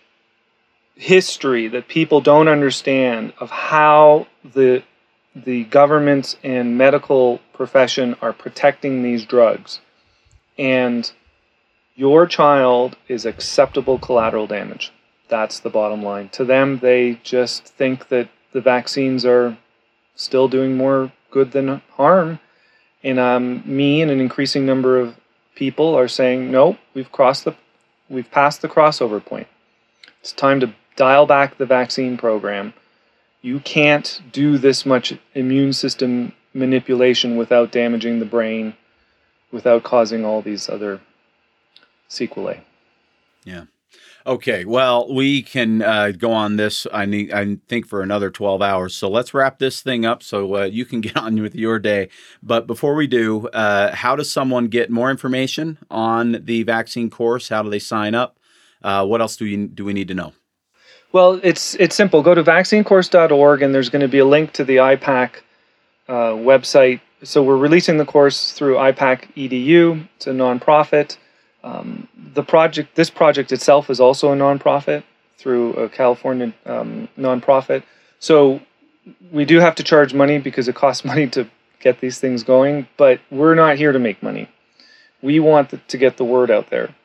history 0.95 1.67
that 1.69 1.87
people 1.87 2.21
don't 2.21 2.47
understand 2.47 3.33
of 3.39 3.49
how 3.49 4.27
the 4.53 4.83
the 5.33 5.63
governments 5.63 6.35
and 6.43 6.77
medical 6.77 7.39
profession 7.53 8.15
are 8.21 8.33
protecting 8.33 9.01
these 9.01 9.25
drugs. 9.25 9.79
And 10.57 11.09
your 12.01 12.25
child 12.25 12.97
is 13.07 13.27
acceptable 13.27 13.99
collateral 13.99 14.47
damage. 14.47 14.91
That's 15.27 15.59
the 15.59 15.69
bottom 15.69 16.01
line. 16.01 16.29
To 16.29 16.43
them, 16.43 16.79
they 16.79 17.19
just 17.21 17.63
think 17.63 18.07
that 18.07 18.27
the 18.53 18.59
vaccines 18.59 19.23
are 19.23 19.55
still 20.15 20.47
doing 20.47 20.75
more 20.75 21.11
good 21.29 21.51
than 21.51 21.79
harm. 21.91 22.39
And 23.03 23.19
um, 23.19 23.61
me 23.67 24.01
and 24.01 24.09
an 24.09 24.19
increasing 24.19 24.65
number 24.65 24.99
of 24.99 25.15
people 25.53 25.93
are 25.93 26.07
saying, 26.07 26.49
no, 26.49 26.75
we've 26.95 27.11
crossed 27.11 27.45
the, 27.45 27.53
we've 28.09 28.31
passed 28.31 28.63
the 28.63 28.67
crossover 28.67 29.23
point. 29.23 29.47
It's 30.21 30.31
time 30.31 30.59
to 30.61 30.73
dial 30.95 31.27
back 31.27 31.59
the 31.59 31.67
vaccine 31.67 32.17
program. 32.17 32.73
You 33.43 33.59
can't 33.59 34.19
do 34.31 34.57
this 34.57 34.87
much 34.87 35.13
immune 35.35 35.73
system 35.73 36.33
manipulation 36.51 37.37
without 37.37 37.71
damaging 37.71 38.17
the 38.17 38.25
brain, 38.25 38.73
without 39.51 39.83
causing 39.83 40.25
all 40.25 40.41
these 40.41 40.67
other 40.67 40.99
sequelae. 42.11 42.61
Yeah. 43.43 43.65
Okay. 44.25 44.65
Well, 44.65 45.11
we 45.11 45.41
can 45.41 45.81
uh, 45.81 46.11
go 46.11 46.31
on 46.31 46.57
this. 46.57 46.85
I 46.93 47.05
need. 47.05 47.33
I 47.33 47.57
think 47.67 47.87
for 47.87 48.01
another 48.01 48.29
twelve 48.29 48.61
hours. 48.61 48.95
So 48.95 49.09
let's 49.09 49.33
wrap 49.33 49.57
this 49.57 49.81
thing 49.81 50.05
up 50.05 50.21
so 50.21 50.57
uh, 50.57 50.63
you 50.65 50.85
can 50.85 51.01
get 51.07 51.17
on 51.17 51.41
with 51.41 51.55
your 51.55 51.79
day. 51.79 52.09
But 52.43 52.67
before 52.67 52.95
we 52.95 53.07
do, 53.07 53.47
uh, 53.47 53.95
how 53.95 54.15
does 54.15 54.31
someone 54.31 54.67
get 54.67 54.89
more 54.89 55.09
information 55.09 55.79
on 55.89 56.43
the 56.43 56.63
vaccine 56.63 57.09
course? 57.09 57.49
How 57.49 57.63
do 57.63 57.69
they 57.69 57.79
sign 57.79 58.13
up? 58.13 58.37
Uh, 58.83 59.05
what 59.05 59.21
else 59.21 59.35
do 59.35 59.45
we 59.45 59.67
do 59.67 59.85
we 59.85 59.93
need 59.93 60.07
to 60.09 60.13
know? 60.13 60.33
Well, 61.11 61.39
it's 61.43 61.75
it's 61.75 61.95
simple. 61.95 62.21
Go 62.21 62.35
to 62.35 62.43
vaccinecourse.org, 62.43 63.61
and 63.61 63.73
there's 63.73 63.89
going 63.89 64.01
to 64.01 64.07
be 64.07 64.19
a 64.19 64.25
link 64.25 64.53
to 64.53 64.63
the 64.63 64.77
IPAK 64.77 65.31
uh, 66.07 66.13
website. 66.33 67.01
So 67.23 67.43
we're 67.43 67.57
releasing 67.57 67.97
the 67.97 68.05
course 68.05 68.53
through 68.53 68.75
IPAK 68.75 69.33
Edu. 69.35 70.07
It's 70.15 70.27
a 70.27 70.31
nonprofit. 70.31 71.17
Um, 71.63 72.07
the 72.33 72.43
project, 72.43 72.95
this 72.95 73.09
project 73.09 73.51
itself, 73.51 73.89
is 73.89 73.99
also 73.99 74.31
a 74.31 74.35
nonprofit 74.35 75.03
through 75.37 75.73
a 75.73 75.89
California 75.89 76.53
um, 76.65 77.07
nonprofit. 77.17 77.83
So 78.19 78.61
we 79.31 79.45
do 79.45 79.59
have 79.59 79.75
to 79.75 79.83
charge 79.83 80.13
money 80.13 80.37
because 80.37 80.67
it 80.67 80.75
costs 80.75 81.05
money 81.11 81.27
to 81.27 81.47
get 81.79 81.99
these 81.99 82.19
things 82.19 82.43
going. 82.43 82.87
But 82.97 83.19
we're 83.29 83.55
not 83.55 83.77
here 83.77 83.91
to 83.91 83.99
make 83.99 84.21
money. 84.23 84.49
We 85.21 85.39
want 85.39 85.73
to 85.87 85.97
get 85.97 86.17
the 86.17 86.25
word 86.25 86.49
out 86.49 86.69
there. 86.69 86.95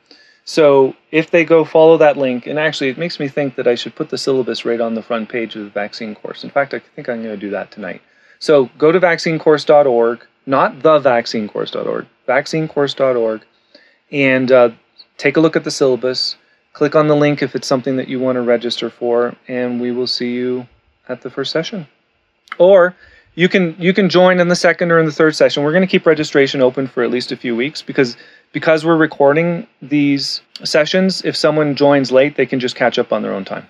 So 0.47 0.95
if 1.11 1.29
they 1.29 1.43
go 1.43 1.65
follow 1.65 1.97
that 1.97 2.15
link, 2.15 2.47
and 2.47 2.57
actually 2.57 2.89
it 2.89 2.97
makes 2.97 3.19
me 3.19 3.27
think 3.27 3.55
that 3.55 3.67
I 3.67 3.75
should 3.75 3.95
put 3.95 4.09
the 4.09 4.17
syllabus 4.17 4.63
right 4.63 4.79
on 4.79 4.95
the 4.95 5.01
front 5.03 5.27
page 5.27 5.57
of 5.57 5.65
the 5.65 5.69
vaccine 5.69 6.15
course. 6.15 6.45
In 6.45 6.49
fact, 6.49 6.73
I 6.73 6.79
think 6.79 7.09
I'm 7.09 7.21
going 7.21 7.35
to 7.35 7.37
do 7.37 7.49
that 7.49 7.69
tonight. 7.69 8.01
So 8.39 8.69
go 8.77 8.93
to 8.93 8.99
vaccinecourse.org, 8.99 10.25
not 10.45 10.81
the 10.83 10.99
vaccinecourse.org, 10.99 12.05
vaccinecourse.org, 12.27 13.41
and 14.11 14.51
uh, 14.51 14.69
take 15.17 15.37
a 15.37 15.39
look 15.39 15.55
at 15.55 15.63
the 15.63 15.71
syllabus. 15.71 16.37
Click 16.73 16.95
on 16.95 17.07
the 17.07 17.15
link 17.15 17.41
if 17.41 17.55
it's 17.55 17.67
something 17.67 17.97
that 17.97 18.07
you 18.07 18.19
want 18.19 18.35
to 18.35 18.41
register 18.41 18.89
for, 18.89 19.35
and 19.47 19.81
we 19.81 19.91
will 19.91 20.07
see 20.07 20.31
you 20.33 20.67
at 21.09 21.21
the 21.21 21.29
first 21.29 21.51
session. 21.51 21.87
Or 22.59 22.95
you 23.35 23.49
can 23.49 23.75
you 23.79 23.93
can 23.93 24.09
join 24.09 24.39
in 24.39 24.47
the 24.47 24.55
second 24.55 24.91
or 24.91 24.99
in 24.99 25.05
the 25.05 25.11
third 25.11 25.35
session. 25.35 25.63
We're 25.63 25.71
going 25.71 25.83
to 25.83 25.87
keep 25.87 26.05
registration 26.05 26.61
open 26.61 26.87
for 26.87 27.03
at 27.03 27.11
least 27.11 27.31
a 27.31 27.37
few 27.37 27.55
weeks 27.55 27.81
because 27.81 28.17
because 28.51 28.85
we're 28.85 28.97
recording 28.97 29.67
these 29.81 30.41
sessions. 30.63 31.23
If 31.23 31.35
someone 31.35 31.75
joins 31.75 32.11
late, 32.11 32.35
they 32.35 32.45
can 32.45 32.59
just 32.59 32.75
catch 32.75 32.97
up 32.97 33.13
on 33.13 33.21
their 33.21 33.33
own 33.33 33.45
time. 33.45 33.67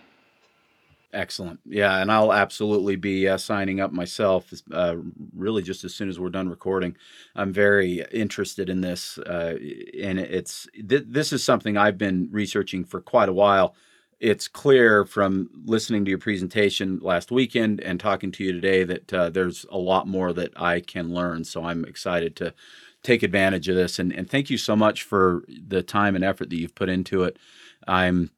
Excellent. 1.17 1.59
Yeah, 1.65 1.97
and 1.99 2.11
I'll 2.11 2.31
absolutely 2.31 2.95
be 2.95 3.27
uh, 3.27 3.37
signing 3.37 3.79
up 3.79 3.91
myself. 3.91 4.53
Uh, 4.71 4.97
really, 5.35 5.63
just 5.63 5.83
as 5.83 5.95
soon 5.95 6.09
as 6.09 6.19
we're 6.19 6.29
done 6.29 6.47
recording, 6.47 6.95
I'm 7.35 7.51
very 7.51 8.05
interested 8.11 8.69
in 8.69 8.81
this, 8.81 9.17
uh, 9.17 9.57
and 9.99 10.19
it's 10.19 10.67
th- 10.87 11.05
this 11.07 11.33
is 11.33 11.43
something 11.43 11.75
I've 11.75 11.97
been 11.97 12.29
researching 12.31 12.85
for 12.85 13.01
quite 13.01 13.29
a 13.29 13.33
while. 13.33 13.75
It's 14.19 14.47
clear 14.47 15.05
from 15.05 15.49
listening 15.65 16.05
to 16.05 16.09
your 16.09 16.19
presentation 16.19 16.99
last 17.01 17.31
weekend 17.31 17.81
and 17.81 17.99
talking 17.99 18.31
to 18.33 18.43
you 18.43 18.53
today 18.53 18.83
that 18.83 19.11
uh, 19.13 19.29
there's 19.31 19.65
a 19.71 19.77
lot 19.77 20.07
more 20.07 20.33
that 20.33 20.53
I 20.55 20.81
can 20.81 21.11
learn. 21.15 21.43
So 21.45 21.63
I'm 21.63 21.83
excited 21.85 22.35
to 22.37 22.53
take 23.01 23.23
advantage 23.23 23.67
of 23.69 23.75
this, 23.75 23.97
and, 23.97 24.13
and 24.13 24.29
thank 24.29 24.51
you 24.51 24.57
so 24.59 24.75
much 24.75 25.01
for 25.01 25.45
the 25.67 25.81
time 25.81 26.15
and 26.15 26.23
effort 26.23 26.51
that 26.51 26.57
you've 26.59 26.75
put 26.75 26.89
into 26.89 27.23
it. 27.23 27.37
I'm 27.87 28.29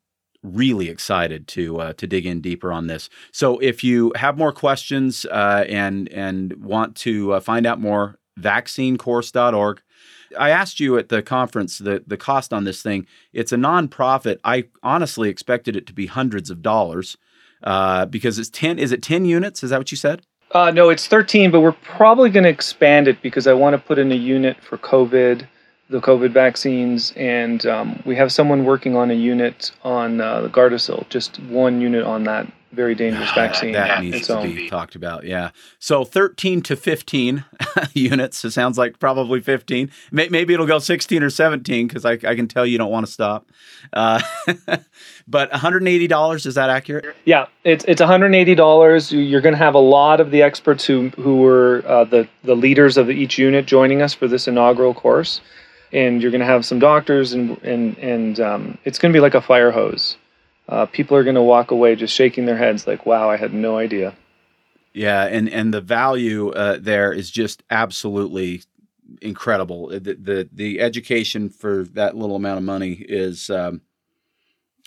really 0.43 0.89
excited 0.89 1.47
to 1.49 1.79
uh, 1.79 1.93
to 1.93 2.07
dig 2.07 2.25
in 2.25 2.41
deeper 2.41 2.71
on 2.71 2.87
this. 2.87 3.09
So 3.31 3.59
if 3.59 3.83
you 3.83 4.13
have 4.15 4.37
more 4.37 4.51
questions 4.51 5.25
uh, 5.25 5.65
and 5.67 6.09
and 6.09 6.53
want 6.63 6.95
to 6.97 7.33
uh, 7.33 7.39
find 7.39 7.65
out 7.65 7.79
more, 7.79 8.19
vaccinecourse.org. 8.39 9.81
I 10.37 10.51
asked 10.51 10.79
you 10.79 10.97
at 10.97 11.09
the 11.09 11.21
conference 11.21 11.79
the 11.79 12.03
the 12.05 12.17
cost 12.17 12.53
on 12.53 12.63
this 12.63 12.81
thing. 12.81 13.07
It's 13.33 13.51
a 13.51 13.57
nonprofit. 13.57 14.39
I 14.43 14.65
honestly 14.83 15.29
expected 15.29 15.75
it 15.75 15.87
to 15.87 15.93
be 15.93 16.05
hundreds 16.05 16.49
of 16.49 16.61
dollars 16.61 17.17
uh, 17.63 18.05
because 18.05 18.37
it's 18.37 18.49
ten. 18.49 18.77
Is 18.79 18.91
it 18.91 19.01
ten 19.01 19.25
units? 19.25 19.63
Is 19.63 19.71
that 19.71 19.79
what 19.79 19.91
you 19.91 19.97
said? 19.97 20.21
Uh, 20.51 20.71
no, 20.71 20.89
it's 20.89 21.05
13, 21.05 21.51
but 21.51 21.59
we're 21.59 21.71
probably 21.71 22.29
going 22.31 22.43
to 22.43 22.49
expand 22.49 23.07
it 23.07 23.21
because 23.21 23.45
I 23.45 23.53
want 23.53 23.75
to 23.75 23.77
put 23.77 23.99
in 23.99 24.11
a 24.11 24.15
unit 24.15 24.57
for 24.63 24.79
COVID, 24.79 25.47
the 25.89 25.99
COVID 25.99 26.31
vaccines, 26.31 27.13
and 27.15 27.65
um, 27.65 28.01
we 28.05 28.15
have 28.15 28.31
someone 28.31 28.63
working 28.65 28.95
on 28.95 29.09
a 29.11 29.15
unit 29.15 29.71
on 29.83 30.21
uh, 30.21 30.41
the 30.41 30.49
Gardasil, 30.49 31.07
just 31.09 31.39
one 31.43 31.81
unit 31.81 32.03
on 32.03 32.23
that 32.25 32.51
very 32.71 32.93
dangerous 32.93 33.31
vaccine. 33.35 33.71
That 33.71 34.03
needs 34.03 34.27
to 34.27 34.43
be 34.43 34.69
talked 34.69 34.93
about. 34.95 35.23
Yeah. 35.25 35.49
So 35.79 36.03
13 36.03 36.61
to 36.61 36.75
15 36.75 37.43
units. 37.93 38.45
It 38.45 38.51
sounds 38.51 38.77
like 38.77 38.99
probably 38.99 39.41
15. 39.41 39.89
May- 40.11 40.29
Maybe 40.29 40.53
it'll 40.53 40.67
go 40.67 40.77
16 40.77 41.23
or 41.23 41.31
17 41.31 41.87
because 41.87 42.05
I, 42.05 42.11
I 42.11 42.35
can 42.35 42.47
tell 42.47 42.67
you 42.67 42.77
don't 42.77 42.91
want 42.91 43.07
to 43.07 43.11
stop. 43.11 43.47
Uh, 43.91 44.21
but 45.27 45.51
$180, 45.51 46.45
is 46.45 46.53
that 46.53 46.69
accurate? 46.69 47.15
Yeah, 47.25 47.47
it's 47.63 47.83
it's 47.87 48.01
$180. 48.01 49.11
You- 49.11 49.19
You're 49.19 49.41
going 49.41 49.53
to 49.55 49.57
have 49.57 49.73
a 49.73 49.79
lot 49.79 50.19
of 50.21 50.29
the 50.29 50.43
experts 50.43 50.85
who 50.85 51.09
who 51.09 51.37
were 51.37 51.83
uh, 51.87 52.03
the 52.03 52.27
the 52.43 52.55
leaders 52.55 52.97
of 52.97 53.09
each 53.09 53.39
unit 53.39 53.65
joining 53.65 54.03
us 54.03 54.13
for 54.13 54.27
this 54.27 54.47
inaugural 54.47 54.93
course, 54.93 55.41
and 55.91 56.21
you're 56.21 56.31
going 56.31 56.39
to 56.39 56.45
have 56.45 56.65
some 56.65 56.79
doctors 56.79 57.33
and 57.33 57.57
and 57.63 57.97
and 57.97 58.39
um, 58.39 58.77
it's 58.85 58.99
going 58.99 59.11
to 59.11 59.17
be 59.17 59.21
like 59.21 59.35
a 59.35 59.41
fire 59.41 59.71
hose. 59.71 60.17
Uh, 60.67 60.85
people 60.85 61.17
are 61.17 61.23
going 61.23 61.35
to 61.35 61.41
walk 61.41 61.71
away 61.71 61.95
just 61.95 62.13
shaking 62.13 62.45
their 62.45 62.57
heads 62.57 62.85
like, 62.85 63.05
"Wow, 63.05 63.29
I 63.29 63.37
had 63.37 63.53
no 63.53 63.77
idea." 63.77 64.15
Yeah, 64.93 65.25
and 65.25 65.49
and 65.49 65.73
the 65.73 65.81
value 65.81 66.49
uh, 66.49 66.77
there 66.79 67.11
is 67.13 67.31
just 67.31 67.63
absolutely 67.69 68.63
incredible. 69.21 69.87
The, 69.89 69.99
the 69.99 70.49
the 70.51 70.79
education 70.81 71.49
for 71.49 71.83
that 71.93 72.15
little 72.15 72.35
amount 72.35 72.57
of 72.57 72.63
money 72.63 72.93
is 72.93 73.49
um, 73.49 73.81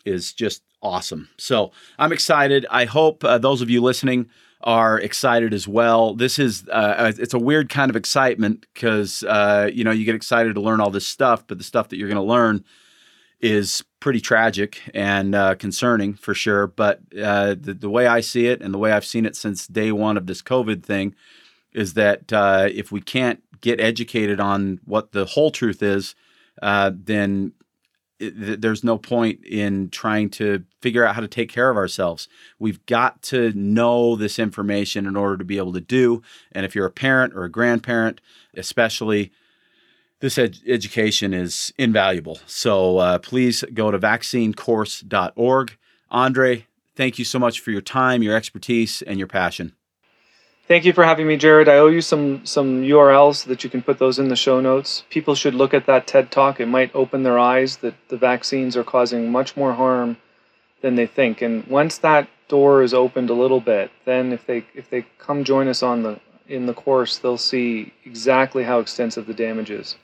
is 0.04 0.32
just 0.32 0.62
awesome. 0.82 1.28
So 1.38 1.72
I'm 1.98 2.12
excited. 2.12 2.66
I 2.70 2.84
hope 2.84 3.24
uh, 3.24 3.38
those 3.38 3.62
of 3.62 3.70
you 3.70 3.80
listening 3.80 4.28
are 4.64 4.98
excited 4.98 5.52
as 5.52 5.66
well. 5.66 6.14
This 6.14 6.38
is 6.38 6.68
uh, 6.68 7.12
it's 7.18 7.34
a 7.34 7.38
weird 7.38 7.68
kind 7.68 7.90
of 7.90 7.96
excitement 7.96 8.66
because 8.72 9.22
uh, 9.24 9.70
you 9.72 9.84
know 9.84 9.90
you 9.90 10.04
get 10.04 10.14
excited 10.14 10.54
to 10.54 10.60
learn 10.60 10.80
all 10.80 10.90
this 10.90 11.06
stuff, 11.06 11.46
but 11.46 11.58
the 11.58 11.64
stuff 11.64 11.88
that 11.88 11.96
you're 11.96 12.08
going 12.08 12.16
to 12.16 12.22
learn 12.22 12.64
is 13.40 13.84
pretty 13.98 14.20
tragic 14.20 14.80
and 14.94 15.34
uh, 15.34 15.54
concerning 15.56 16.14
for 16.14 16.32
sure. 16.32 16.68
But 16.68 17.00
uh, 17.20 17.56
the, 17.60 17.74
the 17.74 17.90
way 17.90 18.06
I 18.06 18.20
see 18.20 18.46
it, 18.46 18.62
and 18.62 18.72
the 18.72 18.78
way 18.78 18.92
I've 18.92 19.04
seen 19.04 19.26
it 19.26 19.36
since 19.36 19.66
day 19.66 19.90
one 19.92 20.16
of 20.16 20.26
this 20.26 20.42
COVID 20.42 20.84
thing, 20.84 21.14
is 21.72 21.94
that 21.94 22.32
uh, 22.32 22.68
if 22.72 22.92
we 22.92 23.00
can't 23.00 23.42
get 23.60 23.80
educated 23.80 24.40
on 24.40 24.80
what 24.84 25.12
the 25.12 25.24
whole 25.24 25.50
truth 25.50 25.82
is, 25.82 26.14
uh, 26.60 26.92
then 26.94 27.52
it, 28.22 28.60
there's 28.60 28.84
no 28.84 28.96
point 28.98 29.44
in 29.44 29.90
trying 29.90 30.30
to 30.30 30.64
figure 30.80 31.04
out 31.04 31.14
how 31.14 31.20
to 31.20 31.28
take 31.28 31.50
care 31.50 31.70
of 31.70 31.76
ourselves. 31.76 32.28
We've 32.58 32.84
got 32.86 33.22
to 33.24 33.52
know 33.52 34.16
this 34.16 34.38
information 34.38 35.06
in 35.06 35.16
order 35.16 35.36
to 35.36 35.44
be 35.44 35.58
able 35.58 35.72
to 35.72 35.80
do. 35.80 36.22
And 36.52 36.64
if 36.64 36.74
you're 36.74 36.86
a 36.86 36.90
parent 36.90 37.34
or 37.34 37.44
a 37.44 37.50
grandparent, 37.50 38.20
especially, 38.54 39.32
this 40.20 40.38
ed- 40.38 40.58
education 40.66 41.34
is 41.34 41.72
invaluable. 41.76 42.38
So 42.46 42.98
uh, 42.98 43.18
please 43.18 43.64
go 43.74 43.90
to 43.90 43.98
vaccinecourse.org. 43.98 45.76
Andre, 46.10 46.66
thank 46.94 47.18
you 47.18 47.24
so 47.24 47.38
much 47.38 47.60
for 47.60 47.70
your 47.70 47.80
time, 47.80 48.22
your 48.22 48.36
expertise, 48.36 49.02
and 49.02 49.18
your 49.18 49.28
passion. 49.28 49.74
Thank 50.72 50.86
you 50.86 50.94
for 50.94 51.04
having 51.04 51.26
me, 51.26 51.36
Jared. 51.36 51.68
I 51.68 51.76
owe 51.76 51.88
you 51.88 52.00
some 52.00 52.46
some 52.46 52.80
URLs 52.80 53.44
that 53.44 53.62
you 53.62 53.68
can 53.68 53.82
put 53.82 53.98
those 53.98 54.18
in 54.18 54.28
the 54.28 54.36
show 54.36 54.58
notes. 54.58 55.04
People 55.10 55.34
should 55.34 55.52
look 55.52 55.74
at 55.74 55.84
that 55.84 56.06
TED 56.06 56.30
talk. 56.30 56.60
It 56.60 56.66
might 56.66 56.90
open 56.94 57.24
their 57.24 57.38
eyes 57.38 57.76
that 57.82 57.92
the 58.08 58.16
vaccines 58.16 58.74
are 58.74 58.82
causing 58.82 59.30
much 59.30 59.54
more 59.54 59.74
harm 59.74 60.16
than 60.80 60.94
they 60.94 61.06
think. 61.06 61.42
And 61.42 61.66
once 61.66 61.98
that 61.98 62.26
door 62.48 62.82
is 62.82 62.94
opened 62.94 63.28
a 63.28 63.34
little 63.34 63.60
bit, 63.60 63.90
then 64.06 64.32
if 64.32 64.46
they 64.46 64.64
if 64.74 64.88
they 64.88 65.04
come 65.18 65.44
join 65.44 65.68
us 65.68 65.82
on 65.82 66.04
the 66.04 66.20
in 66.48 66.64
the 66.64 66.72
course, 66.72 67.18
they'll 67.18 67.36
see 67.36 67.92
exactly 68.06 68.64
how 68.64 68.78
extensive 68.78 69.26
the 69.26 69.34
damage 69.34 69.70
is. 69.70 69.96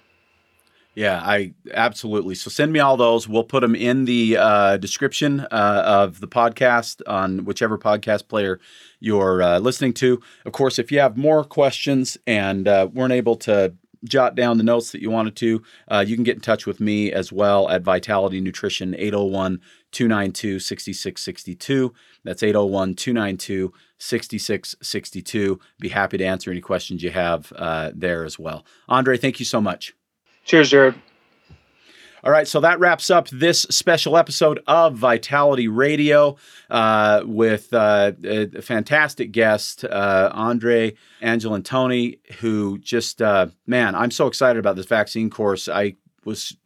Yeah, 0.98 1.20
I 1.24 1.54
absolutely. 1.74 2.34
So 2.34 2.50
send 2.50 2.72
me 2.72 2.80
all 2.80 2.96
those. 2.96 3.28
We'll 3.28 3.44
put 3.44 3.60
them 3.60 3.76
in 3.76 4.04
the 4.04 4.36
uh, 4.36 4.78
description 4.78 5.42
uh, 5.42 5.82
of 5.86 6.18
the 6.18 6.26
podcast 6.26 7.02
on 7.06 7.44
whichever 7.44 7.78
podcast 7.78 8.26
player 8.26 8.58
you're 8.98 9.40
uh, 9.40 9.60
listening 9.60 9.92
to. 9.92 10.20
Of 10.44 10.50
course, 10.50 10.76
if 10.76 10.90
you 10.90 10.98
have 10.98 11.16
more 11.16 11.44
questions 11.44 12.18
and 12.26 12.66
uh, 12.66 12.88
weren't 12.92 13.12
able 13.12 13.36
to 13.36 13.76
jot 14.06 14.34
down 14.34 14.58
the 14.58 14.64
notes 14.64 14.90
that 14.90 15.00
you 15.00 15.08
wanted 15.08 15.36
to, 15.36 15.62
uh, 15.86 16.04
you 16.04 16.16
can 16.16 16.24
get 16.24 16.34
in 16.34 16.40
touch 16.40 16.66
with 16.66 16.80
me 16.80 17.12
as 17.12 17.30
well 17.30 17.68
at 17.68 17.82
Vitality 17.82 18.40
Nutrition 18.40 18.96
801 18.96 19.60
292 19.92 20.58
6662. 20.58 21.94
That's 22.24 22.42
801 22.42 22.96
292 22.96 23.72
6662. 23.98 25.60
Be 25.78 25.90
happy 25.90 26.18
to 26.18 26.24
answer 26.24 26.50
any 26.50 26.60
questions 26.60 27.04
you 27.04 27.12
have 27.12 27.52
uh, 27.54 27.92
there 27.94 28.24
as 28.24 28.36
well. 28.36 28.66
Andre, 28.88 29.16
thank 29.16 29.38
you 29.38 29.46
so 29.46 29.60
much. 29.60 29.94
Cheers, 30.48 30.70
Jared. 30.70 30.94
All 32.24 32.32
right, 32.32 32.48
so 32.48 32.60
that 32.60 32.80
wraps 32.80 33.10
up 33.10 33.28
this 33.28 33.62
special 33.62 34.16
episode 34.16 34.60
of 34.66 34.96
Vitality 34.96 35.68
Radio 35.68 36.36
uh, 36.70 37.22
with 37.26 37.72
uh, 37.74 38.12
a 38.24 38.62
fantastic 38.62 39.30
guest, 39.30 39.84
uh, 39.84 40.30
Andre 40.32 40.94
Tony. 41.62 42.18
who 42.38 42.78
just, 42.78 43.20
uh, 43.20 43.48
man, 43.66 43.94
I'm 43.94 44.10
so 44.10 44.26
excited 44.26 44.58
about 44.58 44.76
this 44.76 44.86
vaccine 44.86 45.28
course. 45.28 45.68
I 45.68 45.96
was, 46.24 46.56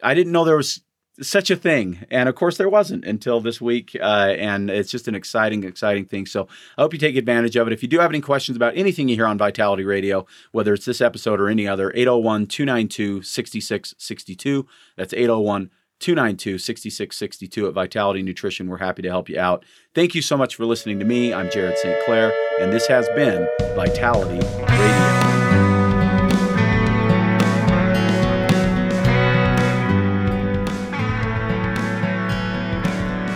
I 0.00 0.14
didn't 0.14 0.32
know 0.32 0.44
there 0.44 0.56
was 0.56 0.80
such 1.20 1.50
a 1.50 1.56
thing. 1.56 2.04
And 2.10 2.28
of 2.28 2.34
course, 2.34 2.56
there 2.56 2.68
wasn't 2.68 3.04
until 3.04 3.40
this 3.40 3.60
week. 3.60 3.96
Uh, 4.00 4.34
and 4.38 4.70
it's 4.70 4.90
just 4.90 5.08
an 5.08 5.14
exciting, 5.14 5.64
exciting 5.64 6.04
thing. 6.04 6.26
So 6.26 6.48
I 6.76 6.82
hope 6.82 6.92
you 6.92 6.98
take 6.98 7.16
advantage 7.16 7.56
of 7.56 7.66
it. 7.66 7.72
If 7.72 7.82
you 7.82 7.88
do 7.88 7.98
have 8.00 8.10
any 8.10 8.20
questions 8.20 8.56
about 8.56 8.76
anything 8.76 9.08
you 9.08 9.16
hear 9.16 9.26
on 9.26 9.38
Vitality 9.38 9.84
Radio, 9.84 10.26
whether 10.52 10.74
it's 10.74 10.84
this 10.84 11.00
episode 11.00 11.40
or 11.40 11.48
any 11.48 11.66
other, 11.66 11.90
801 11.94 12.46
292 12.46 13.22
6662. 13.22 14.66
That's 14.96 15.14
801 15.14 15.70
292 15.98 16.58
6662 16.58 17.68
at 17.68 17.72
Vitality 17.72 18.22
Nutrition. 18.22 18.68
We're 18.68 18.78
happy 18.78 19.02
to 19.02 19.08
help 19.08 19.28
you 19.28 19.38
out. 19.38 19.64
Thank 19.94 20.14
you 20.14 20.22
so 20.22 20.36
much 20.36 20.54
for 20.54 20.66
listening 20.66 20.98
to 20.98 21.04
me. 21.04 21.32
I'm 21.32 21.50
Jared 21.50 21.78
St. 21.78 22.04
Clair, 22.04 22.32
and 22.60 22.72
this 22.72 22.86
has 22.86 23.08
been 23.10 23.48
Vitality 23.74 24.46
Radio. 24.68 25.15